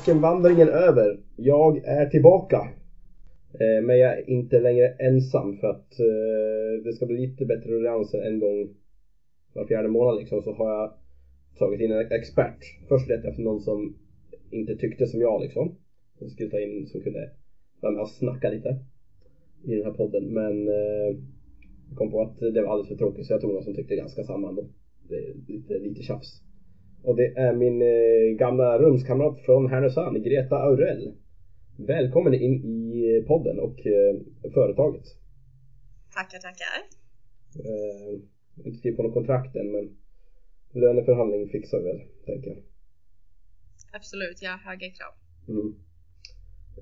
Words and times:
ökenvandringen 0.00 0.68
över. 0.68 1.20
Jag 1.36 1.76
är 1.84 2.06
tillbaka. 2.06 2.56
Eh, 3.52 3.82
Men 3.82 3.98
jag 3.98 4.18
är 4.18 4.30
inte 4.30 4.60
längre 4.60 4.88
ensam 4.88 5.56
för 5.56 5.66
att 5.66 6.00
eh, 6.00 6.84
det 6.84 6.92
ska 6.92 7.06
bli 7.06 7.16
lite 7.16 7.44
bättre 7.44 7.70
ruljans 7.70 8.14
en 8.14 8.38
gång 8.40 8.68
var 9.54 9.64
fjärde 9.64 9.88
månad 9.88 10.18
liksom 10.18 10.42
så 10.42 10.52
har 10.52 10.70
jag 10.70 10.92
tagit 11.58 11.80
in 11.80 11.90
en 11.92 12.12
expert. 12.12 12.58
Först 12.88 13.08
letade 13.08 13.26
jag 13.26 13.30
efter 13.30 13.42
någon 13.42 13.60
som 13.60 13.94
inte 14.50 14.74
tyckte 14.76 15.06
som 15.06 15.20
jag 15.20 15.40
liksom. 15.40 15.74
Jag 16.18 16.30
skulle 16.30 16.50
ta 16.50 16.60
in 16.60 16.86
som 16.86 17.00
kunde 17.00 17.30
vara 17.80 17.92
med 17.92 18.02
och 18.02 18.08
snacka 18.08 18.48
lite 18.48 18.76
i 19.64 19.74
den 19.74 19.84
här 19.84 19.92
podden 19.92 20.24
men 20.24 20.68
eh, 20.68 21.16
jag 21.88 21.96
kom 21.98 22.10
på 22.10 22.22
att 22.22 22.38
det 22.38 22.62
var 22.62 22.70
alldeles 22.70 22.88
för 22.88 22.96
tråkigt 22.96 23.26
så 23.26 23.32
jag 23.32 23.40
tog 23.40 23.52
någon 23.52 23.62
som 23.62 23.74
tyckte 23.74 23.96
ganska 23.96 24.24
samma 24.24 24.48
ändå. 24.48 24.64
Det 25.08 25.14
är 25.14 25.34
lite, 25.46 25.78
lite 25.78 26.02
tjafs. 26.02 26.49
Och 27.02 27.16
det 27.16 27.26
är 27.36 27.54
min 27.54 27.82
eh, 27.82 28.36
gamla 28.38 28.78
rumskamrat 28.78 29.40
från 29.40 29.70
Härnösand, 29.70 30.24
Greta 30.24 30.56
Aurell. 30.56 31.14
Välkommen 31.76 32.34
in 32.34 32.64
i 32.94 33.24
podden 33.26 33.58
och 33.58 33.86
eh, 33.86 34.16
företaget. 34.54 35.04
Tackar, 36.14 36.38
tackar. 36.38 36.76
Eh, 37.68 38.20
inte 38.66 38.78
skrivit 38.78 38.96
på 38.96 39.02
något 39.02 39.14
kontrakt 39.14 39.56
än 39.56 39.72
men 39.72 39.96
löneförhandling 40.72 41.48
fixar 41.48 41.78
vi 41.78 41.84
väl, 41.84 42.00
tänker 42.26 42.50
jag. 42.50 42.58
Absolut, 43.92 44.42
jag 44.42 44.50
har 44.50 44.58
höga 44.58 44.90
krav. 44.90 45.14
Mm. 45.48 45.74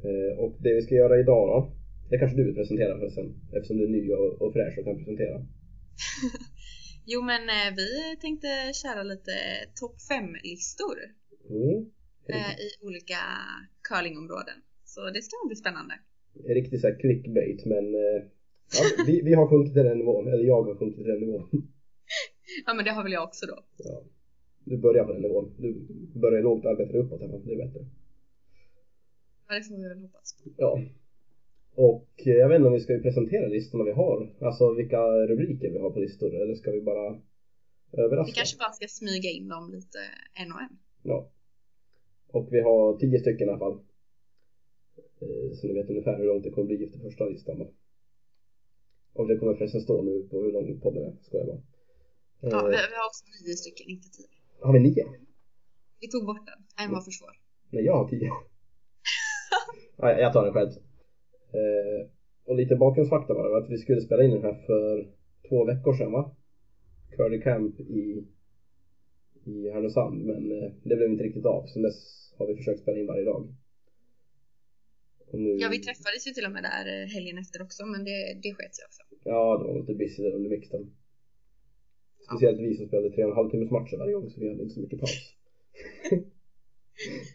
Eh, 0.04 0.38
och 0.38 0.56
det 0.60 0.74
vi 0.74 0.82
ska 0.82 0.94
göra 0.94 1.20
idag 1.20 1.48
då, 1.48 1.72
det 2.10 2.18
kanske 2.18 2.36
du 2.36 2.44
vill 2.44 2.54
presentera 2.54 2.98
förresten, 2.98 3.34
eftersom 3.52 3.76
du 3.76 3.84
är 3.84 3.88
ny 3.88 4.12
och, 4.12 4.42
och 4.42 4.52
fräsch 4.52 4.78
och 4.78 4.84
kan 4.84 4.96
presentera. 4.96 5.36
Jo, 7.12 7.18
men 7.30 7.42
eh, 7.56 7.70
vi 7.80 7.88
tänkte 8.24 8.48
köra 8.82 9.02
lite 9.02 9.34
topp 9.80 9.96
5-listor 10.10 10.98
Mm. 11.50 11.76
eh, 12.34 12.52
i 12.66 12.68
olika 12.86 13.20
curlingområden. 13.88 14.58
Så 14.84 15.00
det 15.14 15.22
ska 15.22 15.34
bli 15.46 15.56
spännande. 15.56 15.94
En 16.48 16.54
riktig 16.54 16.80
så 16.80 16.86
här 16.88 16.98
clickbait 17.02 17.60
men 17.72 17.84
eh, 17.94 18.18
ja, 18.76 18.82
vi, 19.06 19.14
vi 19.28 19.34
har 19.34 19.46
sjunkit 19.50 19.74
till 19.74 19.84
den 19.84 19.98
nivån, 19.98 20.28
eller 20.32 20.44
jag 20.44 20.62
har 20.62 20.74
sjunkit 20.78 20.96
till 20.98 21.12
den 21.12 21.20
nivån. 21.20 21.48
Ja, 22.66 22.74
men 22.74 22.84
det 22.84 22.90
har 22.90 23.02
väl 23.02 23.12
jag 23.12 23.24
också 23.24 23.46
då. 23.46 23.58
Ja. 23.76 24.04
Du 24.64 24.76
börjar 24.78 25.04
på 25.04 25.12
den 25.12 25.22
nivån. 25.22 25.54
Du 25.58 25.68
börjar 26.20 26.42
lågt 26.42 26.64
och 26.64 26.70
arbetar 26.70 26.96
uppåt. 26.96 27.20
Det 27.20 27.52
är 27.52 27.66
bättre. 27.66 27.86
Ja, 29.48 29.54
det 29.54 29.62
får 29.64 29.76
vi 29.76 29.88
väl 29.88 29.98
hoppas 29.98 30.32
på. 30.36 30.50
Ja. 30.56 30.80
Och 31.86 32.08
eh, 32.26 32.32
jag 32.42 32.48
vet 32.48 32.56
inte 32.56 32.68
om 32.68 32.74
vi 32.74 32.80
ska 32.80 32.98
presentera 32.98 33.46
listorna 33.48 33.84
vi 33.84 33.92
har. 33.92 34.18
Alltså 34.40 34.74
vilka 34.74 35.00
rubriker 35.30 35.70
vi 35.70 35.78
har 35.78 35.90
på 35.90 36.00
listor. 36.00 36.30
Eller 36.42 36.54
ska 36.54 36.70
vi 36.70 36.80
bara 36.82 37.06
överraska? 37.92 38.30
Vi 38.30 38.36
kanske 38.40 38.58
bara 38.58 38.72
ska 38.72 38.86
smyga 38.88 39.30
in 39.38 39.48
dem 39.48 39.70
lite 39.76 39.98
en 40.40 40.52
och 40.52 40.60
en. 40.60 40.74
Ja. 41.02 41.30
Och 42.36 42.48
vi 42.50 42.60
har 42.60 42.98
tio 42.98 43.18
stycken 43.20 43.48
i 43.48 43.50
alla 43.50 43.58
fall. 43.58 43.76
Eh, 45.22 45.48
Så 45.56 45.66
ni 45.66 45.72
vet 45.74 45.90
ungefär 45.90 46.16
hur 46.18 46.26
långt 46.26 46.44
det 46.44 46.50
kommer 46.50 46.66
bli 46.66 46.84
efter 46.84 46.98
första 46.98 47.24
listan. 47.24 47.58
då. 47.58 47.66
Och 49.12 49.28
det 49.28 49.36
kommer 49.38 49.54
förresten 49.54 49.80
stå 49.80 50.02
nu 50.02 50.28
på 50.30 50.42
hur 50.42 50.52
lång 50.52 50.80
podden 50.80 51.02
är. 51.04 51.16
Skojar 51.22 51.46
bara. 51.46 51.60
Ja, 52.40 52.48
Eh, 52.48 52.64
vi, 52.64 52.70
vi 52.92 52.96
har 53.00 53.06
också 53.10 53.24
nio 53.46 53.54
stycken, 53.56 53.86
inte 53.88 54.08
tio. 54.08 54.26
Har 54.60 54.72
vi 54.72 54.80
nio? 54.80 55.04
Vi 56.00 56.08
tog 56.08 56.26
bort 56.26 56.46
den. 56.46 56.84
En 56.86 56.92
var 56.94 57.00
för 57.00 57.10
svår. 57.10 57.30
Nej, 57.70 57.84
jag 57.84 57.94
har 57.96 58.08
tio. 58.08 58.30
Nej, 60.02 60.20
jag 60.20 60.32
tar 60.32 60.44
den 60.44 60.52
själv. 60.52 60.70
Eh, 61.52 62.10
och 62.44 62.56
lite 62.56 62.76
bakgrundsfakta 62.76 63.34
var 63.34 63.58
att 63.58 63.70
vi 63.70 63.78
skulle 63.78 64.00
spela 64.00 64.24
in 64.24 64.30
den 64.30 64.42
här 64.42 64.54
för 64.66 65.08
två 65.48 65.64
veckor 65.64 65.94
sedan 65.94 66.12
va? 66.12 66.36
Curly 67.16 67.40
Camp 67.40 67.80
i, 67.80 68.26
i 69.44 69.70
Härnösand, 69.70 70.24
men 70.24 70.52
eh, 70.52 70.70
det 70.82 70.96
blev 70.96 71.10
inte 71.10 71.24
riktigt 71.24 71.46
av. 71.46 71.66
Sen 71.66 71.82
dess 71.82 71.98
har 72.38 72.46
vi 72.46 72.56
försökt 72.56 72.80
spela 72.80 72.98
in 72.98 73.06
varje 73.06 73.24
dag. 73.24 73.54
Nu, 75.32 75.56
Ja, 75.60 75.68
vi 75.70 75.78
träffades 75.78 76.26
ju 76.26 76.30
till 76.30 76.46
och 76.46 76.52
med 76.52 76.62
där 76.62 77.02
eh, 77.02 77.06
helgen 77.14 77.38
efter 77.38 77.62
också, 77.62 77.86
men 77.86 78.04
det, 78.04 78.18
det 78.42 78.54
sket 78.54 78.74
sig 78.74 78.84
också. 78.88 79.02
Ja, 79.24 79.58
det 79.58 79.64
var 79.68 79.80
lite 79.80 79.94
busy 79.94 80.22
där 80.22 80.32
under 80.32 80.50
mixen. 80.50 80.94
Speciellt 82.26 82.60
vi 82.60 82.76
som 82.76 82.86
spelade 82.86 83.10
tre 83.10 83.24
och 83.24 83.30
en 83.30 83.36
halv 83.36 83.50
timmes 83.50 83.70
matcher 83.70 83.96
varje 83.96 84.14
gång, 84.14 84.30
så 84.30 84.40
vi 84.40 84.48
hade 84.48 84.62
inte 84.62 84.74
så 84.74 84.80
mycket 84.80 85.00
paus. 85.00 85.34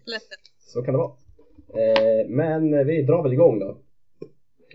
Ledsen. 0.05 0.37
Så 0.59 0.83
kan 0.83 0.93
det 0.93 0.97
vara. 0.97 1.13
Eh, 1.79 2.29
men 2.29 2.87
vi 2.87 3.01
drar 3.01 3.23
väl 3.23 3.33
igång 3.33 3.59
då. 3.59 3.82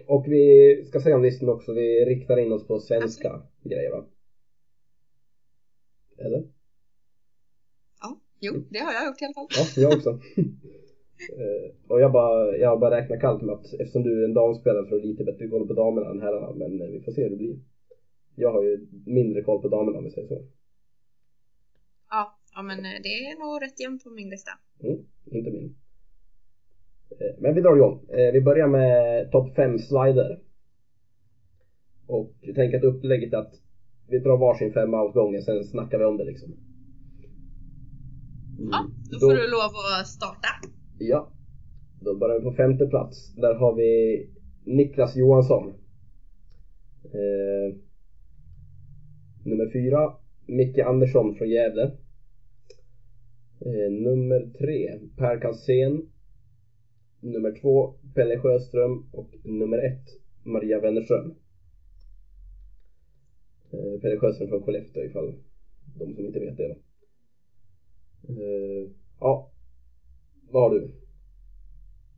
Och 0.09 0.25
vi 0.29 0.85
ska 0.85 1.01
säga 1.01 1.17
om 1.17 1.23
listan 1.23 1.49
också, 1.49 1.73
vi 1.73 2.05
riktar 2.05 2.37
in 2.37 2.53
oss 2.53 2.67
på 2.67 2.79
svenska 2.79 3.43
grejer 3.65 3.91
va? 3.91 4.05
Eller? 6.19 6.45
Ja, 8.01 8.21
jo, 8.41 8.53
det 8.71 8.79
har 8.79 8.93
jag 8.93 9.07
gjort 9.07 9.23
i 9.23 9.25
alla 9.25 9.35
fall. 9.35 9.47
Ja, 9.51 9.83
jag 9.83 9.93
också. 9.99 10.11
eh, 11.41 11.67
och 11.89 12.01
jag 12.01 12.13
bara, 12.13 12.57
jag 12.57 12.81
bara 12.81 12.97
räknar 12.97 13.21
kallt 13.21 13.43
med 13.43 13.55
att 13.55 13.65
eftersom 13.65 14.03
du 14.03 14.21
är 14.21 14.25
en 14.25 14.35
damspelare 14.35 14.85
så 14.87 14.95
har 14.95 15.01
du 15.01 15.07
lite 15.07 15.25
bättre 15.25 15.49
koll 15.49 15.67
på 15.67 15.75
damerna 15.75 16.11
än 16.11 16.21
herrarna, 16.21 16.53
men 16.55 16.81
eh, 16.81 16.89
vi 16.89 17.01
får 17.01 17.13
se 17.13 17.23
hur 17.23 17.31
det 17.31 17.37
blir. 17.37 17.59
Jag 18.35 18.53
har 18.53 18.63
ju 18.63 18.87
mindre 19.07 19.43
koll 19.43 19.63
på 19.63 19.69
damerna 19.69 19.99
om 19.99 20.05
vi 20.05 20.11
säger 20.11 20.29
så. 20.29 20.45
Ja, 22.11 22.39
ja 22.55 22.63
men 22.63 22.79
eh, 22.79 23.01
det 23.03 23.09
är 23.09 23.39
nog 23.39 23.63
rätt 23.63 23.81
jämnt 23.81 24.05
på 24.05 24.11
min 24.11 24.31
lista. 24.31 24.51
Mm, 24.83 24.99
inte 25.25 25.51
min. 25.51 25.75
Eh, 27.21 27.35
Men 27.39 27.55
vi 27.55 27.61
drar 27.61 27.77
igång. 27.77 28.01
Eh, 28.09 28.33
Vi 28.33 28.41
börjar 28.41 28.69
med 28.69 29.31
topp 29.31 29.55
5 29.57 29.79
slider. 29.79 30.39
Och 32.07 32.35
jag 32.41 32.55
tänker 32.55 32.79
att 32.79 32.85
upplägget 32.85 33.33
är 33.33 33.37
att 33.37 33.55
vi 34.09 34.19
drar 34.19 34.37
varsin 34.39 34.73
femma 34.73 35.03
åt 35.03 35.15
gången, 35.15 35.43
sen 35.43 35.65
snackar 35.65 35.99
vi 35.99 36.05
om 36.05 36.17
det 36.17 36.25
liksom. 36.25 36.49
Mm. 38.59 38.69
Ja, 38.73 38.87
då 39.11 39.19
får 39.21 39.35
du 39.35 39.51
lov 39.51 39.73
att 40.01 40.07
starta. 40.07 40.49
Ja. 40.99 41.33
Då 42.01 42.19
börjar 42.19 42.39
vi 42.39 42.45
på 42.45 42.53
femte 42.53 42.87
plats. 42.87 43.35
Där 43.35 43.55
har 43.55 43.75
vi 43.75 44.27
Niklas 44.65 45.17
Johansson. 45.17 45.69
Eh, 47.05 47.77
nummer 49.45 49.73
fyra, 49.73 50.13
Micke 50.47 50.79
Andersson 50.79 51.35
från 51.35 51.49
Gävle. 51.49 51.83
Eh, 53.61 53.93
nummer 53.93 54.41
tre, 54.59 54.99
Per 55.17 55.41
Kalsén. 55.41 56.03
Nummer 57.21 57.61
två, 57.61 57.95
Pelle 58.15 58.39
Sjöström. 58.39 59.09
Och 59.13 59.31
nummer 59.45 59.79
ett, 59.79 60.07
Maria 60.45 60.81
Wennerström. 60.81 61.35
Eh, 63.73 64.01
Pelle 64.01 64.19
Sjöström 64.19 64.49
från 64.49 64.63
Skellefteå 64.63 65.05
ifall 65.05 65.35
de 65.99 66.15
som 66.15 66.27
inte 66.27 66.39
vet 66.41 66.57
det 66.57 66.69
då. 66.69 66.77
Eh, 68.33 68.91
ja, 69.21 69.51
vad 70.51 70.63
har 70.63 70.71
du? 70.71 70.95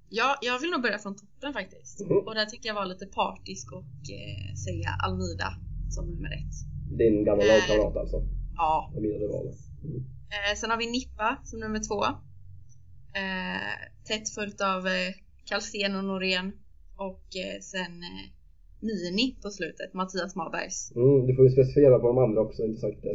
Ja, 0.08 0.36
jag 0.42 0.58
vill 0.60 0.70
nog 0.70 0.82
börja 0.82 0.98
från 0.98 1.16
toppen 1.16 1.52
faktiskt. 1.52 2.00
Mhm. 2.00 2.18
Och 2.18 2.34
där 2.34 2.46
tycker 2.46 2.68
jag 2.68 2.74
var 2.74 2.86
lite 2.86 3.06
partisk 3.06 3.72
och 3.72 4.02
eh, 4.18 4.54
säga 4.66 4.88
Almida 5.04 5.48
som 5.88 6.04
nummer 6.10 6.30
ett. 6.38 6.54
Din 6.98 7.24
gamla 7.24 7.44
Eh. 7.44 7.48
lagkamrat 7.48 7.96
alltså? 7.96 8.16
Ja. 8.56 8.92
Mm. 8.94 9.96
Eh, 10.34 10.54
sen 10.56 10.70
har 10.70 10.78
vi 10.78 10.90
Nippa 10.90 11.38
som 11.44 11.60
nummer 11.60 11.80
två. 11.88 12.00
Eh, 13.14 13.76
tätt 14.08 14.28
följt 14.28 14.60
av 14.60 14.86
eh, 14.86 15.12
och 15.98 16.04
Norén. 16.04 16.52
Och 16.96 17.24
eh, 17.44 17.60
sen 17.60 17.92
eh, 18.02 18.26
Mini 18.80 19.38
på 19.42 19.50
slutet, 19.50 19.94
Mattias 19.94 20.36
Marbergs. 20.36 20.92
Mm, 20.96 21.26
du 21.26 21.34
får 21.36 21.44
ju 21.44 21.50
specificera 21.50 21.98
på 21.98 22.06
de 22.06 22.18
andra 22.18 22.40
också, 22.40 22.62
inte 22.64 22.80
sagt 22.80 23.02
det. 23.02 23.14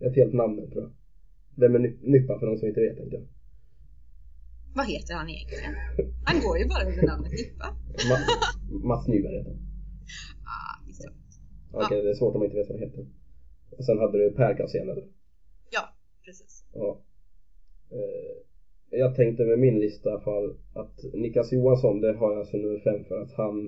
Ett 0.06 0.16
helt 0.16 0.34
namn 0.34 0.70
tror 0.70 0.82
jag. 0.82 0.92
Vem 1.60 1.74
är 1.74 1.78
Ny- 1.78 1.98
Nyppa 2.02 2.38
för 2.38 2.46
de 2.46 2.56
som 2.58 2.68
inte 2.68 2.80
vet 2.80 2.96
tänkte 2.96 3.16
jag. 3.16 3.26
Vad 4.74 4.86
heter 4.86 5.14
han 5.14 5.28
egentligen? 5.28 5.74
Han 6.24 6.40
går 6.44 6.58
ju 6.58 6.64
bara 6.68 6.84
under 6.90 7.06
namnet 7.06 7.32
Nippa. 7.32 7.66
Ma- 8.10 8.86
Mats 8.88 9.08
Nyberg 9.08 9.36
heter 9.38 9.50
han. 9.50 9.60
Ah, 10.54 10.86
visst 10.86 11.04
ja. 11.04 11.10
Okej, 11.72 12.02
det 12.02 12.10
är 12.10 12.14
svårt 12.14 12.34
om 12.34 12.40
man 12.40 12.46
inte 12.46 12.56
vet 12.58 12.68
vad 12.68 12.78
han 12.80 12.88
heter. 12.88 13.06
Och 13.70 13.84
sen 13.84 13.98
hade 13.98 14.18
du 14.18 14.30
Per 14.36 14.56
Kalsén 14.56 14.88
eller? 14.90 15.04
ja, 15.70 15.84
precis. 16.24 16.64
Ja. 16.74 17.02
Jag 18.98 19.14
tänkte 19.14 19.44
med 19.44 19.58
min 19.58 19.80
lista 19.80 20.08
i 20.08 20.12
alla 20.12 20.20
fall 20.20 20.56
att 20.74 21.04
Niklas 21.14 21.52
Johansson, 21.52 22.00
det 22.00 22.12
har 22.12 22.34
jag 22.34 22.46
som 22.46 22.62
nummer 22.62 22.78
fem 22.78 23.04
för 23.04 23.22
att 23.22 23.32
han 23.32 23.66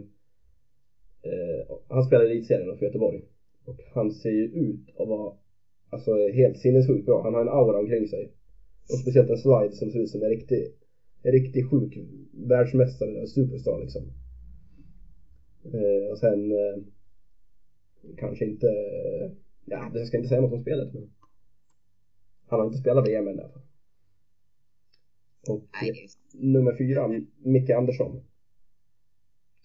eh, 1.22 1.76
han 1.88 2.04
spelar 2.04 2.24
i 2.24 2.30
elitserien 2.30 2.76
för 2.76 2.86
Göteborg. 2.86 3.22
Och 3.64 3.80
han 3.94 4.10
ser 4.10 4.30
ju 4.30 4.44
ut 4.44 4.88
att 4.98 5.08
vara 5.08 5.34
alltså 5.90 6.10
helt 6.28 6.58
sinnessjukt 6.58 7.06
bra. 7.06 7.22
Han 7.22 7.34
har 7.34 7.40
en 7.40 7.48
aura 7.48 7.78
omkring 7.78 8.08
sig. 8.08 8.32
Och 8.92 8.98
speciellt 8.98 9.30
en 9.30 9.38
slide 9.38 9.72
som 9.72 9.90
ser 9.90 10.00
ut 10.00 10.10
som 10.10 10.22
en 10.22 10.28
riktig, 10.28 10.66
en 11.22 11.32
riktig 11.32 11.70
sjuk 11.70 11.98
världsmästare, 12.32 13.20
en 13.20 13.28
superstar 13.28 13.80
liksom. 13.80 14.02
Eh, 15.64 16.10
och 16.10 16.18
sen 16.18 16.52
eh, 16.52 16.82
kanske 18.16 18.44
inte, 18.44 18.66
ja 19.64 19.90
jag 19.94 20.06
ska 20.06 20.16
inte 20.16 20.28
säga 20.28 20.40
något 20.40 20.52
om 20.52 20.60
spelet 20.60 20.94
men 20.94 21.10
han 22.46 22.60
har 22.60 22.66
inte 22.66 22.78
spelat 22.78 23.08
VM 23.08 23.28
än 23.28 23.38
i 23.38 23.40
alla 23.40 23.52
fall. 23.52 23.62
Och 25.48 25.68
Nej, 25.82 26.08
nummer 26.32 26.76
fyra, 26.78 27.08
Micke 27.38 27.70
Andersson. 27.70 28.20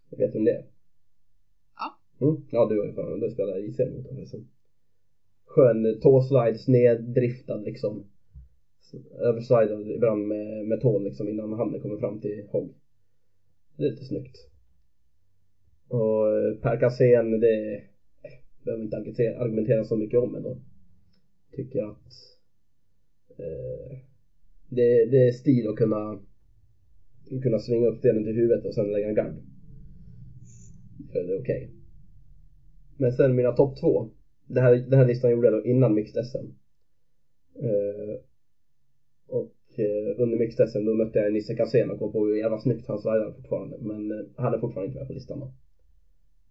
Jag 0.10 0.18
vet 0.18 0.36
vem 0.36 0.46
det 0.46 0.52
är? 0.52 0.66
Ja. 1.76 2.00
Mm? 2.28 2.42
Ja, 2.52 2.66
du 2.70 2.80
har 2.80 2.86
ju 2.86 2.94
fan, 2.94 3.20
du 3.20 3.30
spelar 3.30 3.66
i 3.66 3.72
serien 3.72 3.96
mot 3.96 4.08
honom. 4.08 4.26
sen. 4.26 4.48
Skön 5.46 6.00
tåslide, 6.02 6.58
sneddriftad 6.58 7.58
liksom. 7.58 8.06
Överslidad 9.20 9.92
ibland 9.92 10.28
med, 10.28 10.66
med 10.66 10.82
tån 10.82 11.04
liksom 11.04 11.30
innan 11.30 11.54
handen 11.54 11.82
kommer 11.82 11.98
fram 11.98 12.22
till 12.22 12.48
hogg. 12.52 12.74
Det 13.78 13.84
är 13.84 13.90
lite 13.90 14.06
snyggt. 14.06 14.50
Och 15.88 16.38
eh, 16.38 16.56
Per 16.56 16.80
Kassén, 16.80 17.40
det 17.40 17.76
eh, 17.76 17.82
behöver 18.64 18.84
inte 18.84 18.98
argumentera, 18.98 19.40
argumentera 19.40 19.84
så 19.84 19.96
mycket 19.96 20.20
om 20.20 20.36
ändå. 20.36 20.58
Tycker 21.52 21.84
att 21.84 22.14
eh, 23.38 23.98
det, 24.70 25.06
det 25.06 25.28
är 25.28 25.32
stil 25.32 25.68
att 25.68 25.76
kunna 25.76 26.20
kunna 27.44 27.60
svinga 27.60 27.88
upp 27.88 28.02
delen 28.02 28.24
till 28.24 28.36
huvudet 28.36 28.66
och 28.66 28.74
sen 28.74 28.92
lägga 28.92 29.08
en 29.08 29.16
gard. 29.16 29.36
Det 31.14 31.20
är 31.20 31.40
okej. 31.40 31.72
Men 32.98 33.12
sen 33.12 33.36
mina 33.36 33.52
topp 33.52 33.80
två. 33.80 34.10
Det 34.48 34.62
här, 34.62 34.76
den 34.76 35.00
här 35.00 35.08
listan 35.08 35.32
gjorde 35.32 35.48
jag 35.48 35.54
då 35.54 35.66
innan 35.66 35.94
Mixed 35.94 36.26
SM. 36.26 36.46
Uh, 37.64 37.70
eh, 37.70 38.20
och 39.28 39.56
uh, 39.80 40.22
under 40.22 40.38
Mixed 40.38 40.70
SM 40.70 40.86
då 40.86 40.94
mötte 40.94 41.20
jag 41.20 41.34
Nisse 41.34 41.56
Kassén 41.56 41.92
och 41.92 42.00
kom 42.00 42.12
på 42.12 42.26
hur 42.26 42.36
jävla 42.36 42.60
snyggt 42.60 42.88
han 42.88 43.00
slidade 43.00 43.34
fortfarande. 43.34 43.78
Men 43.80 44.12
uh, 44.12 44.26
han 44.36 44.54
är 44.54 44.60
fortfarande 44.60 44.88
inte 44.88 45.00
med 45.00 45.08
på 45.08 45.14
listan 45.14 45.40
då. 45.40 45.54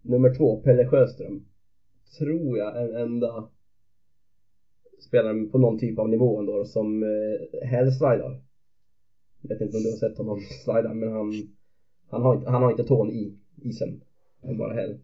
Nummer 0.01 0.35
två, 0.35 0.61
Pelle 0.61 0.87
Sjöström. 0.87 1.45
Tror 2.19 2.57
jag 2.57 2.83
en 2.83 2.95
enda 2.95 3.49
spelare 4.99 5.45
på 5.45 5.57
någon 5.57 5.79
typ 5.79 5.99
av 5.99 6.09
nivå 6.09 6.39
ändå 6.39 6.65
som 6.65 7.03
eh, 7.03 7.67
hälslidar. 7.67 8.41
Jag 9.41 9.49
vet 9.49 9.61
inte 9.61 9.77
om 9.77 9.83
du 9.83 9.89
har 9.89 9.97
sett 9.97 10.17
honom 10.17 10.39
slida 10.63 10.93
men 10.93 11.11
han, 11.11 11.33
han, 12.09 12.21
har, 12.21 12.35
inte, 12.35 12.49
han 12.49 12.63
har 12.63 12.71
inte 12.71 12.83
tån 12.83 13.11
i 13.11 13.37
isen. 13.61 14.01
Han 14.41 14.57
bara 14.57 14.73
häl. 14.73 14.99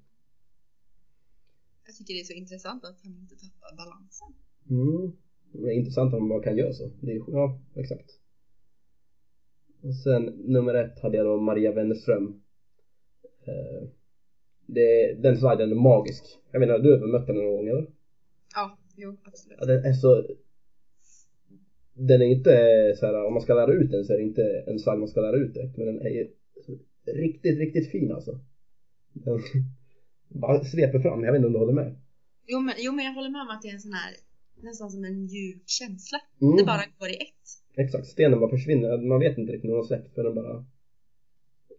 Jag 1.85 1.95
tycker 1.95 2.13
det 2.13 2.19
är 2.19 2.23
så 2.23 2.33
intressant 2.33 2.85
att 2.85 2.99
han 3.03 3.13
inte 3.13 3.35
tappar 3.35 3.75
balansen. 3.77 4.27
Mm. 4.69 5.11
Det 5.53 5.67
är 5.67 5.77
intressant 5.77 6.13
om 6.13 6.19
man 6.19 6.29
bara 6.29 6.43
kan 6.43 6.57
göra 6.57 6.73
så. 6.73 6.91
Det 7.01 7.11
är, 7.11 7.21
ja, 7.27 7.59
exakt. 7.75 8.11
Och 9.81 9.95
sen 9.95 10.25
nummer 10.25 10.73
ett 10.73 10.99
hade 10.99 11.17
jag 11.17 11.25
då 11.25 11.37
Maria 11.37 11.71
Wennerström. 11.71 12.41
Eh, 13.45 13.87
det, 14.65 15.13
den 15.13 15.37
sliden 15.37 15.71
är 15.71 15.75
magisk. 15.75 16.23
Jag 16.51 16.59
menar, 16.59 16.79
du 16.79 16.91
har 16.91 16.97
väl 16.97 17.09
mött 17.09 17.27
henne 17.27 17.41
någon 17.41 17.55
gång 17.55 17.67
eller? 17.67 17.87
Jo 18.95 19.17
absolut. 19.23 19.57
Ja, 19.61 19.65
den 19.65 19.85
är 19.85 19.93
så... 19.93 20.25
Den 21.93 22.21
är 22.21 22.25
inte 22.25 22.53
så 22.99 23.05
här, 23.05 23.25
om 23.25 23.33
man 23.33 23.41
ska 23.41 23.53
lära 23.53 23.73
ut 23.73 23.91
den 23.91 24.05
så 24.05 24.13
är 24.13 24.17
det 24.17 24.23
inte 24.23 24.63
en 24.67 24.79
slide 24.79 24.97
man 24.97 25.07
ska 25.07 25.21
lära 25.21 25.37
ut 25.37 25.53
direkt. 25.53 25.77
Men 25.77 25.85
den 25.85 26.01
är 26.01 26.09
ju 26.09 26.27
riktigt, 27.05 27.57
riktigt 27.57 27.91
fin 27.91 28.11
alltså. 28.11 28.39
Den 29.13 29.39
bara 30.41 30.63
sveper 30.63 30.99
fram. 30.99 31.23
Jag 31.23 31.31
vet 31.31 31.39
inte 31.39 31.47
om 31.47 31.53
du 31.53 31.59
håller 31.59 31.73
med? 31.73 31.95
Jo 32.47 32.59
men, 32.59 32.75
jo 32.77 32.91
men 32.91 33.05
jag 33.05 33.13
håller 33.13 33.29
med 33.29 33.41
om 33.41 33.49
att 33.49 33.61
det 33.61 33.67
är 33.67 33.73
en 33.73 33.79
sån 33.79 33.93
här 33.93 34.15
nästan 34.61 34.91
som 34.91 35.03
en 35.05 35.25
mjuk 35.25 35.63
känsla. 35.65 36.17
Mm. 36.41 36.57
Det 36.57 36.63
bara 36.63 36.83
går 36.99 37.09
i 37.09 37.15
ett. 37.15 37.77
Exakt, 37.77 38.07
stenen 38.07 38.39
bara 38.39 38.49
försvinner. 38.49 38.97
Man 38.97 39.19
vet 39.19 39.37
inte 39.37 39.53
riktigt 39.53 39.69
när 39.69 39.77
den 39.77 39.85
släppt 39.85 40.15
för 40.15 40.23
den 40.23 40.35
bara... 40.35 40.65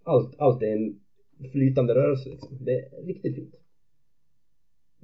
Allt, 0.04 0.34
allt 0.38 0.62
är 0.62 0.72
en 0.72 1.00
flytande 1.52 1.94
rörelse 1.94 2.28
liksom. 2.28 2.58
Det 2.60 2.72
är 2.72 3.06
riktigt 3.06 3.34
fint. 3.34 3.54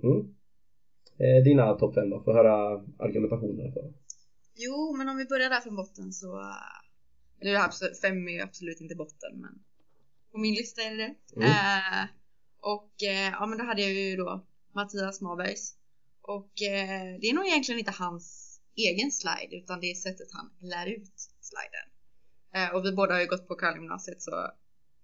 Mm. 0.02 0.34
Eh, 1.20 1.44
dina 1.44 1.74
topp 1.74 1.94
fem 1.94 2.10
då, 2.10 2.20
få 2.20 2.32
höra 2.32 2.84
argumentationen 2.98 3.72
för. 3.72 3.92
Jo, 4.54 4.96
men 4.96 5.08
om 5.08 5.16
vi 5.16 5.24
börjar 5.24 5.50
där 5.50 5.60
från 5.60 5.76
botten 5.76 6.12
så... 6.12 6.42
Nu 7.40 7.48
är 7.50 7.52
det 7.52 7.64
absolut, 7.64 8.00
fem 8.00 8.28
är 8.28 8.42
absolut 8.42 8.80
inte 8.80 8.94
botten, 8.94 9.40
men 9.40 9.58
på 10.32 10.38
min 10.38 10.54
lista 10.54 10.82
är 10.82 10.90
det 10.90 10.96
det. 10.96 11.14
Mm. 11.36 11.48
Eh, 11.48 12.04
och 12.60 13.02
eh, 13.02 13.30
ja, 13.32 13.46
men 13.46 13.58
då 13.58 13.64
hade 13.64 13.82
jag 13.82 13.92
ju 13.92 14.16
då 14.16 14.46
Mattias 14.74 15.20
Marbergs. 15.20 15.74
Och 16.22 16.62
eh, 16.62 17.18
det 17.20 17.26
är 17.30 17.34
nog 17.34 17.46
egentligen 17.46 17.78
inte 17.78 17.94
hans 17.98 18.58
egen 18.76 19.10
slide, 19.10 19.56
utan 19.56 19.80
det 19.80 19.90
är 19.90 19.94
sättet 19.94 20.28
han 20.32 20.50
lär 20.60 20.86
ut 20.86 21.12
sliden. 21.40 21.88
Eh, 22.54 22.74
och 22.74 22.84
vi 22.84 22.92
båda 22.92 23.14
har 23.14 23.20
ju 23.20 23.26
gått 23.26 23.48
på 23.48 23.54
curlinggymnasiet 23.54 24.22
så 24.22 24.50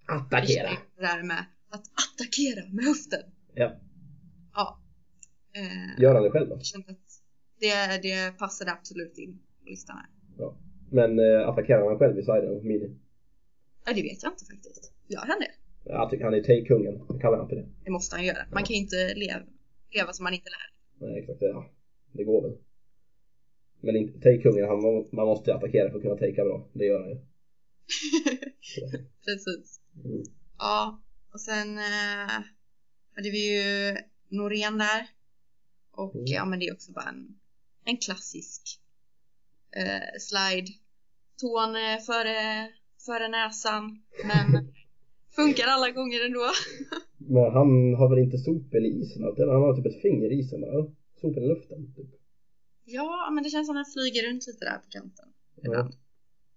Attackera! 0.09 0.71
det 0.97 1.03
där 1.03 1.23
med 1.23 1.45
att 1.71 1.85
attackera 2.03 2.69
med 2.73 2.85
höften. 2.85 3.23
Ja. 3.55 3.81
Ja. 4.55 4.84
Eh, 5.55 6.03
Gör 6.03 6.15
han 6.15 6.23
det 6.23 6.31
själv 6.31 6.49
då? 6.49 6.59
det, 7.61 8.03
det 8.03 8.39
passade 8.39 8.73
absolut 8.73 9.19
in 9.19 9.39
på 9.59 9.65
listan 9.71 9.97
här. 9.97 10.07
Ja. 10.39 10.59
Men 10.91 11.19
eh, 11.19 11.49
attackerar 11.49 11.89
han 11.89 11.99
själv 11.99 12.19
i 12.19 12.23
sliden, 12.23 12.67
mini? 12.67 12.97
Ja, 13.87 13.93
det 13.93 14.03
vet 14.03 14.23
jag 14.23 14.33
inte 14.33 14.45
faktiskt. 14.45 14.93
Gör 15.09 15.21
han 15.27 15.39
det? 15.41 15.51
Jag 15.85 16.11
tycker 16.11 16.25
han 16.25 16.35
är 16.35 16.43
take-kungen, 16.43 17.21
kallar 17.21 17.39
han 17.39 17.49
för 17.49 17.57
det. 17.57 17.67
Det 17.85 17.91
måste 17.91 18.17
han 18.17 18.25
göra. 18.25 18.47
Man 18.53 18.63
kan 18.65 18.75
ju 18.77 18.81
inte 18.83 19.15
leva, 19.15 19.41
leva 19.91 20.13
som 20.13 20.25
man 20.25 20.35
inte 20.35 20.51
lär. 20.51 20.67
Nej 21.07 21.19
exakt, 21.21 21.39
ja. 21.41 21.71
Det 22.13 22.25
går 22.25 22.43
väl. 22.43 22.59
Men 23.81 24.21
take-kungen, 24.21 24.69
han, 24.69 24.83
man 25.13 25.27
måste 25.27 25.55
attackera 25.55 25.91
för 25.91 25.97
att 25.97 26.03
kunna 26.03 26.17
takea 26.17 26.45
bra. 26.45 26.69
Det 26.73 26.85
gör 26.85 27.01
han 27.01 27.11
ju. 27.11 27.17
Precis. 29.25 29.81
Mm. 30.05 30.23
Ja, 30.59 31.03
och 31.33 31.41
sen 31.41 31.79
eh, 31.79 32.35
hade 33.15 33.31
vi 33.31 33.55
ju 33.55 33.97
Norén 34.29 34.79
där. 34.79 35.09
Och 35.97 36.15
Mm. 36.15 36.25
ja, 36.27 36.45
men 36.45 36.59
det 36.59 36.67
är 36.69 36.73
också 36.73 36.93
bara 36.93 37.09
en, 37.09 37.39
en 37.85 37.97
klassisk 37.97 38.63
eh, 39.77 40.09
slide. 40.21 40.69
Tån 41.41 41.77
eh, 41.77 41.99
före, 42.07 42.69
före 43.07 43.29
näsan, 43.29 44.03
men 44.25 44.73
funkar 45.37 45.67
alla 45.67 45.91
gånger 45.91 46.27
ändå. 46.27 46.47
Men 47.27 47.53
han 47.53 47.95
har 47.95 48.09
väl 48.11 48.19
inte 48.25 48.39
sopen 48.39 48.85
i 48.85 48.89
isen? 48.89 49.23
Han 49.23 49.63
har 49.63 49.77
typ 49.77 49.87
ett 49.87 50.03
finger 50.03 50.33
i 50.33 50.39
isen 50.39 50.61
bara. 50.61 50.87
Sopen 51.21 51.43
i 51.45 51.49
luften. 51.49 51.95
Typ. 51.95 52.11
Ja, 52.85 53.31
men 53.33 53.45
det 53.45 53.51
känns 53.51 53.67
som 53.67 53.77
den 53.77 53.85
flyger 53.85 54.29
runt 54.29 54.47
lite 54.47 54.65
där 54.65 54.79
på 54.79 54.89
kanten. 54.91 55.29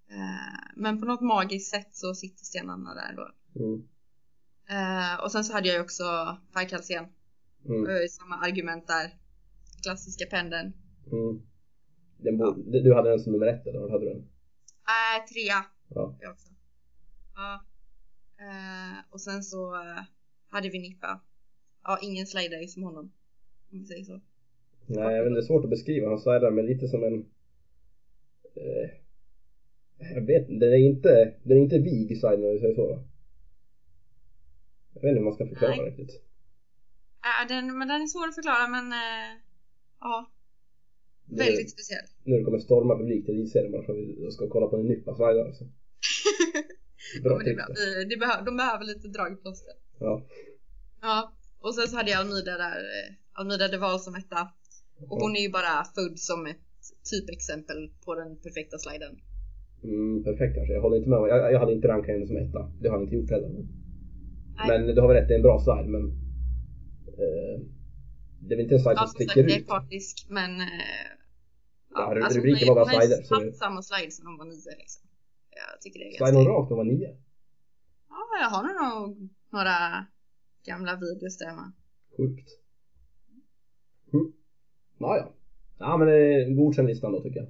Eh, 0.10 0.72
men 0.76 1.00
på 1.00 1.06
något 1.06 1.22
magiskt 1.22 1.70
sätt 1.70 1.96
så 1.96 2.14
sitter 2.16 2.46
stenarna 2.46 2.94
där 2.94 3.14
då. 3.16 3.32
Mm. 3.64 3.88
Eh, 4.70 5.24
och 5.24 5.32
sen 5.32 5.44
så 5.44 5.54
hade 5.54 5.68
jag 5.68 5.76
ju 5.76 5.82
också 5.82 6.38
Per 6.54 6.70
Kalsén. 6.70 7.06
Mm. 7.66 8.08
Samma 8.10 8.36
argument 8.36 8.88
där. 8.88 9.14
Klassiska 9.84 10.26
pendeln. 10.26 10.74
Mm. 11.12 11.42
Den 12.18 12.38
bo- 12.38 12.54
Du 12.72 12.94
hade 12.94 13.10
den 13.10 13.20
som 13.20 13.34
nummer 13.34 13.48
ett 13.48 13.68
eller 13.68 13.80
vad 13.80 13.92
hade 13.92 14.06
du 14.06 14.10
den? 14.14 14.22
Äh, 14.22 15.26
trea. 15.34 15.66
Ja. 15.90 16.18
Jag 16.22 16.32
också. 16.32 16.50
Ja. 17.36 17.66
Eh, 18.40 18.98
och 19.10 19.22
sen 19.22 19.44
så 19.44 19.76
eh, 19.76 20.02
hade 20.50 20.70
vi 20.70 20.80
Nippa. 20.80 21.22
Ja, 21.84 22.00
ingen 22.02 22.26
slider 22.28 22.68
som 22.68 22.84
honom. 22.84 23.12
Om 23.72 23.80
vi 23.80 23.86
säger 23.86 24.04
så. 24.04 24.22
Nej, 24.86 25.16
jag 25.16 25.24
vet 25.24 25.28
inte, 25.30 25.40
det 25.40 25.44
är 25.44 25.48
svårt 25.48 25.64
att 25.64 25.70
beskriva. 25.70 26.10
Han 26.10 26.20
slidar 26.20 26.52
med 26.52 26.66
lite 26.66 26.88
som 26.88 27.04
en... 27.04 27.26
Eh, 28.56 28.90
jag 30.16 30.22
vet 30.22 30.48
den 30.48 30.74
är 30.74 30.78
inte, 30.78 31.34
den 31.44 31.58
är 31.58 31.62
inte 31.62 31.78
vig 31.78 32.20
sliden 32.20 32.44
om 32.46 32.52
vi 32.52 32.60
säger 32.60 32.76
så 32.76 32.88
då. 32.88 33.04
Jag 34.94 35.02
vet 35.02 35.10
inte 35.10 35.20
hur 35.20 35.26
man 35.26 35.34
ska 35.34 35.48
förklara 35.48 35.76
Nej. 35.76 35.86
riktigt. 35.90 36.24
Äh, 37.30 37.48
den, 37.48 37.78
men 37.78 37.88
den 37.88 38.02
är 38.02 38.08
svår 38.08 38.28
att 38.28 38.36
förklara 38.36 38.68
men 38.68 38.86
eh, 38.92 39.42
ja, 40.00 40.32
Det- 41.26 41.44
väldigt 41.44 41.72
speciell. 41.72 42.06
Nu 42.24 42.44
kommer 42.44 42.60
storma 42.60 42.98
publik 42.98 43.26
till 43.26 43.36
elitserien 43.36 43.72
bara 43.72 43.84
för 43.86 43.94
vi 43.94 44.32
ska 44.32 44.48
kolla 44.50 44.68
på 44.68 44.76
en 44.78 44.86
nyppa 44.88 45.12
alltså. 45.12 45.64
ja, 47.16 47.22
Bra 47.24 47.38
men 47.38 47.46
det. 47.46 47.52
Vi- 47.52 48.06
Det 48.10 48.16
behö- 48.26 48.46
de 48.46 48.58
behöver 48.58 48.86
lite 48.86 49.08
dragplåster. 49.08 49.74
Ja. 50.00 50.26
Ja, 51.02 51.34
och 51.60 51.76
sen 51.76 51.88
så 51.88 51.96
hade 51.98 52.12
jag 52.12 52.20
Almida 52.20 52.52
där, 52.66 52.78
eh, 52.96 53.08
Almida 53.34 53.68
de 53.68 53.78
Waal 53.78 54.00
som 54.00 54.16
etta. 54.16 54.42
Och 55.10 55.18
hon 55.22 55.36
är 55.36 55.42
ju 55.42 55.50
bara 55.52 55.84
född 55.96 56.20
som 56.20 56.46
ett 56.46 56.66
typexempel 57.12 57.90
på 58.06 58.16
den 58.16 58.38
perfekta 58.46 58.78
sliden. 58.78 59.14
Mm, 59.84 60.24
perfekt 60.24 60.56
kanske. 60.56 60.74
Jag 60.74 60.82
håller 60.82 60.98
inte 60.98 61.10
med. 61.10 61.18
Jag, 61.18 61.54
jag 61.54 61.60
hade 61.60 61.74
inte 61.74 61.88
rankat 61.88 62.10
henne 62.16 62.28
som 62.28 62.38
etta. 62.38 62.72
Det 62.82 62.88
har 62.90 62.96
jag 62.98 63.04
inte 63.06 63.16
gjort 63.16 63.30
heller. 63.30 63.50
Men, 63.50 63.68
Nej. 64.58 64.80
men 64.86 64.96
du 64.96 65.02
har 65.02 65.08
väl 65.08 65.18
rätt, 65.18 65.28
det 65.28 65.34
är 65.34 65.42
en 65.42 65.50
bra 65.50 65.60
slide 65.66 65.90
men... 65.96 66.04
Eh, 68.48 68.50
det 68.50 68.54
är 68.54 68.58
väl 68.58 68.64
inte 68.64 68.76
en 68.76 68.82
slide 68.82 68.96
Ja, 69.02 69.08
som 69.08 69.16
sticker 69.16 69.44
det 69.44 69.54
är 69.56 69.60
ut. 69.60 69.68
partisk 69.68 70.26
men... 70.30 70.62
Eh, 70.62 70.68
Ja, 71.90 72.14
ru- 72.16 72.24
alltså, 72.24 72.40
rubriken 72.40 72.68
hon 72.68 72.78
var 72.78 72.86
bara 72.86 72.94
ju- 72.94 73.00
hon 73.00 73.10
har 73.12 73.22
slider, 73.28 73.46
det- 73.46 73.58
samma 73.58 73.82
slide 73.82 74.12
som 74.12 74.26
de 74.26 74.38
var 74.38 74.46
nio 74.46 74.76
liksom. 74.78 75.08
Jag 75.50 75.82
tycker 75.82 76.00
det 76.00 76.06
är 76.06 76.18
Slide 76.18 76.38
hon 76.38 76.48
rakt 76.48 76.70
när 76.70 76.78
hon 76.78 76.88
var 76.88 76.94
nio? 76.94 77.18
Ja, 78.10 78.24
jag 78.42 78.50
har 78.50 78.64
nog 78.64 79.30
några 79.50 80.06
gamla 80.66 80.96
videos 80.96 81.38
där 81.38 81.56
med. 81.56 81.72
Sjukt. 82.18 82.50
Mm. 84.14 84.32
Ja, 85.00 85.18
ja. 85.18 85.34
Ja, 85.80 85.98
men 85.98 86.08
det 86.08 86.14
är 86.14 86.56
godkänd 86.56 86.88
listan 86.88 87.12
då 87.12 87.22
tycker 87.24 87.40
jag. 87.40 87.50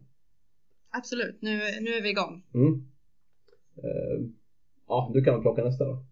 Absolut, 0.90 1.42
nu, 1.42 1.52
nu 1.82 1.92
är 1.94 2.02
vi 2.02 2.10
igång. 2.10 2.44
Mm. 2.54 2.74
Eh, 3.78 4.30
ja, 4.88 5.12
du 5.14 5.24
kan 5.24 5.34
väl 5.34 5.42
plocka 5.42 5.64
nästa 5.64 5.86
då. 5.86 6.06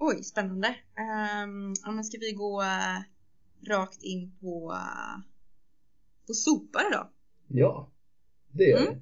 Oj, 0.00 0.22
spännande. 0.22 0.68
Um, 0.68 1.74
ja, 1.84 1.90
men 1.90 2.04
ska 2.04 2.18
vi 2.20 2.32
gå 2.32 2.60
uh, 2.62 2.98
rakt 3.66 4.02
in 4.02 4.36
på, 4.40 4.74
på 6.26 6.32
sopare 6.34 6.84
då. 6.92 7.10
Ja, 7.48 7.90
det 8.52 8.64
gör 8.64 8.78
Mm. 8.80 8.94
vi. 8.94 9.00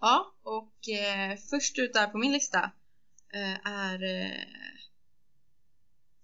Ja, 0.00 0.34
och 0.42 0.88
eh, 0.88 1.36
först 1.50 1.78
ut 1.78 1.92
där 1.92 2.06
på 2.06 2.18
min 2.18 2.32
lista 2.32 2.58
eh, 3.34 3.66
är 3.72 4.02
eh, 4.02 4.30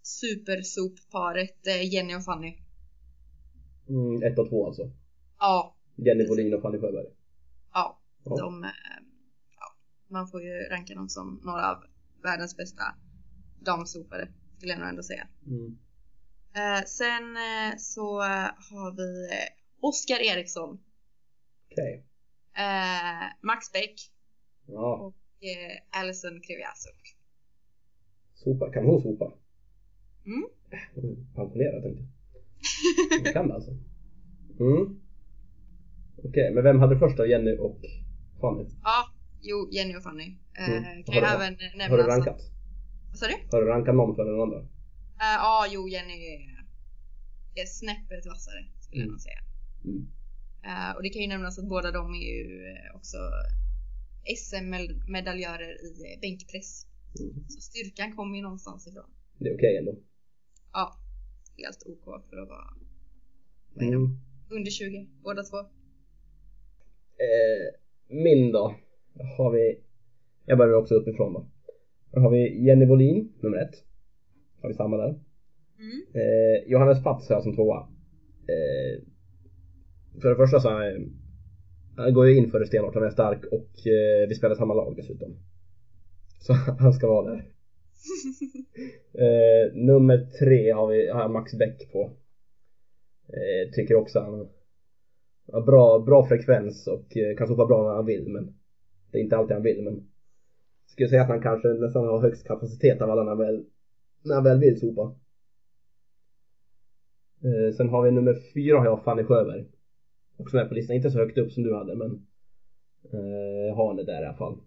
supersopparet 0.02 1.66
eh, 1.66 1.92
Jenny 1.94 2.14
och 2.14 2.24
Fanny. 2.24 2.56
Mm, 3.88 4.22
ett 4.22 4.38
och 4.38 4.48
två 4.48 4.66
alltså. 4.66 4.90
Ja, 5.38 5.76
Jenny 5.96 6.26
Wåhlin 6.26 6.54
och 6.54 6.62
Fanny 6.62 6.78
Sjöberg. 6.78 7.06
ja, 7.72 8.00
Ja. 8.24 8.36
de, 8.36 8.64
eh, 8.64 8.70
ja, 9.56 9.66
man 10.08 10.28
får 10.28 10.42
ju 10.42 10.52
ranka 10.70 10.94
dem 10.94 11.08
som 11.08 11.40
några 11.44 11.70
av 11.70 11.84
världens 12.22 12.56
bästa 12.56 12.82
damsopare 13.60 14.28
skulle 14.56 14.72
jag 14.72 14.80
nog 14.80 14.88
ändå 14.88 15.02
säga. 15.02 15.28
Mm. 15.46 15.78
Eh, 16.54 16.84
sen 16.86 17.36
eh, 17.36 17.76
så 17.78 18.20
har 18.70 18.96
vi 18.96 19.24
eh, 19.34 19.48
Oskar 19.80 20.20
Eriksson, 20.20 20.78
Okej. 21.70 22.04
eh, 22.56 23.26
Max 23.42 23.72
Beck 23.72 23.94
Ja, 24.66 24.96
och 24.96 25.44
eh, 25.44 26.00
Alison 26.00 26.40
Kreviasuk. 26.40 27.16
sopa. 28.34 28.72
Kan 28.72 28.84
hon 28.84 29.02
sopa? 29.02 29.32
Mm. 30.26 30.44
Är 30.70 31.34
Pensionerad 31.34 31.82
tänkte 31.82 32.02
jag. 32.02 33.24
Hon 33.24 33.32
kan 33.32 33.52
alltså. 33.52 33.70
Mm. 34.60 35.00
Okej, 36.24 36.54
men 36.54 36.64
vem 36.64 36.80
hade 36.80 36.98
först 36.98 37.16
då? 37.16 37.26
Jenny 37.26 37.56
och 37.56 37.80
Fanny? 38.40 38.64
Ja, 38.82 39.04
jo, 39.40 39.68
Jenny 39.72 39.96
och 39.96 40.02
Fanny. 40.02 40.36
Eh, 40.58 40.68
Mm. 40.68 40.82
Kan 41.04 41.14
jag 41.14 41.22
Har 41.22 41.38
du- 41.38 41.44
även 41.44 41.56
nämna... 41.78 41.88
Har 41.88 41.96
du 41.96 42.02
rankat? 42.02 42.40
Vad 43.08 43.18
sa 43.18 43.26
du? 43.26 43.34
Har 43.52 43.62
du 43.62 43.66
rankat 43.68 43.94
någon 43.94 44.16
för 44.16 44.24
den 44.24 44.40
andra? 44.40 44.66
Eh, 45.20 45.36
Ja, 45.44 45.66
jo, 45.70 45.88
Jenny 45.88 46.12
är, 46.12 46.64
är 47.62 47.66
snäppet 47.66 48.26
vassare 48.26 48.64
skulle 48.80 49.00
jag 49.00 49.06
Mm. 49.06 49.12
nog 49.12 49.20
säga. 49.20 49.40
Mm. 49.84 50.06
Eh, 50.64 50.96
och 50.96 51.02
det 51.02 51.08
kan 51.08 51.22
ju 51.22 51.28
nämnas 51.28 51.58
att 51.58 51.68
båda 51.68 51.90
de 51.90 52.14
är 52.14 52.18
ju 52.38 52.66
eh, 52.68 52.96
också 52.96 53.16
SM-medaljörer 54.36 55.70
i 56.14 56.18
bänkpress. 56.20 56.86
Mm. 57.20 57.44
Så 57.48 57.60
styrkan 57.60 58.16
kommer 58.16 58.36
ju 58.36 58.42
någonstans 58.42 58.86
ifrån. 58.88 59.10
Det 59.38 59.48
är 59.48 59.54
okej 59.54 59.76
ändå. 59.76 59.94
Ja, 60.72 60.96
helt 61.58 61.82
OK 61.86 62.04
för 62.30 62.36
att 62.36 62.48
vara 62.48 62.74
vad 63.74 63.86
är 63.86 63.92
de? 63.92 64.04
Mm. 64.04 64.18
under 64.50 64.70
20, 64.70 65.06
båda 65.22 65.42
två. 65.42 65.58
Eh, 65.58 65.64
min 68.08 68.52
då? 68.52 68.74
Har 69.38 69.50
vi... 69.52 69.80
Jag 70.44 70.58
börjar 70.58 70.74
också 70.74 70.94
uppifrån 70.94 71.32
då. 71.32 71.46
Då 72.12 72.20
har 72.20 72.30
vi 72.30 72.64
Jenny 72.66 72.86
Wåhlin, 72.86 73.32
nummer 73.42 73.58
ett. 73.58 73.84
Har 74.60 74.68
vi 74.68 74.74
samma 74.74 74.96
där. 74.96 75.18
Mm. 75.78 76.02
Eh, 76.14 76.70
Johannes 76.70 77.02
Pats 77.02 77.28
har 77.28 77.36
jag 77.36 77.42
som 77.42 77.54
tvåa. 77.54 77.78
Eh, 78.48 79.02
för 80.20 80.30
det 80.30 80.36
första 80.36 80.60
så 80.60 80.68
han, 80.68 81.12
han 81.96 82.14
går 82.14 82.26
ju 82.28 82.36
in 82.36 82.50
för 82.50 82.58
det 82.58 82.66
stenhårt, 82.66 82.94
han 82.94 83.04
är 83.04 83.10
stark 83.10 83.44
och 83.44 83.86
eh, 83.86 84.28
vi 84.28 84.34
spelar 84.34 84.54
samma 84.54 84.74
lag 84.74 84.96
dessutom. 84.96 85.36
Så 86.38 86.52
han 86.78 86.92
ska 86.92 87.06
vara 87.06 87.30
där. 87.30 87.44
Eh, 89.12 89.72
nummer 89.74 90.28
tre 90.38 90.70
har 90.70 90.86
vi 90.86 91.10
har 91.10 91.20
jag 91.20 91.30
Max 91.30 91.54
Bäck 91.54 91.92
på. 91.92 92.10
Eh, 93.28 93.70
tycker 93.72 93.94
också 93.94 94.20
han 94.20 94.48
har 95.52 95.60
bra, 95.60 95.98
bra 95.98 96.26
frekvens 96.26 96.86
och 96.86 97.16
eh, 97.16 97.36
kan 97.36 97.46
sopa 97.46 97.66
bra 97.66 97.82
när 97.82 97.94
han 97.94 98.06
vill 98.06 98.28
men 98.28 98.54
det 99.10 99.18
är 99.18 99.22
inte 99.22 99.36
alltid 99.36 99.54
han 99.54 99.62
vill 99.62 99.82
men 99.82 100.06
skulle 100.86 101.08
säga 101.08 101.22
att 101.22 101.28
han 101.28 101.40
kanske 101.40 101.68
nästan 101.68 102.04
har 102.04 102.20
högst 102.20 102.46
kapacitet 102.46 103.02
av 103.02 103.10
alla 103.10 103.22
när 103.22 103.30
han 103.30 103.38
väl, 103.38 103.64
när 104.22 104.34
han 104.34 104.44
väl 104.44 104.58
vill 104.58 104.80
sopa. 104.80 105.14
Eh, 107.44 107.74
sen 107.76 107.88
har 107.88 108.02
vi 108.02 108.10
nummer 108.10 108.34
fyra 108.54 108.78
har 108.78 108.84
jag 108.86 109.04
Fanny 109.04 109.24
Sjöberg. 109.24 109.64
Också 110.36 110.56
med 110.56 110.68
på 110.68 110.74
listan, 110.74 110.96
inte 110.96 111.10
så 111.10 111.18
högt 111.18 111.38
upp 111.38 111.52
som 111.52 111.62
du 111.62 111.74
hade 111.74 111.94
men 111.96 112.10
eh, 113.04 113.76
har 113.76 113.88
henne 113.88 114.02
där 114.02 114.22
i 114.22 114.26
alla 114.26 114.36
fall. 114.36 114.60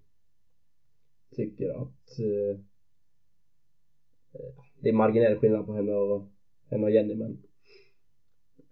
Tycker 1.36 1.70
att 1.82 2.20
eh, 2.20 2.60
det 4.82 4.90
är 4.90 4.94
marginell 4.94 5.40
skillnad 5.40 5.66
på 5.66 5.74
henne 5.74 5.92
och, 5.94 6.32
henne 6.70 6.84
och 6.86 6.92
Jenny 6.92 7.16
men 7.16 7.32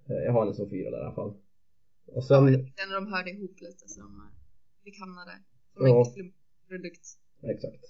eh, 0.10 0.16
jag 0.26 0.32
har 0.32 0.40
henne 0.44 0.54
som 0.54 0.70
fyra 0.70 0.92
där 0.92 0.98
i 0.98 1.02
alla 1.02 1.16
fall. 1.16 1.34
Och 2.06 2.24
sen, 2.24 2.48
Ja, 2.54 2.60
ändå 2.84 2.96
de 2.96 3.08
hörde 3.14 3.30
ihop 3.32 3.62
lite 3.62 3.88
så 3.88 4.02
de 4.02 4.16
eh, 4.16 4.32
fick 4.84 5.00
hamna 5.00 5.26
där. 5.26 5.40
Som 5.74 5.88
Ja. 5.88 6.06
en 6.08 6.14
klumpprodukt. 6.14 7.06
exakt. 7.44 7.84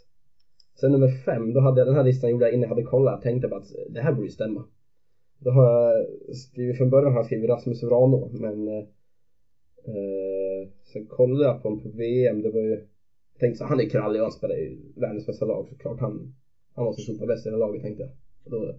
Sen 0.80 0.92
nummer 0.92 1.08
fem, 1.08 1.54
då 1.54 1.60
hade 1.60 1.80
jag 1.80 1.88
den 1.88 1.96
här 1.96 2.04
listan 2.04 2.30
gjorde 2.30 2.46
jag 2.46 2.54
innan 2.54 2.62
jag 2.62 2.70
hade 2.70 2.84
kollat. 2.84 3.22
Tänkte 3.22 3.48
bara 3.48 3.60
att 3.60 3.72
det 3.90 4.02
här 4.02 4.12
borde 4.12 4.28
ju 4.28 4.32
stämma. 4.32 4.66
Då 5.40 5.52
har 5.52 5.72
jag 5.72 6.06
skrivit 6.36 6.78
från 6.78 6.90
början 6.90 7.12
har 7.12 7.20
jag 7.20 7.26
skrivit 7.26 7.50
Rasmus 7.50 7.84
Wranå, 7.84 8.30
men 8.34 8.68
eh, 8.68 8.84
sen 10.94 11.06
kollade 11.08 11.46
jag 11.46 11.62
på 11.62 11.70
honom 11.70 11.84
på 11.84 11.90
VM. 11.90 12.42
Det 12.42 12.50
var 12.50 12.60
ju 12.60 12.80
tänkte 13.40 13.58
så 13.58 13.66
han 13.66 13.80
är 13.80 13.90
krallig 13.90 14.22
och 14.22 14.26
han 14.26 14.32
spelar 14.32 14.56
i 14.56 14.92
världens 14.96 15.26
bästa 15.26 15.46
lag 15.46 15.68
såklart. 15.68 16.00
Han, 16.00 16.34
han 16.74 16.86
måste 16.86 17.02
sopa 17.02 17.26
bäst 17.26 17.46
i 17.46 17.50
det 17.50 17.58
laget 17.58 17.82
tänkte 17.82 18.04
jag. 18.04 18.12
Och 18.44 18.52
då 18.52 18.76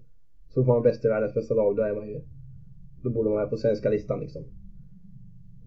sopar 0.49 0.73
man 0.73 0.83
bäst 0.83 1.05
i 1.05 1.09
världens 1.09 1.35
bästa 1.35 1.55
lag 1.55 1.77
då 1.77 1.83
är 1.83 1.95
man 1.95 2.09
ju 2.09 2.21
då 3.03 3.11
borde 3.11 3.29
man 3.29 3.37
vara 3.37 3.47
på 3.47 3.57
svenska 3.57 3.89
listan 3.89 4.21
liksom. 4.21 4.43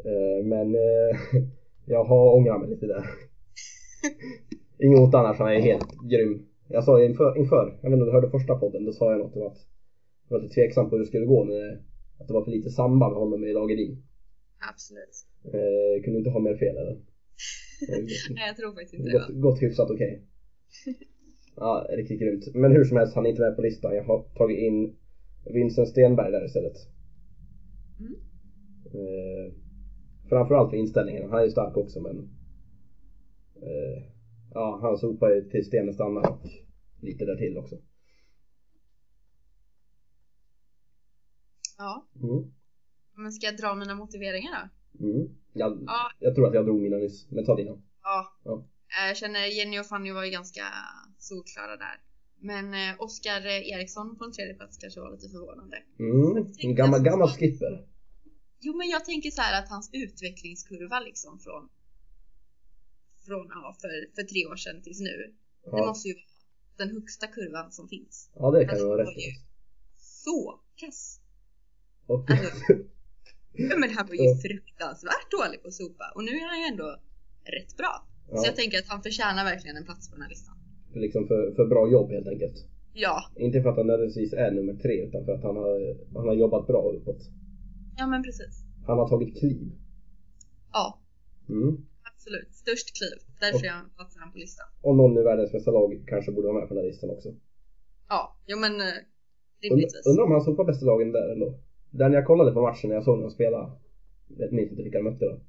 Eh, 0.06 0.44
men 0.44 0.76
eh, 0.76 1.18
jag 1.86 2.04
har 2.04 2.36
ångrat 2.36 2.60
mig 2.60 2.70
lite 2.70 2.88
där. 2.88 3.06
Inget 4.80 5.14
annars, 5.14 5.38
han 5.38 5.52
är 5.52 5.60
helt 5.60 6.10
grym. 6.10 6.46
Jag 6.68 6.84
sa 6.84 7.04
inför, 7.04 7.38
inför, 7.38 7.80
jag 7.82 7.90
vet 7.90 7.94
inte 7.94 8.04
om 8.04 8.06
du 8.06 8.12
hörde 8.12 8.30
första 8.30 8.56
podden, 8.56 8.86
då 8.86 8.92
sa 8.92 9.12
jag 9.12 9.20
något 9.20 9.36
om 9.36 9.48
att 9.48 9.58
jag 10.28 10.38
var 10.38 10.44
lite 10.44 10.54
tveksam 10.54 10.90
på 10.90 10.96
hur 10.96 11.04
det 11.04 11.08
skulle 11.08 11.26
gå 11.26 11.44
med 11.44 11.84
att 12.20 12.28
det 12.28 12.34
var 12.34 12.44
för 12.44 12.52
lite 12.52 12.70
samband 12.70 13.14
med 13.14 13.20
honom 13.20 13.44
i 13.44 13.54
Lagerin. 13.54 14.04
Absolut. 14.70 15.16
Eh, 15.46 16.04
kunde 16.04 16.18
inte 16.18 16.30
ha 16.30 16.40
mer 16.40 16.56
fel 16.56 16.78
eller? 16.78 16.98
Nej, 18.30 18.48
jag 18.48 18.56
tror 18.56 18.74
faktiskt 18.74 18.94
inte 18.94 19.12
det. 19.12 19.18
gått, 19.18 19.42
gått 19.42 19.62
hyfsat 19.62 19.90
okej. 19.90 20.24
Ja, 21.58 21.88
riktigt 21.90 22.20
grymt. 22.20 22.48
Men 22.54 22.72
hur 22.72 22.84
som 22.84 22.98
helst, 22.98 23.16
han 23.16 23.26
är 23.26 23.30
inte 23.30 23.42
med 23.42 23.56
på 23.56 23.62
listan. 23.62 23.96
Jag 23.96 24.04
har 24.04 24.24
tagit 24.38 24.58
in 24.58 24.96
Vincent 25.54 25.90
Stenberg 25.90 26.32
där 26.32 26.46
istället. 26.46 26.74
Mm. 28.00 28.16
Eh, 28.86 29.54
framförallt 30.30 30.70
för 30.70 30.78
inställningen. 30.78 31.30
Han 31.30 31.40
är 31.40 31.44
ju 31.44 31.50
stark 31.50 31.78
också 31.78 32.00
men 32.00 32.30
eh, 33.56 34.04
ja, 34.56 34.80
han 34.82 34.98
sopar 34.98 35.30
ju 35.30 35.50
till 35.50 35.66
stenen 35.66 35.94
stannar 35.94 36.32
och 36.32 36.42
lite 37.02 37.26
där 37.26 37.36
till 37.36 37.58
också. 37.58 37.76
Ja, 41.78 42.08
Mm. 42.16 42.52
men 43.16 43.32
ska 43.32 43.46
jag 43.48 43.58
dra 43.58 43.76
mina 43.76 43.96
motiveringar 43.96 44.70
då? 44.94 45.06
Mm. 45.08 45.28
Jag, 45.54 45.84
Ja, 45.88 46.12
jag 46.20 46.36
tror 46.36 46.48
att 46.48 46.54
jag 46.54 46.66
drog 46.66 46.82
mina 46.82 46.98
nyss, 46.98 47.28
men 47.32 47.46
ta 47.46 47.56
dina. 47.56 47.72
ja. 48.04 48.28
Ja. 48.44 48.68
Eh, 49.02 49.08
Jag 49.08 49.18
känner 49.18 49.46
Jenny 49.58 49.80
och 49.80 49.86
Fanny 49.86 50.12
var 50.12 50.24
ju 50.26 50.32
ganska 50.32 50.64
solklara 51.18 51.78
där. 51.78 51.98
Men 52.40 52.74
eh, 52.74 53.02
Oskar 53.02 53.46
Eriksson 53.48 54.18
på 54.18 54.24
en 54.24 54.32
tredje 54.32 54.54
plats 54.54 54.78
kanske 54.78 55.00
var 55.00 55.12
lite 55.12 55.30
förvånande. 55.30 55.78
Mm. 56.00 56.48
En 56.60 56.76
gammal, 56.76 57.02
gammal 57.04 57.28
skipper. 57.30 57.88
Jo, 58.60 58.78
men 58.78 58.88
jag 58.90 59.06
tänker 59.06 59.32
så 59.32 59.42
här 59.42 59.64
att 59.64 59.70
hans 59.70 59.90
utvecklingskurva 59.94 61.00
liksom 61.00 61.40
från 61.40 61.70
från 63.28 63.46
ja, 63.50 63.76
för, 63.82 63.92
för 64.16 64.24
tre 64.32 64.46
år 64.52 64.56
sedan 64.56 64.82
tills 64.82 65.00
nu. 65.00 65.16
Det 65.64 65.78
Ja, 65.80 65.86
måste 65.88 66.08
ju 66.10 66.14
vara 66.14 66.26
den 66.78 66.90
högsta 66.96 67.28
kurvan 67.28 67.72
som 67.72 67.88
finns. 67.88 68.30
ja 68.36 68.52
det 68.52 68.62
kan 68.66 68.70
Alltså, 68.70 68.88
vara 68.88 68.98
det 69.04 69.10
rätt. 69.12 69.42
Så 69.98 70.60
kass! 70.76 71.20
Och, 72.08 72.32
Alltså, 72.32 72.46
Ja, 73.58 73.76
men 73.78 73.90
han 73.96 74.08
var 74.08 74.16
ju 74.16 74.36
fruktansvärt 74.46 75.30
dålig 75.38 75.64
på 75.64 75.72
sopa 75.72 76.06
och 76.16 76.24
nu 76.24 76.32
är 76.32 76.48
han 76.52 76.60
ju 76.62 76.66
ändå 76.74 76.88
rätt 77.58 77.78
bra. 77.78 77.94
ja, 78.32 78.38
Så 78.38 78.46
jag 78.50 78.56
tänker 78.56 78.78
att 78.80 78.88
han 78.88 79.02
förtjänar 79.04 79.44
verkligen 79.52 79.78
en 79.78 79.86
plats 79.86 80.10
på 80.10 80.16
den 80.16 80.22
här 80.22 80.30
listan. 80.30 80.56
för, 80.94 81.00
liksom 81.00 81.28
för, 81.28 81.54
för 81.56 81.66
bra 81.66 81.92
jobb 81.92 82.10
helt 82.12 82.28
enkelt. 82.28 82.58
Ja, 82.94 83.16
Inte 83.36 83.62
för 83.62 83.70
att 83.70 83.78
han 83.78 83.88
nödvändigtvis 83.88 84.34
är 84.34 84.52
nummer 84.52 84.74
tre 84.74 84.96
utan 85.08 85.26
för 85.26 85.32
att 85.32 85.44
han 85.44 85.56
har, 85.56 85.98
han 86.18 86.28
har 86.28 86.36
jobbat 86.36 86.68
bra 86.68 86.92
uppåt. 86.98 87.22
ja 87.98 88.08
men 88.08 88.24
precis. 88.24 88.64
Han 88.88 88.98
har 88.98 89.10
tagit 89.10 89.38
kliv. 89.40 89.72
Ja, 90.74 91.00
Mm. 91.50 91.86
Absolut. 92.26 92.54
Störst 92.56 92.98
kliv. 92.98 93.18
Därför 93.40 93.66
jag 93.66 93.96
platsar 93.96 94.20
han 94.20 94.32
på 94.32 94.38
listan. 94.38 94.68
Och 94.82 94.96
någon 94.96 95.18
i 95.18 95.24
världens 95.24 95.52
bästa 95.52 95.72
lag 95.72 96.04
kanske 96.08 96.32
borde 96.32 96.48
vara 96.48 96.60
med 96.60 96.68
på 96.68 96.74
den 96.74 96.84
här 96.84 96.90
listan 96.92 97.10
också. 97.10 97.30
Ja, 98.10 98.38
jo 98.46 98.58
men 98.58 98.74
eh, 98.82 98.88
Und, 98.88 99.04
rimligtvis. 99.62 100.06
undrar 100.10 100.24
om 100.24 100.32
han 100.32 100.42
sopar 100.42 100.64
bästa 100.64 100.86
lagen 100.86 101.12
där 101.12 101.32
ändå. 101.34 101.60
Där 101.90 102.10
när 102.10 102.16
jag 102.16 102.26
kollade 102.26 102.52
på 102.52 102.62
matchen 102.62 102.90
när 102.90 102.96
jag 102.96 103.04
såg 103.04 103.22
de 103.22 103.32
spelade. 103.32 103.72
Jag 104.28 104.54
minns 104.54 104.72
inte 104.72 104.84
vilka 104.84 104.98
de 104.98 105.04
mötte 105.04 105.26
då. 105.26 105.40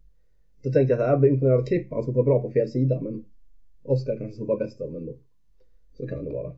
Då 0.63 0.73
tänkte 0.73 0.93
jag 0.95 1.03
att 1.03 1.09
jag 1.11 1.21
blir 1.21 1.31
imponerad 1.31 1.61
av 1.61 1.67
Krippa, 1.67 1.95
han 1.95 2.05
sopar 2.05 2.23
bra 2.23 2.43
på 2.43 2.51
fel 2.51 2.69
sida 2.69 3.01
men 3.01 3.25
Oskar 3.83 4.19
kanske 4.19 4.37
sopar 4.37 4.57
bäst 4.57 4.81
av 4.81 4.93
men 4.93 5.07
då. 5.07 5.19
Så 5.97 6.09
kan 6.09 6.25
det 6.25 6.31
vara. 6.31 6.57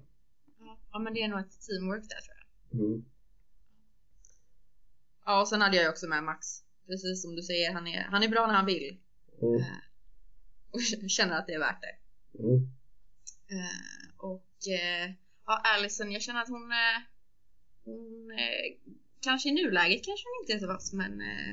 Ja, 0.58 0.78
Ja 0.92 0.98
men 0.98 1.14
det 1.14 1.22
är 1.22 1.28
nog 1.28 1.40
ett 1.40 1.60
teamwork 1.66 2.04
där 2.12 2.20
tror 2.25 2.37
jag. 2.40 2.80
Mm. 2.80 3.04
Ja 5.25 5.40
och 5.40 5.48
sen 5.48 5.60
hade 5.60 5.76
jag 5.76 5.84
ju 5.84 5.90
också 5.90 6.06
med 6.08 6.25
Max. 6.25 6.46
Precis 6.87 7.22
som 7.22 7.34
du 7.37 7.42
säger, 7.42 7.72
han 7.72 7.87
är, 7.87 8.02
han 8.02 8.22
är 8.22 8.28
bra 8.28 8.46
när 8.46 8.54
han 8.54 8.66
vill. 8.66 8.98
Mm. 9.42 9.60
Och 10.70 10.80
känner 11.08 11.38
att 11.38 11.46
det 11.46 11.54
är 11.54 11.58
värt 11.58 11.82
det. 11.87 11.94
Mm. 12.42 12.56
Eh, 13.54 14.25
och 14.30 14.52
eh, 14.80 15.06
ja, 15.46 15.62
Alison, 15.75 16.12
jag 16.12 16.22
känner 16.22 16.42
att 16.42 16.48
hon, 16.48 16.72
eh, 16.72 16.98
hon 17.84 18.30
eh, 18.30 18.66
kanske 19.20 19.48
i 19.48 19.52
nuläget 19.52 20.04
kanske 20.04 20.25
hon 20.28 20.37
inte 20.42 20.52
är 20.52 20.58
så 20.58 20.66
vass 20.66 20.92
men 20.92 21.12
eh, 21.20 21.52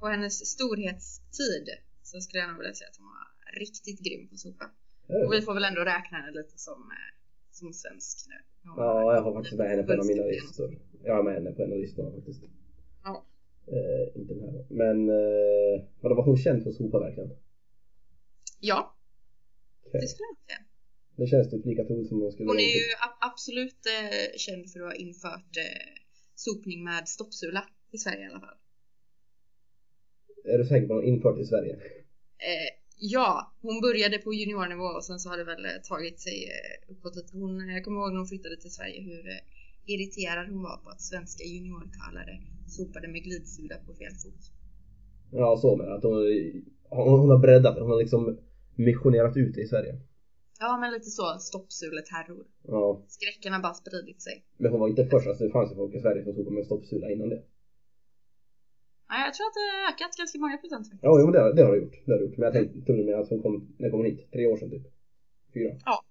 på 0.00 0.06
hennes 0.08 0.46
storhetstid 0.54 1.66
så 2.02 2.20
skulle 2.20 2.40
jag 2.40 2.48
nog 2.48 2.58
vilja 2.58 2.74
säga 2.74 2.90
att 2.90 2.96
hon 2.96 3.06
var 3.06 3.26
riktigt 3.60 4.00
grym 4.06 4.28
på 4.28 4.36
sopa. 4.36 4.70
Är 5.08 5.26
Och 5.26 5.32
vi 5.32 5.40
får 5.42 5.54
väl 5.54 5.64
ändå 5.64 5.80
räkna 5.80 6.18
henne 6.18 6.32
lite 6.40 6.58
som, 6.58 6.80
eh, 6.96 7.12
som 7.50 7.72
svensk 7.72 8.28
nu. 8.28 8.38
Hon 8.68 8.84
Ja, 8.84 9.14
jag 9.14 9.22
har 9.22 9.32
faktiskt 9.34 9.58
med 9.58 9.70
henne 9.70 9.82
på 9.82 9.92
en 9.92 10.00
av 10.00 10.06
mina 10.06 10.24
listor. 10.24 10.78
Jag 11.04 11.14
har 11.16 11.22
med 11.22 11.34
henne 11.34 11.52
på 11.52 11.62
en 11.62 11.72
av 11.72 11.78
listorna 11.78 12.10
faktiskt. 12.10 12.42
Ja. 13.04 13.26
Inte 14.14 14.34
den 14.34 14.42
här. 14.42 14.66
Men 14.68 15.08
eh, 15.08 15.84
vadå, 16.00 16.14
var 16.14 16.24
hon 16.24 16.36
känd 16.36 16.62
för 16.62 16.70
sopa 16.70 16.98
verkligen? 16.98 17.30
Ja, 18.64 18.96
Okej. 19.86 20.00
det 20.00 20.06
skulle 20.06 20.26
jag 20.32 20.38
säga. 20.46 20.60
Det 21.16 21.26
känns 21.26 21.50
typ 21.50 21.66
lika 21.66 21.84
troligt 21.84 22.08
som 22.08 22.20
hon 22.20 22.32
skulle 22.32 22.48
Hon 22.50 22.56
är 22.56 22.72
typ- 22.72 22.82
ju 22.82 22.88
absolut 23.20 23.80
eh, 23.96 24.38
känd 24.44 24.70
för 24.70 24.80
att 24.80 24.90
ha 24.92 24.94
infört 25.06 25.52
eh, 25.66 25.92
sopning 26.34 26.84
med 26.84 27.08
stoppsula 27.08 27.62
i 27.90 27.98
Sverige 27.98 28.22
i 28.24 28.30
alla 28.30 28.40
fall. 28.40 28.58
Är 30.44 30.58
du 30.58 30.64
säker 30.64 30.86
på 30.86 30.94
att 30.94 31.00
hon 31.00 31.08
infört 31.12 31.38
i 31.38 31.44
Sverige? 31.44 31.74
Eh, 32.50 32.70
ja, 33.16 33.30
hon 33.60 33.80
började 33.80 34.18
på 34.18 34.34
juniornivå 34.34 34.88
och 34.98 35.04
sen 35.04 35.18
så 35.20 35.28
har 35.30 35.36
det 35.36 35.44
väl 35.44 35.64
eh, 35.64 35.78
tagit 35.90 36.20
sig 36.20 36.38
eh, 36.56 36.92
uppåt. 36.92 37.30
Hon, 37.32 37.52
eh, 37.60 37.74
jag 37.74 37.84
kommer 37.84 38.00
ihåg 38.00 38.10
när 38.12 38.18
hon 38.18 38.32
flyttade 38.32 38.56
till 38.60 38.74
Sverige 38.78 39.00
hur 39.02 39.22
irriterad 39.92 40.46
hon 40.52 40.62
var 40.62 40.76
på 40.76 40.88
att 40.90 41.00
svenska 41.00 41.44
juniorkallare 41.44 42.34
sopade 42.66 43.08
med 43.08 43.22
glidsula 43.22 43.76
på 43.86 43.94
fel 43.94 44.14
fot. 44.22 44.42
Ja, 45.32 45.56
så 45.56 45.76
med 45.76 45.88
att 45.94 46.02
hon, 46.02 46.16
hon, 46.90 47.30
har 47.30 47.38
breddat. 47.38 47.78
Hon 47.78 47.90
har 47.90 47.98
liksom 47.98 48.38
missionerat 48.76 49.36
ut 49.36 49.54
det 49.54 49.60
i 49.62 49.66
Sverige. 49.66 49.94
Ja, 50.60 50.78
men 50.80 50.92
lite 50.92 51.10
så 51.10 51.38
stoppsuleterror. 51.38 52.46
Ja, 52.62 53.02
Skräcken 53.08 53.52
har 53.52 53.60
bara 53.60 53.74
spridit 53.74 54.22
sig. 54.22 54.44
men 54.56 54.70
hon 54.70 54.80
var 54.80 54.88
inte 54.88 55.06
först. 55.06 55.26
Alltså, 55.28 55.44
det 55.44 55.50
fanns 55.50 55.70
ju 55.72 55.74
folk 55.76 55.94
i 55.94 56.00
Sverige 56.00 56.24
som 56.24 56.32
sopade 56.34 56.54
med 56.56 56.64
stoppsula 56.64 57.10
innan 57.10 57.28
det. 57.28 57.42
Ja, 59.08 59.16
jag 59.26 59.34
tror 59.34 59.46
att 59.48 59.56
det 59.58 59.66
har 59.72 59.92
ökat 59.92 60.12
ganska 60.22 60.38
många 60.44 60.56
procent 60.62 60.84
faktiskt. 60.86 61.04
Ja, 61.08 61.12
jo, 61.20 61.24
men 61.26 61.32
det, 61.32 61.40
har- 61.40 61.52
det 61.56 61.62
har 61.66 61.72
det 61.72 61.78
gjort. 61.82 61.96
Det 62.06 62.12
har 62.12 62.18
det 62.18 62.24
gjort. 62.24 62.36
Men 62.38 62.44
jag 62.48 62.52
tänkte, 62.56 62.80
trodde 62.86 63.04
med 63.04 63.14
att 63.20 63.28
hon 63.32 63.42
kom, 63.42 63.54
när 63.78 63.90
kom 63.90 63.98
hon 64.00 64.06
hit? 64.10 64.20
Tre 64.32 64.46
år 64.46 64.56
sedan 64.56 64.70
typ? 64.70 64.86
Fyra? 65.54 65.72
Ja. 65.84 66.04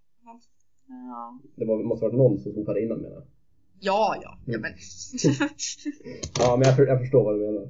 Det 1.56 1.66
var, 1.66 1.84
måste 1.84 2.06
varit 2.06 2.16
någon 2.24 2.40
som 2.40 2.54
sopade 2.54 2.82
innan 2.82 2.98
menar 3.02 3.16
jag. 3.16 3.24
Ja, 3.80 4.16
ja, 4.24 4.38
ja 4.46 4.60
men. 4.60 4.72
Ja, 6.40 6.58
men 6.58 6.68
jag, 6.70 6.88
jag 6.88 7.00
förstår 7.00 7.24
vad 7.24 7.36
du 7.36 7.40
menar. 7.46 7.66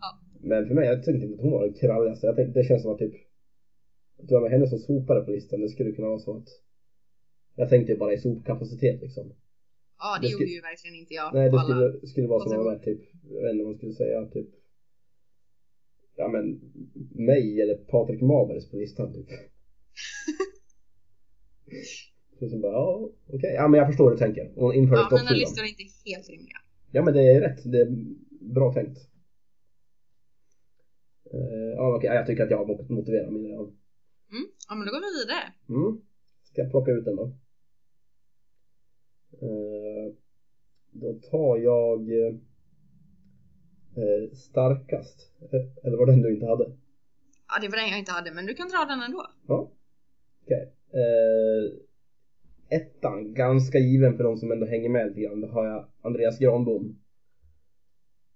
Ja. 0.00 0.08
Men 0.40 0.66
för 0.68 0.74
mig, 0.74 0.86
jag 0.86 1.04
tänkte 1.04 1.24
inte 1.26 1.34
att 1.34 1.40
hon 1.40 1.52
var 1.52 1.64
den 1.66 1.74
kralligaste. 1.74 2.26
Jag 2.26 2.36
tänkte, 2.36 2.58
det 2.60 2.64
känns 2.64 2.82
som 2.82 2.92
att 2.92 2.98
typ 2.98 3.14
att 4.18 4.28
du 4.28 4.34
har 4.34 4.42
med 4.42 4.50
henne 4.50 4.66
som 4.66 4.78
sopare 4.78 5.20
på 5.24 5.30
listan, 5.30 5.60
det 5.60 5.68
skulle 5.68 5.92
kunna 5.92 6.08
vara 6.08 6.18
så 6.18 6.36
att 6.36 6.48
jag 7.54 7.68
tänkte 7.68 7.94
bara 7.96 8.12
i 8.12 8.18
sopkapacitet 8.18 9.00
liksom. 9.00 9.32
ja, 9.98 10.18
Det 10.20 10.26
det 10.26 10.32
gjorde 10.32 10.44
ju 10.44 10.60
verkligen 10.60 10.96
inte 10.96 11.14
jag. 11.14 11.34
Nej, 11.34 11.50
det 11.50 11.58
skulle, 11.58 12.06
skulle 12.06 12.26
vara 12.26 12.40
som 12.42 12.52
de 12.58 12.66
här 12.68 12.78
typ, 12.78 13.00
jag 13.30 13.42
vet 13.42 13.50
inte 13.52 13.62
vad 13.64 13.70
man 13.72 13.76
skulle 13.76 13.92
säga, 13.92 14.24
typ 14.26 14.46
ja 16.18 16.28
men 16.28 16.60
mig 17.10 17.60
eller 17.60 17.74
Patrik 17.74 18.20
Mabers 18.20 18.70
på 18.70 18.76
listan 18.76 19.12
typ. 19.12 19.26
Så, 22.38 22.48
så 22.48 22.58
bara, 22.58 22.72
ja 22.72 23.10
okej, 23.26 23.52
ja 23.54 23.68
men 23.68 23.78
jag 23.78 23.86
förstår 23.88 24.04
hur 24.04 24.10
du 24.10 24.18
tänker. 24.18 24.52
Hon 24.54 24.74
införde 24.74 25.00
Ja, 25.00 25.04
mina 25.10 25.18
stoppsulan. 25.18 25.38
listor 25.38 25.62
är 25.64 25.68
inte 25.68 25.82
helt 26.04 26.28
rimliga. 26.28 26.56
Ja 26.92 27.02
men 27.02 27.14
det 27.14 27.22
är 27.22 27.40
rätt, 27.40 27.72
det 27.72 27.80
är 27.80 27.88
bra 28.54 28.72
tänkt. 28.72 28.98
Eh, 31.32 31.70
ja 31.76 31.96
okej, 31.96 32.10
jag 32.14 32.26
tycker 32.26 32.42
att 32.44 32.50
jag 32.50 32.58
har 32.58 32.66
mot- 32.66 32.88
motiverat 32.88 33.32
min 33.32 33.46
redan. 33.46 33.76
Mm. 34.32 34.46
Ja, 34.68 34.74
men 34.74 34.86
då 34.86 34.92
går 34.92 35.00
vi 35.00 35.18
vidare. 35.20 35.44
Mm. 35.68 36.00
Ska 36.42 36.62
jag 36.62 36.70
plocka 36.70 36.90
ut 36.90 37.04
den 37.04 37.16
då? 37.16 37.26
Eh, 39.42 40.12
då 40.90 41.12
tar 41.30 41.56
jag 41.56 42.00
eh, 42.12 42.34
starkast. 44.34 45.32
Eh, 45.40 45.86
Eller 45.86 45.96
var 45.96 46.06
det 46.06 46.12
den 46.12 46.22
du 46.22 46.34
inte 46.34 46.46
hade? 46.46 46.64
Ja, 47.48 47.60
det 47.60 47.68
var 47.68 47.76
den 47.76 47.88
jag 47.88 47.98
inte 47.98 48.12
hade, 48.12 48.32
men 48.32 48.46
du 48.46 48.54
kan 48.54 48.68
dra 48.68 48.84
den 48.88 49.02
ändå. 49.02 49.26
Ja. 49.46 49.70
Okej. 50.42 50.72
Eh, 50.92 51.72
ettan, 52.68 53.34
ganska 53.34 53.78
given 53.78 54.16
för 54.16 54.24
de 54.24 54.36
som 54.36 54.52
ändå 54.52 54.66
hänger 54.66 54.88
med 54.88 55.08
lite 55.08 55.20
grann. 55.20 55.40
Då 55.40 55.48
har 55.48 55.66
jag 55.66 55.86
Andreas 56.02 56.38
Granbom. 56.38 56.98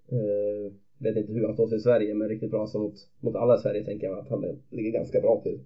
Eh, 0.08 0.72
vet 0.98 1.16
inte 1.16 1.32
hur 1.32 1.44
han 1.44 1.54
står 1.54 1.68
sig 1.68 1.78
i 1.78 1.80
Sverige 1.80 2.14
men 2.14 2.28
riktigt 2.28 2.50
bra 2.50 2.66
så 2.66 2.78
mot, 2.78 2.94
mot 3.20 3.36
alla 3.36 3.54
i 3.54 3.58
Sverige 3.58 3.84
tänker 3.84 4.06
jag 4.06 4.18
att 4.18 4.28
han 4.28 4.44
ligger 4.70 4.90
ganska 4.90 5.20
bra 5.20 5.40
till. 5.42 5.64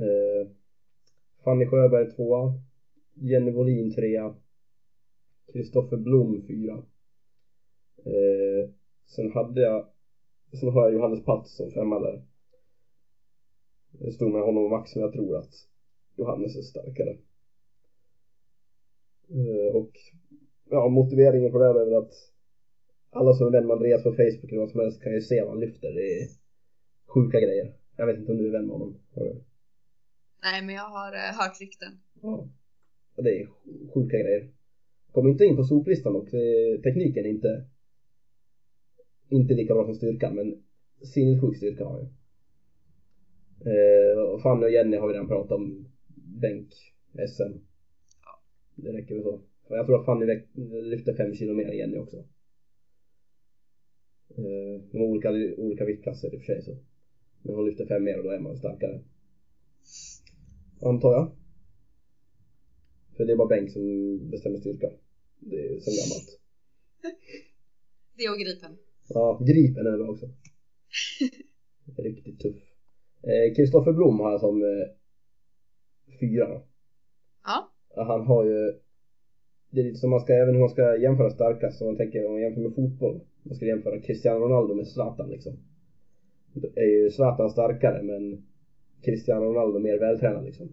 Eh, 0.00 0.48
Fanny 1.44 1.66
Sjöberg 1.66 2.10
tvåa. 2.10 2.52
Jenny 3.14 3.50
Wåhlin 3.50 3.94
trea. 3.94 4.34
Kristoffer 5.52 5.96
Blom 5.96 6.46
fyra. 6.46 6.82
Eh, 8.04 8.70
sen 9.06 9.30
hade 9.30 9.60
jag 9.60 9.86
Sen 10.52 10.68
har 10.68 10.82
jag 10.82 10.92
Johannes 10.92 11.24
Pats 11.24 11.56
som 11.56 11.70
femma 11.70 11.98
där. 11.98 12.22
Det 13.90 14.12
stod 14.12 14.32
med 14.32 14.42
honom 14.42 14.64
och 14.64 14.70
Max 14.70 14.94
men 14.94 15.02
jag 15.02 15.12
tror 15.12 15.36
att 15.36 15.52
Johannes 16.16 16.56
är 16.56 16.62
starkare. 16.62 17.16
Eh, 19.28 19.76
och 19.76 19.90
ja, 20.70 20.88
motiveringen 20.88 21.50
för 21.50 21.58
det 21.58 21.64
här 21.64 21.74
är 21.74 21.84
väl 21.84 21.94
att 21.94 22.12
alla 23.10 23.32
som 23.32 23.46
är 23.46 23.50
vän 23.50 23.66
med 23.66 23.74
Andreas 23.74 24.02
på 24.02 24.10
Facebook 24.10 24.52
eller 24.52 24.60
vad 24.60 24.70
som 24.70 24.80
helst 24.80 25.02
kan 25.02 25.12
ju 25.12 25.20
se 25.20 25.40
vad 25.42 25.50
han 25.50 25.60
lyfter. 25.60 25.92
Det 25.92 26.20
är 26.20 26.28
sjuka 27.06 27.40
grejer. 27.40 27.72
Jag 27.96 28.06
vet 28.06 28.18
inte 28.18 28.32
om 28.32 28.38
du 28.38 28.48
är 28.48 28.52
vän 28.52 28.66
med 28.66 28.72
honom. 28.72 28.94
Nej, 30.46 30.62
men 30.62 30.74
jag 30.74 30.88
har 30.96 31.12
eh, 31.12 31.32
hört 31.38 31.60
rykten. 31.60 31.92
Ja. 32.22 32.48
Och 33.16 33.22
Det 33.24 33.40
är 33.40 33.46
sjuka 33.94 34.16
grejer. 34.18 34.48
Kom 35.12 35.28
inte 35.28 35.44
in 35.44 35.56
på 35.56 35.64
soplistan 35.64 36.12
dock. 36.12 36.30
Tekniken 36.82 37.24
är 37.24 37.30
inte 37.30 37.64
inte 39.28 39.54
lika 39.54 39.74
bra 39.74 39.84
som 39.84 39.94
styrkan 39.94 40.34
men 40.34 40.58
sinnessjuk 41.02 41.56
styrka 41.56 41.84
har 41.84 42.00
ju. 42.00 42.06
Eh, 43.70 44.18
och 44.18 44.42
Fanny 44.42 44.66
och 44.66 44.70
Jenny 44.70 44.96
har 44.96 45.06
vi 45.08 45.14
redan 45.14 45.28
pratat 45.28 45.52
om. 45.52 45.88
Bänk, 46.42 46.68
SM. 47.28 47.52
Ja. 48.22 48.42
Det 48.74 48.92
räcker 48.92 49.14
väl 49.14 49.24
så. 49.24 49.40
För 49.68 49.76
Jag 49.76 49.86
tror 49.86 49.98
att 50.00 50.06
Fanny 50.06 50.26
lyfter 50.82 51.14
fem 51.14 51.34
kilo 51.34 51.54
mer 51.54 51.68
än 51.68 51.76
Jenny 51.76 51.98
också. 51.98 52.16
Eh, 54.28 54.82
de 54.92 54.98
har 54.98 55.06
olika, 55.06 55.30
olika 55.56 55.84
viktklasser 55.84 56.34
i 56.34 56.36
och 56.36 56.40
för 56.40 56.46
sig 56.46 56.62
så. 56.62 56.76
Men 57.42 57.54
hon 57.54 57.66
lyfter 57.66 57.86
fem 57.86 58.04
mer 58.04 58.18
och 58.18 58.24
då 58.24 58.30
är 58.30 58.38
man 58.38 58.56
starkare. 58.56 59.00
Antar 60.80 61.12
jag. 61.12 61.32
För 63.16 63.24
det 63.24 63.32
är 63.32 63.36
bara 63.36 63.48
bänk 63.48 63.70
som 63.70 64.18
bestämmer 64.30 64.58
styrka. 64.58 64.90
Det 65.38 65.56
är 65.56 65.80
sen 65.80 65.94
gammalt. 66.00 66.40
Det 68.16 68.28
och 68.28 68.38
Gripen. 68.38 68.76
Ja, 69.08 69.40
Gripen 69.46 69.86
är 69.86 69.98
bra 69.98 70.10
också. 70.10 70.26
Riktigt 72.02 72.40
tuff. 72.40 72.56
Eh, 73.22 73.54
Kristoffer 73.56 73.92
Blom 73.92 74.20
har 74.20 74.30
jag 74.30 74.40
som 74.40 74.62
eh, 74.62 74.86
fyra. 76.20 76.60
Ja, 77.44 77.72
Han 77.96 78.20
har 78.26 78.44
ju 78.44 78.72
Det 79.70 79.80
är 79.80 79.84
lite 79.84 79.98
som 79.98 80.10
man 80.10 80.20
ska, 80.20 80.34
även 80.34 80.54
hur 80.54 80.60
man 80.60 80.68
ska 80.68 80.96
jämföra 80.96 81.30
starkast, 81.30 81.80
om 81.80 81.86
man 81.86 81.96
tänker 81.96 82.26
om 82.26 82.32
man 82.32 82.42
jämför 82.42 82.60
med 82.60 82.74
fotboll. 82.74 83.20
Man 83.42 83.54
ska 83.54 83.66
jämföra 83.66 84.00
Cristiano 84.00 84.44
Ronaldo 84.44 84.74
med 84.74 84.86
Zlatan 84.86 85.30
liksom. 85.30 85.52
Då 86.52 86.68
är 86.74 86.86
ju 86.86 87.10
Zlatan 87.10 87.50
starkare 87.50 88.02
men 88.02 88.46
Cristiano 89.02 89.44
Ronaldo 89.44 89.78
mer 89.78 89.98
vältränad 89.98 90.44
liksom. 90.44 90.68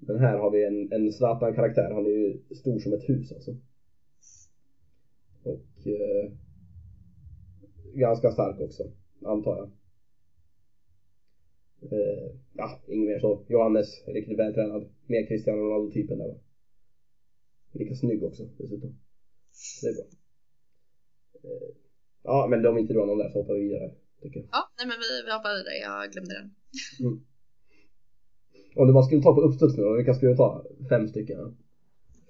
Men 0.00 0.18
här 0.18 0.36
har 0.36 0.50
vi 0.50 0.66
en, 0.66 0.92
en 0.92 1.12
Zlatan-karaktär, 1.12 1.90
han 1.90 2.06
är 2.06 2.10
ju 2.10 2.38
stor 2.50 2.78
som 2.78 2.92
ett 2.92 3.08
hus 3.08 3.32
alltså. 3.32 3.56
Och 5.42 5.86
eh, 5.86 6.30
ganska 7.94 8.30
stark 8.30 8.60
också, 8.60 8.90
antar 9.24 9.56
jag. 9.56 9.70
Eh, 11.92 12.32
ja, 12.52 12.80
inget 12.86 13.06
mer 13.06 13.18
så. 13.18 13.44
Johannes, 13.48 13.86
riktigt 14.06 14.38
vältränad. 14.38 14.84
Mer 15.06 15.26
Cristiano 15.26 15.58
Ronaldo-typen 15.58 16.18
där 16.18 16.26
va. 16.26 16.36
Lika 17.72 17.94
snygg 17.94 18.22
också 18.22 18.48
dessutom. 18.58 18.94
Det 19.82 19.88
är 19.88 19.94
bra. 19.94 20.04
Eh, 21.42 21.68
ja, 22.22 22.46
men 22.50 22.66
om 22.66 22.78
inte 22.78 22.92
du 22.92 22.98
har 22.98 23.06
någon 23.06 23.18
där 23.18 23.28
så 23.28 23.38
hoppar 23.38 23.54
vi 23.54 23.60
vidare. 23.60 23.90
Tycker 24.26 24.40
jag. 24.40 24.48
Ja, 24.52 24.62
nej 24.78 24.86
men 24.90 24.96
vi, 25.04 25.10
vi 25.26 25.32
hoppar 25.36 25.52
vidare. 25.58 25.76
Jag 25.88 26.12
glömde 26.12 26.34
den. 26.38 26.46
Om 28.76 28.86
du 28.86 28.92
bara 28.92 29.06
skulle 29.06 29.22
ta 29.22 29.34
på 29.34 29.40
uppstuds 29.40 29.76
nu 29.76 29.82
då, 29.82 29.96
vilka 29.96 30.14
skulle 30.14 30.30
du 30.32 30.36
ta? 30.36 30.64
Fem 30.88 31.08
stycken? 31.08 31.56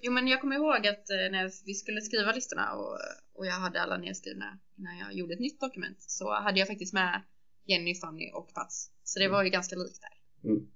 Jo 0.04 0.12
men 0.12 0.28
jag 0.28 0.40
kommer 0.40 0.56
ihåg 0.56 0.87
att 0.92 1.06
eh, 1.16 1.26
när 1.35 1.44
vi 1.66 1.74
skulle 1.74 2.00
skriva 2.00 2.32
listorna 2.32 2.66
och, 2.80 2.98
och 3.38 3.46
jag 3.46 3.59
hade 3.64 3.80
alla 3.80 3.96
nedskrivna 3.98 4.59
innan 4.78 4.98
jag 4.98 5.14
gjorde 5.14 5.35
ett 5.35 5.46
nytt 5.46 5.61
dokument 5.61 6.00
så 6.00 6.26
hade 6.44 6.59
jag 6.59 6.68
faktiskt 6.68 6.94
med 6.94 7.22
Jenny, 7.64 7.94
Fanny 7.94 8.30
och 8.38 8.54
Pats. 8.54 8.90
Så 9.04 9.18
det 9.18 9.28
var 9.28 9.44
ju 9.44 9.50
ganska 9.50 9.76
likt 9.76 10.00
där. 10.04 10.14
Mm. 10.50 10.66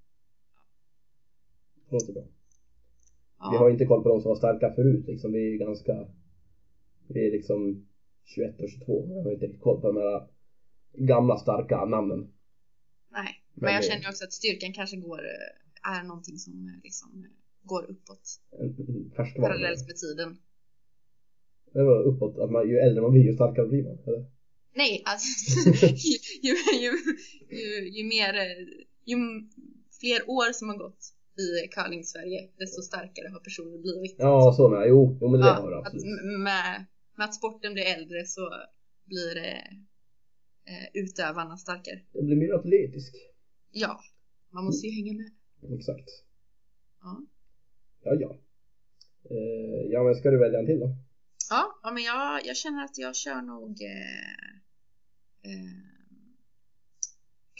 Låter 1.90 2.12
bra. 2.12 2.24
Ja. 3.38 3.50
Vi 3.52 3.56
har 3.56 3.70
inte 3.70 3.86
koll 3.86 4.02
på 4.02 4.08
de 4.08 4.20
som 4.20 4.28
var 4.28 4.36
starka 4.36 4.70
förut 4.70 5.04
liksom. 5.06 5.32
Vi 5.32 5.38
är 5.46 5.50
ju 5.50 5.58
ganska... 5.58 5.94
Vi 7.08 7.26
är 7.26 7.30
liksom 7.30 7.86
21 8.24 8.60
och 8.60 8.70
22. 8.70 9.06
Vi 9.06 9.14
har 9.14 9.32
inte 9.32 9.58
koll 9.58 9.80
på 9.80 9.86
de 9.86 9.96
här 9.96 10.28
gamla 10.92 11.36
starka 11.38 11.84
namnen. 11.84 12.32
Nej, 13.10 13.42
men, 13.54 13.64
Men 13.66 13.74
jag 13.74 13.84
känner 13.84 14.08
också 14.08 14.24
att 14.24 14.32
styrkan 14.32 14.72
kanske 14.72 14.96
går, 14.96 15.18
eh, 15.24 15.92
är 15.92 16.02
någonting 16.02 16.38
som 16.38 16.52
eh, 16.68 16.82
liksom 16.82 17.24
eh, 17.24 17.30
går 17.62 17.90
uppåt 17.90 18.40
parallellt 19.36 19.86
med 19.86 19.96
tiden. 19.96 20.38
Det 21.72 21.82
var 21.84 22.02
uppåt, 22.02 22.38
att 22.38 22.50
man, 22.50 22.68
ju 22.68 22.78
äldre 22.78 23.02
man 23.02 23.10
blir 23.10 23.22
ju 23.22 23.34
starkare 23.34 23.66
blir 23.66 23.82
man, 23.84 23.98
eller? 24.06 24.24
Nej, 24.74 25.02
alltså 25.04 25.58
ju, 25.86 26.18
ju, 26.42 26.54
ju, 26.80 26.92
ju, 27.50 27.88
ju 27.88 28.04
mer, 28.04 28.34
ju 29.04 29.16
fler 30.00 30.30
år 30.30 30.52
som 30.52 30.68
har 30.68 30.76
gått 30.76 31.14
i 31.38 31.68
curling-Sverige, 31.68 32.48
desto 32.58 32.82
starkare 32.82 33.28
har 33.32 33.40
personer 33.40 33.78
blivit. 33.78 34.16
Ja, 34.18 34.52
så 34.56 34.68
med. 34.68 34.88
Jo, 34.88 35.18
jo 35.20 35.28
men 35.28 35.40
det 35.40 35.46
har 35.46 35.70
det 35.70 35.78
att 35.78 35.86
absolut. 35.86 36.04
m- 36.04 36.42
med, 36.42 36.84
med 37.16 37.24
att 37.24 37.34
sporten 37.34 37.72
blir 37.72 37.84
äldre 37.84 38.24
så 38.26 38.50
blir 39.04 39.34
det 39.34 39.62
eh, 40.64 41.02
utövarna 41.02 41.56
starkare. 41.56 42.00
Den 42.12 42.26
blir 42.26 42.36
mer 42.36 42.54
atletisk. 42.54 43.14
Ja, 43.70 44.00
man 44.50 44.64
måste 44.64 44.86
ju 44.86 44.92
hänga 44.92 45.22
med. 45.22 45.30
Exakt. 45.78 46.08
Ja, 47.00 47.20
Ja, 48.02 48.14
ja. 48.20 48.38
Eh, 49.30 49.90
ja, 49.90 50.02
men 50.04 50.14
ska 50.14 50.30
du 50.30 50.38
välja 50.38 50.58
en 50.58 50.66
till 50.66 50.80
då? 50.80 50.96
ja, 51.50 51.80
ja 51.82 51.90
men 51.92 52.02
jag, 52.02 52.46
jag 52.46 52.56
känner 52.56 52.84
att 52.84 52.98
jag 52.98 53.16
kör 53.16 53.42
nog 53.42 53.82
eh, 53.82 54.50
eh, 55.52 55.80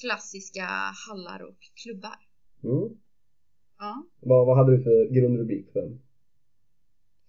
klassiska 0.00 0.64
hallar 1.08 1.42
och 1.42 1.58
klubbar. 1.82 2.16
Mm. 2.64 2.98
Ja, 3.78 4.06
Vad, 4.20 4.46
vad 4.46 4.56
hade 4.56 4.76
du 4.76 4.82
för 4.82 5.08
grundrubrik 5.14 5.72
för 5.72 5.80
den? 5.80 5.92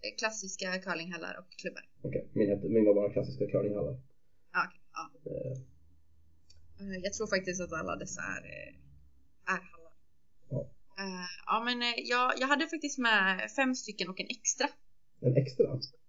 eh, 0.01 0.15
klassiska 0.17 0.79
curlinghallar 0.79 1.39
och 1.39 1.51
klubbar. 1.51 1.89
Okej, 2.01 2.29
min, 2.33 2.49
hette, 2.49 2.69
min 2.69 2.85
var 2.85 2.93
bara 2.93 3.13
klassiska 3.13 3.47
curlinghallar. 3.47 3.99
Ja. 5.23 5.55
Eh, 6.79 6.97
Jag 7.03 7.13
tror 7.13 7.27
faktiskt 7.27 7.61
att 7.61 7.73
alla 7.73 7.95
dessa 7.95 8.21
är, 8.21 8.43
eh, 8.43 8.73
är 9.53 9.61
hallar. 9.71 9.93
Ja. 10.49 10.61
Eh, 10.97 11.27
ja, 11.45 11.63
men 11.65 11.81
jag, 11.97 12.33
jag 12.39 12.47
hade 12.47 12.67
faktiskt 12.67 12.97
med 12.97 13.51
fem 13.55 13.75
stycken 13.75 14.09
och 14.09 14.19
en 14.19 14.27
extra. 14.29 14.67
en 15.21 15.37
extra? 15.37 15.65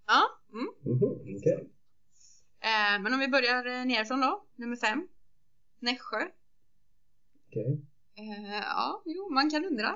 Ja, 0.06 0.22
mm. 0.52 0.68
Mhm, 0.96 1.36
okej. 1.38 1.70
Eh, 2.60 3.02
men 3.02 3.14
om 3.14 3.20
vi 3.20 3.28
börjar 3.28 3.84
nerifrån 3.84 4.20
då, 4.20 4.46
nummer 4.56 4.76
fem. 4.76 5.08
Nässjö. 5.78 6.20
Eh, 8.14 8.54
ja, 8.60 9.02
jo, 9.06 9.30
man 9.30 9.50
kan 9.50 9.64
undra. 9.64 9.86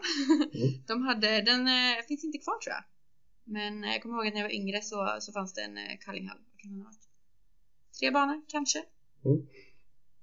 Mm. 0.54 0.82
De 0.86 1.02
hade, 1.02 1.40
den 1.42 1.68
finns 2.08 2.24
inte 2.24 2.38
kvar 2.38 2.58
tror 2.58 2.74
jag. 2.74 2.84
Men 3.44 3.82
jag 3.82 4.02
kommer 4.02 4.14
ihåg 4.16 4.26
att 4.26 4.34
när 4.34 4.40
jag 4.40 4.48
var 4.48 4.54
yngre 4.54 4.82
så, 4.82 5.16
så 5.20 5.32
fanns 5.32 5.54
det 5.54 5.62
en 5.62 5.78
curlinghall. 5.98 6.38
Vad 6.50 6.58
kan 6.60 6.72
ha 6.72 6.84
varit? 6.84 7.05
Tre 7.98 8.10
banor 8.10 8.38
kanske? 8.48 8.78
Mm. 9.24 9.38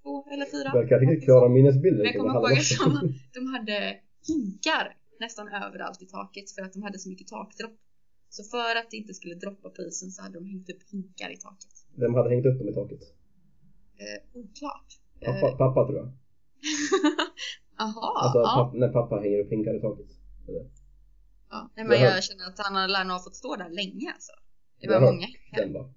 Två 0.03 0.13
eller 0.33 0.45
fyra? 0.45 0.69
Verkar 0.81 0.99
riktigt 0.99 1.23
klara 1.23 1.49
minnesbilder. 1.49 2.03
Men 2.03 2.13
jag 2.13 2.15
kommer 2.21 2.33
ihåg 2.33 2.51
att 2.59 3.01
de, 3.01 3.13
de 3.37 3.41
hade 3.53 3.77
hinkar 4.27 4.97
nästan 5.19 5.47
överallt 5.47 6.01
i 6.01 6.05
taket 6.05 6.51
för 6.51 6.61
att 6.61 6.73
de 6.73 6.83
hade 6.83 6.99
så 6.99 7.09
mycket 7.09 7.27
takdropp. 7.27 7.77
Så 8.29 8.43
för 8.43 8.75
att 8.79 8.87
det 8.91 8.97
inte 8.97 9.13
skulle 9.13 9.35
droppa 9.35 9.69
på 9.69 9.81
isen 9.81 10.11
så 10.11 10.21
hade 10.21 10.35
de 10.39 10.45
hängt 10.45 10.69
upp 10.69 10.83
hinkar 10.91 11.29
i 11.35 11.37
taket. 11.37 11.73
Vem 11.95 12.13
hade 12.13 12.29
hängt 12.29 12.45
upp 12.45 12.57
dem 12.59 12.69
i 12.69 12.73
taket? 12.73 13.01
Eh, 14.03 14.19
oklart. 14.41 14.89
Pappa, 15.25 15.47
Eh, 15.51 15.57
pappa 15.57 15.87
tror 15.87 15.97
jag. 15.97 16.07
Jaha, 17.77 18.09
Alltså 18.23 18.39
ja. 18.39 18.53
papp, 18.57 18.73
när 18.81 18.89
pappa 18.89 19.15
hänger 19.15 19.39
upp 19.43 19.51
hinkar 19.51 19.73
i 19.77 19.81
taket. 19.81 20.09
Eller? 20.47 20.63
ja. 21.49 21.71
Nej, 21.75 21.85
men 21.85 22.01
Jag 22.01 22.23
känner 22.23 22.45
att 22.47 22.59
han 22.59 22.91
lär 22.91 23.03
nog 23.03 23.11
ha 23.17 23.23
fått 23.23 23.35
stå 23.35 23.55
där 23.55 23.69
länge 23.69 24.11
alltså. 24.13 24.31
Det 24.79 24.87
var 24.87 25.01
många 25.01 25.25
hinkar. 25.25 25.93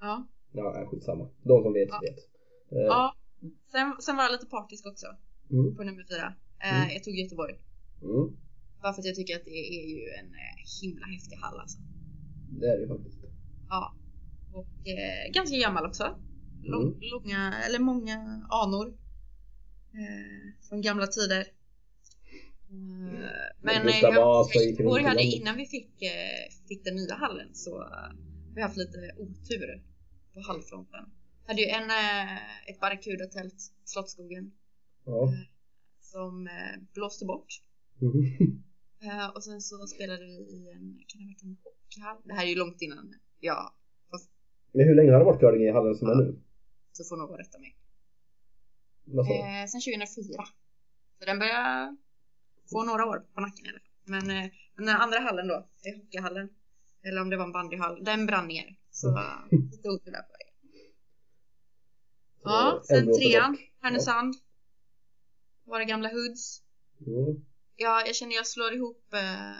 Ja. 0.00 0.26
Ja, 0.56 0.86
skitsamma. 0.90 1.24
De 1.42 1.62
som 1.62 1.72
vet 1.72 1.88
Ja. 1.88 2.00
vet. 2.06 2.18
Eh, 2.72 2.86
ja. 2.94 3.14
Sen, 3.72 3.86
sen 4.06 4.16
var 4.16 4.22
jag 4.24 4.32
lite 4.32 4.46
partisk 4.46 4.86
också 4.86 5.06
Mm. 5.50 5.76
på 5.76 5.82
nummer 5.84 6.04
fyra. 6.12 6.28
Eh, 6.64 6.76
Mm. 6.82 6.88
Jag 6.94 7.04
tog 7.04 7.14
Göteborg. 7.14 7.54
Mm. 8.02 8.26
Bara 8.82 8.92
för 8.92 9.00
att 9.02 9.06
jag 9.10 9.14
tycker 9.14 9.36
att 9.36 9.44
det 9.44 9.58
är 9.80 9.86
ju 9.94 10.00
en 10.20 10.26
eh, 10.44 10.56
himla 10.82 11.06
häftig 11.06 11.36
hall 11.36 11.60
alltså. 11.60 11.78
Det 12.60 12.66
är 12.66 12.76
det 12.76 12.82
ju 12.82 12.88
faktiskt. 12.88 13.18
Ja. 13.68 13.94
Och 14.52 14.88
eh, 14.94 15.32
ganska 15.32 15.56
gammal 15.56 15.86
också. 15.86 16.04
Lång, 16.62 16.82
Mm. 16.82 16.98
Långa, 17.12 17.54
eller 17.66 17.78
många 17.78 18.46
anor. 18.50 18.86
Eh, 19.98 20.66
från 20.68 20.80
gamla 20.80 21.06
tider. 21.06 21.44
Eh, 22.70 23.28
men 23.62 23.82
Gustav 23.86 24.10
eh, 24.10 24.16
jag, 24.16 24.24
Vasa 24.24 24.58
gick 24.58 24.80
runt 24.80 25.06
hade 25.06 25.22
innan 25.22 25.56
vi 25.56 25.66
fick, 25.66 25.90
fick 26.68 26.84
den 26.84 26.94
nya 26.94 27.14
hallen 27.14 27.54
så 27.54 27.84
vi 28.54 28.60
har 28.60 28.68
haft 28.68 28.78
lite 28.78 28.98
otur 29.18 29.82
på 30.34 30.40
hallfronten. 30.40 31.04
Hade 31.46 31.60
ju 31.62 31.68
en, 31.68 31.90
eh, 31.90 32.68
ett 32.70 32.80
barracudatält, 32.80 33.54
Slottsskogen, 33.84 34.52
Ja. 35.04 35.32
som 36.00 36.46
eh, 36.46 36.82
blåste 36.94 37.24
bort. 37.24 37.48
Mm. 38.00 38.62
Eh, 39.04 39.28
och 39.28 39.44
sen 39.44 39.60
så 39.60 39.86
spelade 39.86 40.24
vi 40.24 40.32
i 40.32 40.70
en, 40.76 40.98
kan 41.08 41.20
det 41.20 41.26
varit 41.26 41.42
en 41.42 41.56
hockeyhall? 41.64 42.16
Det 42.24 42.34
här 42.34 42.44
är 42.44 42.48
ju 42.48 42.54
långt 42.56 42.82
innan 42.82 43.14
jag 43.40 43.72
Men 44.72 44.88
hur 44.88 44.94
länge 44.94 45.12
har 45.12 45.18
det 45.18 45.24
varit 45.24 45.40
curling 45.40 45.62
i 45.68 45.70
hallen 45.72 45.94
som 45.94 46.08
är 46.08 46.14
nu? 46.14 46.40
så 46.92 47.04
får 47.04 47.16
någon 47.16 47.38
rätta 47.38 47.58
mig. 47.58 47.76
Eh, 49.06 49.66
sen 49.68 49.80
2004. 49.80 50.44
Så 51.18 51.24
den 51.24 51.38
börjar 51.38 51.96
få 52.70 52.84
några 52.84 53.06
år 53.06 53.18
på 53.34 53.40
nacken 53.40 53.66
i 53.66 53.68
alla 53.68 53.78
fall. 53.78 53.88
Men 54.04 54.30
eh, 54.30 54.50
den 54.76 54.88
andra 54.88 55.18
hallen 55.18 55.48
då, 55.48 55.54
eh, 55.54 55.96
hockeyhallen, 56.00 56.48
eller 57.02 57.20
om 57.22 57.30
det 57.30 57.36
var 57.36 57.44
en 57.44 57.52
bandyhall, 57.52 58.04
den 58.04 58.26
brann 58.26 58.48
ner. 58.48 58.76
Så 59.00 59.08
Mm. 59.08 59.68
lite 59.72 59.88
otur 59.88 60.10
där 60.12 60.22
på 60.22 60.32
vägen. 60.38 60.54
Ja, 62.44 62.80
sen 62.84 63.12
trean. 63.18 63.56
Härnösand. 63.80 64.34
Våra 65.64 65.84
gamla 65.84 66.08
hoods. 66.08 66.62
Mm. 67.06 67.44
Ja, 67.76 68.02
jag 68.06 68.14
känner 68.14 68.34
jag 68.34 68.46
slår 68.46 68.72
ihop 68.74 69.04
eh, 69.14 69.50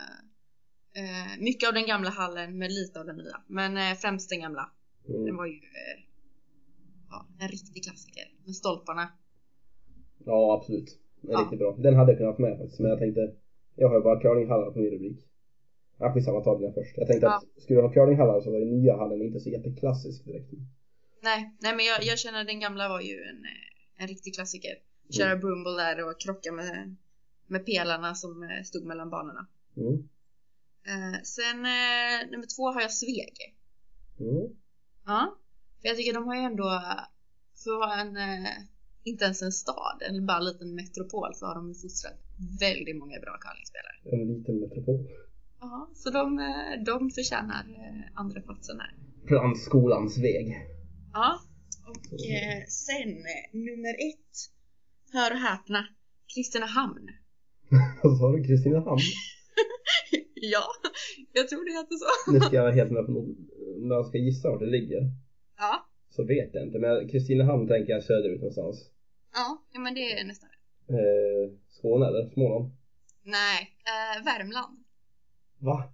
eh, 1.03 1.39
mycket 1.41 1.69
av 1.69 1.75
den 1.75 1.87
gamla 1.87 2.11
hallen 2.11 2.59
med 2.59 2.73
lite 2.73 3.01
av 3.01 3.07
den 3.07 3.17
nya. 3.17 3.43
Men 3.47 3.77
eh, 3.77 3.95
främst 3.97 4.31
den 4.31 4.41
gamla. 4.41 4.71
Den 5.07 5.17
Mm. 5.23 5.37
var 5.37 5.47
ju 5.47 5.53
eh, 5.57 5.99
ja, 7.11 7.27
en 7.41 7.49
riktig 7.49 7.85
klassiker 7.85 8.25
med 8.45 8.55
stolparna. 8.57 9.09
Ja, 10.25 10.55
absolut. 10.61 10.99
Den 11.21 11.31
är 11.31 11.35
Ja. 11.35 11.41
riktigt 11.43 11.59
bra. 11.59 11.77
Den 11.79 11.95
hade 11.97 12.13
jag 12.13 12.19
kunnat 12.19 12.37
ha 12.39 12.43
med 12.49 12.59
faktiskt, 12.59 12.81
men 12.81 12.91
jag 12.91 12.99
tänkte 12.99 13.35
jag 13.77 13.89
har 13.89 13.97
ju 13.97 14.03
bara 14.03 14.21
curlinghallar 14.21 14.71
på 14.71 14.79
min 14.79 14.91
rubrik. 14.91 15.29
Ja, 15.99 16.13
skitsamma, 16.13 16.41
ta 16.41 16.59
den 16.59 16.75
först. 16.75 16.97
Jag 16.97 17.07
tänkte 17.07 17.27
Ja. 17.27 17.37
att 17.37 17.63
skulle 17.63 17.79
du 17.81 17.87
ha 17.87 17.93
curlinghallar 17.93 18.41
så 18.41 18.51
var 18.51 18.59
ju 18.59 18.65
nya 18.65 18.97
hallen 18.97 19.23
inte 19.23 19.41
så 19.41 19.51
jätteklassisk 19.51 20.25
direkt. 20.25 20.51
Nej, 21.23 21.57
nej 21.61 21.77
men 21.77 21.85
jag, 21.85 22.05
jag 22.05 22.19
känner 22.19 22.41
att 22.41 22.47
den 22.47 22.61
gamla 22.61 22.89
var 22.89 23.01
ju 23.01 23.15
en, 23.23 23.45
eh, 23.45 24.03
en 24.03 24.09
riktig 24.09 24.35
klassiker. 24.35 24.75
Köra 25.11 25.37
broomball 25.37 25.77
där 25.77 26.09
och 26.09 26.21
krocka 26.21 26.53
med, 26.53 26.97
med 27.47 27.67
pelarna 27.67 28.15
som 28.15 28.43
eh, 28.43 28.63
stod 28.65 28.85
mellan 28.85 29.11
banorna. 29.11 29.47
Mm. 29.77 29.95
Eh, 30.87 31.21
sen 31.23 31.59
eh, 31.59 32.31
nummer 32.31 32.47
två 32.57 32.63
har 32.73 32.81
jag 32.81 32.93
Sveg. 32.93 33.37
Mm. 34.21 34.57
Ja, 35.07 35.39
för 35.81 35.89
jag 35.89 35.97
tycker 35.97 36.15
de 36.15 36.27
har 36.27 36.35
ju 36.35 36.41
ändå, 36.41 36.65
för 37.65 37.71
att 37.73 37.79
vara 37.79 38.01
en, 38.01 38.17
eh, 38.17 38.51
inte 39.05 39.25
ens 39.25 39.43
en 39.43 39.53
stad, 39.53 40.03
eller 40.09 40.21
bara 40.21 40.39
en 40.39 40.45
liten 40.45 40.75
metropol, 40.75 41.35
så 41.35 41.47
har 41.47 41.55
de 41.55 41.69
ju 41.69 41.75
fostrat 41.75 42.19
väldigt 42.61 42.97
många 42.97 43.21
bra 43.21 43.39
curlingspelare. 43.45 44.23
En 44.23 44.29
liten 44.39 44.61
metropol. 44.61 45.09
Ja, 45.65 45.91
så 45.95 46.11
de, 46.11 46.39
eh, 46.39 46.85
de 46.85 47.11
förtjänar 47.11 47.65
eh, 47.79 48.21
andra 48.21 48.41
platsen 48.41 48.81
här. 48.81 48.95
Bland 49.27 49.59
skolans 49.59 50.19
väg. 50.19 50.47
Ja, 51.13 51.39
och 51.91 52.13
eh, 52.33 52.65
sen 52.69 53.11
nummer 53.53 53.93
ett, 54.09 54.35
hör 55.13 55.31
och 55.31 55.39
häpna, 55.39 55.87
Kristinehamn. 56.35 57.09
Vad 58.03 58.19
sa 58.19 58.33
du? 58.33 58.45
Kristinehamn? 58.45 58.99
ja, 60.35 60.65
jag 61.33 61.49
tror 61.49 61.65
det 61.65 61.73
heter 61.81 61.97
så. 61.97 62.33
Nu 62.33 62.41
ska 62.41 62.57
jag 62.57 62.63
vara 62.63 62.75
helt 62.75 62.93
med 62.93 63.07
på 63.07 63.13
något. 63.13 63.37
Om 63.83 63.91
jag 63.91 64.07
ska 64.07 64.19
gissa 64.19 64.51
vart 64.51 64.61
det 64.61 64.67
ligger 64.67 65.01
Ja, 65.59 65.87
så 66.11 66.25
vet 66.25 66.55
jag 66.55 66.63
inte. 66.67 66.79
Men 66.79 67.09
Kristinehamn 67.09 67.69
tänker 67.69 67.93
jag 67.93 68.03
söderut 68.03 68.41
någonstans. 68.41 68.91
ja, 69.35 69.65
ja 69.73 69.81
men 69.81 69.95
det 69.95 70.13
är 70.13 70.25
nästan 70.25 70.49
rätt. 70.51 70.91
Eh, 70.91 71.59
Skåne 71.69 72.07
eller 72.07 72.31
Småland? 72.35 72.71
Nej, 73.23 73.61
eh, 73.91 74.25
Värmland. 74.25 74.84
Va? 75.65 75.93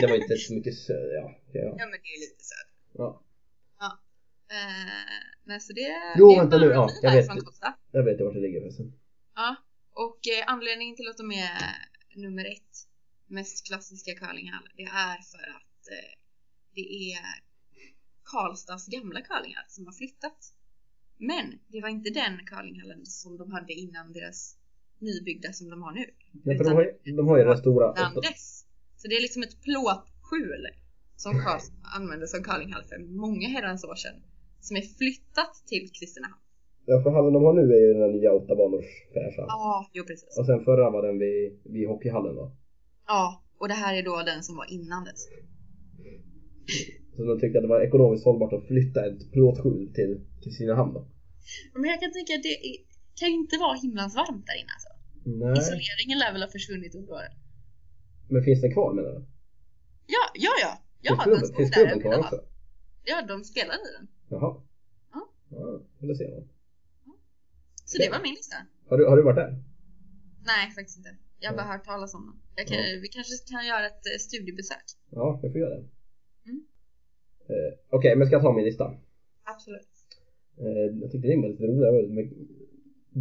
Det 0.00 0.06
var 0.06 0.16
inte 0.22 0.36
så 0.36 0.54
mycket 0.54 0.74
söder. 0.78 1.14
Ja, 1.14 1.24
okej, 1.48 1.62
ja. 1.62 1.74
Ja 1.78 1.86
men 1.86 1.98
det 2.02 2.08
är 2.16 2.20
lite 2.20 2.44
söder. 2.44 2.72
ja. 2.98 3.24
Eh, 4.50 5.20
nej 5.44 5.60
så 5.60 5.72
det, 5.72 6.14
Jo, 6.18 6.28
det 6.28 6.34
är 6.34 6.40
vänta 6.40 6.58
nu, 6.58 6.66
bara 6.68 6.74
ja, 6.74 6.88
jag 7.02 7.12
vet. 7.12 7.26
Jag 7.90 8.04
vet 8.04 8.20
vart 8.20 8.34
det 8.34 8.40
ligger 8.40 8.60
förresten. 8.60 8.92
Ja, 9.34 9.56
och 9.92 10.20
eh, 10.28 10.44
anledningen 10.46 10.96
till 10.96 11.08
att 11.08 11.16
de 11.16 11.32
är 11.32 11.58
nummer 12.16 12.44
ett 12.44 12.74
mest 13.26 13.66
klassiska 13.66 14.14
curlinghall 14.14 14.68
det 14.76 14.82
är 14.82 15.16
för 15.32 15.48
att 15.58 15.82
eh, 15.96 16.12
det 16.74 17.12
är 17.12 17.18
Karlstads 18.24 18.86
gamla 18.86 19.20
curlinghall 19.20 19.64
som 19.68 19.86
har 19.86 19.92
flyttat. 19.92 20.54
Men 21.16 21.58
det 21.68 21.80
var 21.80 21.88
inte 21.88 22.10
den 22.10 22.46
curlinghallen 22.46 23.06
som 23.06 23.38
de 23.38 23.52
hade 23.52 23.72
innan 23.72 24.12
deras 24.12 24.56
nybyggda 24.98 25.52
som 25.52 25.70
de 25.70 25.82
har 25.82 25.92
nu. 25.92 26.04
Ja, 26.44 26.56
för 26.58 26.64
de 26.64 26.72
har 26.78 26.82
ju, 26.82 27.16
de 27.16 27.28
har 27.28 27.38
ju 27.38 27.44
där 27.44 27.56
stora... 27.56 27.86
Dess. 28.22 28.64
Så 28.96 29.08
det 29.08 29.14
är 29.14 29.22
liksom 29.26 29.42
ett 29.42 29.56
plåtskjul 29.66 30.64
som 31.16 31.32
Karlstad 31.44 31.74
använde 31.96 32.26
som 32.26 32.42
curlinghall 32.42 32.84
för 32.90 32.98
många 33.24 33.48
herrans 33.48 33.84
år 33.84 33.94
sedan. 33.94 34.16
Som 34.60 34.76
är 34.76 34.84
flyttat 34.98 35.52
till 35.70 35.84
Kristinehamn. 35.98 36.42
Ja, 36.90 37.02
för 37.02 37.10
hallen 37.10 37.32
de 37.32 37.42
har 37.44 37.54
nu 37.60 37.64
är 37.76 37.80
ju 37.84 37.88
den 37.94 38.02
där 38.04 38.12
nya 38.18 38.30
åtta 38.32 38.54
banors 38.60 38.90
fräscha. 39.12 39.44
Ja, 39.48 39.90
jo 39.92 40.04
precis. 40.04 40.38
Och 40.38 40.46
sen 40.46 40.64
förra 40.64 40.90
var 40.90 41.02
den 41.06 41.18
vid, 41.18 41.60
vid 41.74 41.88
hockeyhallen 41.88 42.34
då. 42.40 42.56
Ja, 43.06 43.44
och 43.60 43.68
det 43.68 43.74
här 43.74 43.94
är 43.98 44.02
då 44.02 44.22
den 44.32 44.42
som 44.42 44.56
var 44.56 44.66
innan 44.76 45.04
dess. 45.04 45.22
Så 47.16 47.24
de 47.24 47.40
tyckte 47.40 47.58
att 47.58 47.64
det 47.66 47.74
var 47.74 47.80
ekonomiskt 47.88 48.24
hållbart 48.24 48.52
att 48.52 48.66
flytta 48.66 49.06
ett 49.08 49.32
plåtskjul 49.32 49.92
till 49.94 50.12
Kristinehamn 50.42 50.92
då. 50.94 51.02
Men 51.80 51.90
jag 51.92 52.00
kan 52.00 52.12
tänka 52.12 52.34
att 52.34 52.42
det 52.42 52.56
kan 53.18 53.28
ju 53.32 53.36
inte 53.44 53.56
vara 53.64 53.76
himlans 53.84 54.14
varmt 54.20 54.46
där 54.48 54.58
inne 54.62 54.72
alltså. 54.76 54.87
Nej. 55.42 55.52
Isoleringen 55.58 56.18
lär 56.18 56.32
väl 56.32 56.42
ha 56.42 56.50
försvunnit 56.50 56.94
under 56.94 57.12
åren. 57.12 57.32
Men 58.28 58.42
finns 58.42 58.60
den 58.60 58.72
kvar 58.72 58.94
menar 58.94 59.10
du? 59.16 59.20
Ja, 60.16 60.24
ja, 60.34 60.50
ja. 60.64 60.72
Ja, 61.00 61.10
finns 61.12 61.24
klubben, 61.24 61.56
finns 61.56 61.70
klubben 61.70 62.00
kvar 62.00 62.18
också? 62.18 62.38
Ja, 63.04 63.16
de 63.28 63.44
spelade 63.44 63.78
i 63.88 63.92
den. 63.98 64.06
Jaha. 64.28 64.50
Ja. 65.14 65.20
Ja, 66.00 66.06
det 66.08 66.14
ser 66.16 66.30
man. 66.34 66.48
Så 67.84 67.96
Okej. 67.96 68.06
det 68.06 68.12
var 68.16 68.22
min 68.22 68.34
lista. 68.40 68.56
Har 68.88 68.98
du, 68.98 69.04
har 69.10 69.16
du 69.16 69.22
varit 69.22 69.36
där? 69.44 69.52
Nej, 70.50 70.64
faktiskt 70.76 70.98
inte. 70.98 71.12
Jag 71.40 71.50
har 71.50 71.56
bara 71.56 71.66
Ja. 71.66 71.72
hört 71.72 71.84
talas 71.84 72.14
om 72.14 72.40
den. 72.56 72.66
Kan, 72.66 72.76
Ja. 72.76 73.00
Vi 73.02 73.08
kanske 73.08 73.32
kan 73.52 73.66
göra 73.66 73.86
ett 73.86 74.04
eh, 74.12 74.18
studiebesök. 74.26 74.86
Ja, 75.10 75.40
jag 75.42 75.52
får 75.52 75.60
göra 75.60 75.74
det. 75.78 75.84
Mm. 76.48 76.60
Eh, 77.48 77.70
Okej, 77.96 78.16
men 78.16 78.26
ska 78.26 78.34
jag 78.36 78.42
ta 78.42 78.52
min 78.52 78.64
lista? 78.64 78.84
Absolut. 79.54 79.88
Eh, 80.64 80.86
jag 81.02 81.10
tyckte 81.10 81.28
det 81.28 81.36
var 81.42 81.48
lite 81.48 81.66
roligare 81.66 82.08
med 82.16 82.26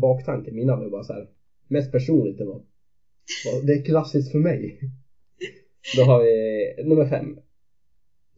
baktanken. 0.06 0.56
Mina 0.56 0.76
var 0.76 0.90
bara 0.90 1.04
så 1.04 1.14
här 1.14 1.30
mest 1.68 1.92
personligt 1.92 2.38
det 2.38 2.46
var. 2.46 2.62
Det 3.66 3.74
är 3.74 3.86
klassiskt 3.86 4.32
för 4.32 4.40
mig. 4.40 4.80
Då 5.98 6.04
har 6.04 6.24
vi 6.24 6.84
nummer 6.84 7.06
fem. 7.06 7.36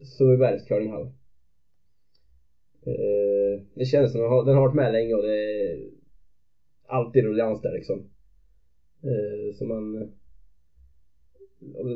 Sundbybergs 0.00 0.64
curlinghall. 0.64 1.04
Eh, 2.86 3.62
det 3.74 3.84
känns 3.84 4.12
som 4.12 4.22
att 4.22 4.46
den 4.46 4.54
har 4.54 4.60
varit 4.60 4.74
med 4.74 4.92
länge 4.92 5.14
och 5.14 5.22
det 5.22 5.34
är 5.34 5.90
alltid 6.86 7.24
ruljans 7.24 7.60
där 7.60 7.72
liksom. 7.72 7.98
Eh, 9.02 9.54
så 9.54 9.64
man 9.64 10.10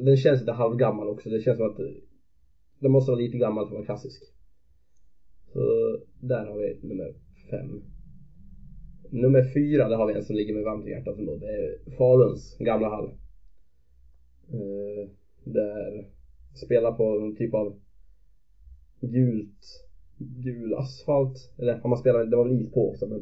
den 0.04 0.16
känns 0.16 0.40
lite 0.40 0.52
halvgammal 0.52 1.08
också. 1.08 1.30
Det 1.30 1.40
känns 1.40 1.56
som 1.56 1.66
att 1.66 1.76
den 2.78 2.90
måste 2.90 3.10
vara 3.10 3.20
lite 3.20 3.38
gammal 3.38 3.64
för 3.64 3.68
att 3.68 3.74
vara 3.74 3.84
klassisk. 3.84 4.22
Så 5.52 5.96
där 6.20 6.46
har 6.46 6.58
vi 6.58 6.78
nummer 6.82 7.14
fem. 7.50 7.93
Nummer 9.14 9.42
fyra, 9.42 9.88
där 9.88 9.96
har 9.96 10.06
vi 10.06 10.14
en 10.14 10.22
som 10.22 10.36
ligger 10.36 10.54
med 10.54 10.62
varmt 10.64 10.86
i 10.86 10.90
hjärtat 10.90 11.18
ändå. 11.18 11.36
Det 11.36 11.46
är 11.46 11.90
Faluns 11.96 12.56
gamla 12.58 12.88
hall. 12.88 13.10
Eh, 14.48 15.08
där 15.44 16.08
spelar 16.54 16.92
på 16.92 17.14
någon 17.14 17.36
typ 17.36 17.54
av 17.54 17.74
gult, 19.00 19.86
gul 20.18 20.74
asfalt. 20.74 21.52
Eller 21.58 21.74
har 21.74 21.88
man 21.88 21.98
spelar, 21.98 22.24
det 22.24 22.36
var 22.36 22.44
väl 22.44 22.60
is 22.60 22.72
på 22.72 22.88
också 22.88 23.06
men. 23.06 23.20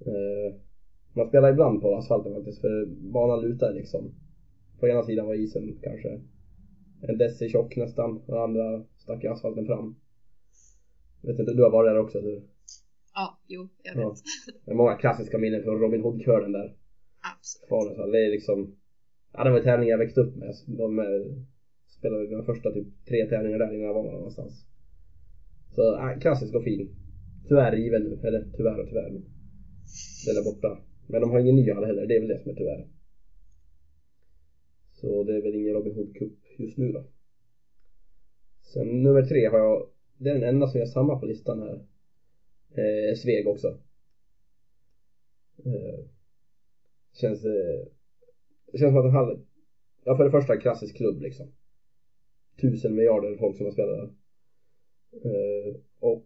Eh, 0.00 0.54
man 1.12 1.26
spelar 1.26 1.50
ibland 1.50 1.80
på 1.80 1.96
asfalten 1.96 2.34
faktiskt 2.34 2.60
för 2.60 2.84
banan 2.86 3.40
lutar 3.40 3.72
liksom. 3.72 4.10
På 4.80 4.88
ena 4.88 5.02
sidan 5.02 5.26
var 5.26 5.34
isen 5.34 5.78
kanske 5.82 6.20
en 7.00 7.18
deci 7.18 7.48
tjock 7.48 7.76
nästan 7.76 8.18
och 8.26 8.42
andra 8.42 8.82
stack 8.96 9.24
asfalten 9.24 9.66
fram. 9.66 9.94
Jag 11.20 11.30
vet 11.30 11.38
inte, 11.38 11.52
du 11.52 11.62
har 11.62 11.70
varit 11.70 11.88
där 11.90 11.98
också 11.98 12.20
du? 12.20 12.42
Ja, 13.14 13.38
jo, 13.46 13.68
jag 13.82 13.94
vet. 13.94 14.02
Ja. 14.02 14.14
Det 14.64 14.70
är 14.70 14.74
många 14.74 14.94
klassiska 14.94 15.38
minnen 15.38 15.62
från 15.62 15.80
Robin 15.80 16.00
Hood-kören 16.00 16.52
där. 16.52 16.74
Absolut. 17.32 17.96
Så 17.96 18.06
det 18.06 18.26
är 18.26 18.30
liksom 18.30 18.74
Ja 19.36 19.44
det 19.44 19.50
var 19.50 19.60
tävlingar 19.60 19.90
jag 19.90 19.98
växte 19.98 20.20
upp 20.20 20.34
med. 20.36 20.54
De 20.66 20.98
eh, 20.98 21.04
spelade 21.86 22.28
mina 22.28 22.42
första 22.42 22.70
typ 22.72 22.86
tre 23.08 23.26
tävlingar 23.26 23.58
där 23.58 23.74
innan 23.74 23.86
jag 23.86 23.94
var 23.94 24.02
någon 24.02 24.14
annanstans. 24.14 24.66
Så 25.70 25.96
äh, 25.96 26.18
klassisk 26.18 26.54
och 26.54 26.64
fin. 26.64 26.88
Tyvärr 27.48 27.72
riven 27.72 28.02
nu, 28.02 28.28
eller 28.28 28.44
tyvärr 28.56 28.78
och 28.78 28.88
tyvärr. 28.88 29.10
Den 30.26 30.36
är 30.36 30.44
borta. 30.44 30.78
Men 31.06 31.20
de 31.20 31.30
har 31.30 31.40
ingen 31.40 31.56
ny 31.56 31.72
hall 31.72 31.84
heller, 31.84 32.06
det 32.06 32.16
är 32.16 32.20
väl 32.20 32.28
det 32.28 32.38
som 32.38 32.50
är 32.50 32.56
tyvärr. 32.56 32.86
Så 34.92 35.22
det 35.22 35.36
är 35.36 35.42
väl 35.42 35.54
ingen 35.54 35.74
Robin 35.74 35.94
Hood 35.94 36.14
Cup 36.14 36.32
just 36.58 36.76
nu 36.76 36.92
då. 36.92 37.04
Sen 38.62 39.02
nummer 39.02 39.22
tre 39.22 39.46
har 39.46 39.58
jag, 39.58 39.88
det 40.18 40.30
är 40.30 40.34
den 40.34 40.48
enda 40.48 40.66
som 40.66 40.80
jag 40.80 40.88
samma 40.88 41.18
på 41.18 41.26
listan 41.26 41.58
här. 41.58 41.84
Eh, 42.74 43.14
Sveg 43.14 43.46
också. 43.46 43.76
Eh, 45.64 46.04
känns, 47.12 47.44
eh, 47.44 47.84
det 48.72 48.78
känns 48.78 48.92
som 48.92 48.96
att 48.96 49.04
en 49.04 49.10
hall, 49.10 49.38
ja 50.04 50.14
för 50.16 50.24
det 50.24 50.30
första 50.30 50.52
en 50.52 50.58
klassisk 50.58 50.96
klubb 50.96 51.20
liksom. 51.20 51.46
Tusen 52.60 52.94
miljarder 52.94 53.36
folk 53.36 53.56
som 53.56 53.66
har 53.66 53.70
spelat 53.70 53.96
där. 53.96 54.10
Eh, 55.24 55.74
och 55.98 56.24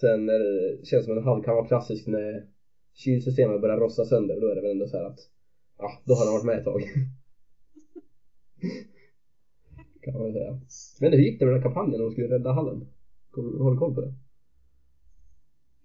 sen 0.00 0.28
är 0.28 0.38
det, 0.38 0.86
känns 0.86 1.04
som 1.04 1.12
att 1.12 1.18
en 1.22 1.24
hall 1.28 1.42
kan 1.42 1.54
vara 1.54 1.66
klassisk 1.66 2.06
när 2.06 2.46
kylsystemet 2.92 3.60
börjar 3.60 3.76
rossa 3.76 4.04
sönder. 4.04 4.40
Då 4.40 4.48
är 4.48 4.54
det 4.54 4.60
väl 4.60 4.70
ändå 4.70 4.86
så 4.86 4.96
här 4.96 5.04
att, 5.04 5.18
ja, 5.78 5.90
då 6.04 6.14
har 6.14 6.24
den 6.24 6.32
varit 6.32 6.44
med 6.44 6.56
ett 6.56 6.64
tag. 6.64 6.82
kan 10.02 10.14
man 10.14 10.24
väl 10.24 10.32
säga. 10.32 10.60
Men 11.00 11.12
hur 11.12 11.22
gick 11.24 11.38
det 11.38 11.44
med 11.44 11.54
den 11.54 11.60
här 11.60 11.68
kampanjen 11.68 11.98
när 11.98 12.04
de 12.04 12.10
skulle 12.10 12.28
rädda 12.28 12.52
hallen? 12.52 12.84
Har 13.34 13.70
du 13.70 13.76
koll 13.76 13.94
på 13.94 14.00
det? 14.00 14.12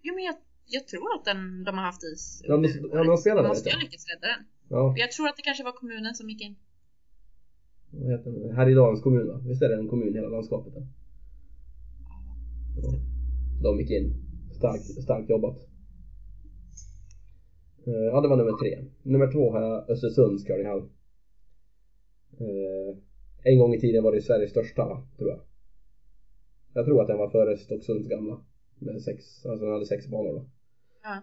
Jo, 0.01 0.15
men 0.15 0.23
jag, 0.23 0.35
jag 0.65 0.87
tror 0.87 1.07
att 1.15 1.25
den, 1.25 1.63
de 1.63 1.77
har 1.77 1.83
haft 1.85 2.03
is. 2.03 2.41
Ja, 2.47 2.57
de- 2.57 2.89
ja, 2.91 3.03
de 3.03 3.17
spelade 3.17 3.47
De 3.47 3.47
ha 3.71 3.79
lyckats 3.79 4.05
rädda 4.11 4.27
den. 4.33 4.41
Ja, 4.69 4.93
Jag 4.97 5.11
tror 5.11 5.27
att 5.27 5.35
det 5.35 5.41
kanske 5.41 5.63
var 5.63 5.71
kommunen 5.71 6.15
som 6.15 6.29
gick 6.29 6.41
in. 6.41 6.55
vad 7.91 8.11
heter 8.11 8.31
det? 8.31 8.53
Härjedalens 8.55 9.01
kommun 9.01 9.27
va? 9.27 9.41
Visst 9.47 9.61
är 9.61 9.69
det 9.69 9.75
en 9.75 9.87
kommun 9.87 10.09
i 10.13 10.17
hela 10.17 10.29
landskapet? 10.29 10.73
Där? 10.73 10.87
Ja. 12.81 12.91
De 13.63 13.79
gick 13.79 13.91
in. 13.91 14.13
Starkt, 14.57 14.83
starkt 15.03 15.29
jobbat. 15.29 15.57
Eh, 17.87 17.93
Ja, 17.93 18.21
det 18.21 18.27
var 18.27 18.37
nummer 18.37 18.57
tre. 18.57 18.85
Nummer 19.03 19.31
två 19.31 19.51
har 19.51 19.61
jag 19.61 19.89
Östersunds 19.89 20.43
curlinghall. 20.43 20.81
Eh, 22.39 22.97
En 23.43 23.59
gång 23.59 23.73
i 23.73 23.79
tiden 23.79 24.03
var 24.03 24.11
det 24.11 24.21
Sveriges 24.21 24.49
största, 24.51 25.07
tror 25.17 25.29
jag. 25.29 25.39
Jag 26.73 26.85
tror 26.85 27.01
att 27.01 27.07
den 27.07 27.17
var 27.17 27.29
före 27.29 27.57
Stocksunds 27.57 28.07
gamla. 28.09 28.43
Med 28.81 29.01
sex, 29.01 29.45
alltså 29.45 29.65
den 29.65 29.73
hade 29.73 29.85
sex 29.85 30.07
banor 30.07 30.31
då. 30.33 30.45
Ja. 31.03 31.21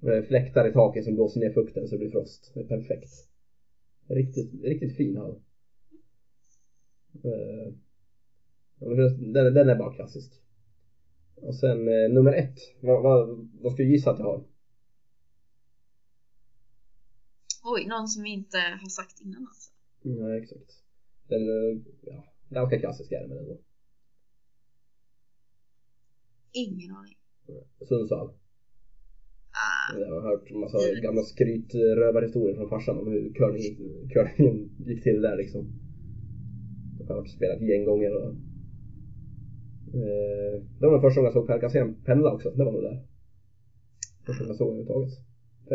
Med 0.00 0.26
fläktar 0.26 0.68
i 0.68 0.72
taket 0.72 1.04
som 1.04 1.14
blåser 1.14 1.40
ner 1.40 1.50
fukten 1.50 1.88
så 1.88 1.94
det 1.94 1.98
blir 1.98 2.10
frost. 2.10 2.50
Det 2.54 2.60
är 2.60 2.64
perfekt. 2.64 3.10
Riktigt, 4.08 4.64
riktigt 4.64 4.96
fin 4.96 5.16
hall. 5.16 5.40
Eh, 7.24 7.72
Den, 9.18 9.54
den 9.54 9.68
är 9.68 9.76
bara 9.76 9.94
klassisk. 9.94 10.32
Och 11.34 11.54
sen 11.54 11.88
eh, 11.88 12.10
nummer 12.10 12.32
ett. 12.32 12.58
Vad, 12.80 13.02
vad, 13.02 13.48
vad 13.52 13.72
ska 13.72 13.82
du 13.82 13.90
gissa 13.90 14.10
att 14.10 14.18
jag 14.18 14.26
har? 14.26 14.44
Oj, 17.64 17.86
någon 17.86 18.08
som 18.08 18.22
vi 18.22 18.30
inte 18.30 18.58
har 18.58 18.88
sagt 18.88 19.20
innan 19.20 19.46
alltså. 19.46 19.70
Nej, 20.02 20.38
exakt. 20.38 20.82
Den, 21.28 21.48
eh, 21.48 21.78
ja, 22.00 22.24
ganska 22.48 22.78
klassisk 22.78 23.12
är 23.12 23.20
den 23.28 23.38
ändå. 23.38 23.58
Ingen 26.62 26.90
aning. 26.98 27.18
Sundsvall. 27.88 28.28
Ah, 29.64 29.98
Jag 30.00 30.10
har 30.14 30.22
hört 30.30 30.50
massa 30.50 30.78
gamla 31.02 31.22
skrytrövarhistorier 31.22 32.56
från 32.56 32.68
farsan 32.68 32.98
om 32.98 33.06
hur 33.12 33.32
curling, 33.38 33.74
curlingen 34.12 34.56
gick 34.88 35.02
till 35.02 35.20
där 35.22 35.36
liksom. 35.36 35.62
Jag 36.98 37.06
har 37.06 37.14
varit 37.20 37.30
spelat 37.38 37.60
gäng 37.70 37.84
gånger 37.84 38.10
och 38.16 38.28
eh, 39.98 40.54
Det 40.78 40.86
var 40.86 40.92
den 40.92 41.00
första 41.06 41.20
gången 41.20 41.32
jag 41.32 41.38
såg 41.38 41.46
Per 41.46 41.60
Kasem 41.60 42.04
pendla 42.04 42.32
också, 42.32 42.50
det 42.50 42.64
var 42.64 42.72
nog 42.72 42.82
där. 42.82 42.98
Första 44.26 44.40
gången 44.44 44.48
jag 44.52 44.56
såg 44.56 44.68
överhuvudtaget. 44.68 45.12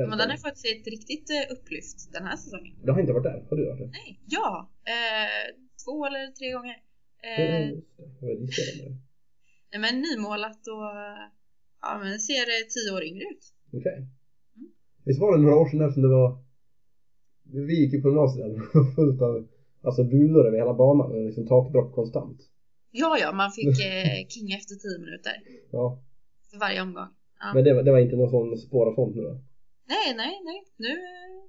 men 0.09 0.17
den 0.21 0.29
har 0.33 0.37
faktiskt 0.47 0.65
ett 0.65 0.87
riktigt 0.95 1.27
eh, 1.37 1.45
upplyft 1.53 1.99
den 2.13 2.23
här 2.27 2.37
säsongen. 2.43 2.73
Jag 2.85 2.93
har 2.93 3.01
inte 3.01 3.13
varit 3.13 3.29
där, 3.31 3.39
har 3.49 3.57
du 3.57 3.65
varit 3.65 3.79
där? 3.83 3.91
Nej, 3.99 4.09
ja. 4.37 4.47
Eh, 4.93 5.45
två 5.85 5.95
eller 6.07 6.23
tre 6.39 6.47
gånger. 6.57 6.77
Eh, 7.29 7.69
just 7.69 7.97
det, 7.97 8.03
jag 8.19 8.27
var 8.27 8.35
disad 8.45 8.69
med 8.81 8.91
nej, 9.45 9.57
men 9.77 10.01
nymålat 10.01 10.61
och 10.67 10.89
ja, 11.81 11.99
men 12.03 12.19
ser 12.19 12.45
eh, 12.55 12.63
tio 12.73 12.95
år 12.95 13.03
yngre 13.03 13.23
ut. 13.33 13.43
Okej. 13.77 13.97
Mm. 14.55 14.69
Visst 15.05 15.21
var 15.21 15.37
det 15.37 15.43
några 15.43 15.55
år 15.61 15.69
sedan 15.69 15.93
som 15.93 16.01
det 16.01 16.07
var 16.09 16.43
Vi 17.43 17.73
gick 17.81 17.93
ju 17.93 18.01
på 18.01 18.07
gymnasiet 18.09 18.45
där, 18.45 18.49
det 18.53 18.59
var 18.73 18.95
fullt 18.95 19.21
av 19.21 19.47
Alltså 19.81 20.03
bulor 20.03 20.47
över 20.47 20.57
hela 20.57 20.73
banan, 20.73 21.11
och 21.11 21.25
liksom 21.25 21.47
takdropp 21.47 21.95
konstant. 21.95 22.39
Ja, 22.91 23.17
ja, 23.19 23.31
man 23.31 23.51
fick 23.51 23.75
eh, 23.89 24.27
king 24.33 24.51
efter 24.51 24.75
tio 24.75 24.99
minuter 25.05 25.35
Ja, 25.71 26.03
för 26.51 26.57
varje 26.59 26.81
omgång. 26.81 27.11
Ja. 27.39 27.53
men 27.53 27.63
det 27.63 27.73
var, 27.73 27.83
det 27.83 27.91
var 27.91 27.99
inte 27.99 28.15
någon 28.15 28.29
sån 28.29 28.57
spår 28.57 28.85
av 28.89 28.95
sånt 28.95 29.15
nu 29.15 29.21
då? 29.21 29.41
Nej, 29.93 30.15
nej, 30.15 30.33
nej. 30.49 30.59
Nu 30.77 30.91
eh, 30.91 31.39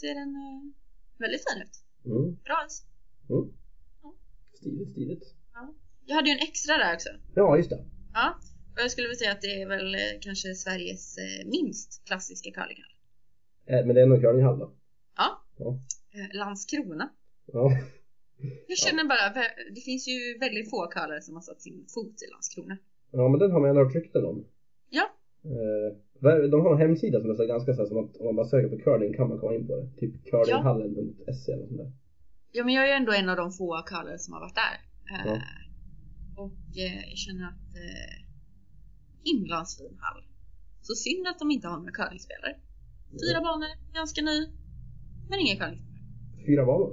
ser 0.00 0.14
den 0.20 0.30
eh, 0.44 0.60
väldigt 1.18 1.42
fin 1.46 1.62
ut. 1.62 1.74
Mm. 2.04 2.36
Bra 2.46 2.58
is. 2.68 2.86
Mm. 3.30 3.44
Ja. 4.02 4.14
Stiligt, 4.54 4.90
stiligt. 4.90 5.24
Jag 6.08 6.14
hade 6.16 6.28
ju 6.30 6.32
en 6.38 6.42
extra 6.48 6.74
där 6.82 6.94
också. 6.94 7.08
Ja, 7.34 7.56
just 7.56 7.70
det. 7.70 7.84
Ja, 8.14 8.26
och 8.74 8.80
jag 8.84 8.90
skulle 8.90 9.06
vilja 9.08 9.18
säga 9.22 9.32
att 9.32 9.40
det 9.46 9.62
är 9.62 9.68
väl 9.68 9.94
eh, 9.94 10.00
kanske 10.20 10.48
Sveriges 10.54 11.18
eh, 11.18 11.46
minst 11.56 11.90
klassiska 12.06 12.50
curlinghall. 12.50 12.94
Eh, 13.66 13.86
Men 13.86 13.94
det 13.94 14.02
är 14.02 14.06
nog 14.06 14.20
curlinghall 14.20 14.58
då? 14.58 14.68
Ja. 15.16 15.28
Ja. 15.58 15.78
Landskrona. 16.32 17.08
Ja. 17.52 17.72
Jag 18.68 18.78
känner 18.78 19.04
bara, 19.04 19.24
det 19.74 19.80
finns 19.80 20.08
ju 20.08 20.38
väldigt 20.38 20.70
få 20.70 20.86
curlare 20.86 21.22
som 21.22 21.34
har 21.34 21.42
satt 21.42 21.62
sin 21.62 21.86
fot 21.94 22.16
i 22.22 22.30
Landskrona. 22.32 22.76
ja, 23.12 23.28
men 23.28 23.38
den 23.40 23.50
har 23.52 23.60
man 23.60 23.70
ändå 23.70 23.84
hört 23.84 23.94
rykten 23.94 24.24
om. 24.24 24.44
Ja. 24.90 25.06
De 26.50 26.60
har 26.64 26.72
en 26.74 26.80
hemsida 26.80 27.20
som 27.20 27.30
är 27.30 27.34
så 27.34 27.46
ganska 27.46 27.74
så 27.74 27.80
här, 27.82 27.88
som 27.88 27.98
att 28.04 28.16
om 28.16 28.26
man 28.26 28.36
bara 28.36 28.46
söker 28.48 28.68
på 28.68 28.78
curling 28.84 29.14
kan 29.14 29.28
man 29.28 29.38
komma 29.38 29.54
in 29.54 29.66
på 29.66 29.76
det. 29.76 29.86
Typ 30.00 30.24
curlinghallen.se 30.30 31.52
eller 31.52 31.66
sånt 31.66 31.78
där. 31.78 31.92
Ja, 32.52 32.64
men 32.64 32.74
jag 32.74 32.84
är 32.84 32.88
ju 32.88 32.94
ändå 32.94 33.12
en 33.12 33.28
av 33.28 33.36
de 33.36 33.52
få 33.52 33.82
curlare 33.86 34.18
som 34.18 34.32
har 34.34 34.40
varit 34.40 34.54
där. 34.54 34.74
Ja. 35.24 35.40
Och 36.42 36.62
eh, 36.84 37.00
jag 37.10 37.18
känner 37.24 37.44
att 37.52 37.68
eh, 37.82 38.16
himla 39.28 39.64
fin 39.78 39.96
hall. 40.04 40.22
Så 40.86 40.94
synd 40.94 41.26
att 41.26 41.38
de 41.38 41.50
inte 41.50 41.68
har 41.68 41.78
några 41.78 41.92
curlingspelare. 41.92 42.54
Fyra 43.22 43.40
banor, 43.46 43.94
ganska 43.94 44.20
ny. 44.22 44.38
Men 45.30 45.38
inga 45.38 45.56
curlingspelare. 45.60 46.46
Fyra 46.46 46.64
banor? 46.70 46.92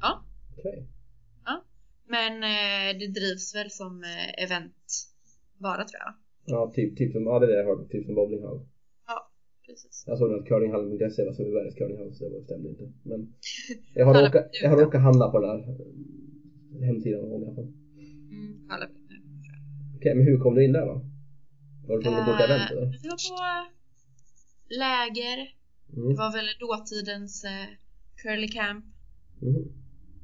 Ja. 0.00 0.24
Okej. 0.58 0.88
Men 2.06 2.32
eh, 2.42 2.98
det 2.98 3.06
drivs 3.18 3.54
väl 3.54 3.70
som 3.70 3.92
eh, 4.04 4.44
event 4.44 4.82
bara 5.58 5.84
tror 5.84 6.00
jag. 6.04 6.14
Ja, 6.46 6.72
typ, 6.74 6.98
typ 6.98 7.12
som, 7.12 7.22
ja 7.22 7.38
det 7.38 7.46
är 7.46 7.50
det 7.50 7.56
jag 7.56 7.66
hörde, 7.66 7.88
typ 7.88 8.06
som 8.06 8.14
bowlinghall. 8.14 8.60
Precis. 9.66 10.04
Jag 10.06 10.18
såg 10.18 10.32
att 10.32 10.46
curlinghallen.se 10.46 11.24
var 11.24 11.32
som 11.32 11.44
Sveriges 11.44 11.74
curlinghall 11.74 12.14
så 12.14 12.28
det 12.28 12.44
stämde 12.44 12.68
inte. 12.68 12.92
Men 13.02 13.34
jag 13.94 14.06
har, 14.06 14.76
råkat, 14.76 15.02
handla 15.02 15.30
på 15.30 15.40
den 15.40 15.50
där 15.50 15.68
eh, 16.78 16.86
hemsidan 16.86 17.20
någon 17.20 17.30
gång 17.30 17.42
i 17.42 17.46
alla 17.46 17.54
fall. 17.54 17.72
Mm, 18.34 18.68
det. 18.80 18.88
Okej, 19.96 20.14
men 20.14 20.24
hur 20.28 20.38
kom 20.38 20.54
du 20.54 20.64
in 20.64 20.72
där 20.72 20.86
då? 20.86 20.96
Var 21.86 21.96
du 21.96 22.02
tvungen 22.02 22.20
att 22.20 22.26
boka 22.26 22.44
event 22.44 22.70
eller? 22.70 22.82
Eh, 22.82 22.88
Vi 23.02 23.08
var 23.08 23.20
på 23.30 23.38
läger. 24.84 25.36
Det 25.86 26.00
Mm. 26.00 26.16
var 26.16 26.30
väl 26.36 26.46
dåtidens 26.64 27.44
eh, 27.44 27.66
curly 28.22 28.48
camp. 28.48 28.84
Mm. 29.42 29.62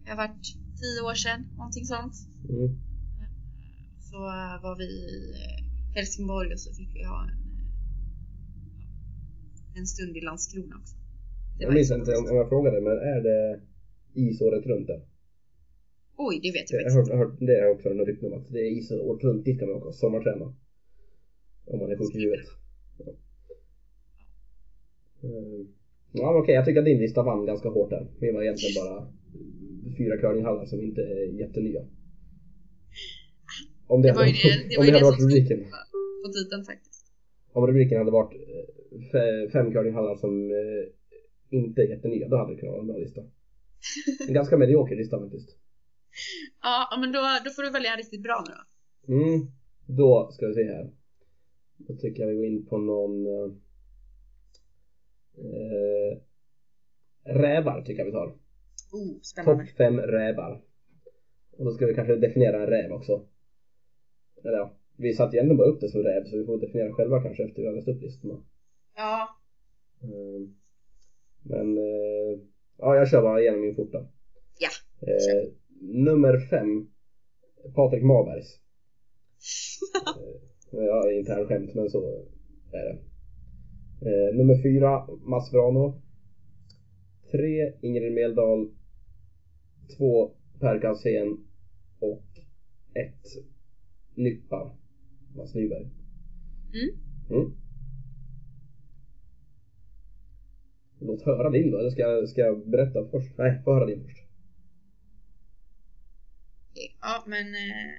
Det 0.05 0.11
har 0.11 0.16
varit 0.16 0.44
tio 0.81 1.01
år 1.11 1.14
sedan, 1.14 1.40
någonting 1.57 1.85
sånt. 1.85 2.14
Mm. 2.49 2.68
Så 4.09 4.16
eh, 4.16 4.57
var 4.62 4.75
vi 4.79 4.85
i 4.85 5.33
eh, 5.42 5.94
Helsingborg 5.94 6.53
och 6.53 6.61
så 6.61 6.75
fick 6.75 6.94
vi 6.94 7.05
ha 7.05 7.23
en, 7.23 7.29
eh, 7.29 7.37
en 9.79 9.87
stund 9.87 10.16
i 10.16 10.20
Landskrona 10.20 10.77
också. 10.81 10.94
Det 10.96 11.62
Jag 11.62 11.68
var 11.68 11.75
minns 11.75 11.90
inte 11.90 12.16
om, 12.16 12.25
om 12.31 12.37
jag 12.37 12.49
frågade, 12.49 12.81
men 12.81 12.92
är 12.92 13.20
det 13.29 13.61
is 14.14 14.40
året 14.40 14.66
runt 14.66 14.87
där? 14.87 15.01
Oj, 16.27 16.35
det 16.43 16.51
vet 16.57 16.71
jag 16.71 16.83
Jag 16.83 16.93
faktiskt 16.93 17.13
har 17.13 17.19
hört, 17.25 17.37
det 17.49 17.53
jag 17.59 17.71
också 17.73 17.89
något 17.89 18.09
rykte 18.09 18.27
om 18.27 18.33
att 18.39 18.49
det 18.53 18.61
är 18.61 18.71
is 18.79 18.91
året 18.91 19.25
runt. 19.25 19.45
Dit 19.45 19.59
kan 19.59 19.69
man 19.69 19.77
åka 19.77 19.89
och 19.89 19.95
sommarträna. 19.95 20.47
Om 21.73 21.79
man 21.81 21.91
är 21.93 21.97
sjuk 21.97 22.15
i 22.15 22.19
huvudet. 22.25 22.47
Ja, 22.99 23.13
Eh, 25.23 25.61
ja 26.13 26.39
okej, 26.39 26.55
jag 26.55 26.65
tycker 26.65 26.79
att 26.79 26.85
din 26.85 26.99
lista 26.99 27.23
vann 27.23 27.47
ganska 27.47 27.69
hårt 27.69 27.91
där. 27.91 28.07
Min 28.21 28.35
var 28.35 28.43
egentligen 28.43 28.75
bara 28.85 29.13
fyra 29.99 30.17
curlinghallar 30.17 30.65
som 30.67 30.81
inte 30.81 31.01
är 31.03 31.41
jättenya. 31.41 31.81
Om 33.87 34.03
det, 34.03 34.09
Det 34.09 34.15
var 34.15 34.25
ju 34.27 34.33
hade, 34.33 34.43
det, 34.43 34.69
det, 34.69 34.77
om 34.77 34.81
var 34.81 34.85
ju 34.85 34.91
det 34.91 34.99
det 34.99 35.05
hade 35.05 35.11
varit 35.11 35.21
rubriken. 35.23 35.59
på, 36.25 36.33
titeln 36.33 36.65
faktiskt. 36.65 37.07
Om 37.53 37.67
rubriken 37.67 37.99
hade 37.99 38.11
varit 38.11 38.35
eh, 38.35 38.99
fe- 39.13 39.49
fem 39.53 39.73
curlinghallar 39.73 40.15
som 40.15 40.51
eh, 40.51 41.59
inte 41.59 41.83
är 41.83 41.87
jättenya, 41.87 42.29
då 42.29 42.37
hade 42.37 42.53
det 42.55 42.61
kunnat 42.61 42.73
vara 42.73 42.81
en 42.81 42.87
bra 42.87 42.97
lista. 42.97 43.21
En 44.29 44.35
ganska 44.35 44.57
medioker 44.63 44.97
lista 44.97 45.21
faktiskt. 45.21 45.57
Ja, 46.62 46.96
men 47.01 47.12
då, 47.12 47.18
då 47.44 47.51
får 47.51 47.62
du 47.62 47.70
välja 47.70 47.90
en 47.92 47.96
riktigt 47.99 48.23
bra 48.23 48.44
nu 48.49 48.53
då. 48.55 49.14
Mm, 49.14 49.46
då 49.87 50.31
ska 50.33 50.46
vi 50.46 50.55
se 50.55 50.64
här. 50.64 50.90
Då 51.77 51.96
tycker 51.96 52.23
jag 52.23 52.29
vi 52.31 52.37
går 52.37 52.46
in 52.46 52.66
på 52.66 52.79
någon 52.79 53.27
eh, 53.27 53.53
eh, 55.38 56.18
rävar 57.25 57.83
tycker 57.83 57.99
jag 58.01 58.07
vi 58.07 58.12
tar. 58.12 58.27
Oh, 58.92 59.12
Topp 59.14 59.25
spännande. 59.27 59.66
fem 59.66 60.01
rävar. 60.01 60.62
Och 61.59 61.64
då 61.64 61.70
ska 61.73 61.87
vi 61.87 61.94
kanske 61.94 62.16
definiera 62.16 62.62
en 62.62 62.66
räv 62.66 62.92
också. 62.92 63.27
Eller 64.44 64.59
ja, 64.59 64.77
vi 64.96 65.14
satte 65.14 65.37
ju 65.37 65.42
ändå 65.42 65.55
bara 65.55 65.68
upp 65.68 65.81
det 65.81 65.88
som 65.88 66.03
räv 66.03 66.25
så 66.25 66.37
vi 66.37 66.44
får 66.46 66.61
definiera 66.61 66.92
själva 66.92 67.23
kanske 67.23 67.44
efter 67.44 67.62
vi 67.62 67.68
har 67.68 67.75
läst 67.75 67.88
upp 67.88 68.03
listorna. 68.03 68.42
Ja, 68.96 69.37
Eh, 70.03 70.49
Men 71.42 71.79
eh, 71.79 72.38
ja, 72.79 72.96
jag 72.96 73.09
kör 73.09 73.23
bara 73.23 73.40
igenom 73.40 73.61
min 73.61 73.75
fort 73.77 73.92
då. 73.92 74.09
Ja, 74.59 74.68
Eh, 75.03 75.53
nummer 75.81 76.38
fem 76.51 76.87
Patrik 77.75 78.03
Mabergs. 78.03 78.61
Eh, 80.73 80.85
ja, 80.85 81.12
intern 81.12 81.47
skämt 81.47 81.75
men 81.75 81.90
så 81.90 82.27
är 82.73 82.85
det. 82.85 82.99
Eh, 84.01 84.37
nummer 84.37 84.62
fyra 84.62 85.07
Mats 85.21 85.53
Vrano. 85.53 86.03
Tre 87.31 87.73
Ingrid 87.83 88.12
Meldal. 88.12 88.71
Två 89.97 90.31
Per 90.61 90.79
Galsén 90.79 91.37
och 92.01 92.27
ett 92.95 93.27
Nyppa 94.14 94.77
Mats 95.37 95.55
Nyberg. 95.55 95.90
Mm. 96.73 96.90
Mm. 97.31 97.53
Låt 101.01 101.23
höra 101.23 101.51
din 101.51 101.71
då, 101.71 101.79
eller 101.79 101.90
ska 101.90 102.27
ska 102.27 102.40
jag 102.40 102.69
berätta 102.69 103.09
först? 103.11 103.38
Nej, 103.38 103.61
få 103.64 103.75
höra 103.75 103.87
din 103.87 104.03
först. 104.03 104.20
Okej. 106.81 106.97
ja 107.01 107.25
men 107.27 107.55
eh, 107.55 107.93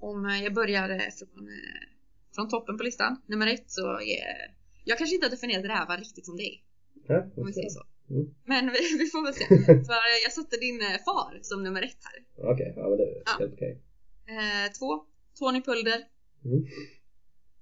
om 0.00 0.26
eh, 0.26 0.42
jag 0.44 0.54
börjar 0.54 0.90
eh, 0.90 0.98
från, 1.18 1.48
eh, 1.48 1.88
från 2.34 2.48
toppen 2.48 2.78
på 2.78 2.84
listan, 2.84 3.22
nummer 3.26 3.46
ett 3.46 3.70
så 3.70 4.00
är 4.00 4.54
jag 4.84 4.98
kanske 4.98 5.14
inte 5.14 5.26
har 5.26 5.30
definierat 5.30 5.64
rävar 5.64 5.98
riktigt 5.98 6.26
som 6.26 6.36
dig, 6.36 6.64
Ja, 7.08 7.26
om 7.36 7.46
vi 7.46 7.52
säger 7.52 7.68
så. 7.70 7.82
Mm. 8.10 8.34
Men 8.44 8.66
vi, 8.72 8.98
vi 8.98 9.06
får 9.06 9.22
väl 9.24 9.34
se. 9.34 9.46
För 9.88 9.92
eh, 10.10 10.18
jag 10.24 10.32
satte 10.32 10.56
din 10.56 10.80
far 10.80 11.38
som 11.42 11.62
nummer 11.62 11.82
ett 11.82 11.98
här. 12.02 12.24
Okej, 12.52 12.72
ja 12.76 12.88
men 12.88 12.98
det 12.98 13.04
är 13.04 13.22
Ja. 13.26 13.36
helt 13.38 13.52
okej. 13.54 13.82
Eh, 14.26 14.72
två, 14.78 15.04
Tony 15.38 15.60
Pulder. 15.62 16.04
Mm. 16.44 16.64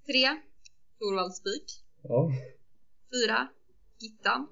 Tre, 0.06 0.40
Torvald 0.98 1.34
Spik. 1.34 1.64
Ja. 2.02 2.30
Fyra, 3.12 3.48
Gittan. 3.98 4.46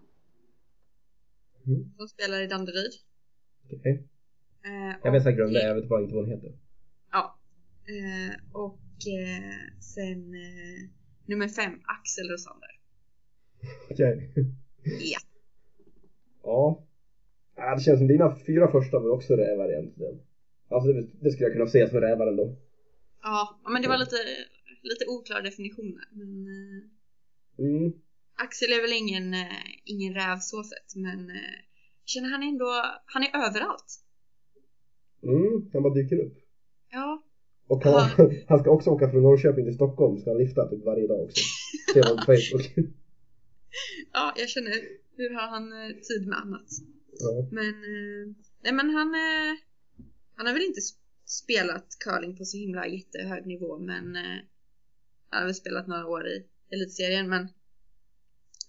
Mm. 1.66 1.94
Som 1.96 2.08
spelar 2.08 2.40
i 2.42 2.46
Danderyd. 2.46 2.92
Okej. 3.72 4.08
Eh, 4.64 4.96
Jag 5.04 5.12
vet 5.12 5.22
säkert 5.22 5.40
vem 5.40 5.52
det 5.52 5.62
är, 5.62 5.68
jag 5.68 5.74
vet 5.74 5.88
bara 5.88 6.02
inte 6.02 6.14
vad 6.14 6.24
hon 6.24 6.34
heter. 6.34 6.52
Ja. 7.12 7.38
Eh, 7.86 8.34
och 8.52 8.80
eh, 9.18 9.80
sen 9.80 10.34
eh, 10.34 10.88
nummer 11.26 11.48
fem, 11.48 11.72
Axel 11.84 12.28
Rosander. 12.30 12.70
Okej. 13.90 14.32
Ja. 14.84 15.18
Ja. 16.42 16.86
ja. 17.56 17.74
Det 17.74 17.80
känns 17.82 17.98
som 17.98 18.08
dina 18.08 18.36
fyra 18.46 18.70
första 18.72 18.98
var 18.98 19.10
också 19.10 19.36
rävar 19.36 19.72
egentligen. 19.72 20.20
Alltså 20.68 20.92
det, 20.92 21.06
det 21.20 21.30
skulle 21.30 21.46
jag 21.48 21.52
kunna 21.56 21.66
se 21.66 21.88
som 21.88 22.00
rävar 22.00 22.26
ändå. 22.26 22.56
Ja, 23.22 23.60
men 23.72 23.82
det 23.82 23.88
var 23.88 23.98
lite, 23.98 24.16
lite 24.82 25.04
oklara 25.08 25.40
definitioner. 25.42 26.04
Men 26.12 26.46
eh, 26.46 26.82
Mm. 27.58 27.92
Axel 28.44 28.72
är 28.72 28.82
väl 28.82 28.92
ingen, 28.92 29.34
eh, 29.34 29.62
ingen 29.84 30.14
räv 30.14 30.38
så 30.40 30.62
sett, 30.64 30.96
men 30.96 31.30
känner 32.04 32.28
han 32.30 32.42
ändå, 32.42 32.70
han 33.06 33.22
är 33.22 33.46
överallt. 33.46 34.01
Mm, 35.22 35.70
han 35.72 35.82
bara 35.82 35.94
dyker 35.94 36.16
upp. 36.26 36.34
Ja, 36.90 37.22
Och 37.66 37.84
han, 37.84 38.10
han 38.48 38.58
ska 38.58 38.70
också 38.70 38.90
åka 38.90 39.10
från 39.10 39.22
Norrköping 39.22 39.64
till 39.64 39.74
Stockholm, 39.74 40.18
ska 40.18 40.30
han 40.30 40.38
lifta 40.38 40.68
typ 40.68 40.84
varje 40.84 41.06
dag 41.06 41.20
också. 41.20 41.42
Ser 41.92 42.02
man 42.08 42.16
på 42.16 42.22
Facebook. 42.32 42.72
ja 44.12 44.34
jag 44.36 44.48
känner, 44.48 44.72
hur 45.16 45.30
har 45.34 45.48
han 45.48 45.72
eh, 45.72 45.88
tid 45.96 46.26
med 46.28 46.38
annat? 46.38 46.68
Ja. 47.20 47.48
Men, 47.50 47.68
eh, 47.68 48.34
nej 48.62 48.72
men 48.72 48.90
han, 48.90 49.14
eh, 49.14 49.54
han 50.34 50.46
har 50.46 50.52
väl 50.52 50.62
inte 50.62 50.80
sp- 50.80 50.98
spelat 51.24 51.86
curling 52.04 52.36
på 52.36 52.44
så 52.44 52.56
himla 52.56 52.86
jättehög 52.86 53.46
nivå 53.46 53.78
men 53.78 54.16
han 55.28 55.38
har 55.40 55.44
väl 55.44 55.54
spelat 55.54 55.86
några 55.86 56.06
år 56.06 56.26
i 56.28 56.46
elitserien 56.70 57.28
men 57.28 57.48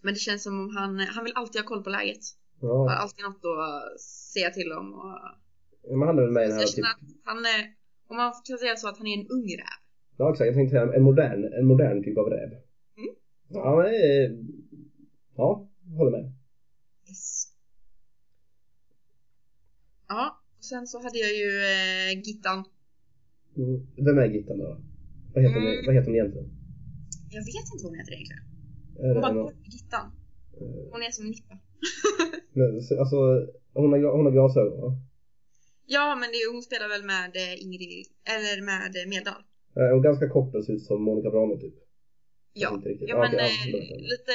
men 0.02 0.14
det 0.14 0.20
känns 0.20 0.44
som 0.44 0.60
om 0.60 0.76
han, 0.76 1.00
han 1.00 1.24
vill 1.24 1.34
alltid 1.36 1.62
ha 1.62 1.68
koll 1.68 1.84
på 1.84 1.90
läget. 1.90 2.20
Har 2.62 2.70
Ja. 2.70 2.92
alltid 2.96 3.24
något 3.26 3.46
att 3.46 4.02
säga 4.02 4.50
till 4.50 4.72
om 4.72 4.94
och 4.94 5.20
Men 5.90 6.02
han 6.08 6.18
är 6.18 6.22
väl 6.22 6.32
med 6.32 6.44
i 6.46 6.48
den 6.48 6.58
här 6.58 6.66
typ... 6.66 6.86
han 7.24 7.38
är, 7.38 7.62
om 8.08 8.18
man 8.18 8.34
kan 8.48 8.58
säga 8.58 8.76
så 8.76 8.88
att 8.90 8.98
han 8.98 9.08
är 9.08 9.18
en 9.20 9.28
ung 9.28 9.48
räv. 9.62 9.80
Ja 10.18 10.32
exakt, 10.32 10.46
jag 10.48 10.56
tänkte 10.56 10.72
säga 10.76 10.94
en 10.94 11.04
modern, 11.04 11.54
en 11.60 11.66
modern 11.66 12.04
typ 12.04 12.18
av 12.18 12.26
räv. 12.30 12.50
Mm. 12.50 13.16
Ja 13.50 13.76
men 13.76 13.86
eh, 13.86 14.32
Ja, 15.36 15.70
håller 15.98 16.12
med. 16.12 16.32
Yes. 17.10 17.48
Ja, 20.08 20.42
och 20.58 20.64
sen 20.66 20.88
så 20.88 20.98
hade 21.04 21.18
jag 21.18 21.34
ju 21.42 21.50
eh, 21.74 22.20
Gittan. 22.28 22.64
Mm. 23.58 23.88
Vem 24.06 24.18
är 24.18 24.26
Gittan 24.26 24.58
då? 24.58 24.78
Vad 25.34 25.44
heter, 25.44 25.56
hon, 25.60 25.68
Mm. 25.68 25.86
vad 25.86 25.96
heter 25.96 26.08
hon 26.08 26.16
egentligen? 26.16 26.50
Jag 27.30 27.42
vet 27.50 27.66
inte 27.74 27.84
vad 27.84 27.92
hon 27.92 28.00
heter 28.00 28.14
egentligen. 28.14 28.44
Hon 29.14 29.22
bara 29.22 29.32
någon, 29.34 29.54
Gittan. 29.64 30.06
eh, 30.62 30.92
Hon 30.92 31.02
är 31.08 31.12
som 31.12 31.26
Nippa. 31.30 31.60
men, 32.54 32.82
så- 32.82 33.00
alltså, 33.00 33.18
hon 33.74 33.92
har, 33.92 34.12
hon 34.18 34.26
har 34.26 34.32
glasögon 34.32 34.82
va? 34.82 34.92
Ja, 35.86 36.16
men 36.16 36.30
det, 36.32 36.52
hon 36.52 36.62
spelar 36.64 36.90
väl 36.90 37.04
med 37.04 37.36
eh, 37.36 37.62
Ingrid, 37.64 38.08
eller 38.24 38.62
med 38.62 38.96
eh, 38.96 39.10
Meldal. 39.10 39.44
Eh, 39.76 39.90
Hon 39.92 40.00
är 40.00 40.04
ganska 40.04 40.30
kort 40.30 40.56
och 40.56 40.66
ser 40.66 40.74
ut 40.74 40.86
som 40.86 41.04
Monica 41.04 41.30
Brano 41.30 41.60
typ. 41.60 41.74
Ja, 42.54 42.82
ja 42.86 42.92
Ja, 43.08 43.18
men 43.18 43.40
eh, 43.40 43.46
ja, 43.72 43.78
vet 43.80 43.90
jag. 43.90 44.02
lite 44.02 44.34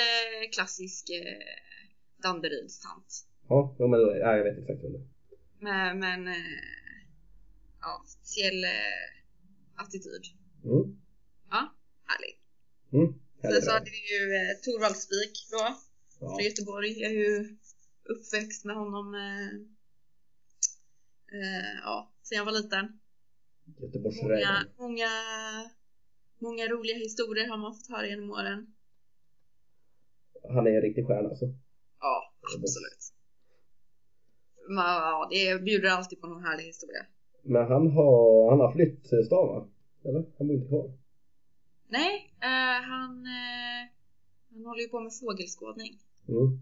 klassisk 0.52 1.10
eh, 1.10 1.38
Danderyds-tant. 2.22 3.24
Ja, 3.48 3.76
jo, 3.78 3.88
men 3.88 4.00
ja, 4.00 4.36
jag 4.36 4.44
vet 4.44 4.58
exakt 4.58 4.84
vem 4.84 4.92
det 4.92 4.98
är. 4.98 5.06
Men, 5.60 5.98
men 5.98 6.28
eh, 6.28 6.34
ja, 7.80 8.04
speciell 8.06 8.64
eh, 8.64 9.82
attityd. 9.82 10.24
Mm. 10.64 10.84
Ja, 11.50 11.74
härlig. 12.10 12.34
Mm. 12.92 13.08
Sen 13.42 13.62
så 13.62 13.70
hade 13.70 13.90
vi 13.90 14.02
ju 14.14 14.22
eh, 14.36 14.52
Torvald 14.64 14.96
Spik 14.96 15.34
då, 15.50 15.58
Ja. 16.20 16.28
från 16.36 16.44
Göteborg. 16.44 17.00
Jag 17.02 17.10
är 17.10 17.14
ju 17.14 17.56
uppväxt 18.04 18.64
med 18.64 18.76
honom 18.76 19.14
eh, 19.14 19.50
eh, 21.32 21.74
ja, 21.82 22.12
sen 22.22 22.38
jag 22.38 22.44
var 22.44 22.52
liten. 22.52 23.00
Många, 24.22 24.64
många, 24.78 25.10
många 26.38 26.68
roliga 26.68 26.96
historier 26.96 27.48
har 27.48 27.58
man 27.58 27.74
fått 27.74 27.88
höra 27.88 28.06
genom 28.06 28.30
åren. 28.30 28.74
Han 30.48 30.66
är 30.66 30.70
en 30.70 30.80
riktig 30.80 31.06
stjärna 31.06 31.28
alltså. 31.28 31.44
Ja, 32.00 32.32
absolut. 32.56 33.02
Men, 34.68 34.84
ja, 34.84 35.28
det 35.30 35.64
bjuder 35.64 35.88
alltid 35.88 36.20
på 36.20 36.26
någon 36.26 36.44
härlig 36.44 36.64
historia. 36.64 37.06
Men 37.42 37.62
han 37.62 37.90
har, 37.90 38.50
han 38.50 38.60
har 38.60 38.72
flytt 38.72 39.06
stan 39.06 39.48
va? 39.48 39.68
Eller? 40.04 40.24
Han 40.38 40.46
bor 40.46 40.56
inte 40.56 40.68
kvar. 40.68 40.92
Nej, 41.88 42.34
eh, 42.40 42.82
han, 42.92 43.26
eh, 43.26 43.82
han 44.52 44.64
håller 44.66 44.82
ju 44.82 44.88
på 44.88 45.00
med 45.00 45.12
fågelskådning. 45.20 45.92
Mm. 46.28 46.60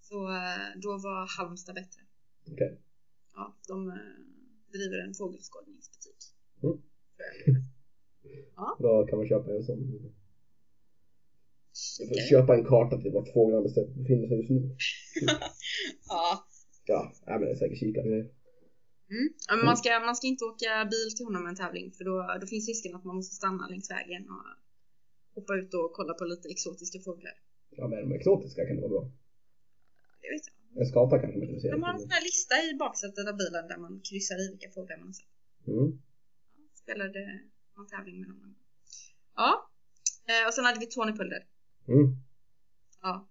Så 0.00 0.28
eh, 0.28 0.80
då 0.82 0.88
var 0.88 1.38
Halmstad 1.38 1.74
bättre. 1.74 2.02
Okej. 2.52 2.78
Ja, 3.34 3.56
de 3.68 3.88
eh, 3.88 3.94
driver 4.72 4.98
en 5.06 5.14
fågelskådningsbutik. 5.14 6.20
Mm. 6.62 6.76
Ja. 8.56 8.76
Vad 8.78 9.08
kan 9.08 9.18
man 9.18 9.28
köpa 9.28 9.50
en 9.56 9.62
sån? 9.62 9.80
Jag 11.98 12.08
får 12.08 12.14
Kika. 12.14 12.26
köpa 12.30 12.54
en 12.54 12.64
karta 12.64 13.00
till 13.02 13.12
vart 13.12 13.32
fåglarna 13.32 13.62
befinner 14.02 14.28
sig 14.28 14.36
just 14.36 14.50
nu. 14.50 14.60
Ja. 16.08 16.46
Ja, 16.86 17.12
men 17.26 17.40
det 17.40 17.50
är 17.50 17.56
säkert 17.56 17.78
kikare. 17.78 18.06
Mm. 19.16 19.28
ja 19.48 19.56
men 19.56 19.64
man, 19.70 19.76
ska, 19.76 19.90
man 20.00 20.16
ska 20.16 20.26
inte 20.26 20.44
åka 20.44 20.70
bil 20.94 21.08
till 21.16 21.26
honom 21.26 21.42
med 21.42 21.50
en 21.50 21.56
tävling 21.56 21.92
för 21.96 22.04
då, 22.04 22.14
då 22.40 22.46
finns 22.46 22.68
risken 22.68 22.94
att 22.96 23.04
man 23.04 23.16
måste 23.16 23.34
stanna 23.34 23.68
längs 23.68 23.90
vägen 23.90 24.22
och 24.34 24.44
hoppa 25.34 25.52
ut 25.60 25.74
och 25.74 25.92
kolla 25.92 26.14
på 26.14 26.24
lite 26.24 26.48
exotiska 26.48 26.98
fåglar. 27.06 27.34
Ja 27.70 27.88
men 27.88 27.98
de 28.08 28.14
exotiska 28.18 28.66
kan 28.66 28.76
det 28.76 28.82
vara 28.82 28.94
bra. 28.96 29.04
Det 30.22 30.28
vet 30.34 30.46
jag. 30.48 30.56
En 30.76 30.86
skata 30.86 31.18
kanske 31.18 31.38
man 31.38 31.48
kan 31.48 31.60
se. 31.60 31.70
De 31.70 31.82
har 31.82 31.92
en 31.94 32.00
sån 32.00 32.10
här 32.10 32.24
lista 32.30 32.54
i 32.68 32.74
baksätet 32.84 33.28
av 33.28 33.36
bilen 33.36 33.68
där 33.68 33.78
man 33.84 34.00
kryssar 34.08 34.38
i 34.44 34.46
vilka 34.50 34.70
fåglar 34.70 34.96
man 34.96 35.06
har 35.06 35.12
sett. 35.12 35.34
Mm. 35.66 35.88
Spelade 36.82 37.22
någon 37.76 37.86
tävling 37.86 38.20
med 38.20 38.28
honom. 38.30 38.54
Ja. 39.36 39.50
Eh, 40.30 40.46
och 40.46 40.54
sen 40.54 40.64
hade 40.64 40.80
vi 40.80 40.86
Tony 40.86 41.12
Pulder. 41.12 41.42
Mm. 41.88 42.06
Ja. 43.02 43.28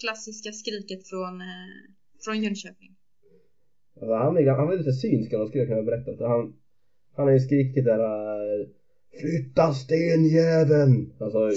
Klassiska 0.00 0.52
skriket 0.52 1.08
från, 1.08 1.40
eh, 1.40 1.80
från 2.24 2.42
Jönköping. 2.42 2.96
Alltså, 3.94 4.14
han, 4.14 4.36
är, 4.36 4.50
han 4.50 4.72
är 4.72 4.76
lite 4.76 4.92
synsk 4.92 5.32
eller 5.32 5.46
skulle 5.46 5.62
jag 5.64 5.68
kunna 5.68 5.90
berätta. 5.90 6.28
Han, 6.28 6.56
han 7.16 7.26
har 7.26 7.32
ju 7.32 7.40
skrikit 7.40 7.84
där 7.84 8.00
äh, 8.00 8.68
Flytta 9.20 9.74
stenjäveln! 9.74 11.12
Alltså 11.20 11.50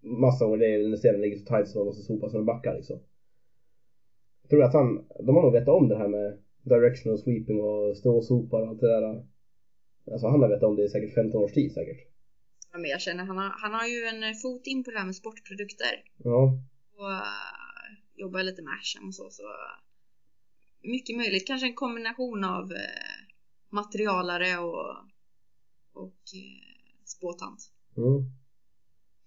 massa 0.00 0.44
gånger 0.44 0.58
det 0.58 0.74
är 0.74 0.88
när 0.88 0.96
stenen 0.96 1.20
ligger 1.20 1.36
så 1.36 1.44
tight 1.44 1.68
så 1.68 1.78
man 1.78 1.86
måste 1.86 2.02
sopa 2.02 2.38
en 2.38 2.44
backar 2.44 2.74
liksom. 2.74 3.00
Jag 4.42 4.50
tror 4.50 4.62
att 4.62 4.74
han, 4.74 5.06
de 5.26 5.36
har 5.36 5.42
nog 5.42 5.52
vetat 5.52 5.74
om 5.74 5.88
det 5.88 5.98
här 5.98 6.08
med 6.08 6.38
directional 6.62 7.18
sweeping 7.18 7.60
och 7.60 7.96
stråsopar 7.96 8.60
och 8.62 8.68
allt 8.68 8.80
det 8.80 8.86
där. 8.86 9.24
Alltså 10.12 10.26
han 10.26 10.40
har 10.40 10.48
vetat 10.48 10.68
om 10.68 10.76
det 10.76 10.84
i 10.84 10.88
säkert 10.88 11.14
15 11.14 11.42
års 11.44 11.52
tid 11.52 11.72
säkert. 11.72 12.00
Ja, 12.72 12.78
men 12.78 12.90
jag 12.90 13.00
känner 13.00 13.24
han 13.24 13.38
har, 13.38 13.50
han 13.62 13.74
har 13.74 13.86
ju 13.86 14.04
en 14.04 14.22
eh, 14.22 14.36
fot 14.42 14.66
in 14.66 14.84
på 14.84 14.90
det 14.90 14.98
här 14.98 15.06
med 15.06 15.16
sportprodukter. 15.16 15.94
Ja. 16.16 16.42
Och 16.96 17.10
uh, 17.10 17.88
jobbar 18.14 18.42
lite 18.42 18.62
med 18.62 18.72
Asham 18.80 19.08
och 19.08 19.14
så. 19.14 19.30
så 19.30 19.42
mycket 20.82 21.16
möjligt. 21.16 21.46
Kanske 21.46 21.66
en 21.66 21.74
kombination 21.74 22.44
av 22.44 22.72
eh, 22.72 23.18
materialare 23.70 24.58
och, 24.58 24.96
och 25.92 26.22
eh, 26.34 27.04
spåtant. 27.04 27.72
Mm. 27.96 28.39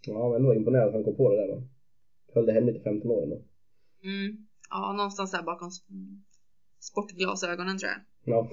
Ja 0.08 0.30
men 0.30 0.36
ändå 0.42 0.56
imponerad 0.56 0.88
att 0.88 0.94
han 0.94 1.04
kom 1.04 1.16
på 1.18 1.30
det 1.30 1.42
där 1.42 1.48
då. 1.48 1.64
Höll 2.34 2.46
det 2.46 2.54
hemligt 2.54 2.76
i 2.76 2.80
15 2.84 3.12
år 3.12 3.24
ändå. 3.24 3.42
Mm. 4.04 4.48
Ja, 4.70 4.94
någonstans 4.94 5.32
där 5.32 5.44
bakom 5.44 5.70
sportglasögonen 6.80 7.78
tror 7.78 7.92
jag. 7.92 8.02
Ja. 8.24 8.50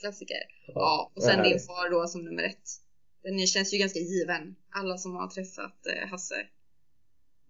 Klassiker. 0.00 0.36
Ja, 0.66 1.12
och 1.14 1.22
sen 1.22 1.42
din 1.42 1.58
far 1.58 1.90
då 1.90 2.06
som 2.06 2.24
nummer 2.24 2.42
ett. 2.42 2.68
Den 3.22 3.38
känns 3.46 3.74
ju 3.74 3.78
ganska 3.78 3.98
given. 3.98 4.56
Alla 4.70 4.96
som 4.98 5.14
har 5.14 5.28
träffat 5.28 5.86
eh, 5.86 6.08
Hasse 6.08 6.34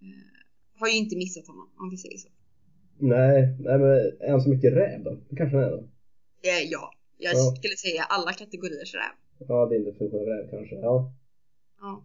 eh, 0.01 0.37
har 0.81 0.89
ju 0.89 0.95
inte 0.97 1.17
missat 1.17 1.47
honom 1.47 1.69
om 1.79 1.91
vi 1.91 1.97
säger 1.97 2.19
så. 2.19 2.29
Nej, 2.99 3.57
nej 3.61 3.79
men 3.79 3.91
är 4.21 4.31
han 4.31 4.41
så 4.41 4.49
mycket 4.49 4.73
räv 4.73 5.05
då? 5.05 5.11
Det 5.29 5.37
kanske 5.37 5.57
han 5.57 5.65
är 5.65 5.71
då? 5.71 5.79
Eh, 6.43 6.63
ja, 6.71 6.93
jag 7.17 7.35
Ja. 7.35 7.55
skulle 7.57 7.77
säga 7.77 8.03
alla 8.03 8.33
kategoriers 8.33 8.95
räv. 8.95 9.13
Ja, 9.49 9.67
det 9.67 9.75
är 9.75 9.79
inte 9.79 9.99
funktion 9.99 10.21
av 10.21 10.27
räv 10.27 10.51
kanske. 10.51 10.75
Ja. 10.75 11.15
Ja. 11.81 12.05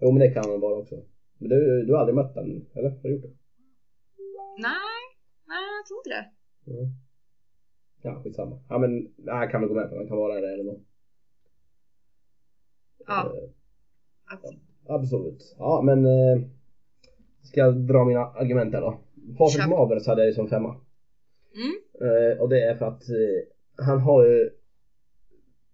Jo 0.00 0.10
men 0.10 0.20
det 0.20 0.28
kan 0.28 0.50
han 0.50 0.60
vara 0.60 0.78
också. 0.78 0.94
Men 1.38 1.48
du, 1.48 1.84
du 1.86 1.92
har 1.92 2.00
aldrig 2.00 2.14
mött 2.14 2.34
den, 2.34 2.66
eller? 2.74 2.90
Har 2.90 3.02
du 3.02 3.10
gjort 3.10 3.22
det? 3.22 3.32
Nej, 4.58 5.00
nej 5.46 5.62
jag 5.78 5.86
tror 5.86 5.98
inte 6.00 6.10
det. 6.10 6.26
Mm. 6.72 6.90
Ja, 8.02 8.20
skitsamma. 8.24 8.58
Ja 8.68 8.78
men, 8.78 8.94
nej, 9.16 9.40
jag 9.40 9.50
kan 9.50 9.60
väl 9.60 9.68
gå 9.68 9.74
med 9.74 9.90
på 9.90 9.96
han 9.96 10.08
kan 10.08 10.16
vara 10.16 10.40
det 10.40 10.52
eller 10.52 10.64
något. 10.64 10.82
Ja. 13.06 13.20
Eh, 13.24 13.50
Absolut. 14.26 14.60
absolut. 14.86 15.54
Ja 15.58 15.82
men, 15.82 16.04
eh, 16.04 16.42
ska 17.42 17.60
jag 17.60 17.74
dra 17.76 18.04
mina 18.04 18.20
argument 18.26 18.74
här 18.74 18.80
då? 18.80 18.98
Patrik. 19.38 19.68
Mavers 19.68 20.06
hade 20.06 20.20
jag 20.20 20.26
ju 20.26 20.32
som 20.32 20.48
femma. 20.48 20.76
Mm. 21.54 21.74
Eh, 22.00 22.40
och 22.40 22.48
det 22.48 22.64
är 22.64 22.74
för 22.74 22.86
att 22.86 23.08
eh, 23.08 23.84
han 23.84 24.00
har 24.00 24.24
ju 24.24 24.50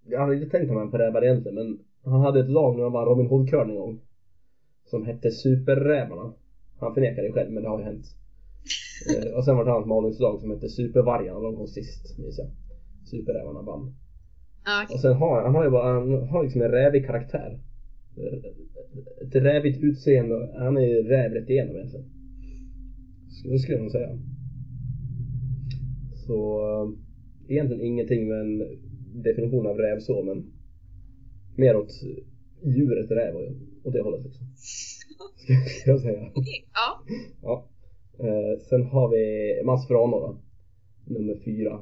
Jag 0.04 0.20
hade 0.20 0.34
inte 0.34 0.50
tänkt 0.50 0.68
honom 0.68 0.90
på 0.90 0.98
rävar 0.98 1.24
egentligen 1.24 1.54
men 1.54 1.78
han 2.04 2.20
hade 2.20 2.40
ett 2.40 2.50
lag 2.50 2.76
när 2.76 2.82
han 2.82 2.92
var 2.92 3.06
Robin 3.06 3.26
Hood 3.26 3.48
Curling 3.50 3.76
en 3.76 3.80
gång 3.80 4.00
Som 4.90 5.06
hette 5.06 5.30
Superrävarna. 5.30 6.32
Han 6.80 6.94
förnekar 6.94 7.22
det 7.22 7.32
själv 7.32 7.52
men 7.52 7.62
det 7.62 7.68
har 7.68 7.78
ju 7.78 7.84
hänt. 7.84 8.06
Eh, 9.16 9.32
Och 9.36 9.44
sen 9.44 9.56
var 9.56 9.64
det 9.64 9.70
ett 9.70 9.74
annat 9.74 9.88
malingslag 9.88 10.40
som 10.40 10.50
hette 10.50 10.68
Supervargarna, 10.68 11.40
de 11.40 11.56
kom 11.56 11.66
sist 11.66 12.18
minns 12.18 12.38
jag. 12.38 12.50
Superrävarna 13.04 13.62
vann. 13.62 13.94
Okej. 14.84 14.94
Och 14.94 15.00
sen 15.00 15.12
har 15.12 15.42
han 15.42 15.54
har 15.54 15.64
ju 15.64 15.70
bara, 15.70 15.92
han 15.92 16.28
har 16.28 16.42
liksom 16.44 16.62
en 16.62 16.70
rävig 16.70 17.06
karaktär. 17.06 17.60
Eh, 18.16 18.38
Ett 19.26 19.34
rävigt 19.34 19.82
utseende, 19.82 20.50
han 20.58 20.76
är 20.76 20.80
ju 20.80 21.02
räv 21.02 21.32
rätt 21.32 21.50
igenom 21.50 21.76
egentligen. 21.76 22.06
Skulle, 23.30 23.58
skulle 23.58 23.76
jag 23.76 23.82
nog 23.82 23.92
säga. 23.92 24.18
Så 26.26 26.60
eh, 26.60 26.86
egentligen 27.52 27.82
ingenting 27.84 28.28
med 28.28 28.40
en 28.40 28.58
definition 29.22 29.66
av 29.66 29.76
räv 29.76 30.00
så 30.00 30.22
men 30.22 30.52
Mer 31.56 31.76
åt 31.76 31.92
djuret 32.64 33.10
räv 33.10 33.34
och, 33.80 33.86
och 33.86 33.92
det 33.92 34.02
hållet 34.02 34.24
liksom 34.24 34.46
Ska 35.80 35.90
jag 35.90 36.00
säga 36.00 36.30
Okej, 36.34 36.68
Ja. 36.72 37.14
Ja. 37.42 37.68
Eh, 38.18 38.60
sen 38.68 38.82
har 38.82 39.08
vi 39.08 39.64
Mats 39.64 39.88
Franå 39.88 40.20
då. 40.20 40.38
Nummer 41.14 41.36
fyra. 41.44 41.80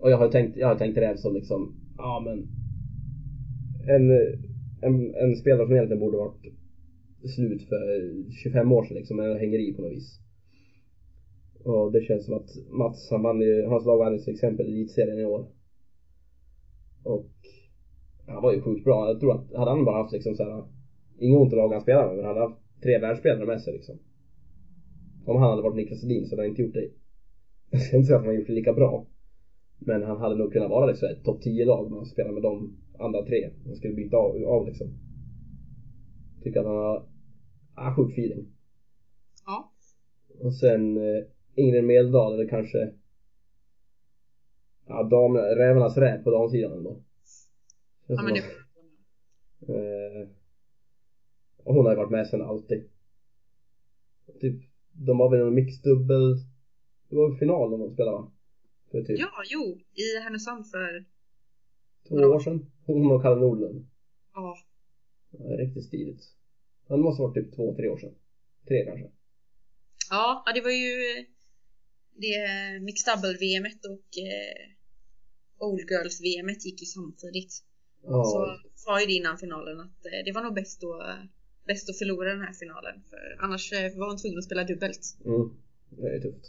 Och 0.00 0.10
jag 0.10 0.18
har 0.18 0.28
tänkt, 0.28 0.56
jag 0.56 0.68
har 0.68 0.74
tänkt 0.74 0.98
räv 0.98 1.16
som 1.16 1.34
liksom, 1.34 1.74
ja 1.96 2.22
men 2.24 2.48
en, 3.88 4.10
en, 4.82 5.14
en 5.14 5.36
spelare 5.36 5.66
som 5.66 5.74
egentligen 5.74 6.00
borde 6.00 6.16
varit 6.16 6.54
slut 7.34 7.62
för 7.62 8.30
25 8.42 8.72
år 8.72 8.84
sedan 8.84 8.96
liksom, 8.96 9.16
men 9.16 9.38
hänger 9.38 9.58
i 9.58 9.72
på 9.72 9.82
något 9.82 9.92
vis. 9.92 10.20
Och 11.64 11.92
det 11.92 12.00
känns 12.00 12.24
som 12.24 12.34
att 12.34 12.50
Mats, 12.70 13.10
han 13.10 13.22
vann 13.22 13.40
ju, 13.40 13.66
hans 13.66 13.86
lag 13.86 13.98
vann 13.98 14.12
ju 14.12 14.18
till 14.18 14.34
exempel 14.34 14.66
elitserien 14.66 15.18
i 15.18 15.24
år. 15.24 15.46
Och 17.04 17.30
han 18.26 18.42
var 18.42 18.52
ju 18.52 18.60
sjukt 18.60 18.84
bra. 18.84 19.08
Jag 19.08 19.20
tror 19.20 19.34
att 19.34 19.54
hade 19.54 19.70
han 19.70 19.84
bara 19.84 20.02
haft 20.02 20.12
liksom 20.12 20.34
såhär, 20.34 20.64
inget 21.18 21.38
ont 21.38 21.52
i 21.52 21.56
laget 21.56 21.72
han 21.72 21.80
spelade 21.80 22.06
med, 22.06 22.16
men 22.16 22.24
han 22.24 22.36
hade 22.36 22.48
haft 22.48 22.60
tre 22.82 22.98
världsspelare 22.98 23.46
med 23.46 23.60
sig 23.60 23.72
liksom. 23.72 23.98
Om 25.26 25.36
han 25.36 25.50
hade 25.50 25.62
varit 25.62 25.76
Niklas 25.76 26.04
Edin 26.04 26.26
så 26.26 26.32
hade 26.32 26.42
han 26.42 26.48
inte 26.48 26.62
gjort 26.62 26.74
det. 26.74 26.88
Jag 27.70 27.80
ska 27.80 27.96
inte 27.96 28.06
säga 28.06 28.16
att 28.16 28.22
han 28.22 28.28
har 28.28 28.34
gjort 28.38 28.46
det 28.46 28.52
lika 28.52 28.72
bra. 28.72 29.06
Men 29.78 30.02
han 30.02 30.18
hade 30.18 30.34
nog 30.34 30.52
kunnat 30.52 30.70
vara 30.70 30.86
liksom 30.86 31.08
ett 31.08 31.24
topp 31.24 31.42
10 31.42 31.64
lag 31.64 31.86
om 31.86 31.92
han 31.92 32.06
spelar 32.06 32.32
med 32.32 32.42
de 32.42 32.76
andra 32.98 33.22
tre. 33.22 33.50
Han 33.66 33.76
skulle 33.76 33.94
byta 33.94 34.16
av, 34.16 34.44
av 34.46 34.66
liksom. 34.66 34.86
Tycker 36.42 36.60
att 36.60 36.66
han 36.66 36.76
har, 36.76 37.06
ah, 37.74 37.94
sjuk 37.96 38.12
feeling. 38.12 38.46
Ja. 39.46 39.72
Och 40.40 40.54
sen 40.54 40.96
eh, 40.96 41.22
Ingrid 41.54 41.84
Meldal 41.84 42.34
eller 42.34 42.48
kanske 42.48 42.92
Ja, 44.86 45.02
dam, 45.02 45.36
rävarnas 45.36 45.96
räv 45.96 46.22
på 46.22 46.30
damsidan 46.30 46.72
ändå. 46.72 47.00
Ja 48.06 48.22
men 48.22 48.34
det 48.34 48.42
Eh, 49.68 50.28
och 51.64 51.74
hon 51.74 51.84
har 51.84 51.92
ju 51.92 51.96
varit 51.96 52.10
med 52.10 52.26
sen 52.26 52.42
alltid. 52.42 52.88
Typ, 54.40 54.62
de 54.92 55.18
var 55.18 55.30
väl 55.30 55.46
en 55.46 55.54
mixdubbel, 55.54 56.34
det 57.08 57.16
var 57.16 57.28
väl 57.28 57.38
final 57.38 57.70
de 57.70 57.94
spelade 57.94 58.16
va? 58.16 58.32
För 58.90 59.02
typ 59.02 59.18
Ja, 59.18 59.30
jo. 59.50 59.80
I 59.94 60.18
Härnösand 60.22 60.70
för... 60.70 61.04
två 62.08 62.14
år 62.16 62.40
sedan. 62.40 62.70
Hon 62.86 63.10
och 63.10 63.22
Kalle 63.22 63.40
Nordlund. 63.40 63.86
Ja. 64.34 64.56
Ja, 65.30 65.38
det 65.44 65.54
är 65.54 65.58
riktigt 65.58 65.84
stiligt. 65.84 66.22
Det 66.88 66.96
måste 66.96 67.22
ha 67.22 67.28
varit 67.28 67.44
typ 67.44 67.56
två, 67.56 67.74
tre 67.76 67.88
år 67.88 67.98
sedan. 67.98 68.14
Tre 68.68 68.84
kanske. 68.84 69.10
Ja, 70.10 70.42
ja, 70.46 70.52
det 70.54 70.60
var 70.60 70.70
ju 70.70 71.24
det 72.12 72.80
Mixed 72.80 73.14
Double-VMet 73.14 73.84
och 73.92 74.08
eh, 74.26 74.70
Old 75.58 75.90
Girls-VMet 75.90 76.64
gick 76.64 76.80
ju 76.80 76.86
samtidigt. 76.86 77.64
Ja, 78.02 78.24
Så 78.24 78.58
sa 78.74 79.00
ju 79.00 79.06
det 79.06 79.12
innan 79.12 79.38
finalen 79.38 79.80
att 79.80 80.06
eh, 80.06 80.20
det 80.24 80.32
var 80.32 80.42
nog 80.42 80.54
bäst 80.54 80.84
att, 80.84 81.28
bäst 81.66 81.90
att 81.90 81.98
förlora 81.98 82.28
den 82.30 82.40
här 82.40 82.52
finalen. 82.52 82.94
För 83.10 83.44
annars 83.44 83.72
eh, 83.72 83.98
var 83.98 84.06
hon 84.08 84.16
tvungen 84.16 84.38
att 84.38 84.44
spela 84.44 84.64
dubbelt. 84.64 85.02
mm, 85.24 85.50
det 85.88 86.08
är 86.16 86.20
tufft. 86.20 86.44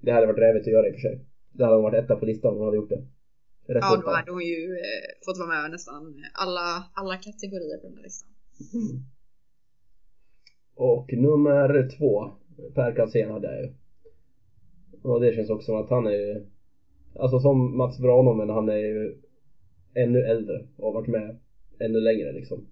Det 0.00 0.12
hade 0.12 0.26
varit 0.26 0.38
rävigt 0.38 0.66
att 0.66 0.72
göra 0.72 0.88
i 0.88 0.90
och 0.90 0.94
för 0.94 1.00
sig. 1.00 1.24
Det 1.52 1.64
hade 1.64 1.76
hon 1.76 1.82
varit 1.82 2.04
etta 2.04 2.16
på 2.16 2.26
listan 2.26 2.52
om 2.52 2.58
hon 2.58 2.66
hade 2.66 2.76
gjort 2.76 2.88
det. 2.88 3.02
Rätt 3.72 3.82
Ja, 3.82 4.02
då 4.04 4.10
hade 4.10 4.32
hon 4.32 4.44
ju 4.44 4.72
eh, 4.72 5.08
fått 5.24 5.38
vara 5.38 5.48
med 5.48 5.70
nästan 5.70 6.24
alla, 6.32 6.90
alla 6.94 7.16
kategorier 7.16 7.78
på 7.78 7.86
den 7.86 7.96
här 7.96 8.02
listan. 8.02 8.28
Mm. 8.74 9.04
Och 10.74 11.12
nummer 11.12 11.90
två, 11.98 12.30
Per 12.74 12.96
Kalsén 12.96 13.30
hade 13.30 13.46
jag 13.46 13.64
ju. 13.64 13.74
Och 15.02 15.20
det 15.20 15.34
känns 15.34 15.50
också 15.50 15.66
som 15.66 15.76
att 15.76 15.90
han 15.90 16.06
är 16.06 16.10
ju, 16.10 16.46
alltså 17.14 17.40
som 17.40 17.76
Mats 17.76 17.98
Branholm 17.98 18.38
men 18.38 18.48
han 18.50 18.68
är 18.68 18.76
ju 18.76 19.16
ännu 19.94 20.20
äldre 20.20 20.66
och 20.76 20.86
har 20.86 20.92
varit 20.92 21.08
med 21.08 21.38
ännu 21.80 22.00
längre 22.00 22.32
liksom. 22.32 22.66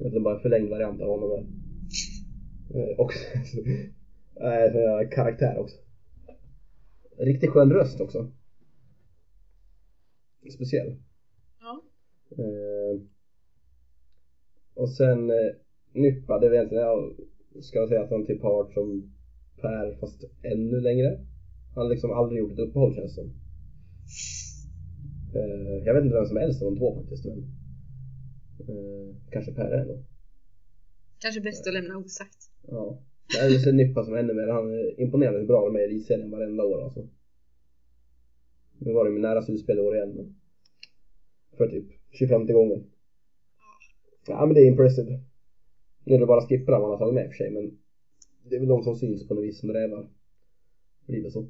Är 0.00 0.20
bara 0.20 0.34
en 0.34 0.42
förlängd 0.42 0.68
variant 0.70 1.00
av 1.00 1.08
honom 1.08 1.28
där. 1.30 1.44
Eh, 2.80 2.98
Och 2.98 3.12
Nej, 4.40 4.70
så 4.72 4.78
jag 4.78 5.12
karaktär 5.12 5.58
också. 5.58 5.76
Riktigt 7.18 7.50
skön 7.50 7.72
röst 7.72 8.00
också. 8.00 8.26
Speciell. 10.54 10.94
Ja. 11.60 11.82
Eh, 12.30 13.00
och 14.74 14.90
sen 14.90 15.30
eh, 15.30 15.36
Nyppa, 15.92 16.38
det 16.38 16.48
vet 16.48 16.72
jag 16.72 16.82
jag 17.54 17.64
ska 17.64 17.86
säga 17.88 18.02
att 18.02 18.10
han 18.10 18.26
typ 18.26 18.42
har 18.42 18.52
varit 18.52 18.72
som 18.72 19.10
Per 19.60 19.96
fast 20.00 20.24
ännu 20.42 20.80
längre. 20.80 21.08
Han 21.74 21.84
har 21.84 21.90
liksom 21.90 22.10
aldrig 22.10 22.38
gjort 22.38 22.52
ett 22.52 22.58
uppehåll 22.58 22.94
känns 22.94 23.16
det 23.16 23.22
som. 23.22 23.30
Eh, 25.34 25.84
jag 25.84 25.94
vet 25.94 26.04
inte 26.04 26.16
vem 26.16 26.24
som 26.24 26.36
är 26.36 26.40
äldst 26.40 26.62
av 26.62 26.72
de 26.72 26.78
två 26.78 26.94
faktiskt 26.94 27.24
men 27.24 27.44
kanske 29.30 29.52
Per 29.52 29.70
är 29.70 29.80
ändå. 29.80 29.98
Kanske 31.18 31.40
bäst 31.40 31.66
att 31.66 31.74
lämna 31.74 31.96
osagt. 31.96 32.50
Ja. 32.66 32.98
Jag 33.28 33.60
ser 33.60 33.72
Nyppa 33.72 34.04
som 34.04 34.16
ännu 34.16 34.34
mer, 34.34 34.48
han 34.48 34.70
är 34.70 35.00
imponerande 35.00 35.46
bra 35.46 35.70
med 35.70 35.82
i 35.82 35.84
elitserien 35.84 36.30
varenda 36.30 36.64
år 36.64 36.82
alltså. 36.84 37.08
Nu 38.78 38.92
var 38.92 39.04
det 39.04 39.10
ju 39.10 39.18
nära 39.18 39.42
slutspel 39.42 39.78
i 39.78 39.80
år 39.80 39.96
igen 39.96 40.10
men 40.10 40.36
för 41.56 41.68
typ 41.68 41.86
25 42.10 42.46
gången. 42.46 42.84
Ja 44.26 44.46
men 44.46 44.54
det 44.54 44.60
är 44.60 44.66
impressive. 44.66 45.20
Nu 46.04 46.14
är 46.14 46.18
det 46.18 46.26
bara 46.26 46.46
skipprar 46.46 46.80
man 46.80 46.90
har 46.90 46.98
tagit 46.98 47.14
med 47.14 47.24
i 47.24 47.28
och 47.28 47.30
för 47.30 47.36
sig 47.36 47.50
men 47.50 47.78
det 48.42 48.56
är 48.56 48.60
väl 48.60 48.68
de 48.68 48.82
som 48.82 48.96
syns 48.96 49.28
på 49.28 49.34
något 49.34 49.44
vis 49.44 49.60
som 49.60 49.72
rävar. 49.72 50.08
Blir 51.06 51.22
det 51.22 51.30
så. 51.30 51.46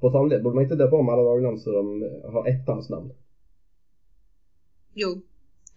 På 0.00 0.10
samled, 0.10 0.42
borde 0.42 0.54
man 0.54 0.64
inte 0.64 0.76
döpa 0.76 0.96
om 0.96 1.08
alla 1.08 1.22
lagnamn 1.22 1.58
så 1.58 1.72
de 1.72 2.02
har 2.24 2.48
ettans 2.48 2.90
namn? 2.90 3.12
Jo. 4.94 5.22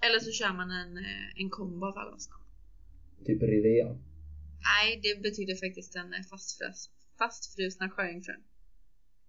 Eller 0.02 0.20
så 0.20 0.32
kör 0.32 0.54
man 0.54 0.72
en, 0.72 0.98
eh, 0.98 1.42
en 1.42 1.50
kombo 1.50 1.86
av 1.86 1.98
alla 1.98 2.12
namn. 2.12 2.46
Typ 3.26 3.42
Rivea. 3.42 3.98
Nej, 4.70 5.00
det 5.04 5.22
betyder 5.22 5.56
faktiskt 5.56 5.96
en 5.96 6.14
eh, 6.14 6.22
fastfrös, 6.30 6.90
fastfrusna 7.18 7.90
sjöjungfrun. 7.90 8.44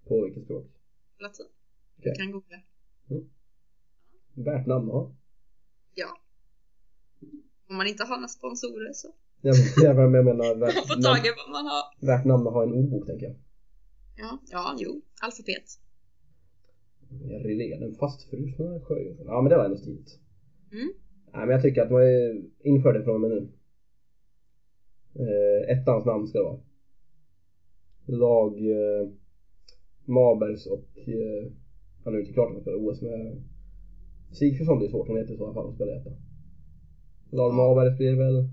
På 0.08 0.24
vilket 0.24 0.44
språk? 0.44 0.66
Latin. 1.18 1.46
Okej. 1.98 2.12
Du 2.12 2.18
kan 2.22 2.32
googla. 2.32 2.56
Värt 4.34 4.66
namn 4.66 4.88
ha. 4.88 5.14
Ja. 5.94 6.18
Om 7.68 7.76
man 7.76 7.86
inte 7.86 8.04
har 8.04 8.16
några 8.16 8.28
sponsorer 8.28 8.92
så 8.92 9.08
Jag, 9.40 9.56
jag, 9.76 9.96
jag 9.96 10.10
menar 10.12 10.22
man 10.34 10.60
värt, 10.60 10.74
får 10.88 10.94
namn, 10.94 11.02
tag 11.02 11.26
i 11.26 11.30
vad 11.36 11.50
man 11.50 11.66
har. 11.66 12.06
värt 12.06 12.24
namn 12.24 12.46
att 12.46 12.52
ha 12.52 12.62
en 12.62 12.72
ordbok 12.72 13.06
tänker 13.06 13.26
jag. 13.26 13.36
Ja, 14.16 14.38
ja, 14.50 14.76
jo. 14.78 15.02
Alfabet. 15.20 15.64
Rilé, 17.44 17.76
den 17.78 17.92
fastfrusna 17.92 18.80
sjöjungfrun. 18.80 19.26
Ja 19.26 19.40
men 19.40 19.50
det 19.50 19.56
var 19.56 19.64
ändå 19.64 19.76
stiligt. 19.76 20.18
Mm. 20.72 20.88
Nej 21.32 21.46
men 21.46 21.48
jag 21.48 21.62
tycker 21.62 21.82
att 21.82 21.90
man 21.90 22.02
inför 22.58 22.92
det 22.92 23.02
från 23.02 23.14
och 23.14 23.20
med 23.20 23.30
nu. 23.30 23.48
Eh, 25.14 25.76
ettans 25.76 26.04
namn 26.04 26.26
ska 26.26 26.38
det 26.38 26.44
vara. 26.44 26.60
Lag 28.06 28.58
eh, 28.58 29.08
Mabers 30.04 30.66
och 30.66 30.98
eh, 31.08 31.52
är 32.04 32.12
ju 32.12 32.20
inte 32.20 32.32
klart 32.32 32.48
att 32.48 32.52
han 32.52 32.60
spelar 32.60 32.78
OS 32.78 33.02
med 33.02 33.42
Sigfridsson 34.32 34.78
det 34.78 34.84
är 34.84 34.88
svårt, 34.88 35.08
hon 35.08 35.16
heter 35.16 35.36
så 35.36 35.42
i 35.42 35.44
alla 35.44 35.54
fall, 35.54 35.68
att 35.68 35.74
spela 35.74 35.96
etta. 35.96 36.10
Lag 37.30 37.52
Ja. 37.52 37.56
Mabers 37.56 37.98
blir 37.98 38.10
det 38.10 38.16
väl. 38.16 38.48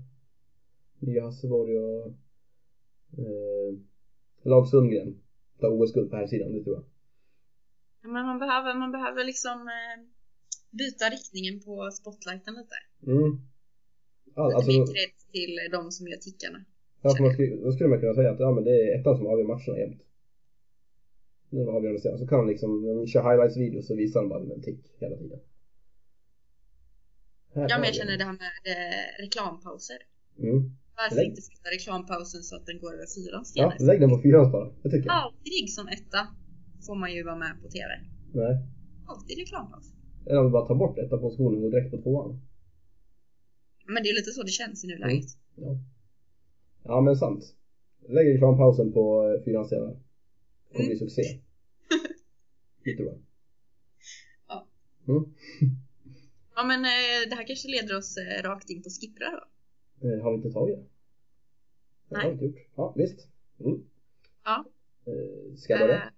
Nya 0.98 1.24
Hasselborg 1.24 1.78
och 1.78 2.06
eh, 3.18 3.74
Lag 4.42 4.68
Sundgren. 4.68 5.14
Ta 5.60 5.68
OS-guld 5.68 6.10
på 6.10 6.16
här 6.16 6.26
sidan, 6.26 6.52
det 6.52 6.62
tror 6.62 6.76
jag. 6.76 6.84
Men 8.04 8.26
man 8.26 8.38
behöver, 8.38 8.74
man 8.74 8.92
behöver 8.92 9.24
liksom 9.24 9.58
eh, 9.68 9.96
byta 10.70 11.04
riktningen 11.16 11.60
på 11.60 11.90
spotlighten 11.90 12.54
lite. 12.54 12.78
Mm. 13.12 13.30
All, 14.36 14.48
Lite 14.48 14.56
alltså, 14.56 14.92
cred 14.92 15.12
till 15.32 15.54
de 15.72 15.90
som 15.90 16.08
gör 16.08 16.16
tickarna. 16.16 16.64
Ja, 17.02 17.16
man 17.20 17.32
skulle, 17.32 17.56
då 17.56 17.72
skulle 17.72 17.88
man 17.88 18.00
kunna 18.00 18.14
säga 18.14 18.30
att 18.32 18.40
ja, 18.40 18.50
men 18.52 18.64
det 18.64 18.70
är 18.70 19.00
ettan 19.00 19.16
som 19.18 19.26
avgör 19.26 19.46
matcherna 19.46 19.78
jämt. 19.78 20.02
Nu 21.50 21.60
är 21.62 21.66
avgörande 21.66 22.00
sen. 22.00 22.18
Så 22.18 22.26
kan 22.26 22.46
liksom, 22.46 22.70
när 22.84 22.94
de 22.94 23.06
kör 23.06 23.22
highlights-videos 23.30 23.86
så 23.86 23.94
visar 23.94 24.20
de 24.20 24.28
bara 24.28 24.54
en 24.54 24.62
tick 24.62 24.80
hela 25.00 25.16
tiden. 25.16 25.40
Här 27.54 27.66
Ja, 27.70 27.76
men 27.78 27.86
jag 27.86 27.94
känner 27.94 28.18
det 28.18 28.24
här 28.24 28.38
med 28.44 28.52
eh, 28.72 29.22
reklampauser. 29.24 29.98
Mm. 30.38 30.58
Varför 30.96 31.16
Lägg- 31.16 31.28
inte 31.30 31.42
flytta 31.42 31.68
reklampausen 31.76 32.42
så 32.42 32.56
att 32.56 32.66
den 32.66 32.78
går 32.80 32.92
över 32.94 33.06
fyran 33.16 33.44
Ja, 33.54 33.72
lägg 33.80 34.00
den 34.00 34.10
på 34.10 34.18
fyran 34.22 34.52
bara. 34.52 34.68
Det 34.82 34.90
tycker 34.90 35.06
jag. 35.06 35.16
Aldrig 35.24 35.70
som 35.76 35.88
etta 35.88 36.20
får 36.86 36.94
man 36.94 37.12
ju 37.14 37.22
vara 37.22 37.36
med 37.36 37.52
på 37.62 37.68
TV. 37.68 37.90
Nej. 38.34 38.58
Alltid 39.06 39.38
reklampaus. 39.38 39.92
Eller 40.26 40.38
om 40.40 40.44
du 40.46 40.50
bara 40.52 40.66
tar 40.66 40.74
bort 40.74 40.98
etta 40.98 41.18
positionen 41.18 41.54
och 41.56 41.62
går 41.62 41.70
direkt 41.70 41.90
på 41.90 42.02
tvåan. 42.02 42.40
Men 43.86 44.02
det 44.02 44.08
är 44.08 44.14
lite 44.14 44.30
så 44.30 44.42
det 44.42 44.48
känns 44.50 44.84
i 44.84 44.86
nuläget. 44.86 45.26
Ja. 45.56 45.78
Ja, 46.84 47.00
men 47.00 47.16
sant. 47.16 47.54
Lägg 48.08 48.34
reklampausen 48.34 48.92
på 48.92 49.28
eh, 49.28 49.44
fyran 49.44 49.68
senare. 49.68 49.96
Det 50.68 50.76
kommer 50.76 50.88
bli 50.88 50.96
Mm. 50.96 50.98
succé. 51.08 51.22
Det 52.84 52.96
tror 52.96 53.08
jag. 53.08 53.18
Ja. 54.48 54.66
Mm. 55.08 55.24
Ja 56.54 56.64
men 56.64 56.84
eh, 56.84 57.28
det 57.30 57.34
här 57.36 57.46
kanske 57.46 57.68
leder 57.68 57.96
oss 57.98 58.16
eh, 58.16 58.42
rakt 58.42 58.70
in 58.70 58.82
på 58.82 58.88
skipprar 58.90 59.30
då. 60.00 60.22
Har 60.22 60.30
vi 60.30 60.36
inte 60.36 60.50
tagit 60.50 60.76
det? 60.76 60.84
Det 62.08 62.16
har 62.16 62.22
Nej. 62.22 62.26
vi 62.26 62.32
inte 62.32 62.44
gjort. 62.44 62.66
Ja, 62.76 62.94
visst. 62.96 63.28
Mm. 63.60 63.84
Ja. 64.44 64.64
Ska 65.56 65.72
jag 65.72 65.80
börja? 65.80 66.12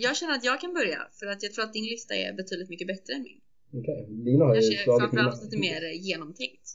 Eh, 0.00 0.04
jag 0.06 0.16
känner 0.16 0.34
att 0.34 0.44
jag 0.44 0.60
kan 0.60 0.72
börja 0.74 0.98
för 1.18 1.26
att 1.26 1.42
jag 1.42 1.52
tror 1.52 1.64
att 1.64 1.72
din 1.72 1.84
lista 1.84 2.14
är 2.14 2.32
betydligt 2.32 2.68
mycket 2.68 2.86
bättre 2.86 3.14
än 3.14 3.22
min. 3.22 3.40
Okej, 3.80 4.06
dina 4.10 4.44
har 4.44 4.54
ju 4.54 4.62
slagit 4.62 5.00
framförallt 5.00 5.42
lite 5.44 5.58
mer 5.58 5.84
eh, 5.84 6.02
genomtänkt. 6.06 6.66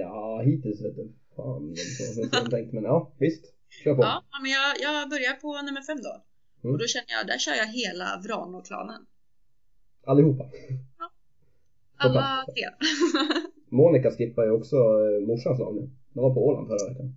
Ja, 0.00 0.42
hittills 0.44 0.80
vet 0.84 0.96
du 0.96 1.12
fan 1.36 1.66
vem 1.66 2.30
som 2.30 2.40
har 2.44 2.50
tänkt 2.50 2.72
men 2.72 2.84
ja, 2.84 3.12
visst. 3.18 3.44
Kör 3.84 3.94
på. 3.94 4.02
Ja, 4.02 4.24
ja, 4.32 4.38
men 4.42 4.50
jag, 4.50 4.70
jag 4.86 5.10
börjar 5.10 5.32
på 5.32 5.62
nummer 5.62 5.82
fem 5.82 5.98
då. 6.02 6.14
Mm. 6.64 6.72
Och 6.74 6.78
då 6.78 6.86
känner 6.86 7.10
jag, 7.18 7.26
där 7.26 7.38
kör 7.38 7.52
jag 7.54 7.66
hela 7.66 8.20
Vrano-klanen. 8.24 9.06
Allihopa. 10.06 10.44
Alla 11.96 12.44
tre. 12.54 12.64
Monica 13.68 14.10
skippar 14.10 14.44
ju 14.44 14.50
också 14.50 14.76
eh, 14.76 15.26
morsans 15.26 15.58
lag 15.58 15.74
nu. 15.76 15.90
De 16.12 16.20
var 16.20 16.34
på 16.34 16.46
Åland 16.46 16.68
förra 16.68 16.88
veckan. 16.92 17.14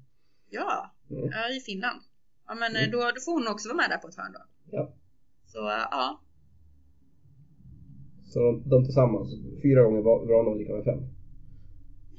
ja, 0.50 0.90
Mm. 1.10 1.30
ja, 1.32 1.50
i 1.56 1.60
Finland. 1.60 2.02
Ja 2.48 2.56
men 2.56 2.76
eh, 2.76 2.82
Mm. 2.84 2.92
då, 2.92 2.98
då 3.16 3.22
får 3.26 3.32
hon 3.32 3.48
också 3.48 3.70
vara 3.70 3.78
med 3.78 3.90
där 3.90 3.98
på 3.98 4.08
ett 4.08 4.16
hörn 4.16 4.34
då. 4.34 4.40
Ja. 4.72 4.94
Så 5.54 5.60
eh, 5.70 5.86
ja, 5.98 6.06
Så 8.32 8.40
de, 8.40 8.70
de 8.70 8.78
tillsammans, 8.86 9.30
fyra 9.64 9.84
gånger 9.84 10.02
var- 10.02 10.26
Vrano 10.28 10.52
lika 10.60 10.74
med 10.76 10.84
fem. 10.92 11.00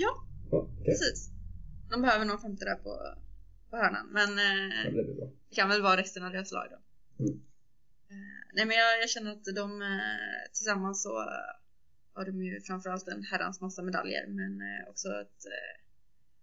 Ja. 0.05 0.13
ja 0.51 0.59
okej. 0.59 0.85
precis. 0.85 1.31
De 1.91 2.03
behöver 2.03 2.25
någon 2.25 2.39
femte 2.47 2.65
där 2.65 2.79
på, 2.87 2.93
på 3.71 3.77
hörnan. 3.77 4.07
Men 4.19 4.31
Ja, 4.39 4.45
eh, 4.45 4.93
men 4.95 5.07
det 5.07 5.15
det 5.49 5.55
kan 5.59 5.69
väl 5.69 5.83
vara 5.83 5.97
resten 6.03 6.25
av 6.25 6.33
deras 6.33 6.53
lag 6.53 6.67
då. 6.75 6.79
Mm. 7.25 7.35
Eh, 8.11 8.41
nej 8.57 8.65
men 8.67 8.77
jag, 8.83 8.91
jag 9.03 9.11
känner 9.11 9.31
att 9.33 9.45
de 9.63 9.83
eh, 9.83 10.43
tillsammans 10.57 11.03
så 11.03 11.15
eh, 11.21 11.53
har 12.15 12.25
de 12.27 12.43
ju 12.45 12.61
framförallt 12.61 13.09
en 13.09 13.23
herrans 13.31 13.61
massa 13.61 13.83
medaljer 13.83 14.27
men 14.39 14.53
eh, 14.69 14.83
också 14.91 15.09
eh, 15.09 15.75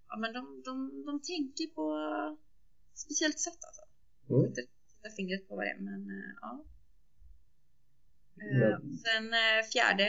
ja 0.10 0.16
men 0.22 0.34
de, 0.34 0.44
de, 0.66 0.74
de 1.08 1.22
tänker 1.32 1.68
på 1.78 1.86
speciellt 2.94 3.40
sätt 3.40 3.62
alltså. 3.68 3.84
Jag 4.28 4.38
Mm. 4.38 4.50
vet 4.50 4.58
inte 4.58 4.72
sätta 4.92 5.10
fingret 5.18 5.48
på 5.48 5.56
vad 5.56 5.66
det 5.66 5.70
är 5.72 5.80
men 5.90 6.02
ja. 6.42 6.66
Men- 8.36 8.98
Sen 9.06 9.26
eh, 9.34 9.60
fjärde 9.74 10.08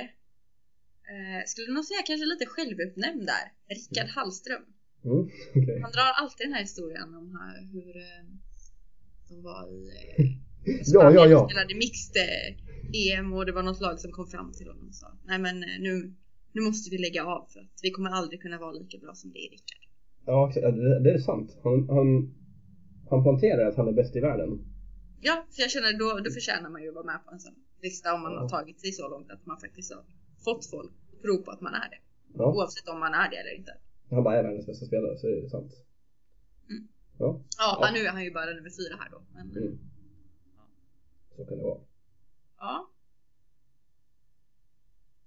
eh, 1.12 1.40
skulle 1.46 1.72
nog 1.72 1.84
säga 1.84 2.02
kanske 2.06 2.26
lite 2.26 2.46
självuppnämnd 2.46 3.26
där. 3.26 3.44
Rickard 3.74 4.08
Hallström. 4.16 4.62
Mm. 5.04 5.22
Okej. 5.56 5.80
Han 5.82 5.92
drar 5.92 6.10
alltid 6.20 6.46
den 6.46 6.52
här 6.52 6.60
historien 6.60 7.14
om 7.14 7.26
hur 7.72 7.94
de 9.28 9.42
var 9.42 9.62
i 9.68 9.88
eh, 10.18 10.26
Ja, 10.94 11.12
ja, 11.14 11.26
ja. 11.26 11.48
spelade 11.48 11.74
mixed 11.74 12.16
EM 12.94 13.32
och 13.32 13.46
det 13.46 13.52
var 13.52 13.62
något 13.62 13.80
lag 13.80 14.00
som 14.00 14.12
kom 14.12 14.26
fram 14.26 14.52
till 14.52 14.68
honom 14.68 14.88
och 14.88 14.94
sa 14.94 15.18
nej 15.24 15.38
men 15.38 15.60
nu, 15.60 16.14
nu 16.52 16.60
måste 16.62 16.90
vi 16.90 16.98
lägga 16.98 17.24
av 17.24 17.46
för 17.52 17.60
att 17.60 17.80
vi 17.82 17.90
kommer 17.90 18.10
aldrig 18.10 18.42
kunna 18.42 18.58
vara 18.58 18.72
lika 18.72 18.98
bra 18.98 19.14
som 19.14 19.32
det 19.32 19.38
är 19.38 19.50
Rickard. 19.50 19.82
Ja, 20.26 20.52
det 21.04 21.10
är 21.10 21.18
sant. 21.18 21.58
Han, 21.62 21.88
han, 21.88 22.34
han 23.10 23.22
planterar 23.22 23.68
att 23.68 23.76
han 23.76 23.88
är 23.88 23.92
bäst 23.92 24.16
i 24.16 24.20
världen. 24.20 24.50
Ja, 25.20 25.46
för 25.50 25.62
jag 25.62 25.70
känner 25.70 25.98
då, 25.98 26.20
då 26.24 26.30
förtjänar 26.30 26.70
man 26.70 26.82
ju 26.82 26.88
att 26.88 26.94
vara 26.94 27.04
med 27.04 27.24
på 27.24 27.30
en 27.30 27.40
sån 27.40 27.54
lista 27.82 28.14
om 28.14 28.22
man 28.22 28.36
har 28.36 28.48
tagit 28.48 28.80
sig 28.80 28.92
så 28.92 29.08
långt 29.08 29.30
att 29.30 29.46
man 29.46 29.60
faktiskt 29.60 29.92
har 29.94 30.04
fått 30.44 30.66
folk 30.70 30.92
att 31.12 31.22
tro 31.22 31.42
på 31.44 31.50
att 31.50 31.60
man 31.60 31.74
är 31.74 31.88
det. 31.90 31.98
Ja. 32.34 32.44
Oavsett 32.54 32.88
om 32.88 33.00
man 33.00 33.14
är 33.14 33.30
det 33.30 33.36
eller 33.36 33.54
inte. 33.58 33.72
Han 34.10 34.24
bara 34.24 34.36
är 34.38 34.42
världens 34.42 34.66
bästa 34.66 34.86
spelare, 34.86 35.18
så 35.18 35.26
det 35.26 35.38
är 35.38 35.48
sant. 35.48 35.72
Mm. 36.70 36.88
Ja, 37.18 37.40
Ja, 37.58 37.78
Ja. 37.82 37.90
nu 37.94 37.98
är 38.06 38.10
han 38.10 38.24
ju 38.24 38.30
bara 38.32 38.46
nummer 38.54 38.70
fyra 38.70 38.96
här 39.00 39.10
då. 39.10 39.22
Men, 39.34 39.50
mm. 39.56 39.78
Så 41.36 41.44
kan 41.44 41.56
det 41.58 41.64
vara. 41.64 41.80
ja. 42.58 42.88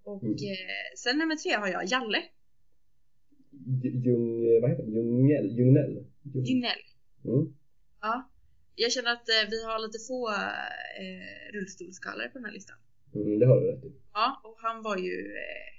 Och 0.04 0.24
Mm. 0.24 0.34
eh, 0.34 0.92
sen 0.98 1.18
nummer 1.18 1.36
tre 1.36 1.52
har 1.52 1.68
jag 1.68 1.86
Jalle 1.86 2.24
J- 3.84 3.96
Ljung, 4.06 4.62
vad 4.62 4.70
heter 4.70 4.84
han? 4.84 4.92
Ljungnell? 4.94 5.48
Ljung- 6.24 6.46
Junell. 6.46 6.80
Mm. 7.26 7.54
Ja. 8.02 8.30
Jag 8.76 8.92
känner 8.92 9.12
att 9.14 9.30
eh, 9.30 9.50
vi 9.50 9.64
har 9.66 9.80
lite 9.80 10.00
få 10.08 10.30
eh, 11.02 11.54
rullstolsskallare 11.54 12.28
på 12.30 12.38
den 12.38 12.46
här 12.46 12.52
listan. 12.54 12.78
Mm, 13.16 13.40
det 13.40 13.46
har 13.46 13.62
du 13.62 13.66
rätt 13.72 13.84
i. 13.86 13.94
Ja, 14.14 14.42
och 14.44 14.56
han 14.66 14.84
var 14.84 14.98
ju... 14.98 15.18
Eh, 15.46 15.72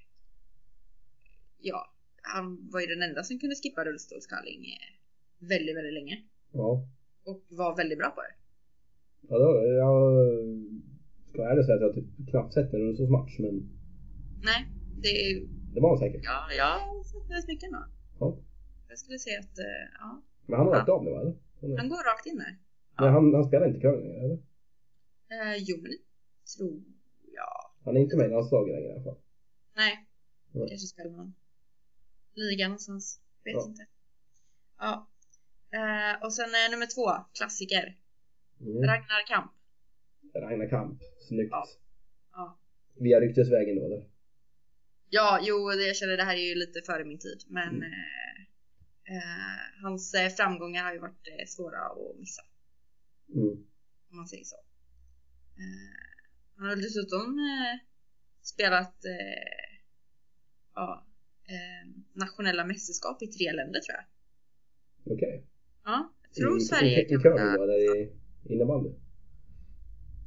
ja, 1.59 1.93
han 2.23 2.71
var 2.73 2.81
ju 2.81 2.87
den 2.87 3.03
enda 3.03 3.23
som 3.23 3.39
kunde 3.39 3.57
skippa 3.57 3.85
rullstolskalling 3.85 4.61
eh, 4.65 5.47
väldigt, 5.53 5.77
väldigt 5.77 5.95
länge. 5.95 6.17
Ja. 6.53 6.89
Och 7.25 7.43
var 7.49 7.77
väldigt 7.77 7.99
bra 7.99 8.11
på 8.11 8.21
det. 8.23 8.35
Ja, 9.29 9.35
du. 9.39 9.77
Jag 9.85 10.03
ska 11.29 11.39
ärligt 11.51 11.67
säga 11.67 11.77
att 11.77 11.83
jag 11.83 11.95
typ 11.95 12.31
knappt 12.31 12.55
sett 12.55 12.73
en 12.75 12.81
rullstolsmatch, 12.81 13.39
men 13.39 13.55
Nej, 14.51 14.61
det... 15.03 15.13
det 15.75 15.81
var 15.81 15.89
han 15.89 15.99
säkert. 15.99 16.21
Ja, 16.25 16.39
jag 16.57 16.79
har 16.79 17.05
sett 17.05 17.31
väldigt 17.31 17.49
mycket 17.49 17.71
nu. 17.71 17.79
Ja. 18.21 18.39
Jag 18.89 18.99
skulle 18.99 19.19
säga 19.19 19.39
att, 19.41 19.59
eh, 19.59 19.85
ja. 20.01 20.23
Men 20.47 20.57
han 20.59 20.67
har 20.67 20.75
Ja. 20.75 20.79
lagt 20.79 20.89
av 20.89 21.05
nu? 21.05 21.11
Eller? 21.11 21.35
Han 21.79 21.89
går 21.89 22.03
rakt 22.13 22.27
in 22.27 22.37
där. 22.37 22.57
Men 22.99 23.13
han, 23.13 23.35
han 23.35 23.45
spelar 23.45 23.67
inte 23.69 23.81
curling 23.81 24.09
längre 24.09 24.25
eller? 24.25 24.39
Eh, 25.31 25.57
jo, 25.59 25.77
men 25.83 25.91
det 25.91 25.99
tror 26.57 26.83
jag. 27.35 27.71
Han 27.85 27.97
är 27.97 28.01
inte 28.01 28.17
med 28.17 28.27
i 28.27 28.31
landslaget 28.31 28.75
längre 28.75 28.89
i 28.89 28.93
alla 28.93 29.03
fall. 29.05 29.19
Nej, 29.77 30.07
Nej. 30.53 30.69
kanske 30.69 30.87
spelar 30.87 31.11
någon 31.11 31.35
liga 32.35 32.69
någonstans. 32.69 33.21
Vet 33.45 33.55
Ja. 33.55 33.65
inte. 33.69 33.87
Ja. 34.79 35.09
Eh, 35.71 36.25
och 36.25 36.33
sen 36.35 36.45
eh, 36.55 36.71
nummer 36.71 36.87
två, 36.95 37.25
klassiker. 37.39 37.97
Mm. 38.61 38.83
Ragnar 38.83 39.27
Kamp. 39.27 39.53
Ragnar 40.35 40.69
Kamp. 40.69 41.03
Snyggt. 41.29 41.51
Ja. 41.53 41.65
Ja. 42.33 42.59
Via 42.95 43.21
ryktesvägen 43.21 43.77
då 43.77 43.85
eller? 43.87 44.05
Ja, 45.09 45.41
jo, 45.43 45.73
jag 45.73 45.97
känner 45.97 46.17
det 46.17 46.23
här 46.25 46.35
är 46.37 46.49
ju 46.49 46.55
lite 46.55 46.83
före 46.87 47.05
min 47.05 47.19
tid, 47.19 47.45
men 47.49 47.69
Mm. 47.69 47.83
eh, 47.83 48.43
eh, 49.17 49.83
hans 49.83 50.15
eh, 50.15 50.29
framgångar 50.29 50.85
har 50.85 50.93
ju 50.93 50.99
varit 50.99 51.29
eh, 51.39 51.47
svåra 51.47 51.79
att 51.79 52.19
missa, 52.19 52.43
Mm. 53.35 53.49
om 54.11 54.17
man 54.17 54.29
säger 54.29 54.45
så. 54.45 54.57
Eh, 54.57 55.97
han 56.57 56.69
har 56.69 56.77
dessutom 56.77 57.39
eh, 57.39 57.75
spelat 58.43 59.05
eh, 59.05 59.77
ja, 60.75 61.07
nationella 62.13 62.65
mästerskap 62.65 63.23
i 63.23 63.27
tre 63.27 63.53
länder 63.53 63.81
tror 63.81 63.97
jag. 63.99 64.07
Okej. 65.15 65.47
Ja, 65.85 66.13
jag 66.23 66.33
tror 66.35 66.57
I, 66.59 66.61
Sverige 66.61 67.01
i, 67.01 67.05
I 67.05 67.09
kan 67.09 67.21
curling 67.23 67.53
då 67.57 67.63
eller 67.63 67.97
i 67.97 68.13
innebandy? 68.45 68.91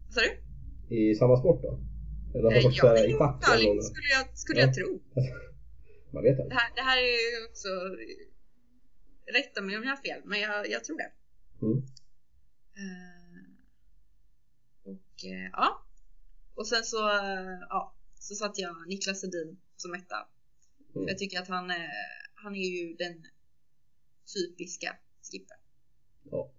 Vad 0.06 0.14
sa 0.14 0.22
du? 0.22 0.32
I 0.96 1.16
samma 1.16 1.38
sport 1.38 1.62
då? 1.62 1.80
Eller 2.36 2.44
någon 2.52 2.62
sorts 2.62 2.78
ja, 2.84 2.94
det 2.94 3.08
i 3.08 3.14
schack 3.14 3.44
curling 3.44 3.82
skulle 3.82 4.08
jag, 4.18 4.38
skulle 4.38 4.60
Ja. 4.60 4.66
jag 4.66 4.76
tro. 4.76 4.90
Man 6.14 6.24
vet 6.24 6.38
Det 6.38 6.44
inte. 6.44 6.56
här, 6.56 6.76
det 6.76 6.82
här 6.82 6.98
är 6.98 7.04
ju 7.04 7.46
också... 7.50 7.70
Rätta 9.38 9.62
mig 9.62 9.78
om 9.78 9.84
jag 9.84 9.90
har 9.90 9.98
fel, 10.08 10.22
men 10.26 10.40
jag, 10.40 10.70
jag 10.70 10.84
tror 10.84 10.98
det. 10.98 11.12
Mm. 11.66 11.78
Eh, 12.80 13.42
och 14.84 15.26
eh, 15.26 15.50
ja. 15.52 15.86
Och 16.54 16.68
sen 16.68 16.84
så, 16.84 17.10
eh, 17.10 17.60
ja, 17.70 17.96
så 18.20 18.36
satte 18.36 18.62
jag 18.62 18.88
Niklas 18.88 19.24
Edin 19.24 19.58
som 19.76 19.94
etta. 19.94 20.28
Mm. 20.96 21.08
jag 21.08 21.18
tycker 21.18 21.40
att 21.40 21.48
han, 21.48 21.70
eh, 21.70 21.76
han 22.34 22.56
är 22.56 22.70
ju 22.80 22.96
den 22.96 23.26
typiska 24.34 24.96
skippern. 25.32 25.60
Ja. 26.32 26.52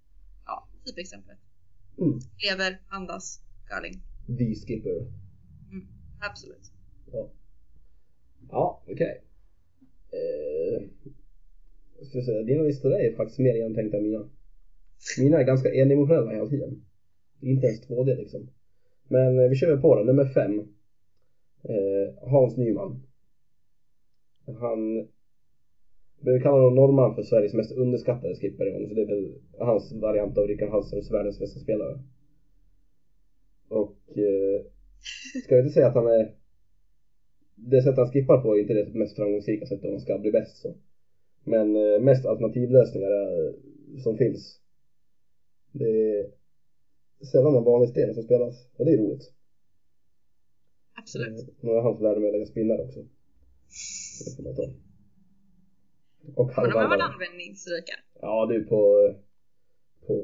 Ja, 0.47 0.69
typexemplet. 0.85 1.39
Mm. 1.99 2.19
Lever, 2.45 2.83
andas, 2.89 3.41
curling. 3.69 4.03
The 4.39 4.55
skipper. 4.55 5.21
Absolut. 6.21 6.73
Ja. 7.13 7.33
Ja, 8.51 8.83
okej. 8.87 9.25
Eh, 10.13 10.89
jag 11.99 12.07
ska 12.07 12.23
säga, 12.25 12.43
dina 12.43 12.63
listor 12.63 12.93
är 12.93 13.17
faktiskt 13.17 13.39
mer 13.39 13.55
genomtänkta 13.55 13.97
än 13.97 14.03
mina. 14.03 14.29
Mina 15.19 15.41
är 15.41 15.45
ganska 15.45 15.75
endimensionella 15.75 16.31
hela 16.31 16.47
tiden. 16.47 16.83
Inte 17.41 17.67
ens 17.67 17.89
2D 17.89 18.17
liksom. 18.17 18.51
Men 19.09 19.39
eh, 19.39 19.49
vi 19.49 19.55
kör 19.55 19.69
väl 19.71 19.81
på 19.81 19.95
då. 19.95 20.03
Nummer 20.03 20.25
fem. 20.25 20.59
Eh, 21.63 22.29
Hans 22.31 22.57
Nyman. 22.57 23.03
Han 24.61 25.09
vi 26.23 26.41
kalla 26.41 26.57
honom 26.57 26.75
norrman 26.75 27.15
för 27.15 27.23
Sveriges 27.23 27.55
mest 27.55 27.73
underskattade 27.73 28.35
skipper 28.35 28.67
en 28.67 28.73
gång. 28.73 28.89
Så 28.89 28.95
det 28.95 29.03
är 29.03 29.07
väl 29.07 29.35
hans 29.59 29.93
variant 29.93 30.39
av 30.39 30.47
Rickard 30.47 30.71
Hallströms 30.71 31.11
världens 31.11 31.39
bästa 31.39 31.61
spelare. 31.61 31.99
Och 33.69 33.97
eh, 34.09 34.63
ska 35.45 35.55
jag 35.55 35.65
inte 35.65 35.75
säga 35.75 35.87
att 35.87 35.95
han 35.95 36.07
är 36.07 36.35
det 37.55 37.83
sätt 37.83 37.97
han 37.97 38.07
skippar 38.07 38.43
på 38.43 38.57
är 38.57 38.61
inte 38.61 38.75
det 38.75 38.95
mest 38.95 39.17
framgångsrika 39.17 39.67
sättet 39.67 39.85
om 39.85 39.91
man 39.91 40.01
ska 40.01 40.19
bli 40.19 40.31
bäst 40.31 40.57
så. 40.57 40.75
Men 41.45 41.77
eh, 41.77 42.01
mest 42.01 42.27
alternativlösningar 42.27 43.11
eh, 43.11 43.53
som 44.03 44.17
finns. 44.17 44.60
Det 45.73 45.85
är 46.19 46.31
sällan 47.33 47.57
en 47.57 47.65
vanlig 47.65 47.91
sten 47.91 48.15
som 48.15 48.23
spelas 48.23 48.67
och 48.77 48.85
det 48.85 48.93
är 48.93 48.99
roligt. 48.99 49.33
Absolut. 50.95 51.39
Eh, 51.49 51.55
Nu 51.61 51.71
var 51.71 51.83
han 51.83 51.95
som 51.97 52.05
lärde 52.05 52.21
mig 52.21 52.29
att 52.29 52.33
lägga 52.35 52.47
spinnar 52.47 52.81
också. 52.85 53.01
Så 53.69 54.31
Det 54.31 54.37
får 54.37 54.43
man 54.43 54.55
ta. 54.57 54.63
Och 56.37 56.49
de 56.49 56.55
har 56.55 56.89
varit 56.89 57.13
användningsrika. 57.13 57.93
Ja 58.21 58.47
du 58.47 58.65
på, 58.65 59.15
på 60.07 60.15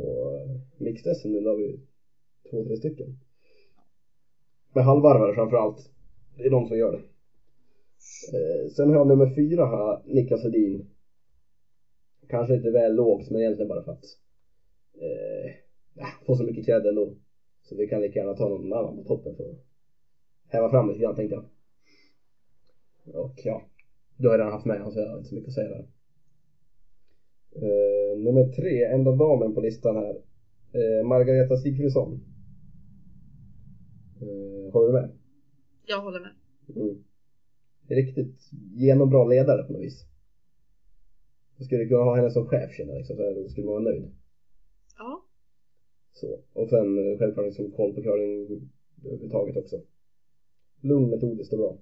mixed 0.76 1.16
SM 1.16 1.28
nu 1.28 1.40
la 1.40 1.54
vi 1.54 1.80
två, 2.50 2.64
tre 2.64 2.76
stycken. 2.76 3.18
Med 4.74 4.84
halvvarvare 4.84 5.34
framförallt. 5.34 5.90
Det 6.36 6.44
är 6.46 6.50
de 6.50 6.68
som 6.68 6.78
gör 6.78 6.92
det. 6.92 7.02
Eh, 8.36 8.68
sen 8.70 8.88
har 8.88 8.96
jag 8.96 9.06
nummer 9.06 9.34
fyra 9.34 9.66
här, 9.66 10.02
Niklas 10.04 10.42
Hedin. 10.42 10.86
Kanske 12.28 12.56
lite 12.56 12.70
väl 12.70 12.94
lågt 12.94 13.30
men 13.30 13.40
egentligen 13.40 13.68
bara 13.68 13.84
för 13.84 13.92
att 13.92 14.04
eh, 14.94 15.35
ja, 15.96 16.06
få 16.26 16.36
så 16.36 16.44
mycket 16.44 16.64
cred 16.64 16.86
ändå. 16.86 17.16
Så 17.62 17.76
vi 17.76 17.86
kan 17.86 18.00
lika 18.00 18.18
gärna 18.18 18.34
ta 18.34 18.48
någon 18.48 18.72
annan 18.72 18.96
på 18.96 19.02
toppen 19.02 19.34
för 19.36 19.50
att 19.50 19.58
häva 20.48 20.70
fram 20.70 20.88
lite 20.88 21.00
grann 21.00 21.14
tänkte 21.14 21.34
jag. 21.34 21.44
Och 23.14 23.40
ja, 23.44 23.62
du 24.16 24.28
har 24.28 24.34
jag 24.34 24.40
redan 24.40 24.52
haft 24.52 24.66
med 24.66 24.78
honom 24.78 24.92
så 24.92 25.00
jag 25.00 25.08
har 25.08 25.16
inte 25.16 25.28
så 25.28 25.34
mycket 25.34 25.48
att 25.48 25.54
säga 25.54 25.68
där. 25.68 25.86
Eh, 27.56 28.18
nummer 28.18 28.44
tre, 28.44 28.84
enda 28.84 29.12
damen 29.12 29.54
på 29.54 29.60
listan 29.60 29.96
här. 29.96 30.22
Eh, 30.72 31.06
Margareta 31.06 31.56
Sigfridsson. 31.56 32.20
Eh, 34.20 34.72
håller 34.72 34.86
du 34.86 34.92
med? 34.92 35.10
Jag 35.86 36.00
håller 36.00 36.20
med. 36.20 36.32
Mm. 36.76 36.96
Riktigt 37.88 38.50
genombra 38.74 39.24
ledare 39.24 39.62
på 39.62 39.72
något 39.72 39.82
vis. 39.82 40.06
Jag 41.56 41.66
skulle 41.66 41.86
kunna 41.86 42.02
ha 42.02 42.16
henne 42.16 42.30
som 42.30 42.46
chef 42.46 42.72
känner 42.72 42.92
jag 42.92 42.98
liksom, 42.98 43.16
så 43.16 43.48
skulle 43.48 43.66
man 43.66 43.74
vara 43.74 43.84
nöjd. 43.84 44.12
Så. 46.16 46.40
Och 46.52 46.68
sen 46.68 46.98
eh, 46.98 47.18
självklart 47.18 47.46
liksom 47.46 47.70
koll 47.70 47.94
på 47.94 48.02
curling 48.02 48.68
överhuvudtaget 49.04 49.56
också. 49.56 49.80
Lugn, 50.80 51.10
metodiskt 51.10 51.52
och 51.52 51.58
bra. 51.58 51.78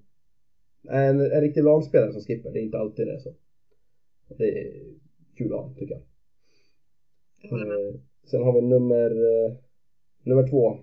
En, 0.89 1.21
en 1.21 1.41
riktig 1.41 1.65
lagspelare 1.65 2.13
som 2.13 2.21
skipper, 2.21 2.51
det 2.51 2.59
är 2.59 2.63
inte 2.63 2.79
alltid 2.79 3.07
det 3.07 3.21
så. 3.21 3.35
Det 4.29 4.45
är 4.45 4.95
kul 5.37 5.55
att 5.55 5.61
ha, 5.61 5.75
tycker 5.79 5.95
jag. 5.95 6.03
Med. 7.53 7.69
Eh, 7.69 7.95
sen 8.25 8.43
har 8.43 8.53
vi 8.53 8.61
nummer, 8.61 9.11
eh, 9.11 9.57
nummer 10.23 10.49
två 10.49 10.79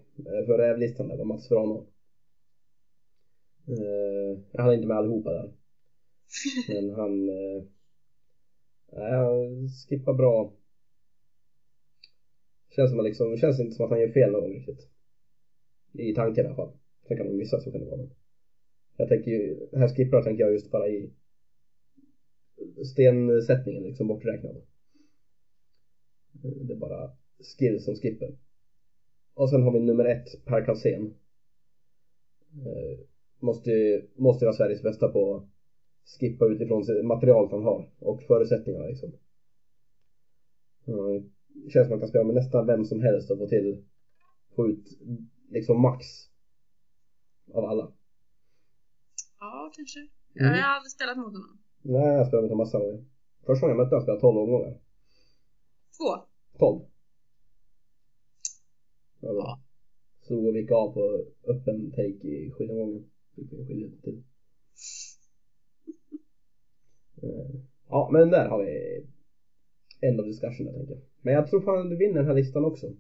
för 0.46 0.58
rävlistan 0.58 1.08
där, 1.08 1.24
Mats 1.24 1.48
Frano. 1.48 1.88
Jag 4.52 4.64
hade 4.64 4.76
inte 4.76 4.88
med 4.88 4.98
allihopa 4.98 5.32
där. 5.32 5.52
Men 6.68 6.90
han, 6.90 7.26
nej, 7.26 9.12
han 9.12 9.70
skippar 9.90 10.14
bra. 10.14 10.54
Känns, 12.76 12.90
som 12.90 13.00
att 13.00 13.06
liksom, 13.06 13.38
känns 13.38 13.60
inte 13.60 13.76
som 13.76 13.86
att 13.86 13.92
han 13.92 14.00
gör 14.00 14.08
fel 14.08 14.32
någon 14.32 14.42
gång 14.42 14.54
riktigt. 14.54 14.88
I 15.94 16.14
tanken 16.14 16.46
i 16.46 16.48
alla 16.48 16.56
fall. 16.56 16.72
Sen 17.08 17.18
kan 17.18 17.26
man 17.26 17.38
missa, 17.38 17.60
så 17.60 17.72
kan 17.72 17.82
det 17.82 17.88
vara. 17.88 18.08
Jag 18.98 19.08
tänker 19.08 19.32
ju, 19.32 19.68
här 19.74 19.88
skippar 19.88 20.22
tänker 20.22 20.44
jag 20.44 20.52
just 20.52 20.72
bara 20.72 20.88
i 20.88 21.12
stensättningen 22.84 23.84
liksom 23.84 24.08
borträknad. 24.08 24.62
Det 26.42 26.74
är 26.74 26.78
bara 26.78 27.12
skill 27.40 27.80
som 27.80 27.96
skipper. 27.96 28.36
Och 29.34 29.50
sen 29.50 29.62
har 29.62 29.72
vi 29.72 29.80
nummer 29.80 30.06
ett, 30.06 30.46
Per 30.46 30.66
Kalsén. 30.66 31.14
Eh, 32.66 33.00
måste, 33.40 34.02
måste 34.16 34.46
vara 34.46 34.54
Sveriges 34.54 34.82
bästa 34.82 35.08
på 35.08 35.36
att 35.36 35.48
skippa 36.20 36.46
utifrån 36.46 36.84
materialet 37.08 37.52
han 37.52 37.64
har 37.64 37.90
och 38.00 38.22
förutsättningarna 38.22 38.86
liksom. 38.86 39.12
Känns 41.70 41.74
som 41.74 41.82
att 41.84 41.90
han 41.90 42.00
kan 42.00 42.10
spela 42.10 42.24
med 42.24 42.36
nästan 42.36 42.66
vem 42.66 42.86
som 42.86 43.02
helst 43.02 43.32
och 43.32 43.38
få 43.38 43.48
till, 43.48 43.86
få 44.56 44.68
ut 44.68 44.86
liksom 45.50 45.82
max 45.82 46.06
av 47.54 47.66
alla. 47.66 47.94
Ja, 49.40 49.72
kanske. 49.76 50.00
Mm. 50.00 50.10
Jag 50.36 50.64
har 50.64 50.76
aldrig 50.76 50.92
spelat 50.92 51.18
mot 51.18 51.34
honom. 51.34 51.60
Nej, 51.82 52.08
jag 52.08 52.18
har 52.18 52.26
spelat 52.26 52.44
mot 52.44 52.52
en 52.52 52.58
massa 52.58 52.80
gånger. 52.80 53.06
Första 53.46 53.62
gången 53.62 53.78
jag 53.78 53.84
mötte 53.84 53.96
honom 53.96 54.04
spelade 54.04 54.18
jag 54.18 54.22
12 54.22 54.38
omgångar. 54.38 54.80
Två. 55.98 56.26
12. 56.60 56.82
Ja. 59.20 59.30
Ja. 59.34 59.64
Så 60.22 60.52
vi 60.52 60.60
gick 60.60 60.72
av 60.72 60.94
på 60.94 61.26
öppen 61.48 61.92
take 61.92 62.28
i 62.28 62.52
skiljeomgången. 62.52 63.10
Fick 63.36 63.54
vi 63.54 63.66
skilja 63.68 63.90
till. 64.04 64.24
Eh, 67.24 67.62
Ja, 67.92 68.10
men 68.14 68.30
där 68.30 68.50
har 68.50 68.64
vi 68.64 69.04
end 70.02 70.20
of 70.20 70.26
discussion 70.26 70.66
jag 70.66 70.76
tänker. 70.76 71.11
Men 71.22 71.34
jag 71.34 71.48
tror 71.48 71.62
fan 71.62 71.90
du 71.90 71.98
vinner 71.98 72.16
den 72.16 72.26
här 72.26 72.34
listan 72.34 72.66
också. 72.66 72.94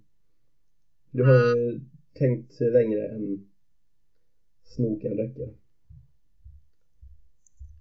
Du 1.12 1.24
har 1.24 1.34
ju 1.34 1.80
tänkt 2.14 2.60
längre 2.60 3.08
än 3.08 3.50
snoken 4.64 5.18
räcker. 5.18 5.54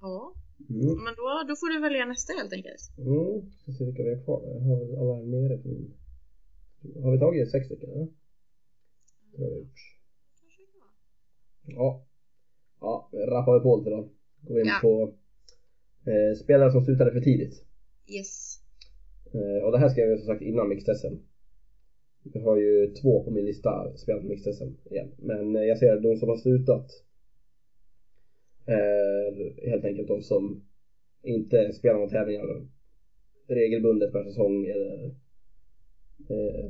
Ja. 0.00 0.34
Mm. 0.68 1.04
Men 1.04 1.14
då, 1.16 1.44
då 1.48 1.56
får 1.56 1.74
du 1.74 1.80
välja 1.80 2.04
nästa 2.06 2.32
helt 2.32 2.52
enkelt. 2.52 2.80
Mm, 2.98 3.50
ska 3.52 3.72
se 3.72 3.84
vilka 3.84 4.02
vi 4.02 4.14
har 4.14 4.24
kvar. 4.24 4.42
Jag 4.46 4.60
har 4.60 5.00
alla 5.00 5.14
här 5.14 5.22
nere 5.22 5.58
på 5.58 5.68
min. 5.68 5.94
Har 7.02 7.12
vi 7.12 7.18
tagit 7.18 7.50
sex 7.50 7.66
stycken 7.66 7.90
eller? 7.90 8.08
Det 9.32 9.42
har 9.42 9.50
vi 9.50 9.56
gjort. 9.56 9.80
Ja. 11.62 12.06
Ja, 12.80 13.10
rappar 13.12 13.54
vi 13.58 13.60
på 13.62 13.76
lite 13.76 13.90
då. 13.90 14.10
Går 14.40 14.60
in 14.60 14.66
Ja. 14.66 14.78
på 14.82 15.14
eh, 16.10 16.36
spelare 16.44 16.72
som 16.72 16.84
slutade 16.84 17.12
för 17.12 17.20
tidigt. 17.20 17.64
Yes. 18.06 18.59
Eh, 19.32 19.64
och 19.64 19.72
det 19.72 19.78
här 19.78 19.88
skrev 19.88 20.08
jag 20.08 20.18
som 20.18 20.26
sagt 20.26 20.42
innan 20.42 20.72
mixed-SM. 20.72 21.16
Jag 22.22 22.40
har 22.40 22.56
ju 22.56 22.86
två 22.86 23.24
på 23.24 23.30
min 23.30 23.44
lista 23.44 23.96
spelat 23.96 24.24
mixed-SM 24.24 24.72
igen. 24.90 25.10
Men 25.16 25.56
eh, 25.56 25.62
jag 25.62 25.78
ser 25.78 25.96
att 25.96 26.02
de 26.02 26.16
som 26.16 26.28
har 26.28 26.36
slutat 26.36 26.86
är 28.66 29.66
helt 29.70 29.84
enkelt 29.84 30.08
de 30.08 30.22
som 30.22 30.62
inte 31.22 31.72
spelar 31.72 31.94
några 31.94 32.10
tävlingar 32.10 32.66
regelbundet 33.46 34.12
per 34.12 34.22
säsong 34.24 34.66
eller 34.66 35.04
eh, 36.28 36.64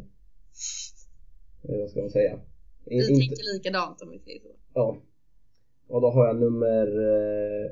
eh, 1.63 1.79
vad 1.81 1.91
ska 1.91 2.01
man 2.01 2.11
säga? 2.11 2.41
Vi 2.85 2.95
In, 2.95 3.01
inte, 3.01 3.15
tänker 3.15 3.55
likadant 3.55 4.03
om 4.03 4.11
vi 4.11 4.19
säger 4.19 4.41
så. 4.41 4.49
ja. 4.75 4.97
Och 5.87 6.01
då 6.01 6.11
har 6.11 6.27
jag 6.27 6.37
nummer, 6.37 6.87
eh, 6.87 7.71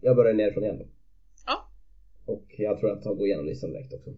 jag 0.00 0.16
börjar 0.16 0.34
nerifrån 0.34 0.64
igen. 0.64 0.82
Och 2.24 2.54
jag 2.58 2.78
tror 2.78 2.90
att 2.90 3.04
jag 3.04 3.16
går 3.16 3.26
igenom 3.26 3.46
listan 3.46 3.72
direkt 3.72 3.92
också. 3.92 4.10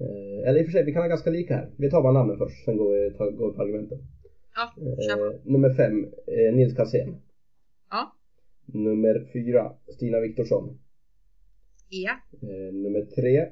Eh, 0.00 0.48
eller 0.48 0.58
i 0.58 0.62
och 0.62 0.66
för 0.66 0.72
sig, 0.72 0.84
vi 0.84 0.92
kan 0.92 1.02
ha 1.02 1.08
ganska 1.08 1.30
lika 1.30 1.54
här. 1.54 1.70
Vi 1.76 1.90
tar 1.90 2.02
bara 2.02 2.12
namnen 2.12 2.38
först, 2.38 2.64
sen 2.64 2.76
går 2.76 2.92
vi, 2.92 3.10
tar, 3.16 3.30
går 3.30 3.50
vi 3.50 3.56
på 3.56 3.62
argumenten. 3.62 3.98
Ja. 4.54 4.72
Eh, 4.82 5.40
nummer 5.42 5.70
fem, 5.74 6.04
eh, 6.26 6.54
Nils 6.54 6.74
Kalsén. 6.74 7.16
Ja. 7.90 8.12
Nummer 8.66 9.26
fyra, 9.32 9.72
Stina 9.88 10.20
Viktorsson. 10.20 10.78
Ja. 11.88 12.12
Eh, 12.42 12.72
nummer 12.72 13.02
tre, 13.02 13.46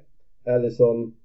Alison 0.45 1.17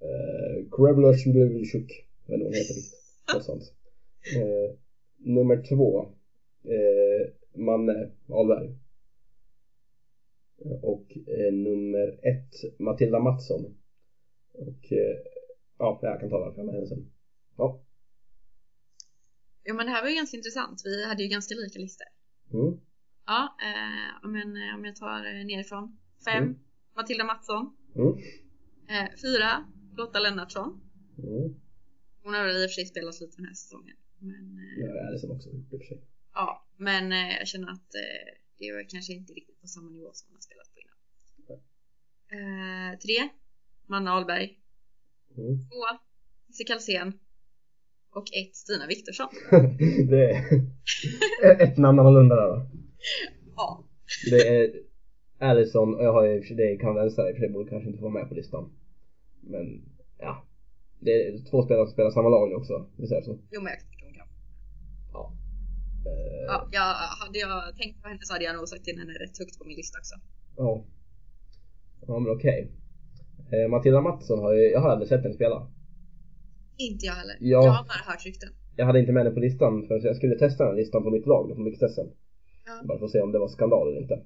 eh, 0.00 0.64
Krevlashvilichuk. 0.70 2.06
Jag 2.26 2.32
vet 2.32 2.40
inte 2.40 2.44
vad 2.44 2.46
hon 2.46 2.52
heter 2.52 2.74
riktigt. 2.74 3.00
Något 3.34 3.44
sånt. 3.44 3.72
Eh, 4.36 4.74
nummer 5.16 5.56
två, 5.68 6.00
eh, 6.64 7.30
Manne 7.54 8.10
Ahlberg. 8.28 8.70
Och 10.82 11.16
eh, 11.16 11.52
nummer 11.52 12.08
ett, 12.30 12.78
Matilda 12.80 13.20
Mattsson. 13.20 13.64
Och 14.52 14.92
eh, 14.92 15.16
ja, 15.78 15.98
jag 16.02 16.20
kan 16.20 16.30
ta 16.30 16.38
varför 16.38 16.58
jag 16.58 16.66
med 16.66 16.74
henne 16.74 16.86
sen. 16.86 17.10
Ja. 17.56 17.84
Jo 19.64 19.74
men 19.74 19.86
det 19.86 19.92
här 19.92 20.02
var 20.02 20.08
ju 20.08 20.14
ganska 20.16 20.36
intressant. 20.36 20.82
Vi 20.84 21.04
hade 21.04 21.22
ju 21.22 21.28
ganska 21.28 21.54
lika 21.54 21.78
listor. 21.78 22.06
Mm. 22.52 22.80
Ja, 23.26 23.56
eh, 23.68 24.28
men 24.30 24.56
eh, 24.56 24.74
om 24.78 24.84
jag 24.84 24.96
tar 24.96 25.44
nerifrån. 25.44 25.98
Fem, 26.24 26.42
Mm. 26.44 26.58
Matilda 26.96 27.24
Mattsson. 27.24 27.76
Mm. 27.94 28.12
Eh, 28.88 29.08
fyra, 29.22 29.50
Lotta 29.96 30.18
Lennartsson. 30.20 30.80
Mm. 31.18 31.54
Hon 32.22 32.34
har 32.34 32.44
väl 32.46 32.56
i 32.62 32.66
och 32.66 32.70
för 32.70 32.74
sig 32.74 32.86
spelat 32.86 33.20
lite 33.20 33.36
den 33.36 33.46
här 33.46 33.54
säsongen. 33.54 33.96
Men, 34.18 34.58
eh, 34.58 34.84
Ja, 34.84 35.08
Alison 35.08 35.30
också 35.30 35.48
i 35.50 35.60
och 35.62 35.68
för 35.80 35.86
sig. 35.86 36.04
ja, 36.34 36.66
men 36.76 37.12
eh, 37.12 37.36
jag 37.38 37.48
känner 37.48 37.68
att 37.72 37.94
eh, 37.94 38.43
det 38.66 38.72
var 38.72 38.90
kanske 38.94 39.12
inte 39.12 39.32
riktigt 39.32 39.60
på 39.60 39.66
samma 39.66 39.90
nivå 39.90 40.10
som 40.12 40.28
hon 40.28 40.36
har 40.36 40.46
spelat 40.48 40.68
på 40.74 40.78
innan. 40.80 40.98
Eh, 42.34 42.98
tre, 42.98 43.28
Manne 43.86 44.10
Ahlberg. 44.10 44.58
Mm. 45.36 45.68
Två, 45.68 45.82
Nisse 46.46 46.64
Kalsén. 46.64 47.12
Och 48.10 48.24
ett, 48.40 48.56
Stina 48.56 48.86
Viktorsson. 48.86 49.28
det 50.10 50.30
är 51.42 51.62
ett 51.62 51.76
namn 51.76 51.98
annorlunda 51.98 52.34
där 52.34 52.48
då. 52.48 52.66
Ja. 53.56 53.84
Det 54.30 54.48
är 54.48 54.70
Allison 55.38 55.94
och 55.94 56.04
jag 56.04 56.12
har 56.12 56.24
ju, 56.24 56.40
det 56.40 56.76
kanadensare 56.76 57.28
i 57.28 57.32
och 57.32 57.36
för 57.36 57.40
sig 57.40 57.52
borde 57.52 57.70
kanske 57.70 57.88
inte 57.90 58.02
vara 58.02 58.12
med 58.12 58.28
på 58.28 58.34
listan. 58.34 58.72
Men 59.40 59.82
ja. 60.18 60.46
Det 61.00 61.10
är 61.10 61.50
två 61.50 61.64
spelare 61.64 61.86
som 61.86 61.92
spelar 61.92 62.10
samma 62.10 62.28
lag 62.28 62.52
också, 62.52 62.86
visst 62.96 63.12
är 63.12 63.16
det 63.16 63.24
så? 63.24 63.38
Jo 63.50 63.60
men 63.62 63.72
jag 63.72 63.80
tycker 63.80 64.04
hon 64.04 64.14
kan. 64.14 64.26
Ja. 65.12 65.22
Eh, 65.22 65.93
Ja, 66.46 66.68
jag, 66.72 66.88
hade 67.20 67.38
jag 67.38 67.76
tänkt 67.80 68.02
på 68.02 68.08
henne 68.08 68.20
så 68.22 68.32
hade 68.32 68.44
jag 68.44 68.56
nog 68.56 68.68
sagt 68.68 68.86
in 68.88 68.98
henne 68.98 69.12
rätt 69.12 69.38
högt 69.38 69.58
på 69.58 69.64
min 69.64 69.76
lista 69.76 69.98
också. 69.98 70.14
ja. 70.56 70.84
Ja 72.06 72.18
men 72.18 72.32
okej. 72.36 72.60
Eh, 73.52 73.68
Matilda 73.70 74.00
Mattsson 74.00 74.38
har 74.38 74.52
ju, 74.54 74.62
jag 74.74 74.80
har 74.80 74.90
aldrig 74.90 75.08
sett 75.08 75.22
henne 75.22 75.34
spela. 75.34 75.58
Inte 76.88 77.06
jag 77.06 77.12
heller. 77.12 77.36
Ja. 77.40 77.64
Jag 77.64 77.70
har 77.70 77.84
bara 77.84 78.02
hört 78.10 78.24
rykten. 78.26 78.50
Jag 78.76 78.86
hade 78.86 79.00
inte 79.00 79.12
med 79.12 79.22
henne 79.22 79.34
på 79.34 79.40
listan 79.40 79.86
för 79.86 80.06
jag 80.06 80.16
skulle 80.16 80.38
testa 80.38 80.64
den 80.64 80.72
här 80.72 80.80
listan 80.82 81.02
på 81.02 81.10
mitt 81.10 81.26
lag 81.26 81.54
på 81.56 81.60
mixtesten. 81.60 82.06
Ja. 82.66 82.82
Bara 82.88 82.98
för 82.98 83.06
att 83.06 83.12
se 83.12 83.20
om 83.20 83.32
det 83.32 83.38
var 83.38 83.48
skandal 83.48 83.88
eller 83.88 84.02
inte. 84.02 84.18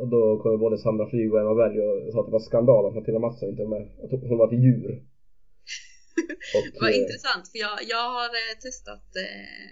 Och 0.00 0.08
då 0.08 0.38
kom 0.42 0.58
både 0.58 0.78
Sandra 0.78 1.06
Flyg 1.10 1.32
och 1.32 1.40
Emma 1.40 1.54
Berg 1.54 1.80
och 1.80 2.12
sa 2.12 2.20
att 2.20 2.26
det 2.26 2.32
var 2.32 2.48
skandal 2.50 2.86
att 2.86 2.94
Matilda 2.94 3.20
Mattsson 3.20 3.48
inte 3.48 3.62
var 3.62 3.70
med. 3.78 3.84
Att 4.02 4.10
hon 4.28 4.38
var 4.38 4.46
ett 4.48 4.62
djur. 4.64 4.90
Och, 6.56 6.64
Vad 6.80 6.90
eh, 6.90 6.98
intressant 7.02 7.44
för 7.50 7.58
jag, 7.66 7.76
jag 7.94 8.06
har 8.16 8.30
eh, 8.40 8.54
testat 8.66 9.06
eh, 9.24 9.68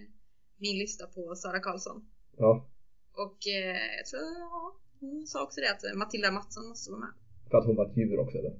min 0.59 0.79
lista 0.79 1.07
på 1.07 1.35
Sara 1.37 1.61
Karlsson. 1.61 2.05
Ja, 2.37 2.69
Och 3.13 3.39
eh, 3.47 3.97
jag 3.99 4.07
tror 4.07 4.23
ja, 4.23 4.77
hon 5.01 5.27
sa 5.27 5.45
också 5.45 5.61
det 5.61 5.71
att 5.71 5.85
eh, 5.85 5.99
Matilda 5.99 6.31
Mattsson 6.31 6.69
måste 6.69 6.91
vara 6.91 7.01
med. 7.01 7.13
för 7.51 7.59
att 7.59 7.67
hon 7.67 7.77
var 7.77 7.87
ett 7.91 7.97
djur 7.97 8.19
också 8.19 8.39
eller? 8.39 8.51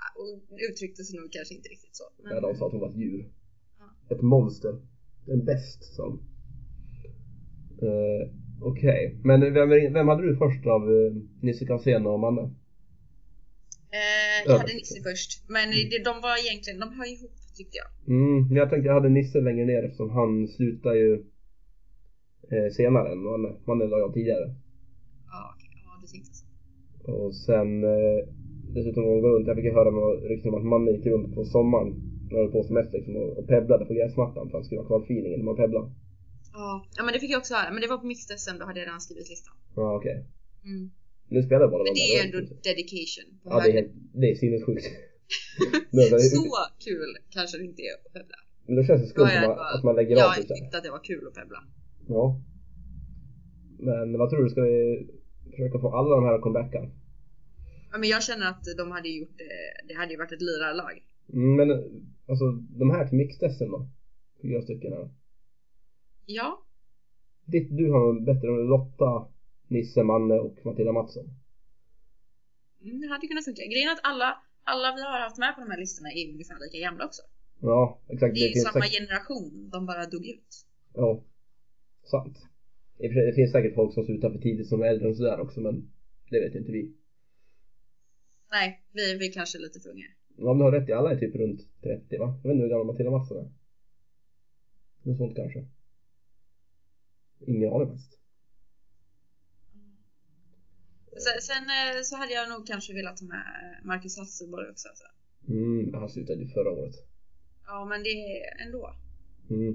Ja, 0.00 0.22
Och 0.22 0.42
uttryckte 0.70 1.04
sig 1.04 1.18
nog 1.20 1.32
kanske 1.32 1.54
inte 1.54 1.68
riktigt 1.68 1.96
så. 1.96 2.04
Men, 2.22 2.32
Ja, 2.34 2.40
de 2.40 2.56
sa 2.56 2.66
att 2.66 2.72
hon 2.72 2.80
var 2.80 2.88
ett 2.90 2.96
djur. 2.96 3.32
Ja. 3.78 4.16
Ett 4.16 4.22
monster. 4.22 4.74
En 5.28 5.44
bäst 5.44 5.94
sa 5.94 6.02
de. 6.02 6.22
Eh, 7.86 8.28
Okej, 8.64 9.20
men 9.24 9.40
vem, 9.54 9.68
vem 9.92 10.08
hade 10.08 10.22
du 10.26 10.36
först 10.36 10.66
av 10.66 10.90
uh, 10.90 11.12
Nisse 11.42 11.66
Kansén 11.66 12.06
och 12.06 12.20
Manne? 12.20 12.40
eh, 12.42 12.48
Ja. 14.46 14.52
jag 14.52 14.58
hade 14.58 14.74
Nisse 14.74 15.02
först. 15.02 15.44
Men 15.48 15.68
eh, 15.70 15.76
det, 15.90 16.04
de 16.04 16.20
var 16.20 16.46
egentligen, 16.46 16.80
de 16.80 16.92
hör 16.98 17.12
ihop 17.12 17.32
tyckte 17.54 17.76
jag. 17.82 17.88
Mm, 18.16 18.56
jag 18.56 18.70
tänkte 18.70 18.86
jag 18.86 18.94
hade 18.94 19.08
Nisse 19.08 19.40
längre 19.40 19.64
ner 19.64 19.82
eftersom 19.82 20.10
han 20.10 20.48
slutar 20.48 20.94
ju 20.94 21.12
eh, 22.52 22.68
senare 22.76 23.12
än 23.12 23.18
Manne. 23.18 23.50
Manne 23.66 23.86
la 23.86 23.98
jag 23.98 24.14
tidigare. 24.14 24.46
Ja, 25.32 25.54
okej. 25.54 25.70
Ja, 25.84 25.90
du 26.02 26.06
tänkte 26.06 26.34
så. 26.34 26.44
Och 27.12 27.34
sen 27.34 27.84
eh, 27.84 28.18
dessutom 28.74 29.04
går 29.04 29.30
runt, 29.34 29.46
jag 29.46 29.56
fick 29.56 29.72
höra 29.72 29.90
några 29.90 30.12
rykten 30.30 30.54
om 30.54 30.58
att 30.58 30.70
Manne 30.72 30.90
gick 30.90 31.06
runt 31.06 31.34
på 31.34 31.44
sommaren 31.44 31.88
när 32.30 32.38
han 32.38 32.46
höll 32.46 32.52
på 32.52 32.62
semester 32.62 32.98
liksom, 32.98 33.16
och, 33.16 33.38
och 33.38 33.46
pebblade 33.48 33.84
på 33.84 33.94
gräsmattan 33.94 34.34
för 34.34 34.46
att 34.46 34.52
han 34.52 34.64
skulle 34.64 34.80
ha 34.80 34.86
kvar 34.86 35.02
feelingen 35.02 35.38
när 35.40 35.44
man 35.44 35.56
pebblar. 35.56 35.84
Ja. 36.52 36.86
ja, 36.96 37.02
men 37.04 37.12
det 37.14 37.20
fick 37.20 37.30
jag 37.30 37.38
också 37.38 37.54
höra. 37.54 37.70
Men 37.72 37.80
det 37.82 37.88
var 37.88 37.98
på 37.98 38.06
mixed 38.06 38.40
SM, 38.40 38.58
då 38.58 38.64
hade 38.66 38.78
jag 38.80 38.86
redan 38.86 39.00
skrivit 39.00 39.28
listan. 39.28 39.54
Ja 39.76 39.96
okej. 39.98 40.16
Mm. 40.64 40.90
Nu 41.28 41.42
spelar 41.42 41.68
bara 41.68 41.82
Men 41.82 41.94
de 41.94 42.00
det 42.00 42.06
är 42.10 42.14
ju 42.16 42.22
ändå 42.26 42.38
dedication. 42.70 43.26
Ja 43.44 43.60
det 43.60 43.68
är, 43.70 43.72
helt, 43.72 43.92
det 44.20 44.26
är 44.30 44.34
sinnessjukt. 44.34 44.86
Så 46.20 46.66
kul 46.84 47.16
kanske 47.30 47.58
det 47.58 47.64
inte 47.64 47.82
är 47.82 47.94
att 48.06 48.12
pebbla. 48.12 48.36
Men 48.66 48.76
då 48.76 48.82
känns 48.84 49.02
det 49.02 49.08
skumt 49.08 49.28
jag 49.34 49.44
att 49.44 49.56
bara- 49.56 49.74
att 49.74 49.84
man 49.84 49.94
lägger 49.96 50.14
av 50.16 50.18
Jag 50.20 50.34
typ 50.36 50.46
så 50.48 50.54
här. 50.54 50.60
tyckte 50.60 50.78
att 50.78 50.84
det 50.84 50.90
var 50.90 51.04
kul 51.04 51.26
att 51.28 51.34
pebbla. 51.34 51.64
Ja. 52.08 52.40
Men 53.78 54.18
vad 54.18 54.30
tror 54.30 54.44
du, 54.44 54.50
ska 54.50 54.60
vi 54.62 55.06
försöka 55.50 55.78
få 55.78 55.96
alla 55.96 56.16
de 56.16 56.24
här 56.24 56.34
att 56.34 56.40
comebacka? 56.42 56.90
Ja, 57.92 57.98
men 57.98 58.08
jag 58.08 58.22
känner 58.22 58.46
att 58.50 58.64
de 58.76 58.90
hade 58.90 59.08
gjort 59.08 59.38
det, 59.88 59.94
hade 59.94 60.12
ju 60.12 60.18
varit 60.18 60.32
ett 60.32 60.42
lirarlag. 60.42 61.02
Mm, 61.32 61.56
men 61.56 61.70
alltså 62.28 62.44
de 62.52 62.90
här 62.90 63.08
till 63.08 63.18
mixtesten 63.18 63.70
då? 63.70 63.88
Fyra 64.42 64.62
stycken 64.62 64.92
här. 64.92 65.10
Ja, 66.26 66.62
Ditt, 67.44 67.76
du 67.76 67.90
har 67.90 68.20
bättre 68.20 68.48
än 68.48 68.66
Lotta, 68.66 69.28
Nisse, 69.68 70.02
Manne 70.02 70.34
och 70.34 70.66
Matilda 70.66 70.92
Mattsson. 70.92 71.24
mm, 72.84 73.00
det 73.00 73.08
hade 73.08 73.26
kunnat 73.26 73.44
funka. 73.44 73.62
Grejen 73.62 73.88
är 73.88 73.92
att 73.92 74.00
alla, 74.02 74.42
alla 74.64 74.94
vi 74.96 75.02
har 75.02 75.20
haft 75.20 75.38
med 75.38 75.54
på 75.54 75.60
de 75.60 75.70
här 75.70 75.78
listorna 75.78 76.08
är 76.12 76.30
ungefär 76.32 76.58
lika 76.60 76.78
gamla 76.78 77.04
också. 77.04 77.22
Ja, 77.60 78.00
exakt. 78.08 78.34
Det 78.34 78.40
är 78.40 78.48
ju 78.48 78.60
samma 78.60 78.84
säkert, 78.84 78.98
generation, 78.98 79.70
de 79.72 79.86
bara 79.86 80.06
dog 80.06 80.26
ut. 80.26 80.66
Ja, 80.94 81.24
sant. 82.10 82.36
Det 82.98 83.34
finns 83.34 83.52
säkert 83.52 83.74
folk 83.74 83.94
som 83.94 84.04
slutar 84.04 84.30
för 84.30 84.38
tidigt 84.38 84.68
som 84.68 84.82
är 84.82 84.86
äldre 84.86 85.08
och 85.08 85.16
sådär 85.16 85.40
också 85.40 85.60
men 85.60 85.92
det 86.30 86.40
vet 86.40 86.54
inte 86.54 86.72
vi. 86.72 86.92
Nej, 88.50 88.82
vi, 88.92 89.14
vi 89.14 89.28
kanske 89.28 89.58
är 89.58 89.62
lite 89.62 89.80
för 89.80 89.90
unga. 89.90 90.06
Ja 90.36 90.54
men 90.54 90.58
du 90.58 90.64
har 90.64 90.72
rätt 90.72 90.88
i, 90.88 90.92
alla 90.92 91.12
är 91.12 91.16
typ 91.16 91.34
runt 91.34 91.60
30 91.82 92.18
va? 92.18 92.40
Jag 92.42 92.48
vet 92.48 92.54
inte 92.54 92.62
hur 92.62 92.70
gammal 92.70 92.86
Matilda 92.86 93.10
Mattsson 93.10 93.36
är. 93.36 93.52
Något 95.02 95.18
sånt 95.18 95.36
kanske. 95.36 95.64
Ingen 97.46 97.72
aning 97.72 97.88
faktiskt. 97.88 98.21
Sen, 101.48 101.64
eh, 101.78 102.02
så 102.02 102.16
hade 102.16 102.32
jag 102.32 102.48
nog 102.48 102.66
kanske 102.66 102.92
velat 102.94 103.20
ha 103.20 103.26
med 103.26 103.44
Marcus 103.84 104.18
Hasselborg 104.18 104.70
också. 104.70 104.88
Alltså. 104.88 105.04
Mm, 105.48 105.94
han 105.94 106.08
slutade 106.08 106.42
ju 106.42 106.48
förra 106.48 106.70
året. 106.70 106.94
Ja, 107.66 107.84
men 107.90 108.02
det 108.02 108.08
är 108.08 108.66
ändå. 108.66 108.82
Mm. 109.50 109.72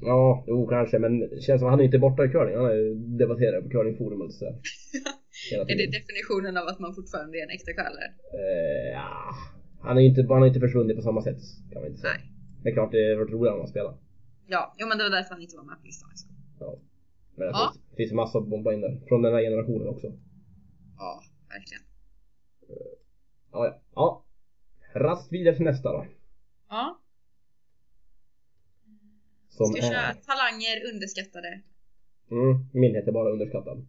Ja, 0.00 0.44
jo 0.46 0.66
kanske, 0.66 0.98
men 0.98 1.20
det 1.20 1.40
känns 1.40 1.60
som 1.60 1.68
att 1.68 1.72
han 1.72 1.80
är 1.80 1.84
inte 1.84 1.98
borta 1.98 2.24
i 2.24 2.28
curling. 2.28 2.56
Han 2.56 2.70
är 2.70 2.74
ju 2.74 2.94
debatterare 2.94 3.62
på 3.62 3.68
curlingforum 3.68 4.20
och 4.20 4.34
sådär. 4.34 4.54
Hela 5.50 5.62
Är 5.62 5.76
det 5.76 5.98
definitionen 5.98 6.56
av 6.56 6.66
att 6.68 6.78
man 6.78 6.94
fortfarande 6.94 7.38
är 7.38 7.42
en 7.42 7.50
äkta 7.50 7.72
curlare? 7.72 8.08
Eh, 8.40 8.90
ja, 8.92 9.34
han 9.86 9.98
är 9.98 10.02
inte, 10.02 10.20
han 10.28 10.40
har 10.42 10.46
inte 10.46 10.60
försvunnit 10.60 10.96
på 10.96 11.02
samma 11.02 11.22
sätt 11.22 11.40
kan 11.72 11.82
man 11.82 11.90
inte 11.90 12.00
säga. 12.00 12.12
Nej. 12.12 12.32
Men 12.62 12.72
klart 12.72 12.92
det 12.92 13.16
varit 13.16 13.30
roligare 13.30 13.54
om 13.54 13.60
han 13.60 13.68
spelar. 13.68 13.94
Ja, 14.46 14.74
jo, 14.78 14.84
men 14.88 14.98
det 14.98 15.04
var 15.04 15.10
därför 15.10 15.32
han 15.34 15.42
inte 15.42 15.56
var 15.56 15.64
med 15.64 15.78
på 15.80 15.86
listan. 15.86 16.10
Också. 16.12 16.26
Ja. 16.60 16.78
Men 17.34 17.46
det 17.46 17.52
Ja. 17.52 17.72
finns, 17.74 17.96
finns 17.96 18.10
ju 18.12 18.16
massa 18.16 18.38
att 18.38 18.46
bomba 18.48 18.72
in 18.72 18.80
där. 18.80 19.00
Från 19.08 19.22
den 19.22 19.32
här 19.34 19.40
generationen 19.42 19.88
också. 19.88 20.06
Ja, 20.98 21.22
verkligen. 21.48 21.82
Ja, 23.52 23.66
ja. 23.66 23.80
ja. 23.94 24.24
Rast 24.94 25.32
vidare 25.32 25.56
till 25.56 25.64
nästa 25.64 25.92
då. 25.92 26.06
Ja, 26.68 27.00
Som 29.48 29.66
ska 29.66 29.74
vi 29.74 29.88
köra 29.88 30.00
är... 30.00 30.14
talanger 30.14 30.92
underskattade? 30.94 31.62
Mm, 32.30 32.54
min 32.72 32.94
heter 32.94 33.12
bara 33.12 33.30
underskattad. 33.32 33.86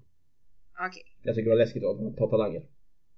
Okej. 0.90 1.04
Jag 1.24 1.36
tycker 1.36 1.50
det 1.50 1.56
var 1.56 1.64
läskigt 1.64 1.84
att 1.86 2.18
ta 2.18 2.30
talanger. 2.30 2.64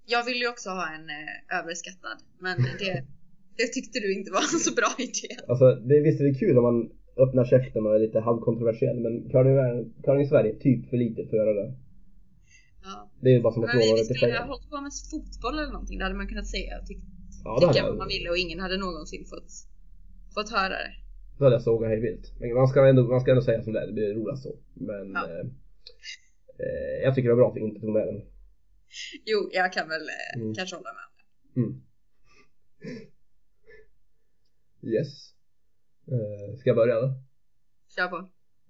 Jag 0.06 0.26
vill 0.26 0.38
ju 0.42 0.48
också 0.50 0.70
ha 0.70 0.94
en 0.96 1.10
eh, 1.10 1.60
överskattad, 1.60 2.18
men 2.40 2.58
det, 2.80 3.06
det 3.58 3.68
tyckte 3.68 4.00
du 4.00 4.14
inte 4.14 4.32
var 4.32 4.40
en 4.40 4.60
så 4.68 4.74
bra 4.74 4.88
idé. 4.98 5.28
Alltså 5.48 5.76
det, 5.76 6.00
visst 6.00 6.22
är 6.22 6.26
det 6.26 6.34
kul 6.34 6.58
om 6.58 6.64
man 6.64 6.92
öppnar 7.18 7.46
käften 7.46 7.86
och 7.86 7.96
är 7.96 8.00
lite 8.00 8.20
halvkontroversiell 8.20 9.00
men 9.00 9.30
curling, 9.30 10.22
i 10.22 10.26
Sverige 10.28 10.56
är 10.56 10.60
typ 10.60 10.90
för 10.90 10.98
litet 10.98 11.30
för 11.30 11.38
att 11.38 11.46
göra 11.46 11.54
det. 11.54 11.74
Ja. 12.84 13.10
Det 13.22 13.30
är 13.30 13.34
ju 13.34 13.42
bara 13.42 13.54
som 13.54 13.64
att 13.64 13.70
vi 13.76 13.90
över 13.90 13.98
till 13.98 14.16
skulle 14.16 14.32
ha 14.34 14.38
tjejer. 14.40 14.48
hållit 14.48 14.70
på 14.70 14.82
med 14.82 14.92
fotboll 15.12 15.60
eller 15.60 15.72
någonting, 15.72 15.98
det 15.98 16.04
hade 16.04 16.16
man 16.16 16.28
kunnat 16.28 16.48
säga 16.48 16.80
och 16.80 16.88
tyck, 16.88 16.98
Ja, 17.44 17.60
det 17.60 17.66
hade, 17.66 17.74
tycka 17.78 17.88
vad 17.90 17.98
man 17.98 18.08
ville 18.08 18.30
och 18.30 18.38
ingen 18.38 18.60
hade 18.60 18.78
någonsin 18.78 19.26
fått, 19.26 19.52
fått 20.36 20.50
höra 20.58 20.70
det. 20.84 20.92
då 21.38 21.44
hade 21.44 21.56
jag 21.56 21.62
sågat 21.62 21.90
hej 21.90 22.00
vilt. 22.00 22.26
Men 22.40 22.54
man 22.54 22.68
ska, 22.68 22.88
ändå, 22.88 23.04
man 23.04 23.22
ska 23.22 23.32
ändå 23.32 23.42
säga 23.44 23.64
som 23.64 23.74
det 23.74 23.82
är, 23.82 23.88
det 23.88 23.94
blir 23.94 24.14
roligast 24.14 24.44
så. 24.44 24.56
Men 24.74 25.12
Ja. 25.14 25.22
eh, 25.30 25.46
eh, 26.64 27.04
jag 27.04 27.16
tycker 27.16 27.30
det 27.30 27.36
var 27.36 27.42
bra 27.42 27.50
att 27.50 27.56
vi 27.58 27.62
inte 27.62 27.80
tog 27.82 27.94
med 27.94 28.08
den. 28.08 28.22
Jo, 29.26 29.50
jag 29.54 29.74
kan 29.74 29.88
väl 29.90 30.02
eh, 30.02 30.42
Mm. 30.42 30.54
kanske 30.54 30.76
hålla 30.76 30.90
med. 31.00 31.64
Mm. 31.64 31.82
Yes. 34.84 35.33
Eh, 36.08 36.56
ska 36.58 36.70
jag 36.70 36.76
börja 36.76 37.02
då? 37.02 37.14
Kör 37.96 38.08
på. 38.08 38.18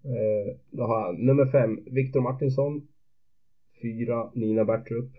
Eh, 0.08 0.58
då 0.72 0.84
har 0.84 1.06
jag 1.06 1.20
nummer 1.20 1.52
fem 1.52 1.84
Viktor 1.86 2.22
Martinsson. 2.22 2.88
Fyra 3.82 4.32
Nina 4.36 4.66
Bertrup. 4.66 5.12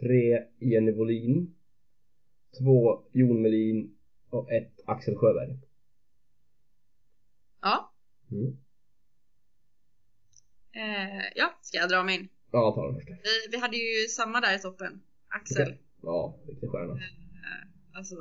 Tre 0.00 0.42
Jenny 0.58 0.92
Wåhlin. 0.92 1.54
Två 2.58 3.04
Jon 3.12 3.42
Melin. 3.42 3.96
Och 4.30 4.52
ett 4.52 4.80
Axel 4.86 5.16
Sjöberg. 5.16 5.58
Ja. 7.62 7.92
Mm. 8.30 8.56
Eh, 10.72 11.24
ja, 11.34 11.58
ska 11.60 11.78
jag 11.78 11.88
dra 11.88 12.02
min? 12.02 12.28
Ja, 12.50 12.72
ta 12.74 12.86
den 12.86 12.94
först. 12.94 13.08
Vi, 13.08 13.50
vi 13.50 13.56
hade 13.56 13.76
ju 13.76 14.08
samma 14.08 14.40
där 14.40 14.56
i 14.56 14.58
toppen. 14.58 15.02
Axel. 15.28 15.62
Okej. 15.62 15.82
Ja, 16.02 16.38
riktig 16.46 16.70
stjärna. 16.70 16.92
Eh, 16.92 17.98
alltså. 17.98 18.16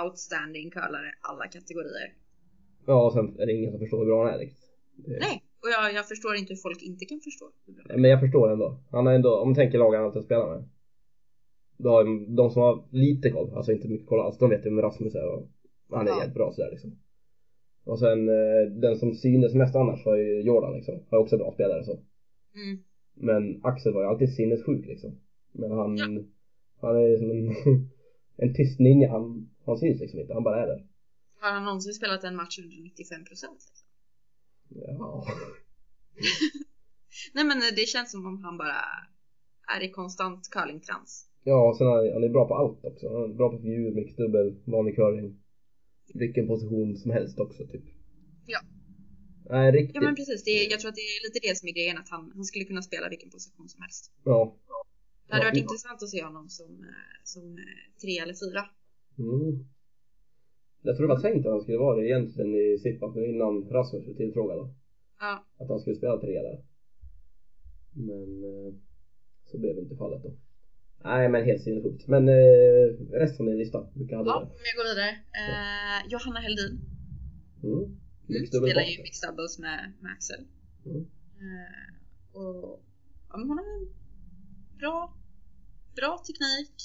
Outstanding 0.00 0.70
curlare, 0.70 1.10
alla 1.20 1.44
kategorier. 1.56 2.08
Ja, 2.86 3.06
och 3.06 3.12
sen 3.12 3.26
är 3.40 3.46
det 3.46 3.52
ingen 3.52 3.70
som 3.70 3.80
förstår 3.80 3.98
hur 3.98 4.06
bra 4.06 4.24
han 4.24 4.34
är 4.34 4.38
riktigt. 4.38 4.64
Det- 4.96 5.18
Nej, 5.26 5.36
och 5.62 5.68
jag, 5.74 5.94
jag 5.98 6.08
förstår 6.08 6.34
inte 6.36 6.52
hur 6.54 6.60
folk 6.68 6.82
inte 6.82 7.04
kan 7.04 7.20
förstå. 7.20 7.46
bra. 7.66 7.96
Men 7.96 8.10
jag 8.10 8.20
förstår 8.20 8.52
ändå. 8.52 8.68
Han 8.90 9.06
är 9.06 9.12
ändå, 9.14 9.30
om 9.42 9.48
man 9.48 9.54
tänker 9.54 9.78
lag 9.78 9.94
han 9.94 10.04
alltid 10.04 10.24
spelar 10.24 10.48
med. 10.54 10.68
Då 11.78 11.88
har 11.90 12.04
de 12.36 12.50
som 12.50 12.62
har 12.62 12.88
lite 12.90 13.30
koll, 13.30 13.50
alltså 13.56 13.72
inte 13.72 13.88
mycket 13.88 14.08
koll 14.08 14.20
alls, 14.20 14.38
de 14.38 14.50
vet 14.50 14.66
ju 14.66 14.70
vem 14.70 14.82
Rasmus 14.82 15.14
är 15.14 15.28
och 15.34 15.48
han 15.90 16.06
är 16.06 16.10
Ja. 16.10 16.18
jävligt 16.18 16.34
bra 16.34 16.52
sådär 16.52 16.70
liksom. 16.70 16.98
Och 17.84 17.98
sen 17.98 18.28
eh, 18.28 18.62
den 18.80 18.96
som 18.96 19.14
synes 19.14 19.54
mest 19.54 19.76
annars 19.76 20.06
var 20.06 20.16
ju 20.16 20.40
Jordan 20.42 20.74
liksom. 20.74 21.02
Var 21.10 21.18
också 21.18 21.36
bra 21.38 21.52
spelare 21.52 21.84
så. 21.84 21.92
Mm. 22.54 22.78
Men 23.14 23.60
Axel 23.64 23.92
var 23.94 24.02
ju 24.02 24.08
alltid 24.08 24.34
sinnessjuk 24.34 24.86
liksom. 24.86 25.20
Men 25.52 25.70
han, 25.70 25.96
Ja. 25.96 26.06
han 26.80 26.96
är 26.96 27.16
som 27.16 27.30
en, 27.30 27.46
en 28.36 28.54
tyst 28.54 28.78
ninja. 28.80 29.10
Han, 29.10 29.50
han 29.66 29.78
syns 29.78 30.00
liksom 30.00 30.20
inte, 30.20 30.34
han 30.34 30.44
bara 30.44 30.62
är 30.62 30.66
där. 30.66 30.86
Har 31.40 31.52
han 31.52 31.64
någonsin 31.64 31.94
spelat 31.94 32.24
en 32.24 32.36
match 32.36 32.58
under 32.58 32.76
95 32.82 33.24
procent? 33.24 33.60
Liksom? 33.68 33.88
Ja. 34.68 35.26
Nej 37.34 37.44
men 37.44 37.58
det 37.76 37.88
känns 37.88 38.10
som 38.10 38.26
om 38.26 38.44
han 38.44 38.58
bara 38.58 38.80
är 39.76 39.80
i 39.82 39.90
konstant 39.90 40.48
curlingtrans. 40.50 41.28
Ja, 41.44 41.68
och 41.68 41.76
sen 41.76 41.86
är 41.86 41.90
han, 41.90 42.12
han 42.12 42.24
är 42.24 42.28
bra 42.28 42.48
på 42.48 42.54
allt 42.54 42.84
också. 42.84 43.08
Han 43.08 43.30
är 43.30 43.34
bra 43.34 43.50
på 43.50 43.58
figur, 43.58 43.94
mixdubbel, 43.94 44.62
vanlig 44.64 44.94
curling. 44.96 45.38
Vilken 46.14 46.46
position 46.46 46.96
som 46.96 47.10
helst 47.10 47.38
också 47.38 47.66
typ. 47.66 47.84
Ja. 48.46 48.60
Nej, 49.50 49.72
riktigt. 49.72 49.94
Ja 49.94 50.00
men 50.00 50.14
precis, 50.14 50.44
det 50.44 50.50
är, 50.50 50.70
jag 50.70 50.80
tror 50.80 50.88
att 50.88 50.94
det 50.94 51.08
är 51.12 51.26
lite 51.26 51.48
det 51.48 51.56
som 51.58 51.68
är 51.68 51.72
grejen 51.72 51.98
att 51.98 52.08
han, 52.08 52.32
han 52.34 52.44
skulle 52.44 52.64
kunna 52.64 52.82
spela 52.82 53.08
vilken 53.08 53.30
position 53.30 53.68
som 53.68 53.82
helst. 53.82 54.12
Ja. 54.24 54.56
Det 55.32 55.36
hade 55.36 55.50
varit 55.50 55.56
ja. 55.56 55.62
intressant 55.62 56.02
att 56.02 56.08
se 56.08 56.24
honom 56.24 56.48
som, 56.48 56.70
eh, 56.90 57.16
som 57.24 57.44
eh, 57.58 58.00
tre 58.02 58.18
eller 58.18 58.36
fyra. 58.42 58.62
Mm. 59.18 59.50
Jag 60.82 60.96
tror 60.96 61.08
det 61.08 61.14
var 61.14 61.20
tänkt 61.20 61.46
att 61.46 61.52
han 61.52 61.62
skulle 61.62 61.78
vara 61.78 61.96
det 61.96 62.06
egentligen 62.08 62.54
i 62.54 62.78
Sippa 62.82 63.06
innan 63.32 63.54
Rasmus 63.70 64.04
blev 64.04 64.16
tillfrågad. 64.16 64.74
Ja, 65.20 65.46
Att 65.60 65.68
han 65.68 65.80
skulle 65.80 65.96
spela 65.96 66.20
tre 66.20 66.42
där. 66.48 66.58
Men 68.08 68.28
eh, 68.50 68.74
så 69.44 69.58
blev 69.58 69.78
inte 69.78 69.96
fallet 69.96 70.22
då. 70.22 70.30
Nej 71.04 71.28
men 71.28 71.44
helt 71.44 71.62
sinnessjukt. 71.62 72.06
Men 72.08 72.28
eh, 72.28 72.86
resten 73.22 73.46
av 73.46 73.50
din 73.50 73.58
lista, 73.58 73.86
vilka 73.94 74.16
hade 74.16 74.30
ja 74.30 74.40
om 74.40 74.64
jag 74.70 74.76
går 74.80 74.88
vidare. 74.90 75.10
Eh, 75.40 75.98
Johanna 76.12 76.40
Heldin. 76.40 76.74
Mm. 77.62 77.82
Mm, 78.28 78.46
spelar 78.46 78.82
ju 78.82 79.02
mixed 79.02 79.28
doubles 79.28 79.58
med, 79.58 79.92
med 80.00 80.12
Axel. 80.12 80.42
Mm. 80.86 81.00
Eh, 81.44 81.88
och 82.32 82.84
ja, 83.28 83.36
men 83.38 83.48
hon 83.48 83.58
har 83.58 83.64
en 83.78 83.88
bra, 84.78 85.16
bra 85.94 86.22
teknik 86.26 86.76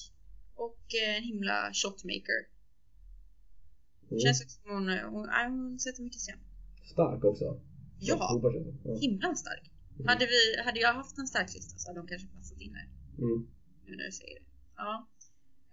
och 0.55 0.83
eh, 1.03 1.17
en 1.17 1.23
himla 1.23 1.73
shotmaker. 1.73 2.39
Mm. 4.09 4.19
Känns 4.19 4.39
som 4.39 4.71
hon, 4.73 4.89
hon, 5.13 5.25
nej, 5.27 5.49
hon 5.49 5.79
sätter 5.79 6.03
mycket 6.03 6.21
sten. 6.21 6.39
Stark 6.93 7.23
också. 7.23 7.61
Ja. 7.99 8.39
Ja. 8.83 8.97
himla 9.01 9.35
stark. 9.35 9.71
Mm. 9.95 10.07
Hade, 10.07 10.25
vi, 10.25 10.61
hade 10.65 10.79
jag 10.79 10.93
haft 10.93 11.17
en 11.17 11.27
stark 11.27 11.53
lista 11.53 11.77
så 11.77 11.89
hade 11.89 11.99
de 11.99 12.07
kanske 12.07 12.27
passat 12.27 12.61
in 12.61 12.73
där. 12.73 12.89
Mm. 13.17 13.47
Nu 13.85 13.95
när 13.95 14.05
du 14.05 14.11
säger 14.11 14.39
det. 14.39 14.45
Ja. 14.75 15.07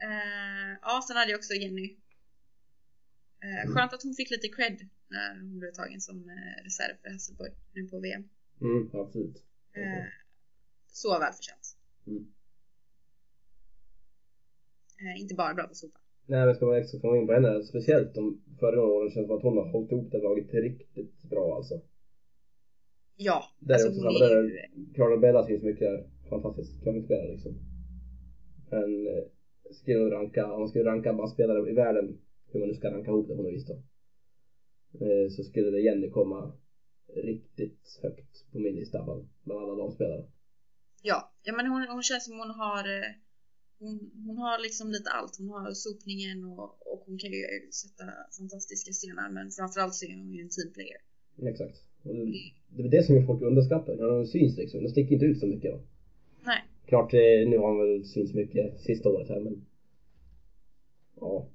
Eh, 0.02 0.78
ja, 0.82 1.04
sen 1.06 1.16
hade 1.16 1.30
jag 1.30 1.38
också 1.38 1.54
Jenny. 1.54 1.96
Eh, 3.44 3.72
skönt 3.72 3.92
att 3.92 4.02
hon 4.02 4.14
fick 4.14 4.30
lite 4.30 4.48
cred 4.48 4.88
när 5.08 5.40
hon 5.40 5.58
blev 5.58 5.72
tagen 5.72 6.00
som 6.00 6.16
eh, 6.28 6.64
reserv 6.64 6.96
för 7.02 7.10
Hasselborg 7.10 7.52
nu 7.72 7.88
på 7.88 8.00
VM. 8.00 8.28
Mm, 8.60 8.90
absolut. 8.92 9.36
Eh, 9.72 10.04
så 10.86 11.18
välförtjänt. 11.18 11.76
Mm. 12.06 12.34
Eh, 15.04 15.20
inte 15.20 15.34
bara 15.34 15.54
bra 15.54 15.66
på 15.66 15.74
sopa. 15.74 15.98
Nej 16.26 16.46
men 16.46 16.54
ska 16.54 16.66
man 16.66 16.76
extra 16.76 17.00
komma 17.00 17.16
in 17.16 17.26
på 17.26 17.32
henne, 17.32 17.62
speciellt 17.62 18.14
de 18.14 18.42
föregående 18.60 18.94
åren 18.94 19.10
känns 19.10 19.24
det 19.24 19.28
som 19.28 19.36
att 19.36 19.42
hon 19.42 19.56
har 19.56 19.68
hållit 19.72 19.92
ihop 19.92 20.10
det 20.12 20.18
laget 20.18 20.54
riktigt 20.54 21.22
bra 21.22 21.56
alltså. 21.56 21.80
Ja, 23.16 23.44
Där 23.58 23.74
är 23.74 23.74
alltså 23.74 23.88
också 23.88 24.00
hon 24.00 24.12
samma, 24.18 24.30
är 24.30 24.42
där. 24.42 24.68
Carla 24.94 25.16
Bella 25.16 25.46
syns 25.46 25.62
mycket 25.62 25.80
där. 25.80 26.08
Fantastisk 26.30 26.84
curlingspelare 26.84 27.32
liksom. 27.32 27.54
Men 28.70 29.06
eh, 29.06 29.24
skulle 29.70 29.98
nog 29.98 30.12
ranka, 30.12 30.52
om 30.52 30.60
man 30.60 30.68
skulle 30.68 30.84
ranka 30.84 31.12
bara 31.12 31.28
spelare 31.28 31.70
i 31.70 31.74
världen, 31.74 32.18
hur 32.50 32.60
man 32.60 32.68
nu 32.68 32.74
ska 32.74 32.90
ranka 32.90 33.10
ihop 33.10 33.28
det 33.28 33.36
på 33.36 33.42
något 33.42 33.52
vis 33.52 33.66
då. 33.66 33.74
Eh, 35.00 35.28
så 35.30 35.42
skulle 35.42 35.70
det 35.70 35.80
Jenny 35.80 36.10
komma 36.10 36.52
riktigt 37.14 38.00
högt 38.02 38.52
på 38.52 38.58
min 38.58 38.74
lista 38.74 39.02
bland 39.04 39.28
bland 39.44 39.60
alla 39.60 39.74
damspelare. 39.74 40.24
Ja, 41.02 41.32
ja 41.42 41.52
men 41.52 41.66
hon, 41.66 41.86
hon 41.88 42.02
känns 42.02 42.24
som 42.24 42.38
hon 42.38 42.50
har 42.50 42.84
eh, 42.96 43.10
hon, 43.84 43.96
hon 44.26 44.36
har 44.44 44.56
liksom 44.66 44.86
lite 44.96 45.10
allt. 45.10 45.34
Hon 45.38 45.48
har 45.48 45.72
sopningen 45.86 46.44
och, 46.44 46.68
och 46.90 47.00
hon 47.06 47.18
kan 47.18 47.30
ju 47.30 47.42
sätta 47.82 48.04
fantastiska 48.38 48.92
stenar 48.92 49.28
men 49.36 49.50
framförallt 49.50 49.94
så 49.94 50.02
är 50.06 50.16
hon 50.20 50.32
ju 50.36 50.40
en 50.42 50.52
teamplayer. 50.56 51.00
Exakt. 51.52 51.76
Och 52.02 52.14
det, 52.14 52.24
det 52.74 52.82
är 52.82 52.90
det 52.96 53.02
som 53.06 53.26
folk 53.26 53.42
underskattar, 53.42 53.96
de 53.96 54.26
syns 54.26 54.56
liksom. 54.56 54.82
De 54.82 54.88
sticker 54.88 55.12
inte 55.14 55.26
ut 55.26 55.40
så 55.40 55.46
mycket 55.46 55.70
då. 55.72 55.80
Nej, 56.50 56.62
Klart, 56.86 57.14
eh, 57.14 57.48
nu 57.50 57.58
har 57.58 57.68
han 57.68 57.78
väl 57.78 58.04
synts 58.04 58.34
mycket 58.34 58.80
sista 58.80 59.08
året 59.08 59.28
här 59.28 59.40
men... 59.40 59.66
Ja. 61.20 61.50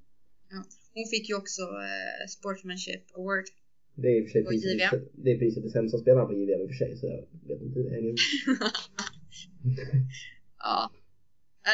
hon 0.93 1.05
fick 1.11 1.29
ju 1.29 1.35
också 1.35 1.61
eh, 1.61 2.27
Sportsmanship 2.29 3.03
Award. 3.15 3.45
Det 3.95 4.07
är 4.07 4.21
i 4.21 4.21
och 4.21 4.25
för 4.25 4.31
sig 4.31 4.41
Och 4.41 4.49
priset, 4.49 5.11
det 5.13 5.31
är 5.31 5.37
priset 5.37 5.63
till 5.63 5.71
sämsta 5.71 5.97
spelaren 5.97 6.27
på 6.27 6.33
JVM 6.33 6.61
i 6.61 6.65
och 6.65 6.69
för 6.69 6.75
sig 6.75 6.97
så 6.97 7.07
jag 7.07 7.25
vet 7.47 7.61
inte 7.61 7.79
hur 7.79 7.83
det 7.83 7.95
hänger 7.95 8.07
ihop. 8.07 8.19
ja. 10.57 10.91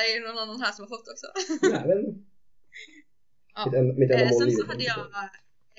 Är 0.03 0.19
det 0.21 0.27
någon 0.27 0.37
annan 0.43 0.61
här 0.61 0.71
som 0.71 0.83
har 0.83 0.89
fått 0.89 1.07
också? 1.13 1.27
Nej 1.71 1.87
men... 1.87 2.25
Ja. 3.55 3.65
Mitt, 3.65 3.75
en, 3.75 3.87
mitt 3.99 4.11
enda 4.11 4.23
Eh, 4.23 4.31
sen 4.39 4.51
så 4.51 4.65
hade 4.67 4.83
jag 4.83 4.99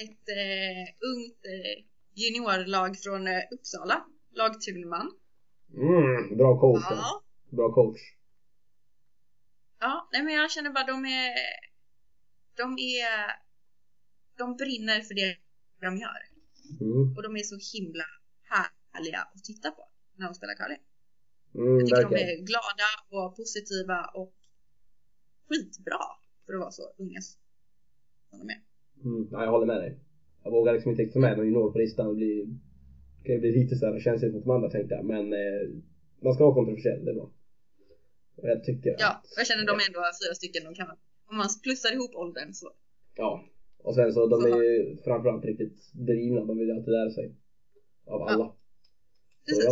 ett 0.05 0.29
eh, 0.41 0.85
ungt 1.11 1.43
eh, 1.55 1.85
juniorlag 2.15 2.99
från 3.05 3.27
eh, 3.27 3.43
Uppsala. 3.51 4.07
Lag 4.31 4.61
Thunman. 4.61 5.09
Mm, 5.75 6.37
bra 6.37 6.61
coach. 6.61 6.85
Ja. 6.91 7.23
Bra 7.51 7.73
coach. 7.73 8.01
Ja, 9.81 10.09
nej 10.13 10.23
men 10.23 10.35
jag 10.35 10.51
känner 10.51 10.71
bara 10.71 10.87
de 10.87 11.05
är... 11.07 11.35
De 12.57 12.79
är... 12.79 13.33
De 14.39 14.57
brinner 14.57 15.01
för 15.01 15.15
det 15.15 15.37
de 15.81 15.97
gör. 15.97 16.21
Mm, 16.81 17.17
Och 17.17 17.23
de 17.23 17.37
är 17.37 17.43
så 17.43 17.59
himla 17.77 18.05
härliga 18.51 19.19
att 19.19 19.45
titta 19.45 19.71
på 19.71 19.89
när 20.17 20.27
de 20.27 20.35
spelar 20.35 20.55
curling. 20.55 20.83
Mm, 21.59 21.79
Jag 21.79 21.87
tycker 21.89 22.03
de 22.03 22.09
verkligen. 22.11 22.41
är 22.41 22.47
glada 22.51 22.89
och 23.17 23.37
positiva 23.37 23.99
och 24.21 24.33
skitbra 25.49 26.03
för 26.47 26.53
att 26.55 26.61
vara 26.61 26.71
så 26.71 26.83
unga 26.99 27.21
som 28.31 28.39
de 28.43 28.49
är. 28.57 28.61
Mm, 29.05 29.29
ja, 29.33 29.45
jag 29.45 29.51
håller 29.51 29.67
med 29.67 29.81
dig. 29.85 29.93
Jag 30.45 30.51
vågar 30.51 30.73
liksom 30.73 30.91
inte 30.91 31.07
ta 31.13 31.19
med 31.19 31.37
någon 31.37 31.47
junior 31.47 31.73
på 31.73 31.79
listan 31.79 32.07
och 32.07 32.17
bli... 32.17 32.33
kan 33.25 33.35
ju 33.35 33.41
bli 33.41 33.53
lite 33.53 33.77
såhär 33.77 34.01
känsligt 34.01 34.35
mot 34.35 34.45
de 34.45 34.51
andra 34.51 34.71
tänkte 34.71 34.95
jag. 34.95 35.05
Men 35.05 35.33
eh, 35.33 35.63
man 36.25 36.35
ska 36.35 36.45
vara 36.45 36.55
kontroversiell, 36.55 37.05
det 37.05 37.11
är 37.11 37.15
bra. 37.15 37.31
Och 38.37 38.49
jag 38.49 38.65
tycker 38.65 38.97
Ja, 38.99 39.11
att... 39.11 39.27
jag 39.37 39.47
känner 39.47 39.67
de 39.67 39.73
är 39.83 39.87
ändå 39.89 40.01
fyra 40.23 40.35
stycken. 40.35 40.65
De 40.65 40.75
kan, 40.75 40.89
om 41.31 41.37
man 41.37 41.49
plussar 41.63 41.93
ihop 41.95 42.15
åldern 42.15 42.53
så. 42.53 42.69
Ja. 43.15 43.45
Och 43.79 43.95
sen 43.95 44.13
så 44.13 44.27
de 44.27 44.45
är 44.45 44.63
ju 44.63 44.97
framförallt 45.05 45.45
riktigt 45.45 45.93
drivna. 45.93 46.45
De 46.45 46.59
vill 46.59 46.69
ju 46.69 46.75
alltid 46.75 46.93
lära 46.93 47.11
sig. 47.11 47.35
Av 48.07 48.23
alla. 48.23 48.45
Så 48.47 48.55
Precis. 49.47 49.65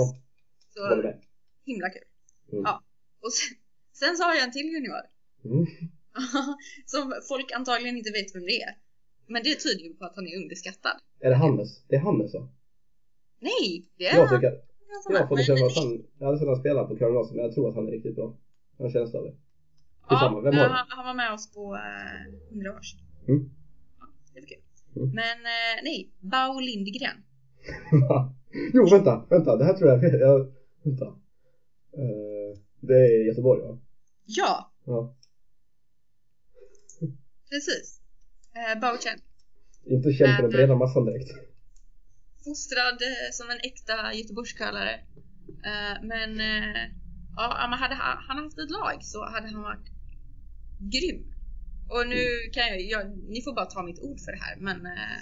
ja, 0.74 0.88
håller 0.88 1.02
Så 1.02 1.08
med. 1.08 1.20
Himla 1.64 1.88
kul. 1.90 2.08
Mm. 2.52 2.62
Ja. 2.64 2.82
Och 3.24 3.32
sen, 3.32 3.56
sen 4.00 4.16
så 4.16 4.22
har 4.24 4.34
jag 4.34 4.44
en 4.44 4.52
till 4.52 4.68
junior. 4.74 5.04
Mm. 5.44 5.66
som 6.92 7.14
folk 7.28 7.52
antagligen 7.52 7.96
inte 7.96 8.10
vet 8.10 8.34
vem 8.34 8.46
det 8.50 8.62
är. 8.62 8.74
Men 9.26 9.42
det 9.42 9.54
tyder 9.64 9.84
ju 9.84 9.94
på 9.94 10.04
att 10.04 10.16
han 10.16 10.26
är 10.26 10.36
underskattad. 10.42 10.96
Är 11.20 11.30
det 11.30 11.36
Hannes? 11.36 11.84
Det 11.88 11.96
är 11.96 12.00
Hannes 12.00 12.34
va? 12.34 12.48
Nej, 13.40 13.88
det 13.96 14.04
är 14.06 14.16
Jag 14.16 14.26
han. 14.26 14.42
Jag 15.08 15.20
har 15.20 15.26
fått 15.26 15.46
det 15.46 15.54
men 15.54 15.64
att 15.64 15.76
han... 15.76 16.04
Jag 16.18 16.26
hade 16.26 16.38
sett 16.38 16.48
han 16.48 16.56
spela 16.56 16.84
på 16.84 16.96
Curling 16.96 17.36
men 17.36 17.44
jag 17.44 17.54
tror 17.54 17.68
att 17.68 17.74
han 17.74 17.86
är 17.88 17.92
riktigt 17.92 18.16
bra. 18.16 18.36
Jag 18.76 18.84
har 18.84 18.86
en 18.86 18.92
känsla 18.92 19.18
av 19.18 19.24
det. 19.24 19.34
Ja, 20.08 20.40
vem 20.44 20.54
du? 20.54 20.60
han, 20.60 20.86
han 20.88 21.06
var 21.06 21.14
med 21.14 21.32
oss 21.32 21.52
på 21.54 21.74
eh, 21.74 22.50
100 22.50 22.74
års. 22.78 22.94
Mm. 23.28 23.50
Ja, 24.00 24.06
det 24.34 24.40
var 24.40 24.46
kul. 24.46 24.62
Mm. 24.96 25.10
Men 25.20 25.38
eh, 25.54 25.76
nej, 25.84 26.12
Bao 26.20 26.60
Lindgren. 26.60 27.16
jo, 28.74 28.88
vänta, 28.90 29.26
vänta. 29.30 29.56
Det 29.56 29.64
här 29.64 29.74
tror 29.74 29.90
jag... 29.90 30.20
jag 30.20 30.52
vänta. 30.82 31.23
Eh, 32.02 32.58
det 32.80 32.94
är 32.94 33.26
Göteborg 33.26 33.62
va? 33.62 33.78
Ja, 34.24 34.70
Ja. 34.86 35.16
precis. 37.50 38.00
Eh, 38.54 38.80
Bao 38.80 38.96
Chen. 38.98 39.18
Inte 39.86 40.12
känd 40.12 40.36
på 40.36 40.42
den 40.42 40.50
breda 40.50 40.74
massan 40.76 41.04
direkt. 41.04 41.30
Fostrad 42.44 43.02
eh, 43.02 43.30
som 43.32 43.50
en 43.50 43.60
äkta 43.68 44.14
Göteborgscurlare. 44.14 44.94
Eh, 45.70 45.96
men 46.02 46.40
eh, 46.40 46.82
ja, 47.36 47.66
men 47.70 47.78
hade 47.78 47.94
han 47.94 48.38
haft 48.44 48.58
ett 48.58 48.70
lag 48.70 48.98
så 49.00 49.24
hade 49.24 49.48
han 49.48 49.62
varit 49.62 49.86
grym. 50.78 51.20
Och 51.90 52.08
nu 52.08 52.22
kan 52.52 52.64
jag, 52.68 52.80
jag 52.80 53.16
ni 53.34 53.42
får 53.42 53.54
bara 53.54 53.66
ta 53.66 53.82
mitt 53.82 54.00
ord 54.00 54.20
för 54.20 54.32
det 54.32 54.38
här 54.38 54.56
men 54.60 54.86
eh, 54.86 55.20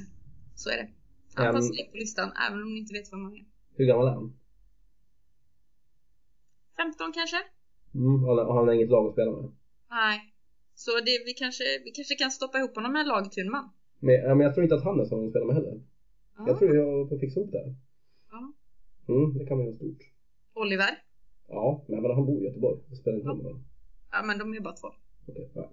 så 0.54 0.70
är 0.70 0.76
det. 0.76 0.88
Han 1.34 1.54
passar 1.54 1.80
in 1.80 1.90
på 1.90 1.96
listan 1.96 2.32
även 2.48 2.62
om 2.62 2.74
ni 2.74 2.78
inte 2.80 2.94
vet 2.94 3.12
vem 3.12 3.24
han 3.24 3.34
är. 3.34 3.44
Hur 3.76 3.86
gammal 3.86 4.06
är 4.06 4.12
han? 4.12 4.36
15 6.82 7.12
kanske? 7.18 7.40
Mm, 7.94 8.24
och 8.24 8.54
han 8.56 8.66
har 8.66 8.74
inget 8.74 8.94
lag 8.94 9.06
att 9.06 9.12
spela 9.12 9.30
med. 9.36 9.50
Nej. 9.90 10.16
Så 10.74 10.90
det, 11.06 11.14
vi, 11.26 11.32
kanske, 11.42 11.64
vi 11.84 11.90
kanske 11.90 12.14
kan 12.14 12.30
stoppa 12.30 12.58
ihop 12.58 12.74
honom 12.76 12.92
med 12.92 13.00
en 13.00 13.08
lag 13.08 13.32
Thunman. 13.32 13.66
Men, 14.04 14.14
ja, 14.14 14.34
men 14.34 14.44
jag 14.46 14.52
tror 14.54 14.64
inte 14.64 14.76
att 14.78 14.84
Hannes 14.84 15.10
har 15.10 15.16
någon 15.16 15.26
att 15.26 15.32
spela 15.32 15.46
med 15.46 15.54
heller. 15.54 15.74
Ja. 16.36 16.44
Jag 16.48 16.58
tror 16.58 16.76
jag 16.76 16.86
håller 16.92 17.08
på 17.08 17.14
att 17.14 17.20
fixa 17.20 17.40
ihop 17.40 17.52
det. 17.52 17.74
Ja. 18.30 18.42
Mm, 19.14 19.38
det 19.38 19.46
kan 19.46 19.56
bli 19.58 19.66
något 19.66 19.76
stort. 19.76 20.02
Oliver. 20.54 20.92
Ja, 21.48 21.84
men 21.88 22.10
han 22.18 22.26
bor 22.26 22.42
i 22.42 22.44
Göteborg. 22.44 22.78
Det 22.90 22.96
spelar 22.96 23.16
inte 23.18 23.28
roll. 23.28 23.40
Ja. 23.44 23.60
Ja 24.12 24.22
men 24.26 24.38
de 24.38 24.54
är 24.54 24.60
bara 24.60 24.76
två. 24.80 24.88
Okej, 25.28 25.50
ja. 25.54 25.70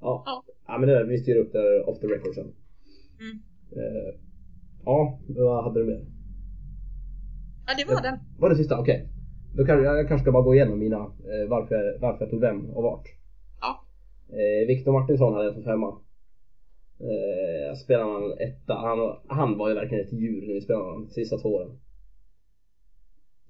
Ja. 0.00 0.22
Ja. 0.26 0.44
ja, 0.66 0.78
men 0.78 0.88
det 0.88 1.04
vi 1.04 1.18
styr 1.18 1.36
upp 1.36 1.52
det 1.52 1.58
där 1.58 1.88
off 1.88 2.00
the 2.00 2.06
record 2.06 2.34
sen. 2.34 2.54
Mm. 3.20 3.36
Eh, 3.72 4.14
ja, 4.84 5.20
vad 5.28 5.64
hade 5.64 5.80
du 5.80 5.86
mer? 5.86 6.06
Ja 7.66 7.74
det 7.78 7.94
var 7.94 8.02
den. 8.02 8.18
Var 8.38 8.50
det 8.50 8.56
sista? 8.56 8.78
Okej. 8.80 9.08
Då 9.56 9.64
kan 9.64 9.82
jag, 9.82 10.08
kanske 10.08 10.22
ska 10.24 10.32
bara 10.32 10.42
gå 10.42 10.54
igenom 10.54 10.78
mina, 10.78 10.96
eh, 11.02 11.48
varför, 11.48 11.74
jag- 11.74 11.98
varför 12.00 12.20
jag 12.24 12.30
tog 12.30 12.40
vem 12.40 12.70
och 12.70 12.82
vart. 12.82 13.08
Ja. 13.60 13.84
Eh, 14.28 14.66
Viktor 14.66 14.92
Martinsson 14.92 15.32
hade 15.32 15.44
jag 15.44 15.52
som 15.54 15.62
femma. 15.62 15.96
Eh, 17.00 17.74
spelade 17.74 18.12
han 18.12 18.32
etta. 18.32 18.74
Han, 18.74 19.16
han 19.28 19.56
var 19.56 19.68
ju 19.68 19.74
verkligen 19.74 20.04
ett 20.04 20.12
djur 20.12 20.46
när 20.46 20.54
vi 20.54 20.60
spelade 20.60 20.84
honom 20.84 21.04
de 21.06 21.12
sista 21.12 21.36
två 21.36 21.48
åren. 21.48 21.70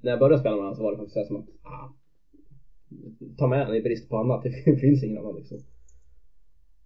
När 0.01 0.11
jag 0.11 0.19
började 0.19 0.41
spela 0.41 0.55
med 0.57 0.63
honom 0.63 0.75
så 0.75 0.83
var 0.83 0.91
det 0.93 0.97
faktiskt 0.99 1.27
som 1.27 1.37
att 1.37 1.49
ah, 1.63 1.89
ta 3.37 3.47
med 3.47 3.59
honom 3.59 3.75
i 3.75 3.81
brist 3.81 4.09
på 4.09 4.17
annat. 4.17 4.43
Det 4.65 4.77
finns 4.77 5.03
ingen 5.03 5.19
annan 5.19 5.37
liksom. 5.37 5.59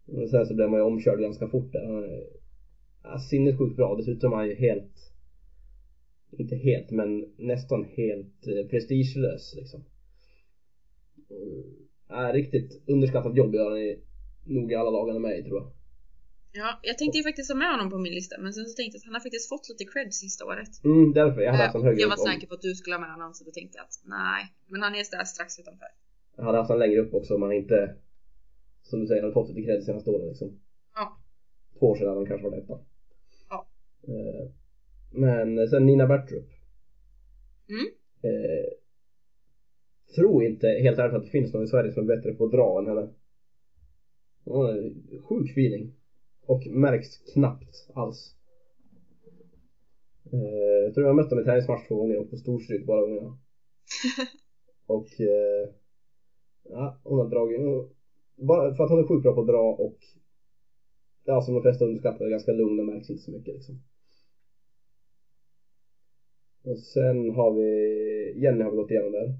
Men 0.04 0.28
sen 0.28 0.46
så 0.46 0.54
blev 0.54 0.68
man 0.68 0.78
ju 0.78 0.84
omkörd 0.84 1.18
ganska 1.20 1.46
fort 1.46 1.72
där. 1.72 1.86
Han 1.86 2.04
är 3.14 3.18
sinnessjukt 3.18 3.76
bra. 3.76 3.94
Dessutom 3.94 4.32
är 4.32 4.36
han 4.36 4.46
ju 4.48 4.54
helt 4.54 5.13
inte 6.40 6.56
helt 6.56 6.90
men 6.90 7.34
nästan 7.36 7.84
helt 7.84 8.46
eh, 8.46 8.68
prestigelös 8.70 9.54
liksom. 9.56 9.84
Mm, 11.30 11.64
Är 12.08 12.32
riktigt 12.32 12.82
underskattat 12.86 13.36
jobb 13.36 13.54
gör 13.54 13.70
han 13.70 13.78
i 13.78 13.98
nog 14.46 14.72
i 14.72 14.74
alla 14.74 14.90
lagarna 14.90 15.18
med 15.18 15.44
tror 15.44 15.58
jag. 15.60 15.70
Ja, 16.52 16.78
jag 16.82 16.98
tänkte 16.98 17.18
ju 17.18 17.24
faktiskt 17.24 17.50
ha 17.52 17.58
med 17.58 17.70
honom 17.70 17.90
på 17.90 17.98
min 17.98 18.14
lista 18.14 18.34
men 18.38 18.52
sen 18.52 18.64
så 18.66 18.76
tänkte 18.76 18.96
jag 18.96 19.00
att 19.00 19.04
han 19.04 19.14
har 19.14 19.20
faktiskt 19.20 19.48
fått 19.48 19.68
lite 19.68 19.84
cred 19.92 20.14
sista 20.14 20.44
året. 20.44 20.72
Mm, 20.84 21.12
därför. 21.12 21.40
Jag 21.40 21.52
hade 21.52 21.64
haft 21.64 21.74
Eh, 21.74 21.80
en 21.80 21.86
högre 21.86 22.00
jag 22.00 22.08
var 22.08 22.20
om, 22.20 22.26
säker 22.26 22.46
på 22.46 22.54
att 22.54 22.66
du 22.68 22.74
skulle 22.74 22.94
ha 22.96 23.00
med 23.00 23.12
honom 23.16 23.34
så 23.34 23.44
då 23.44 23.50
tänkte 23.50 23.78
jag 23.78 23.84
att 23.84 23.96
nej. 24.04 24.42
Men 24.70 24.82
han 24.82 24.94
är 24.94 25.16
där 25.16 25.24
strax 25.24 25.58
utanför. 25.60 25.88
jag 26.36 26.44
hade 26.44 26.58
haft 26.58 26.70
en 26.70 26.78
längre 26.78 27.00
upp 27.00 27.14
också 27.14 27.34
om 27.34 27.42
han 27.42 27.52
inte 27.52 27.96
som 28.82 29.00
du 29.00 29.06
säger 29.06 29.22
hade 29.22 29.34
fått 29.34 29.48
lite 29.48 29.62
cred 29.66 29.84
senaste 29.84 30.10
åren 30.10 30.28
liksom. 30.28 30.60
Ja. 30.94 31.18
Två 31.78 31.86
år 31.90 31.96
sedan 31.96 32.08
hade 32.08 32.20
han 32.20 32.26
kanske 32.26 32.48
varit 32.48 32.64
etta. 32.64 32.78
Ja. 33.50 33.66
Eh, 34.08 34.44
Men 35.14 35.68
sen 35.68 35.86
Nina 35.86 36.06
Bertrup. 36.06 36.48
Mm. 37.68 37.86
Eh, 38.22 38.68
tror 40.14 40.44
inte 40.44 40.66
helt 40.68 40.98
ärligt 40.98 41.14
att 41.14 41.22
det 41.22 41.30
finns 41.30 41.52
någon 41.52 41.64
i 41.64 41.66
Sverige 41.66 41.92
som 41.92 42.10
är 42.10 42.16
bättre 42.16 42.32
på 42.32 42.44
att 42.44 42.52
dra 42.52 42.78
än 42.78 42.86
henne. 42.86 43.08
Hon 44.44 44.66
har 44.66 44.92
sjuk 45.22 45.50
feeling. 45.50 45.92
Och 46.46 46.66
märks 46.66 47.16
knappt 47.16 47.88
alls. 47.94 48.34
Eh, 50.32 50.84
jag 50.84 50.94
tror 50.94 51.06
jag 51.06 51.10
har 51.10 51.22
mött 51.22 51.30
henne 51.30 51.42
i 51.42 51.44
träningsmatch 51.44 51.88
två 51.88 51.96
gånger 51.96 52.18
och 52.18 52.30
på 52.30 52.36
storstryk 52.36 52.86
båda 52.86 53.00
gångerna. 53.00 53.36
och 54.86 55.20
eh, 55.20 55.70
ja, 56.62 57.00
hon 57.02 57.18
har 57.18 57.28
dragit, 57.28 57.60
bara 58.36 58.74
för 58.74 58.84
att 58.84 58.90
hon 58.90 58.98
är 58.98 59.04
sjukt 59.04 59.22
bra 59.22 59.34
på 59.34 59.40
att 59.40 59.46
dra 59.46 59.72
och 59.72 59.98
ja, 61.24 61.40
som 61.40 61.54
de 61.54 61.62
flesta 61.62 61.84
underskattar, 61.84 62.24
är 62.24 62.30
ganska 62.30 62.52
lugn 62.52 62.78
och 62.78 62.84
märks 62.84 63.10
inte 63.10 63.22
så 63.22 63.30
mycket 63.30 63.54
liksom. 63.54 63.80
Och 66.64 66.78
sen 66.78 67.30
har 67.30 67.54
vi, 67.54 68.40
Jenny 68.42 68.62
har 68.62 68.70
vi 68.70 68.76
gått 68.76 68.90
igenom 68.90 69.12
där. 69.12 69.34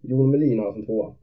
Jon 0.00 0.30
Melin 0.30 0.58
har 0.58 0.64
jag 0.64 0.74
som 0.74 0.86
tvåa. 0.86 1.14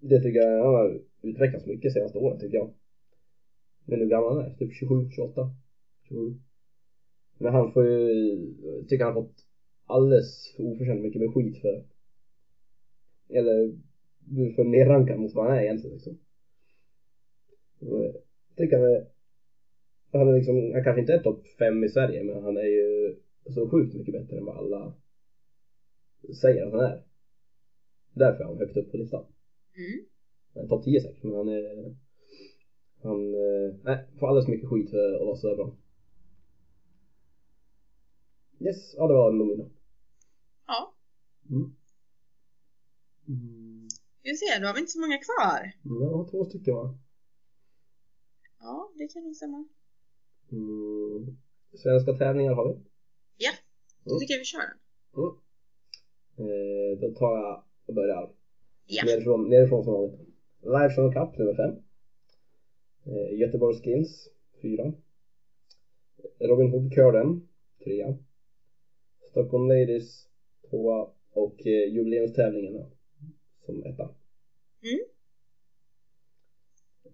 Det 0.00 0.20
tycker 0.22 0.40
jag, 0.40 0.64
han 0.64 0.74
har 0.74 1.00
utvecklats 1.22 1.66
mycket 1.66 1.92
senaste 1.92 2.18
året 2.18 2.40
tycker 2.40 2.56
jag. 2.56 2.74
Men 3.84 4.00
hur 4.00 4.08
gammal 4.08 4.36
han 4.36 4.44
är, 4.44 4.54
typ 4.54 4.72
27, 4.72 5.10
28, 5.10 5.50
27. 6.08 6.34
Men 7.38 7.52
han 7.52 7.72
får 7.72 7.86
ju, 7.86 8.36
tycker 8.88 9.04
han 9.04 9.14
har 9.14 9.22
fått 9.22 9.46
alldeles 9.84 10.54
för 10.56 10.64
oförtjänt 10.64 11.02
mycket 11.02 11.20
med 11.20 11.34
skit 11.34 11.60
för 11.60 11.84
eller 13.28 13.72
blir 14.18 14.50
för 14.50 14.64
nerrankad 14.64 15.18
mot 15.18 15.34
vad 15.34 15.46
han 15.46 15.56
är 15.56 15.62
egentligen 15.62 15.94
liksom. 15.94 16.16
Jag 17.80 18.12
tycker 18.56 18.78
han 18.78 18.94
är 18.94 19.06
han 20.12 20.28
är 20.28 20.32
liksom, 20.32 20.72
han 20.72 20.84
kanske 20.84 21.00
inte 21.00 21.14
är 21.14 21.18
topp 21.18 21.46
fem 21.58 21.84
i 21.84 21.88
Sverige 21.88 22.22
men 22.22 22.42
han 22.42 22.56
är 22.56 22.66
ju 22.66 23.16
så 23.54 23.68
sjukt 23.68 23.94
mycket 23.94 24.12
bättre 24.14 24.36
än 24.36 24.44
vad 24.44 24.56
alla 24.56 24.92
säger 26.40 26.66
att 26.66 26.72
han 26.72 26.80
är. 26.80 27.02
Därför 28.12 28.44
är 28.44 28.48
han 28.48 28.58
högt 28.58 28.76
upp 28.76 28.90
på 28.90 28.96
listan. 28.96 29.24
Mm. 29.76 30.68
Topp 30.68 30.84
10 30.84 31.00
säkert 31.00 31.22
men 31.22 31.34
han 31.34 31.48
är 31.48 31.96
han, 33.02 33.34
eh, 33.34 33.74
nej, 33.84 34.06
får 34.18 34.28
alldeles 34.28 34.48
mycket 34.48 34.68
skit 34.68 34.90
för 34.90 35.14
att 35.14 35.26
vara 35.26 35.36
så 35.36 35.56
bra. 35.56 35.76
Yes, 38.60 38.94
ja 38.96 39.06
det 39.06 39.14
var 39.14 39.32
nog 39.32 39.46
mina. 39.46 39.70
Ja, 40.66 40.92
Mm. 41.50 41.72
Mm. 43.28 43.88
vi 44.22 44.36
ser, 44.36 44.60
då 44.60 44.66
har 44.66 44.74
vi 44.74 44.80
inte 44.80 44.92
så 44.92 45.00
många 45.00 45.18
kvar. 45.18 45.72
Ja, 45.82 46.26
två 46.30 46.44
stycken 46.44 46.74
va? 46.74 46.98
Ja, 48.58 48.92
det 48.98 49.06
kan 49.06 49.22
nog 49.24 49.36
stämma. 49.36 49.64
Mm. 50.52 51.36
Svenska 51.74 52.12
tävlingar 52.12 52.54
har 52.54 52.68
vi. 52.68 52.80
Ja, 54.06 54.10
då 54.10 54.14
Mm. 54.14 54.20
tycker 54.20 54.34
jag 54.34 54.38
vi 54.38 54.44
kör 54.44 54.58
den. 54.70 54.78
Mm. 55.16 55.32
Eh, 56.38 56.98
då 57.00 57.10
tar 57.18 57.36
jag 57.36 57.62
och 57.86 57.94
börjar 57.94 58.32
Ja. 58.86 59.04
nerifrån, 59.04 59.48
nerifrån 59.50 59.84
som 59.84 59.92
vanligt. 59.92 60.20
Live 60.62 60.90
Channel 60.94 61.12
Cup 61.12 61.38
nummer 61.38 61.54
5. 61.54 61.70
Eh, 63.06 63.38
Göteborg 63.40 63.76
Skills 63.82 64.28
4. 64.62 64.92
Robin 66.40 66.70
Hood 66.70 66.92
Curlen 66.94 67.40
3. 67.84 68.14
Stockholm 69.30 69.68
Ladies 69.68 70.28
2. 70.70 71.10
och 71.30 71.66
eh, 71.66 71.92
jubileumstävlingen 71.94 72.72
då, 72.72 72.90
som 73.66 73.82
etta. 73.84 74.02
Mm. 74.82 74.98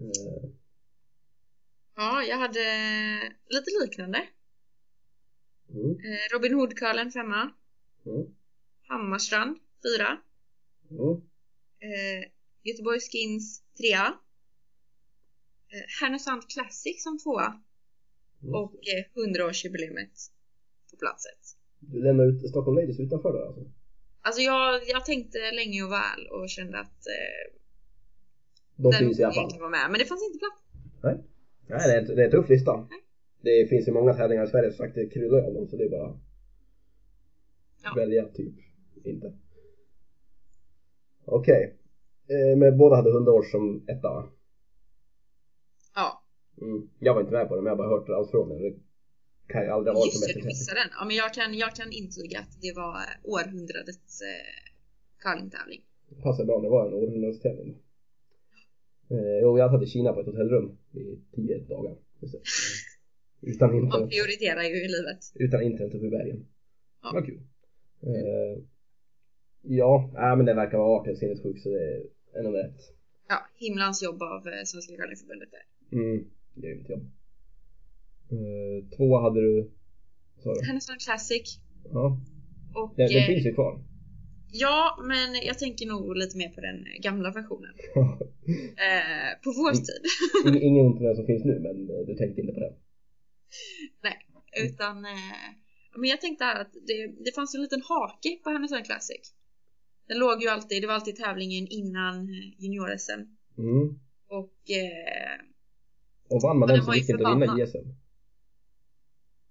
Eh, 0.00 0.50
Ja, 1.96 2.22
jag 2.22 2.36
hade 2.36 2.60
lite 3.46 3.70
liknande. 3.82 4.18
Mm, 5.74 5.90
Eh, 5.90 6.24
Robin 6.34 6.54
Hood-curlen 6.54 7.10
femma. 7.10 7.50
mm, 8.06 8.26
Hammarstrand 8.88 9.58
fyra. 9.82 10.18
mm. 10.90 11.16
Eh, 11.88 12.22
Göteborg 12.62 13.00
Skins 13.00 13.62
trea. 13.78 14.06
Eh, 15.72 15.86
Härnösand 16.00 16.42
Classic 16.50 17.02
som 17.02 17.18
tvåa. 17.18 17.46
Mm. 18.42 18.54
Och 18.54 18.74
eh, 18.74 19.04
100-årsjubileumet 19.14 20.14
på 20.90 20.96
plats 20.96 21.26
ett. 21.26 21.46
Du 21.80 22.02
lämnar 22.02 22.24
ut 22.24 22.48
Stockholm 22.50 22.76
Ladies 22.78 23.00
utanför 23.00 23.32
där 23.32 23.46
alltså? 23.46 23.64
Alltså 24.20 24.40
jag, 24.42 24.82
jag 24.88 25.04
tänkte 25.04 25.38
länge 25.52 25.82
och 25.82 25.92
väl 25.92 26.26
och 26.30 26.48
kände 26.50 26.80
att 26.80 27.06
eh, 27.06 27.58
De 28.76 28.90
den 28.90 28.98
finns 28.98 29.18
i 29.20 29.24
alla 29.24 29.34
fall. 29.34 29.70
med. 29.70 29.90
Men 29.90 29.98
det 29.98 30.04
fanns 30.04 30.22
inte 30.22 30.38
plats. 30.38 30.62
Nej, 31.02 31.16
Nej 31.68 31.80
det, 31.88 32.12
är, 32.12 32.16
det 32.16 32.22
är 32.22 32.26
en 32.26 32.30
tuff 32.30 32.48
lista. 32.48 32.88
Det 33.42 33.66
finns 33.68 33.88
ju 33.88 33.92
många 33.92 34.14
tävlingar 34.14 34.44
i 34.44 34.48
Sverige 34.50 34.70
som 34.70 34.76
sagt 34.86 34.94
det 34.94 35.06
kryllar 35.06 35.38
ju 35.38 35.44
av 35.44 35.54
dem 35.54 35.68
så 35.68 35.76
det 35.76 35.84
är 35.84 35.88
bara 35.90 36.18
Ja. 37.84 37.94
välja 37.96 38.28
typ 38.28 38.54
inte. 39.04 39.32
Okej. 41.24 41.76
Eh, 42.28 42.58
men 42.58 42.78
båda 42.78 42.96
hade 42.96 43.10
100 43.10 43.32
år 43.32 43.42
som 43.42 43.84
etta 43.88 44.08
va? 44.08 44.28
Ja, 45.94 46.18
Mm. 46.60 46.88
Jag 46.98 47.14
var 47.14 47.20
inte 47.20 47.32
med 47.32 47.48
på 47.48 47.56
det 47.56 47.62
men 47.62 47.70
jag 47.70 47.76
har 47.76 47.84
bara 47.84 47.98
hört 47.98 48.08
allt 48.08 48.30
från 48.30 48.48
det. 48.48 48.58
Det 48.70 48.74
kan 49.46 49.62
ju 49.64 49.68
aldrig 49.68 49.94
ha 49.94 50.00
varit 50.00 50.14
just 50.14 50.26
det, 50.34 50.40
du 50.40 50.46
missade 50.46 50.80
den. 50.80 50.88
Ja, 50.98 51.04
men 51.04 51.16
jag 51.16 51.34
kan, 51.34 51.54
jag 51.54 51.74
kan 51.74 51.92
intyga 51.92 52.38
att 52.40 52.52
det 52.62 52.72
var 52.76 52.96
århundradets 53.22 54.20
eh, 54.30 54.62
curlingtävling. 55.22 55.82
Passar 56.22 56.44
bra 56.44 56.56
när 56.56 56.62
det 56.62 56.70
var 56.70 56.86
en 56.86 56.94
århundradstävling. 56.94 57.70
Eh, 59.10 59.48
och 59.48 59.58
jag 59.58 59.70
satt 59.70 59.82
i 59.82 59.86
Kina 59.86 60.12
på 60.12 60.20
ett 60.20 60.26
hotellrum 60.26 60.76
i 60.92 61.18
10 61.34 61.58
dagar. 61.58 61.96
Utan 63.42 63.68
Man 63.70 63.84
internet. 63.84 64.10
prioriterar 64.10 64.62
ju 64.62 64.76
i 64.84 64.88
livet. 64.88 65.20
Utan 65.34 65.62
internet 65.62 65.94
uppe 65.94 66.06
i 66.06 66.10
bergen. 66.10 66.46
Ja. 67.02 67.10
Var 67.14 67.22
kul. 67.26 67.40
Eh, 68.02 68.62
ja, 69.62 70.10
nej, 70.14 70.36
men 70.36 70.46
det 70.46 70.54
verkar 70.54 70.78
vara 70.78 71.00
artigt 71.00 71.18
sinnessjukt 71.18 71.62
så 71.62 71.68
det 71.68 72.02
är 72.38 72.42
nummer 72.42 72.58
ett. 72.68 72.80
Ja, 73.28 73.38
himlans 73.56 74.02
jobb 74.02 74.22
av 74.22 74.48
eh, 74.48 74.62
Svenska 74.64 74.96
curlingförbundet 74.96 75.48
där. 75.50 75.64
Mm, 75.98 76.24
grymt 76.54 76.88
jobb. 76.88 77.04
Eh, 78.30 78.96
två 78.96 79.18
hade 79.18 79.40
du? 79.40 79.70
Härnösand 80.66 81.00
Classic. 81.00 81.58
Ja, 81.92 82.18
Och 82.74 82.92
den, 82.96 83.08
den 83.08 83.16
eh, 83.18 83.26
finns 83.26 83.46
ju 83.46 83.54
kvar. 83.54 83.84
ja, 84.52 84.98
men 85.08 85.46
jag 85.46 85.58
tänker 85.58 85.86
nog 85.86 86.16
lite 86.16 86.36
mer 86.38 86.48
på 86.48 86.60
den 86.60 86.84
gamla 87.02 87.30
versionen. 87.30 87.74
Eh, 88.88 89.32
på 89.44 89.50
vår 89.60 89.70
Mm. 89.72 89.84
tid. 89.88 90.02
Ing- 90.46 90.60
Inget 90.68 90.84
ont 90.86 91.00
med 91.00 91.08
den 91.08 91.16
som 91.16 91.26
finns 91.26 91.44
nu 91.44 91.58
men 91.60 91.86
du 92.06 92.14
tänkte 92.14 92.40
inte 92.40 92.52
på 92.52 92.60
den. 92.60 92.72
Nej, 94.02 94.26
utan 94.66 95.04
eh, 95.04 95.12
men 95.96 96.10
jag 96.10 96.20
tänkte 96.20 96.44
här 96.44 96.60
att 96.60 96.72
det, 96.72 97.06
det 97.24 97.34
fanns 97.34 97.54
en 97.54 97.62
liten 97.62 97.82
hake 97.82 98.36
på 98.44 98.50
Härnösand 98.50 98.84
Classic. 98.86 99.34
Den 100.08 100.18
låg 100.18 100.42
ju 100.42 100.48
alltid, 100.48 100.82
det 100.82 100.86
var 100.86 100.94
alltid 100.94 101.16
tävlingen 101.16 101.66
innan 101.70 102.14
eh, 102.28 102.62
junior-SM. 102.62 103.20
Mm. 103.58 103.98
Och 104.26 104.70
eh, 104.70 105.40
Och 106.28 106.42
vann 106.42 106.58
man 106.58 106.68
Ja, 106.68 106.74
den 106.76 106.84
så 106.84 106.94
gick 106.94 107.08
inte 107.08 107.28
att 107.28 107.36
vinna. 107.42 107.58
JSM. 107.60 107.88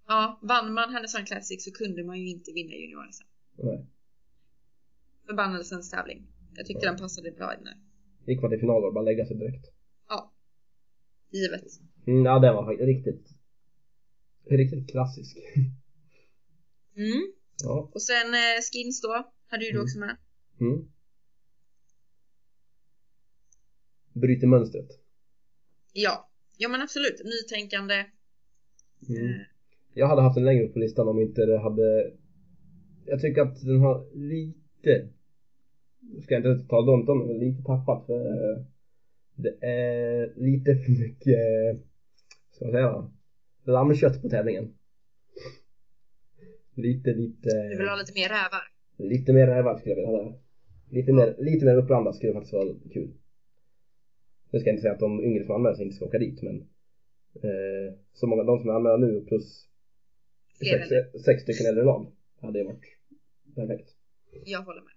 ja, 0.07 0.39
vann 0.41 0.73
man 0.73 0.93
Härnösand 0.93 1.27
Classic 1.27 1.63
så 1.63 1.71
kunde 1.71 2.03
man 2.03 2.19
ju 2.19 2.29
inte 2.29 2.51
vinna 2.51 2.71
junior-SM. 2.73 3.27
Nej. 3.57 3.85
Förbannelsens 5.27 5.89
tävling. 5.91 6.27
Jag 6.55 6.65
tyckte 6.65 6.85
Ja. 6.85 6.91
den 6.91 6.99
passade 6.99 7.31
bra 7.31 7.55
in 7.57 7.63
där. 7.63 7.77
Gick 8.27 8.41
man 8.41 8.51
till 8.51 8.59
final 8.59 8.81
var 8.81 8.89
det 8.89 8.93
bara 8.93 9.03
lägga 9.03 9.25
sig 9.25 9.37
direkt. 9.37 9.65
Ja. 10.09 10.33
Givet. 11.31 11.63
Mm, 12.07 12.25
ja, 12.25 12.39
den 12.39 12.55
var 12.55 12.77
riktigt, 12.85 13.27
riktigt 14.49 14.89
klassisk. 14.89 15.37
Mm. 16.95 17.31
Ja. 17.63 17.91
Och 17.93 18.01
sen 18.01 18.33
eh, 18.33 18.61
Skins 18.71 19.01
då, 19.01 19.31
hade 19.47 19.65
ju 19.65 19.71
du 19.71 19.77
Mm. 19.77 19.83
också 19.83 19.99
med. 19.99 20.17
Mm. 20.59 20.87
Bryter 24.13 24.47
mönstret. 24.47 24.87
Ja. 25.93 26.29
Ja 26.57 26.69
men 26.69 26.81
absolut, 26.81 27.21
nytänkande. 27.23 28.05
Mm. 29.09 29.25
Eh, 29.29 29.35
Jag 29.93 30.07
hade 30.07 30.21
haft 30.21 30.35
den 30.35 30.45
längre 30.45 30.67
på 30.67 30.79
listan 30.79 31.07
om 31.07 31.19
inte 31.19 31.45
det 31.45 31.59
hade 31.59 32.11
Jag 33.05 33.21
tycker 33.21 33.41
att 33.41 33.61
den 33.61 33.79
har 33.79 34.15
lite 34.15 35.09
Ska 36.23 36.33
jag 36.33 36.45
inte 36.45 36.67
ta 36.67 36.81
det, 36.81 37.15
men 37.15 37.39
lite 37.39 37.63
tappat 37.63 38.05
för 38.05 38.25
eh, 38.25 38.65
Det 39.35 39.57
är 39.67 40.33
lite 40.35 40.75
för 40.75 40.91
mycket 40.91 41.37
Ska 42.51 42.65
man 42.65 42.71
säga 42.73 43.11
Lammkött 43.63 44.21
på 44.21 44.29
tävlingen 44.29 44.73
Lite, 46.75 47.09
lite 47.13 47.49
du 47.49 47.77
vill 47.77 47.87
ha 47.87 47.95
lite 47.95 48.13
mer 48.13 48.29
rävar? 48.29 48.63
Lite 48.97 49.33
mer 49.33 49.47
rävar 49.47 49.77
skulle 49.77 49.91
jag 49.91 49.95
vilja 49.95 50.09
ha 50.09 50.23
där 50.23 50.39
Lite 50.89 51.13
mer, 51.13 51.35
lite 51.39 51.65
mer 51.65 51.75
uppblandat 51.75 52.15
skulle 52.15 52.33
faktiskt 52.33 52.53
vara 52.53 52.75
kul 52.93 53.13
Nu 54.49 54.59
ska 54.59 54.69
jag 54.69 54.73
inte 54.73 54.81
säga 54.81 54.93
att 54.93 54.99
de 54.99 55.23
yngre 55.23 55.45
som 55.45 55.55
anmäler 55.55 55.75
sig 55.75 55.85
inte 55.85 55.95
ska 55.95 56.05
åka 56.05 56.17
dit 56.17 56.41
men 56.41 56.55
eh, 57.35 57.93
Så 58.13 58.27
många, 58.27 58.43
de 58.43 58.59
som 58.59 58.69
är 58.69 58.73
anmälda 58.73 58.97
nu 58.97 59.25
plus 59.25 59.67
sex, 60.59 60.87
sex 61.25 61.43
stycken 61.43 61.65
äldre 61.67 61.83
lag 61.83 62.11
hade 62.41 62.59
det 62.59 62.65
varit 62.65 62.85
perfekt. 63.55 63.89
Jag 64.45 64.61
håller 64.61 64.81
med. 64.81 64.93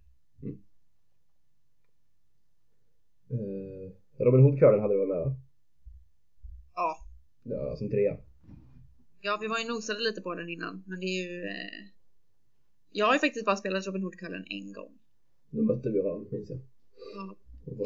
Eh, 3.31 3.93
Robin 4.19 4.41
Hood-kören 4.41 4.81
hade 4.81 4.95
du 4.95 4.99
varit 4.99 5.09
med 5.09 5.19
va? 5.19 5.37
Ja. 6.75 6.97
Ja, 7.43 7.77
som 7.77 7.91
trea. 7.91 8.17
Ja, 9.27 9.39
vi 9.41 9.47
var 9.53 9.59
ju 9.59 9.69
nosade 9.69 10.01
lite 10.01 10.21
på 10.23 10.35
den 10.35 10.49
innan, 10.49 10.85
men 10.87 11.01
det 11.01 11.07
är 11.07 11.19
ju... 11.29 11.45
Eh... 11.45 11.83
Jag 12.91 13.07
har 13.07 13.13
ju 13.15 13.19
faktiskt 13.21 13.47
bara 13.47 13.57
spelat 13.57 13.87
Robin 13.87 14.03
Hood-kullen 14.03 14.45
en 14.49 14.73
gång. 14.73 14.93
Då 15.51 15.63
mötte 15.63 15.91
vi 15.91 16.01
varandra 16.01 16.29
minns 16.33 16.51
jag. 16.51 16.59
Ja. 17.15 17.37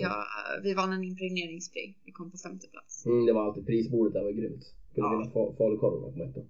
Ja, 0.01 0.25
vi 0.63 0.75
vann 0.75 0.93
en 0.93 1.05
impregneringsfri. 1.05 1.97
Vi 2.05 2.13
kom 2.13 2.31
på 2.31 2.39
femte 2.39 2.69
plats. 2.69 3.07
Mm, 3.07 3.27
det 3.27 3.33
var 3.33 3.45
alltid 3.47 3.67
prisbordet 3.67 4.13
där 4.15 4.23
var 4.23 4.31
grymt. 4.33 4.65
Kunde 4.95 5.09
Ja. 5.09 5.11
vinna 5.19 5.31
fa- 5.35 5.57
falukorven 5.57 6.05
och 6.05 6.13
komma 6.13 6.25
etta. 6.25 6.41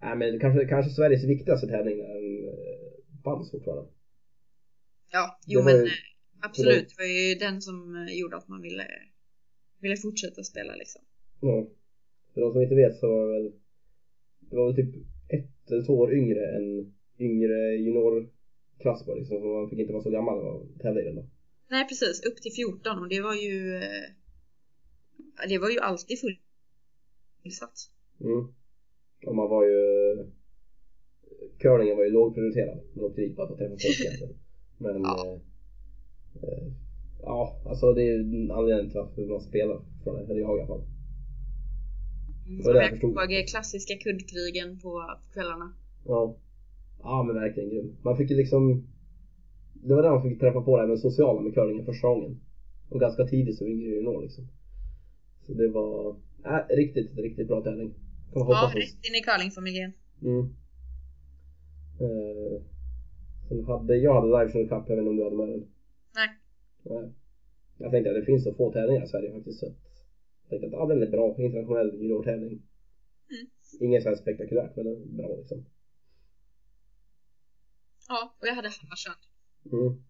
Nej 0.00 0.16
men 0.16 0.40
kanske, 0.40 0.64
kanske 0.68 0.90
Sveriges 0.92 1.24
viktigaste 1.24 1.66
tävling 1.66 1.98
den 1.98 2.08
eh, 2.48 3.22
fanns 3.24 3.50
fortfarande. 3.50 3.90
Ja, 5.10 5.38
jo 5.46 5.62
men 5.62 5.76
ju- 5.76 5.82
eh, 5.86 5.92
absolut. 6.40 6.88
Det 6.88 6.94
var 6.98 7.04
ju 7.08 7.34
den 7.34 7.62
som 7.62 7.96
eh, 7.96 8.14
gjorde 8.18 8.36
att 8.36 8.48
man 8.48 8.62
ville, 8.62 8.86
ville 9.80 9.96
fortsätta 9.96 10.42
spela 10.44 10.74
liksom. 10.76 11.02
Ja. 11.40 11.68
För 12.34 12.40
de 12.40 12.52
som 12.52 12.62
inte 12.62 12.74
vet 12.74 12.96
så 12.96 13.08
var 13.08 13.26
det 13.26 13.32
väl 13.42 13.52
Det 14.40 14.56
var 14.56 14.66
väl 14.66 14.76
typ 14.76 14.94
ett 15.28 15.70
eller 15.70 15.82
två 15.84 15.92
år 15.98 16.14
yngre 16.14 16.56
än 16.56 16.94
yngre 17.18 17.74
juniorklass 17.76 19.04
på 19.06 19.14
liksom. 19.14 19.40
Så 19.40 19.46
man 19.46 19.70
fick 19.70 19.78
inte 19.78 19.92
vara 19.92 20.02
så 20.02 20.10
gammal 20.10 20.38
och 20.38 20.66
tävla 20.80 21.00
i 21.00 21.04
den 21.04 21.14
då. 21.14 21.24
Nej 21.70 21.88
precis, 21.88 22.22
upp 22.26 22.36
till 22.42 22.52
14 22.52 22.98
och 22.98 23.08
det 23.08 23.20
var 23.20 23.34
ju... 23.34 23.74
eh, 23.76 25.48
Det 25.48 25.58
var 25.58 25.70
ju 25.70 25.78
alltid 25.78 26.16
fullsatt. 26.20 27.78
Mm. 28.20 28.44
Och 29.26 29.34
man 29.34 29.48
var 29.48 29.64
ju 29.64 29.78
Curlingen 31.58 31.96
var 31.96 32.04
ju 32.04 32.10
lågprioriterad. 32.10 32.78
Man 32.94 33.04
åkte 33.04 33.20
dit 33.20 33.36
bara 33.36 33.46
för 33.46 33.54
att 33.54 33.58
träffa 33.58 33.70
folk 33.70 34.00
egentligen. 34.00 34.34
Men 34.78 35.02
Ja. 35.02 35.26
eh, 35.26 36.42
eh, 36.42 36.72
Ja, 37.24 37.62
alltså 37.66 37.92
det 37.92 38.02
är 38.02 38.06
ju 38.06 38.50
anledningen 38.52 38.90
till 38.90 39.00
varför 39.00 39.22
man 39.26 39.40
spelar 39.40 39.80
från 40.04 40.14
det. 40.16 40.22
Eller 40.22 40.40
jag 40.40 40.56
i 40.58 40.60
alla 40.60 40.66
fall. 40.66 40.82
Det 42.58 42.82
jag 42.82 43.00
kommer 43.00 43.32
ihåg 43.32 43.48
klassiska 43.48 43.94
kuddkrigen 43.94 44.78
på, 44.78 44.90
kvällarna. 45.32 45.72
Ja. 46.04 46.36
Ja 47.02 47.22
men 47.22 47.34
verkligen 47.34 47.70
grym. 47.70 47.96
Man 48.02 48.16
fick 48.16 48.30
ju 48.30 48.36
liksom 48.36 48.86
Det 49.74 49.94
var 49.94 50.02
där 50.02 50.10
man 50.10 50.22
fick 50.22 50.40
träffa 50.40 50.60
på 50.60 50.76
det 50.76 50.82
här 50.82 50.88
med 50.88 50.98
sociala 50.98 51.40
med 51.40 51.54
curlingen 51.54 51.84
första 51.84 52.08
gången. 52.08 52.40
Och 52.88 53.00
ganska 53.00 53.24
tidigt 53.24 53.58
som 53.58 53.66
yngre 53.66 53.88
junior 53.88 54.22
liksom. 54.22 54.48
Så 55.46 55.52
det 55.52 55.68
var 55.68 56.16
äh, 56.44 56.76
riktigt, 56.76 57.18
riktigt 57.18 57.48
bra 57.48 57.62
tävling. 57.62 57.94
Kan 58.32 58.48
Ja, 58.48 58.72
rätt 58.74 59.04
in 59.08 59.14
i 59.14 59.22
curlingfamiljen. 59.24 59.92
Mm. 60.22 60.44
Eh, 62.00 62.62
sen 63.48 63.64
hade 63.64 63.96
jag 63.96 64.14
hade 64.14 64.26
Live 64.26 64.52
Cup, 64.52 64.70
jag 64.70 64.96
vet 64.96 64.98
inte 64.98 65.10
om 65.10 65.16
du 65.16 65.24
hade 65.24 65.36
med 65.36 65.48
den? 65.48 65.66
Nej. 66.14 66.28
Nej. 66.82 67.12
Jag 67.78 67.90
tänkte 67.90 68.10
att 68.10 68.16
det 68.16 68.24
finns 68.24 68.44
så 68.44 68.54
få 68.54 68.72
tävlingar 68.72 69.04
i 69.04 69.06
Sverige 69.06 69.32
faktiskt 69.32 69.60
så 69.60 69.66
att 69.66 69.91
tänkte 70.60 70.66
att 70.66 70.80
ja, 70.80 70.86
den 70.86 71.02
är 71.02 71.10
bra, 71.10 71.36
internationell 71.38 71.94
juniortävling. 71.94 72.52
Mm. 73.30 73.46
Inget 73.80 74.02
så 74.02 74.08
här 74.08 74.16
spektakulärt 74.16 74.76
men 74.76 74.84
den 74.84 74.94
är 75.02 75.06
bra 75.06 75.36
liksom. 75.36 75.64
Ja, 78.08 78.36
och 78.40 78.46
jag 78.46 78.54
hade 78.54 78.68
Hammarstrand. 78.80 79.22
Mm. 79.72 80.02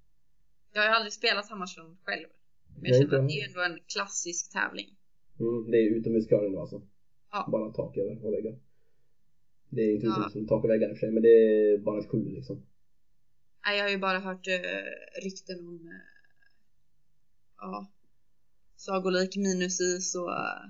Jag 0.73 0.83
har 0.83 0.89
aldrig 0.89 1.13
spelat 1.13 1.51
Hammarstrand 1.51 1.99
själv. 2.03 2.27
Men 2.81 2.91
jag 2.91 3.03
känner 3.03 3.19
att 3.19 3.29
det 3.29 3.41
är 3.41 3.49
ändå 3.49 3.61
en 3.61 3.79
klassisk 3.87 4.53
tävling. 4.53 4.97
Mm. 5.41 5.71
Det 5.71 5.77
är 5.77 5.91
utomhuscurling 5.91 6.53
då 6.53 6.61
alltså. 6.61 6.83
Ja. 7.31 7.49
Bara 7.53 7.73
tak 7.73 7.97
över 7.97 8.25
och 8.27 8.33
väggar. 8.33 8.59
Det 9.69 9.83
är 9.83 9.95
inte 9.95 10.07
Ja. 10.07 10.29
som 10.33 10.47
tak 10.47 10.65
och 10.65 10.71
väggar 10.71 10.89
i 10.89 10.93
och 10.93 10.97
för 10.97 11.07
sig 11.07 11.11
men 11.11 11.23
det 11.23 11.29
är 11.29 11.79
bara 11.79 11.99
ett 12.01 12.11
skjul 12.11 12.35
liksom. 12.35 12.67
Nej, 13.67 13.77
jag 13.79 13.85
har 13.85 13.91
ju 13.91 13.99
bara 13.99 14.19
hört 14.19 14.49
uh, 14.49 15.23
rykten 15.25 15.69
om 15.69 15.89
uh, 15.89 15.95
ja, 17.57 17.93
sagolik 18.87 19.37
minusis 19.37 20.15
och 20.21 20.29
uh, 20.29 20.63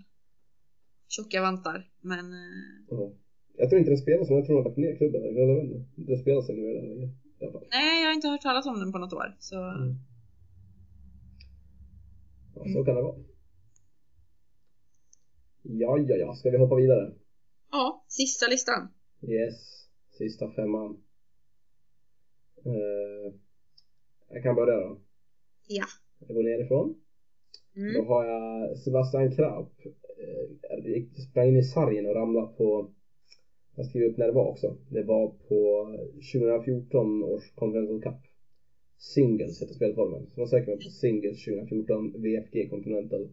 tjocka 1.14 1.40
vantar. 1.42 1.78
Men 2.00 2.24
uh, 2.32 2.74
Ja. 2.90 3.12
Jag 3.56 3.68
tror 3.68 3.78
inte 3.78 3.90
den 3.90 3.98
spelas 4.06 4.28
men 4.28 4.36
jag 4.38 4.46
tror 4.46 4.56
de 4.56 4.62
har 4.62 4.68
lagt 4.70 4.78
ner 4.78 4.96
klubben. 4.96 5.22
Jag 5.22 5.46
vet 5.56 5.64
inte. 5.64 5.78
Det 6.12 6.16
spelas 6.18 6.48
inte 6.50 6.62
mer 6.62 6.74
där 6.74 6.82
längre. 6.88 7.06
I 7.40 7.44
nej, 7.70 8.00
jag 8.02 8.08
har 8.08 8.14
inte 8.14 8.28
hört 8.28 8.40
talas 8.42 8.66
om 8.66 8.80
den 8.80 8.92
på 8.92 8.98
något 8.98 9.12
år. 9.12 9.36
Så 9.38 9.56
Mm. 9.56 9.94
Ja, 12.54 12.60
så 12.64 12.68
Mm. 12.70 12.84
kan 12.84 12.94
det 12.96 13.02
vara. 13.02 13.18
Ja, 15.62 15.98
ja, 15.98 16.16
ja. 16.16 16.34
Ska 16.34 16.50
vi 16.50 16.58
hoppa 16.58 16.76
vidare? 16.76 17.14
ja, 17.70 18.04
sista 18.08 18.46
listan. 18.48 18.88
Yes. 19.22 19.56
Sista 20.18 20.50
femman. 20.56 21.02
Eh, 22.64 23.34
jag 24.28 24.42
kan 24.42 24.54
börja 24.54 24.76
då. 24.76 25.00
Ja. 25.66 25.84
Jag 26.18 26.34
går 26.36 26.42
nerifrån. 26.42 26.94
Då 27.74 27.80
Mm. 27.80 28.06
har 28.06 28.24
jag 28.24 28.78
Sebastian 28.78 29.30
Krapp. 29.30 29.72
Eh, 30.18 31.02
sprang 31.22 31.48
in 31.48 31.56
i 31.56 31.62
sargen 31.62 32.06
och 32.06 32.14
ramlade 32.14 32.46
på 32.56 32.90
jag 33.76 33.86
skriver 33.86 34.06
upp 34.06 34.16
när 34.16 34.26
det 34.26 34.32
var 34.32 34.48
också. 34.50 34.76
Det 34.88 35.02
var 35.02 35.28
på 35.28 35.86
2014 36.32 37.22
års 37.22 37.50
Continental 37.54 38.00
Cup. 38.00 38.20
Singles 38.98 39.62
heter 39.62 39.74
spelformen. 39.74 40.26
Så 40.30 40.40
man 40.40 40.46
söker 40.48 40.70
man 40.70 40.78
på 40.78 40.88
Singles 40.88 41.44
2014 41.44 42.10
VFG 42.14 42.66
Continental. 42.70 43.28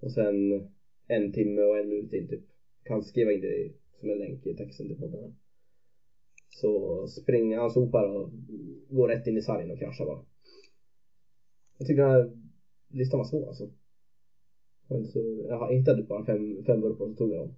Och 0.00 0.12
sen 0.12 0.62
en 1.06 1.32
timme 1.32 1.62
och 1.62 1.78
en 1.78 1.88
minut 1.88 2.12
in 2.12 2.28
typ. 2.28 2.42
Kan 2.82 3.02
skriva 3.02 3.32
in 3.32 3.40
det 3.40 3.72
som 4.00 4.10
en 4.10 4.18
länk 4.18 4.46
i 4.46 4.54
texten 4.54 4.88
till 4.88 4.96
podden. 4.96 5.32
Så 6.48 7.06
springer 7.06 7.58
han 7.58 7.70
sopar 7.70 8.04
och 8.04 8.30
går 8.88 9.08
rätt 9.08 9.26
in 9.26 9.36
i 9.36 9.42
sargen 9.42 9.70
och 9.70 9.78
kraschar 9.78 10.04
bara. 10.04 10.24
Jag 11.78 11.86
tycker 11.86 12.02
den 12.02 12.10
här 12.10 12.41
listan 12.92 13.18
var 13.18 13.24
svår 13.24 13.46
alltså. 13.46 13.68
Jag, 14.88 14.98
inte 14.98 15.10
så, 15.10 15.44
jag 15.48 15.72
hittade 15.72 16.02
bara 16.02 16.24
fem, 16.24 16.64
fem 16.66 16.80
burpar 16.80 17.06
så 17.06 17.14
tog 17.14 17.32
jag 17.32 17.38
dem. 17.38 17.54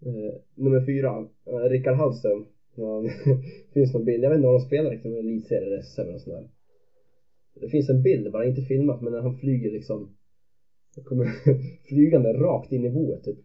Eh, 0.00 0.34
nummer 0.54 0.80
fyra, 0.86 1.26
eh, 1.46 1.68
Rickard 1.68 1.96
Hallström. 1.96 2.44
Ja, 2.74 3.04
finns 3.72 3.94
någon 3.94 4.04
bild, 4.04 4.24
jag 4.24 4.30
vet 4.30 4.36
inte 4.36 4.48
om 4.48 4.54
de 4.54 4.60
spelar 4.60 4.90
liksom 4.90 5.12
en 5.12 5.18
elitserie 5.18 5.66
eller 5.66 5.80
SM 5.80 6.00
eller 6.00 6.18
sånt 6.18 6.36
där. 6.36 6.48
Det 7.60 7.68
finns 7.68 7.88
en 7.88 8.02
bild, 8.02 8.32
bara 8.32 8.46
inte 8.46 8.62
filmat, 8.62 9.00
men 9.00 9.12
när 9.12 9.20
han 9.20 9.36
flyger 9.36 9.70
liksom 9.70 10.14
kommer 11.04 11.26
flygande 11.88 12.32
rakt 12.32 12.72
in 12.72 12.84
i 12.84 12.90
boet 12.90 13.24
typ. 13.24 13.38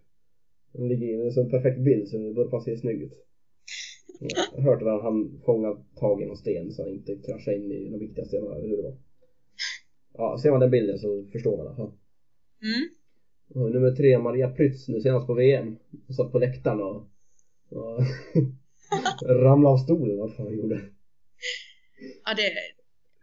Han 0.78 0.88
ligger 0.88 1.08
i 1.08 1.26
en 1.26 1.32
sån 1.32 1.50
perfekt 1.50 1.80
bild 1.80 2.08
så 2.08 2.18
burpan 2.18 2.62
ser 2.62 2.76
snygg 2.76 3.02
ut. 3.02 3.14
Jag 4.20 4.64
har 4.64 4.72
hört 4.72 4.82
att 4.82 5.02
han 5.02 5.42
fångat 5.46 5.96
tag 5.96 6.22
i 6.22 6.26
någon 6.26 6.36
sten 6.36 6.72
så 6.72 6.82
han 6.82 6.92
inte 6.92 7.16
kraschar 7.16 7.52
in 7.52 7.72
i 7.72 7.90
de 7.90 8.00
viktiga 8.00 8.26
stenarna 8.26 8.56
eller 8.56 8.68
hur 8.68 8.78
det 8.78 8.84
var. 8.84 8.96
Ja, 10.14 10.38
ser 10.42 10.52
man 10.52 10.60
den 10.60 10.72
bilden 10.72 10.98
så 11.00 11.26
förstår 11.32 11.58
man 11.58 11.66
i 11.66 11.68
alla 11.70 11.76
fall. 11.78 11.92
Mm. 12.62 12.90
Nummer 13.74 13.92
tre, 13.96 14.20
Maria 14.20 14.50
Prytz 14.50 14.88
nu 14.88 15.02
senast 15.02 15.28
på 15.28 15.34
VM. 15.34 15.78
Hon 16.08 16.16
satt 16.16 16.32
på 16.32 16.40
läktaren 16.40 16.82
och, 16.82 17.10
och 17.70 18.04
ramlade 19.30 19.74
av 19.74 19.78
stolen 19.78 20.18
vad 20.18 20.36
fan 20.36 20.46
hon 20.46 20.58
gjorde. 20.58 20.82
Ja, 22.26 22.34
det, 22.34 22.54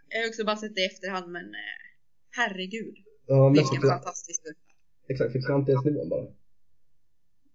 jag 0.08 0.20
har 0.22 0.28
också 0.28 0.44
bara 0.44 0.56
sett 0.56 0.74
det 0.74 0.80
i 0.80 0.86
efterhand, 0.86 1.32
men 1.32 1.44
eh, 1.44 1.80
herregud. 2.30 2.94
Ja, 3.26 3.48
Vilken 3.48 3.80
för, 3.80 3.88
fantastisk 3.88 4.42
burpa. 4.44 4.60
exakt 5.08 5.32
för 5.32 5.40
klantighetsnivån 5.40 6.08
bara. 6.08 6.26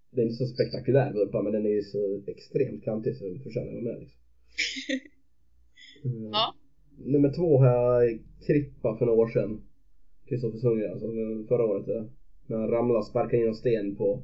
Det 0.09 0.21
är 0.21 0.25
inte 0.25 0.35
så 0.35 0.47
spektakulär 0.47 1.13
burpa 1.13 1.41
men 1.41 1.53
den 1.53 1.65
är 1.65 1.69
ju 1.69 1.81
så 1.83 2.23
extremt 2.27 2.83
klantig 2.83 3.17
så 3.17 3.23
den 3.23 3.43
förtjänar 3.43 3.67
att 3.67 3.73
vara 3.73 3.83
med 3.93 3.99
liksom. 3.99 4.19
Mm. 6.03 6.29
Ja. 6.31 6.55
Nummer 6.97 7.29
två 7.29 7.57
har 7.57 7.67
jag 7.67 8.17
Krippa 8.47 8.93
för 8.93 9.05
några 9.05 9.19
år 9.21 9.27
sedan. 9.27 9.57
Kristoffer 10.29 10.57
Sundgren 10.57 10.91
alltså 10.91 11.07
förra 11.47 11.65
året. 11.65 11.83
ja. 11.87 12.05
När 12.47 12.57
han 12.57 12.67
ramlade 12.67 12.97
och 12.97 13.05
sparkade 13.05 13.37
in 13.41 13.47
en 13.47 13.53
sten 13.53 13.95
på 13.95 14.21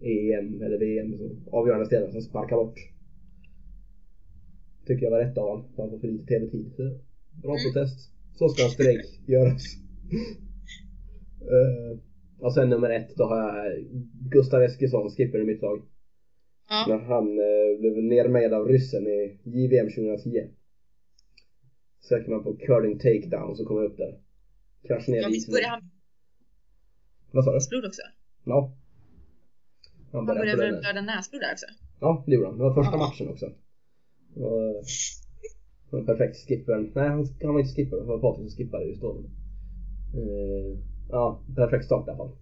EM 0.00 0.62
eller 0.62 0.78
VM. 0.78 1.16
Så 1.16 1.30
avgörande 1.50 1.86
stenen 1.86 2.12
som 2.12 2.20
sparkade 2.20 2.64
bort. 2.64 2.88
Tycker 4.86 5.02
jag 5.06 5.10
var 5.10 5.18
rätt 5.18 5.38
av 5.38 5.48
honom. 5.48 5.64
Han 5.76 5.90
får 5.90 5.98
för 5.98 6.06
lite 6.08 6.24
TV-tid. 6.26 6.66
Bra 7.42 7.52
Mm. 7.54 7.62
protest. 7.64 8.10
Så 8.32 8.48
ska 8.48 8.62
en 8.62 8.68
strejk 8.70 9.00
göras. 9.26 9.62
Eh, 11.40 11.98
och 12.38 12.52
sen 12.52 12.68
nummer 12.68 12.90
ett 12.90 13.16
då 13.16 13.24
har 13.24 13.36
jag 13.38 13.84
Gustav 14.30 14.62
Eskilsson, 14.62 15.08
skipper 15.10 15.40
i 15.40 15.44
mitt 15.44 15.62
lag. 15.62 15.80
Ja. 16.68 16.84
När 16.88 16.98
han 16.98 17.38
eh, 17.38 17.78
blev 17.78 18.02
nermejad 18.02 18.52
av 18.54 18.68
ryssen 18.68 19.06
i 19.06 19.32
JVM 19.42 19.88
2010. 19.88 20.46
Söker 22.00 22.30
man 22.30 22.42
på 22.44 22.56
curling 22.56 22.98
takedown 22.98 23.56
så 23.56 23.64
kommer 23.66 23.80
jag 23.82 23.90
upp 23.90 23.96
där. 23.96 24.20
Kraschar 24.86 25.12
ner 25.12 25.20
ja, 25.22 25.28
i 25.28 25.32
isen. 25.36 25.52
började 25.52 25.70
han 25.70 25.90
Vad 27.32 27.44
sa 27.44 27.50
du? 27.50 27.54
näsblod 27.56 27.84
också? 27.86 28.02
Ja. 28.44 28.76
Han 30.12 30.18
Han 30.18 30.26
började 30.26 30.40
började 30.56 30.62
väl 30.62 30.72
den. 30.72 30.80
blöda 30.80 31.00
näsblod 31.16 31.40
där 31.42 31.52
också? 31.52 31.66
Ja, 32.00 32.24
det 32.26 32.32
gjorde 32.34 32.46
han. 32.46 32.58
Det 32.58 32.64
var 32.64 32.74
första 32.74 32.92
Ja. 32.92 32.98
matchen 32.98 33.28
också. 33.28 33.46
Och, 34.36 34.62
eh, 34.62 34.82
han 35.90 36.00
var 36.00 36.06
perfekt 36.06 36.36
skipper. 36.48 36.78
Nej, 36.94 37.08
han, 37.08 37.26
han 37.42 37.52
var 37.54 37.60
inte 37.60 37.74
skipper. 37.74 37.96
Det 37.96 38.04
var 38.04 38.18
Patrik 38.20 38.50
som 38.50 38.56
skippade 38.56 38.84
just 38.84 39.00
då. 39.02 39.10
Eh, 40.20 40.78
ja, 41.08 41.44
perfekt 41.56 41.84
start 41.84 42.06
i 42.06 42.10
alla 42.10 42.16
fall. 42.18 42.36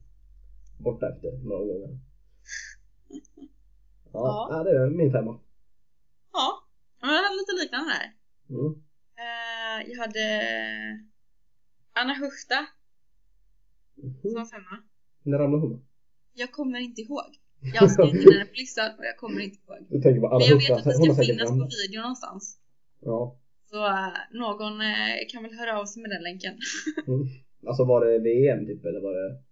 Borta 0.78 1.08
efter 1.12 1.32
några 1.48 1.64
gånger. 1.64 1.98
Ja, 4.12 4.48
Ja. 4.50 4.62
det 4.64 4.70
är 4.82 4.90
min 4.90 5.12
femma. 5.12 5.40
Ja, 6.32 6.48
men 7.00 7.10
jag 7.10 7.22
hade 7.22 7.36
lite 7.40 7.54
liknande 7.62 7.90
där. 7.94 8.06
Mm. 8.56 8.72
Eh, 9.24 9.47
jag 9.86 9.98
hade 10.02 10.24
Anna 11.92 12.14
Huchta 12.14 12.66
som 14.22 14.34
var 14.34 14.46
femma. 14.46 14.82
När 15.22 15.38
ramlade 15.38 15.62
hon? 15.62 15.86
Jag 16.34 16.52
kommer 16.52 16.78
inte 16.78 17.00
ihåg. 17.00 17.30
Jag 17.74 17.80
har 17.80 17.88
skrivit 17.88 18.32
henne 18.32 18.44
på 18.44 18.54
listan 18.54 18.90
och 18.98 19.04
jag 19.04 19.16
kommer 19.16 19.40
inte 19.40 19.58
ihåg. 19.66 19.86
Du 19.90 20.00
tänker 20.00 20.20
på 20.20 20.26
Anna 20.26 20.38
Men 20.38 20.48
jag 20.48 20.56
vet 20.56 20.70
att 20.70 20.84
det 20.84 20.92
ska 20.92 21.22
finnas 21.22 21.50
på 21.50 21.68
video 21.82 22.00
någonstans. 22.00 22.60
Ja. 23.00 23.38
Så 23.70 23.86
eh, 23.86 24.18
någon 24.32 24.80
eh, 24.80 25.16
kan 25.28 25.42
väl 25.42 25.58
höra 25.58 25.80
av 25.80 25.86
sig 25.86 26.02
med 26.02 26.10
den 26.10 26.22
länken. 26.22 26.54
Mm. 27.06 27.28
Alltså 27.66 27.84
var 27.84 28.04
det 28.04 28.18
VM 28.18 28.66
typ 28.66 28.84
eller 28.84 29.00
var 29.00 29.14
det? 29.14 29.42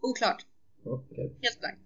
Oklart. 0.00 0.46
Ja, 0.84 0.90
okej. 1.10 1.38
Helt 1.42 1.60
blankt. 1.60 1.82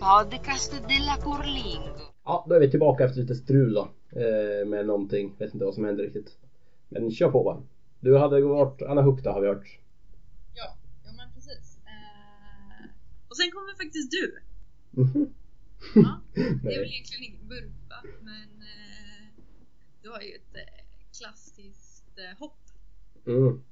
Podcast 0.00 0.72
della 0.72 1.16
Curlingo. 1.24 2.04
Ja, 2.24 2.46
då 2.48 2.54
är 2.54 2.60
vi 2.60 2.70
tillbaka 2.70 3.04
efter 3.04 3.20
lite 3.20 3.34
strul 3.34 3.74
då. 3.74 3.88
Eh, 4.10 4.66
med 4.66 4.86
någonting. 4.86 5.36
Vet 5.38 5.54
inte 5.54 5.64
vad 5.64 5.74
som 5.74 5.84
händer 5.84 6.04
riktigt. 6.04 6.38
Men 6.88 7.10
kör 7.10 7.30
på 7.30 7.44
bara. 7.44 7.62
Du 8.00 8.18
hade 8.18 8.40
varit 8.40 8.82
Anna 8.82 9.02
Hukta 9.02 9.32
har 9.32 9.40
vi 9.40 9.46
hört. 9.46 9.78
Ja, 10.54 10.76
ja 11.04 11.12
men 11.12 11.32
precis. 11.34 11.78
Eh, 11.86 12.86
och 13.28 13.36
sen 13.36 13.50
kommer 13.50 13.84
faktiskt 13.84 14.10
du. 14.10 14.38
Mhm. 14.90 15.34
Ja, 15.94 16.20
det 16.34 16.74
är 16.74 16.78
väl 16.78 16.88
egentligen 16.88 17.24
ingen 17.24 17.48
burpa, 17.48 18.02
men 18.20 18.62
eh, 18.62 19.42
du 20.02 20.10
har 20.10 20.20
ju 20.20 20.34
ett 20.34 20.54
eh, 20.54 20.84
klassiskt 21.18 22.18
eh, 22.18 22.38
hopp. 22.38 22.58
Mm. 23.26 23.62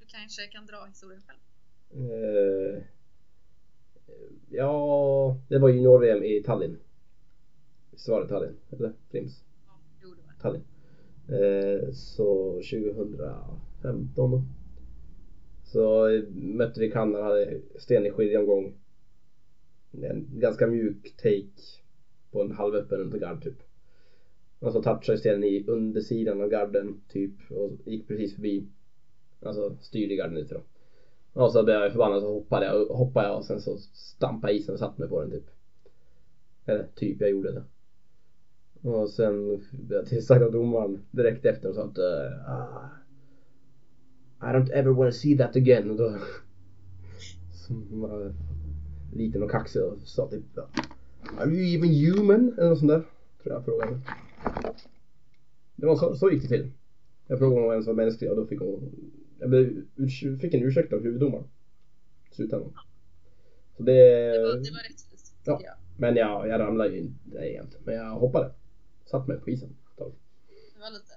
Du 0.00 0.06
kanske 0.06 0.46
kan 0.46 0.66
dra 0.66 0.84
historien 0.84 1.22
själv. 1.26 1.38
Eh, 1.90 2.82
ja, 4.50 5.40
det 5.48 5.58
var 5.58 5.68
junior-VM 5.68 6.22
i 6.22 6.42
Tallinn. 6.42 6.78
Visst 7.90 8.08
var 8.08 8.20
det 8.22 8.28
Tallinn? 8.28 8.56
Eller 8.70 8.92
Frims? 9.10 9.44
Tallinn. 10.44 10.64
Eh, 11.28 11.90
så 11.92 12.52
2015 12.52 14.30
då. 14.30 14.42
Så 15.64 16.08
eh, 16.08 16.24
mötte 16.34 16.80
vi 16.80 16.90
Kanada, 16.90 17.24
hade 17.24 17.60
sten 17.78 18.06
i 18.06 18.10
skiljeomgång. 18.10 18.74
En 19.92 20.28
ganska 20.32 20.66
mjuk 20.66 21.16
take 21.16 21.62
på 22.30 22.42
en 22.42 22.50
halvöppen 22.50 23.00
undergard 23.00 23.42
typ. 23.42 23.58
Och 24.58 24.72
så 24.72 24.82
touchade 24.82 25.18
stenen 25.18 25.44
i 25.44 25.64
undersidan 25.66 26.42
av 26.42 26.48
garden 26.48 27.00
typ 27.08 27.50
och 27.50 27.70
gick 27.84 28.08
precis 28.08 28.34
förbi. 28.34 28.66
Alltså 29.40 29.76
styrde 29.80 30.14
garden 30.14 30.34
lite 30.34 30.54
då. 30.54 30.62
Och 31.32 31.52
så 31.52 31.64
blev 31.64 31.76
jag 31.76 31.92
förbannad 31.92 32.20
så 32.20 32.32
hoppade 32.32 32.66
jag, 32.66 32.84
hoppade 32.86 33.26
jag 33.26 33.36
och 33.36 33.44
sen 33.44 33.60
så 33.60 33.78
stampade 33.78 34.52
jag 34.52 34.60
isen 34.60 34.72
och 34.72 34.78
satte 34.78 35.00
mig 35.00 35.08
på 35.08 35.20
den 35.20 35.30
typ. 35.30 35.46
Eller 36.64 36.86
typ, 36.94 37.20
jag 37.20 37.30
gjorde 37.30 37.52
det. 37.52 37.64
Och 38.84 39.10
sen 39.10 39.62
blev 39.70 39.98
jag 39.98 40.06
tillsagd 40.06 40.42
av 40.42 40.52
domaren 40.52 41.04
direkt 41.10 41.44
efter 41.44 41.68
och 41.68 41.74
sa 41.74 41.84
att 41.84 41.98
uh, 41.98 42.86
I 44.40 44.52
don't 44.52 44.72
ever 44.72 44.90
wanna 44.90 45.12
see 45.12 45.38
that 45.38 45.56
again. 45.56 45.90
Och 45.90 45.96
då 45.96 46.18
som 47.52 48.00
var 48.00 48.34
liten 49.12 49.42
och 49.42 49.50
kaxig 49.50 49.82
och 49.82 49.98
sa 50.04 50.28
typ 50.28 50.44
Are 51.38 51.50
you 51.50 51.76
even 51.76 51.94
human? 51.94 52.54
Eller 52.58 52.68
något 52.68 52.78
sånt 52.78 52.90
där. 52.90 53.02
Tror 53.42 53.54
jag 53.54 53.64
frågade. 53.64 54.00
Det 55.76 55.86
var 55.86 55.96
så, 55.96 56.16
så 56.16 56.30
gick 56.30 56.42
det 56.42 56.48
till. 56.48 56.70
Jag 57.26 57.38
frågade 57.38 57.56
om 57.56 57.62
hon 57.62 57.72
ens 57.72 57.86
var 57.86 57.94
mänsklig 57.94 58.30
och 58.30 58.36
då 58.36 58.46
fick 58.46 58.60
hon 58.60 58.92
Jag 59.38 59.50
blev, 59.50 59.84
fick 60.40 60.54
en 60.54 60.62
ursäkt 60.62 60.92
av 60.92 61.02
huvuddomaren. 61.02 61.44
I 62.30 62.34
slutändan. 62.34 62.72
Så 63.76 63.82
det... 63.82 63.92
Det 63.92 64.38
var, 64.38 64.48
det 64.48 64.70
var 64.70 64.88
rättvist, 64.88 65.36
Ja. 65.44 65.60
jag. 65.64 65.74
Men 65.96 66.16
jag, 66.16 66.48
jag 66.48 66.60
ramlade 66.60 66.90
ju 66.90 67.00
inte 67.00 67.38
egentligen. 67.38 67.84
Men 67.84 67.94
jag 67.94 68.14
hoppade. 68.14 68.50
Satt 69.04 69.28
mig 69.28 69.40
på 69.40 69.50
isen 69.50 69.70
ett 69.70 69.96
tag. 69.98 70.14
var 70.80 70.90
lite. 70.90 71.12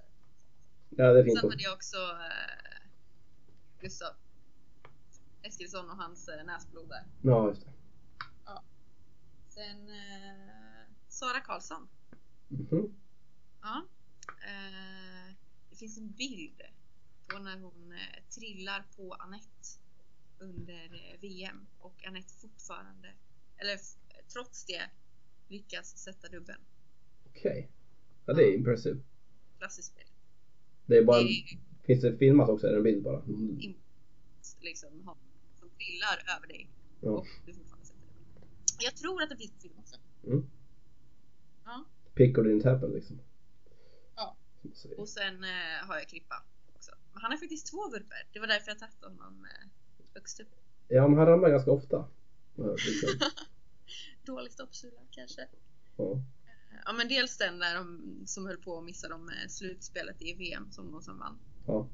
Ja, 0.89 1.13
det 1.13 1.19
är 1.19 1.23
fint. 1.23 1.39
Sen 1.39 1.49
hade 1.49 1.63
jag 1.63 1.73
också 1.73 1.97
eh, 1.97 2.87
Gustav 3.79 4.13
Eskilsson 5.41 5.89
och 5.89 5.97
hans 5.97 6.27
eh, 6.27 6.45
näsblod 6.45 6.89
där. 6.89 7.03
Ja, 7.21 7.49
just 7.49 7.65
det. 7.65 7.71
Sen 9.47 9.89
eh, 9.89 10.87
Sara 11.07 11.39
Karlsson. 11.39 11.87
Mhm. 12.47 12.95
Ja. 13.61 13.85
Eh, 14.27 15.33
det 15.69 15.75
finns 15.75 15.97
en 15.97 16.11
bild 16.11 16.61
på 17.27 17.39
när 17.39 17.59
hon 17.59 17.91
eh, 17.91 18.23
trillar 18.29 18.85
på 18.95 19.13
Anette 19.13 19.67
under 20.39 20.83
eh, 21.13 21.19
VM 21.21 21.67
och 21.79 22.05
Anette 22.07 22.33
fortfarande, 22.33 23.13
eller 23.57 23.77
trots 24.33 24.65
det, 24.65 24.89
lyckas 25.47 25.97
sätta 25.97 26.27
dubben. 26.27 26.59
Okej. 27.29 27.71
Ja, 28.27 28.33
det 28.33 28.43
är 28.43 28.53
impressive. 28.55 28.99
Klassiskt 29.57 29.87
spel. 29.91 30.03
Det 30.85 30.97
är 30.97 31.03
bara... 31.03 31.17
Det 31.17 31.23
är 31.29 31.59
Finns 31.85 32.01
det 32.01 32.17
filmat 32.17 32.49
också? 32.49 32.67
Är 32.67 32.71
det 32.71 32.77
en 32.77 32.83
bild 32.83 33.03
bara? 33.03 33.19
Mm. 33.19 33.59
in- 33.61 33.75
liksom 34.61 34.89
som 35.59 35.69
trillar 35.69 36.35
över 36.37 36.47
dig 36.47 36.69
Ja. 37.01 37.09
och 37.09 37.27
du 37.45 37.53
fortfarande 37.53 37.85
sätter 37.85 38.01
dubben. 38.33 38.49
Jag 38.79 38.95
tror 38.95 39.23
att 39.23 39.29
det 39.29 39.37
finns 39.37 39.61
film 39.61 39.73
också. 39.79 39.95
Mm. 40.25 40.49
Ja. 41.65 41.85
Pick 42.13 42.37
or 42.37 42.43
didn't 42.43 42.63
happen 42.73 42.91
liksom. 42.91 43.19
Ja. 44.15 44.35
Och 44.97 45.09
sen 45.09 45.43
eh, 45.43 45.87
har 45.87 45.95
jag 45.95 46.07
Krippa 46.07 46.43
också. 46.75 46.91
Men 47.13 47.21
han 47.21 47.31
har 47.31 47.37
faktiskt 47.37 47.67
två 47.71 47.89
vurper. 47.89 48.27
Det 48.33 48.39
var 48.39 48.47
därför 48.47 48.67
jag 48.71 48.79
tagit 48.79 49.03
honom 49.03 49.45
eh, 49.45 49.67
högst 50.13 50.39
upp. 50.39 50.47
Ja, 50.87 51.07
men 51.07 51.17
han 51.17 51.27
ramlar 51.27 51.49
ganska 51.49 51.71
ofta. 51.71 52.07
liksom. 52.55 53.29
Dålig 54.25 54.51
stoppsula 54.51 54.99
kanske. 55.11 55.47
Ja. 55.97 56.21
Ja 56.87 56.93
men 56.93 57.07
dels 57.07 57.37
den 57.37 57.59
där 57.59 57.75
de, 57.75 58.01
som 58.25 58.45
höll 58.45 58.57
på 58.57 58.77
att 58.77 58.83
missa 58.85 59.07
dem 59.07 59.29
eh, 59.29 59.47
slutspelet 59.49 60.21
i 60.21 60.33
VM 60.33 60.71
som 60.71 60.91
de 60.91 61.01
som 61.01 61.19
vann. 61.19 61.39
ja. 61.67 61.87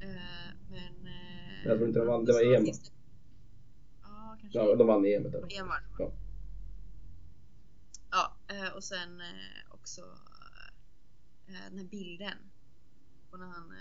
Eh, 0.00 0.08
men... 0.70 1.06
Eh, 1.06 1.64
Jag 1.66 1.76
tror 1.76 1.88
inte 1.88 1.98
de 1.98 2.08
vann, 2.08 2.24
det 2.24 2.32
var 2.32 2.54
EM, 2.54 2.64
det- 2.64 2.72
Ja 4.02 4.36
kanske. 4.40 4.58
ja 4.58 4.76
de 4.76 4.86
vann 4.86 5.04
EM. 5.04 5.26
EM 5.26 5.68
var. 5.68 5.82
Ja. 5.98 6.12
Ja 8.10 8.36
och 8.76 8.84
sen 8.84 9.22
också 9.70 10.02
den 11.46 11.78
här 11.78 11.84
bilden. 11.84 12.38
Och 13.30 13.38
när 13.38 13.46
han 13.46 13.72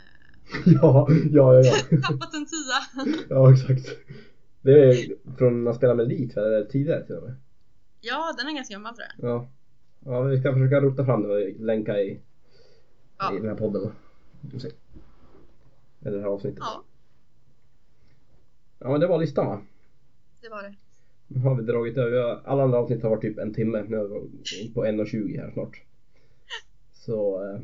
Ja, 0.66 1.08
ja, 1.32 1.54
ja, 1.54 1.62
ja. 1.92 1.98
tappat 2.08 2.34
en 2.34 2.46
tia. 2.46 3.06
Ja, 3.30 3.54
exakt. 3.54 3.98
Det 4.62 4.72
är 4.90 5.16
från 5.38 5.64
när 5.64 5.72
han 5.72 5.78
spelade 5.78 5.98
med 5.98 6.08
Lit, 6.08 6.38
eller 6.38 6.66
tidigare 6.66 7.06
till 7.06 7.16
och 7.16 7.24
med. 7.24 7.36
ja 8.02 8.36
den 8.38 8.48
är 8.48 8.52
ganska 8.56 8.74
gammal 8.74 8.96
tror 8.96 9.08
jag. 9.18 9.30
Ja. 9.30 9.50
Ja, 10.08 10.22
vi 10.22 10.40
ska 10.40 10.54
försöka 10.54 10.82
rota 10.82 11.06
fram 11.06 11.24
det 11.24 11.30
och 11.30 11.60
länka 11.60 12.00
i, 12.00 12.20
Ja. 13.18 13.34
i 13.36 13.40
den 13.40 13.48
här 13.50 13.56
podden. 13.56 13.92
Eller 16.02 16.18
det 16.18 16.22
här 16.24 16.30
avsnittet. 16.30 16.60
Ja 16.62 16.84
Ja, 18.80 18.90
men 18.92 19.00
det 19.00 19.08
var 19.08 19.20
listan 19.20 19.46
va? 19.48 19.62
det 20.42 20.50
var 20.50 20.64
det. 20.64 20.76
Nu 21.28 21.40
har 21.40 21.56
vi 21.56 21.64
dragit 21.64 21.98
över, 21.98 22.42
alla 22.46 22.64
andra 22.64 22.78
avsnitt 22.78 23.04
har 23.04 23.10
varit 23.10 23.22
typ 23.22 23.38
en 23.38 23.54
timme. 23.54 23.84
Nu 23.88 23.98
är 23.98 24.08
vi 24.64 24.72
på 24.74 24.86
1.20 24.86 25.38
här 25.42 25.52
snart. 25.52 25.82
Så, 26.94 27.44
eh, 27.44 27.60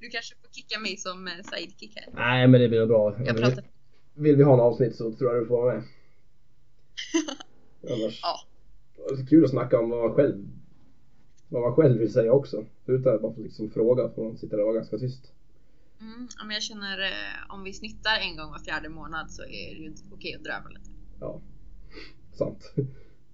Du 0.00 0.08
kanske 0.08 0.34
får 0.36 0.48
kicka 0.52 0.78
mig 0.80 0.96
som 0.96 1.26
eh, 1.26 1.32
sidekick 1.44 1.92
här. 1.96 2.06
nej 2.14 2.48
men 2.48 2.60
det 2.60 2.68
blir 2.68 2.86
bra. 2.86 3.16
Jag 3.26 3.36
pratar. 3.36 3.64
Vill 4.14 4.36
vi 4.36 4.42
ha 4.42 4.54
en 4.54 4.60
avsnitt 4.60 4.96
så 4.96 5.12
tror 5.12 5.34
jag 5.34 5.42
du 5.42 5.46
får 5.46 5.62
vara 5.62 5.74
med. 5.74 5.82
Annars, 7.90 8.20
Ja. 8.22 8.36
det 8.96 9.12
är 9.12 9.16
så 9.16 9.26
kul 9.26 9.44
att 9.44 9.50
snacka 9.50 9.78
om 9.80 9.90
vad 9.90 10.04
man 10.04 10.14
själv 10.14 10.46
vad 11.48 11.62
man 11.62 11.74
själv 11.74 11.98
vill 11.98 12.12
säga 12.12 12.32
också. 12.32 12.66
Utan 12.86 13.14
att 13.14 13.22
bara 13.22 13.34
få 13.34 13.40
liksom 13.40 13.70
fråga, 13.70 14.08
för 14.08 14.22
man 14.22 14.36
sitter 14.36 14.56
där 14.56 14.62
och 14.62 14.66
vara 14.66 14.76
ganska 14.76 14.98
tyst. 14.98 15.32
Mm, 16.00 16.28
ja, 16.38 16.44
men 16.44 16.54
jag 16.54 16.62
känner 16.62 17.00
eh, 17.02 17.54
om 17.54 17.64
vi 17.64 17.72
snittar 17.72 18.18
en 18.20 18.36
gång 18.36 18.50
var 18.50 18.58
fjärde 18.58 18.88
månad 18.88 19.30
så 19.30 19.42
är 19.42 19.74
det 19.74 19.80
ju 19.80 19.86
inte 19.86 20.02
okej 20.12 20.34
att 20.34 20.44
drömma 20.44 20.68
lite. 20.68 20.90
Ja, 21.20 21.40
sant. 22.32 22.72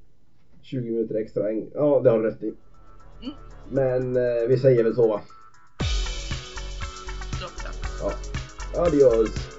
20 0.62 0.90
minuter 0.90 1.14
extra, 1.14 1.50
en- 1.50 1.70
ja 1.74 2.00
det 2.04 2.10
har 2.10 2.18
du 2.22 2.24
rätt 2.30 2.42
i. 2.42 2.54
Mm. 3.22 3.34
Men 3.70 4.16
eh, 4.16 4.48
vi 4.48 4.58
säger 4.58 4.84
väl 4.84 4.94
så 4.94 5.08
va? 5.08 5.22
Det 7.38 7.44
låter 7.44 7.62
bra. 7.62 7.70
Ja. 8.00 8.18
Adios! 8.86 9.51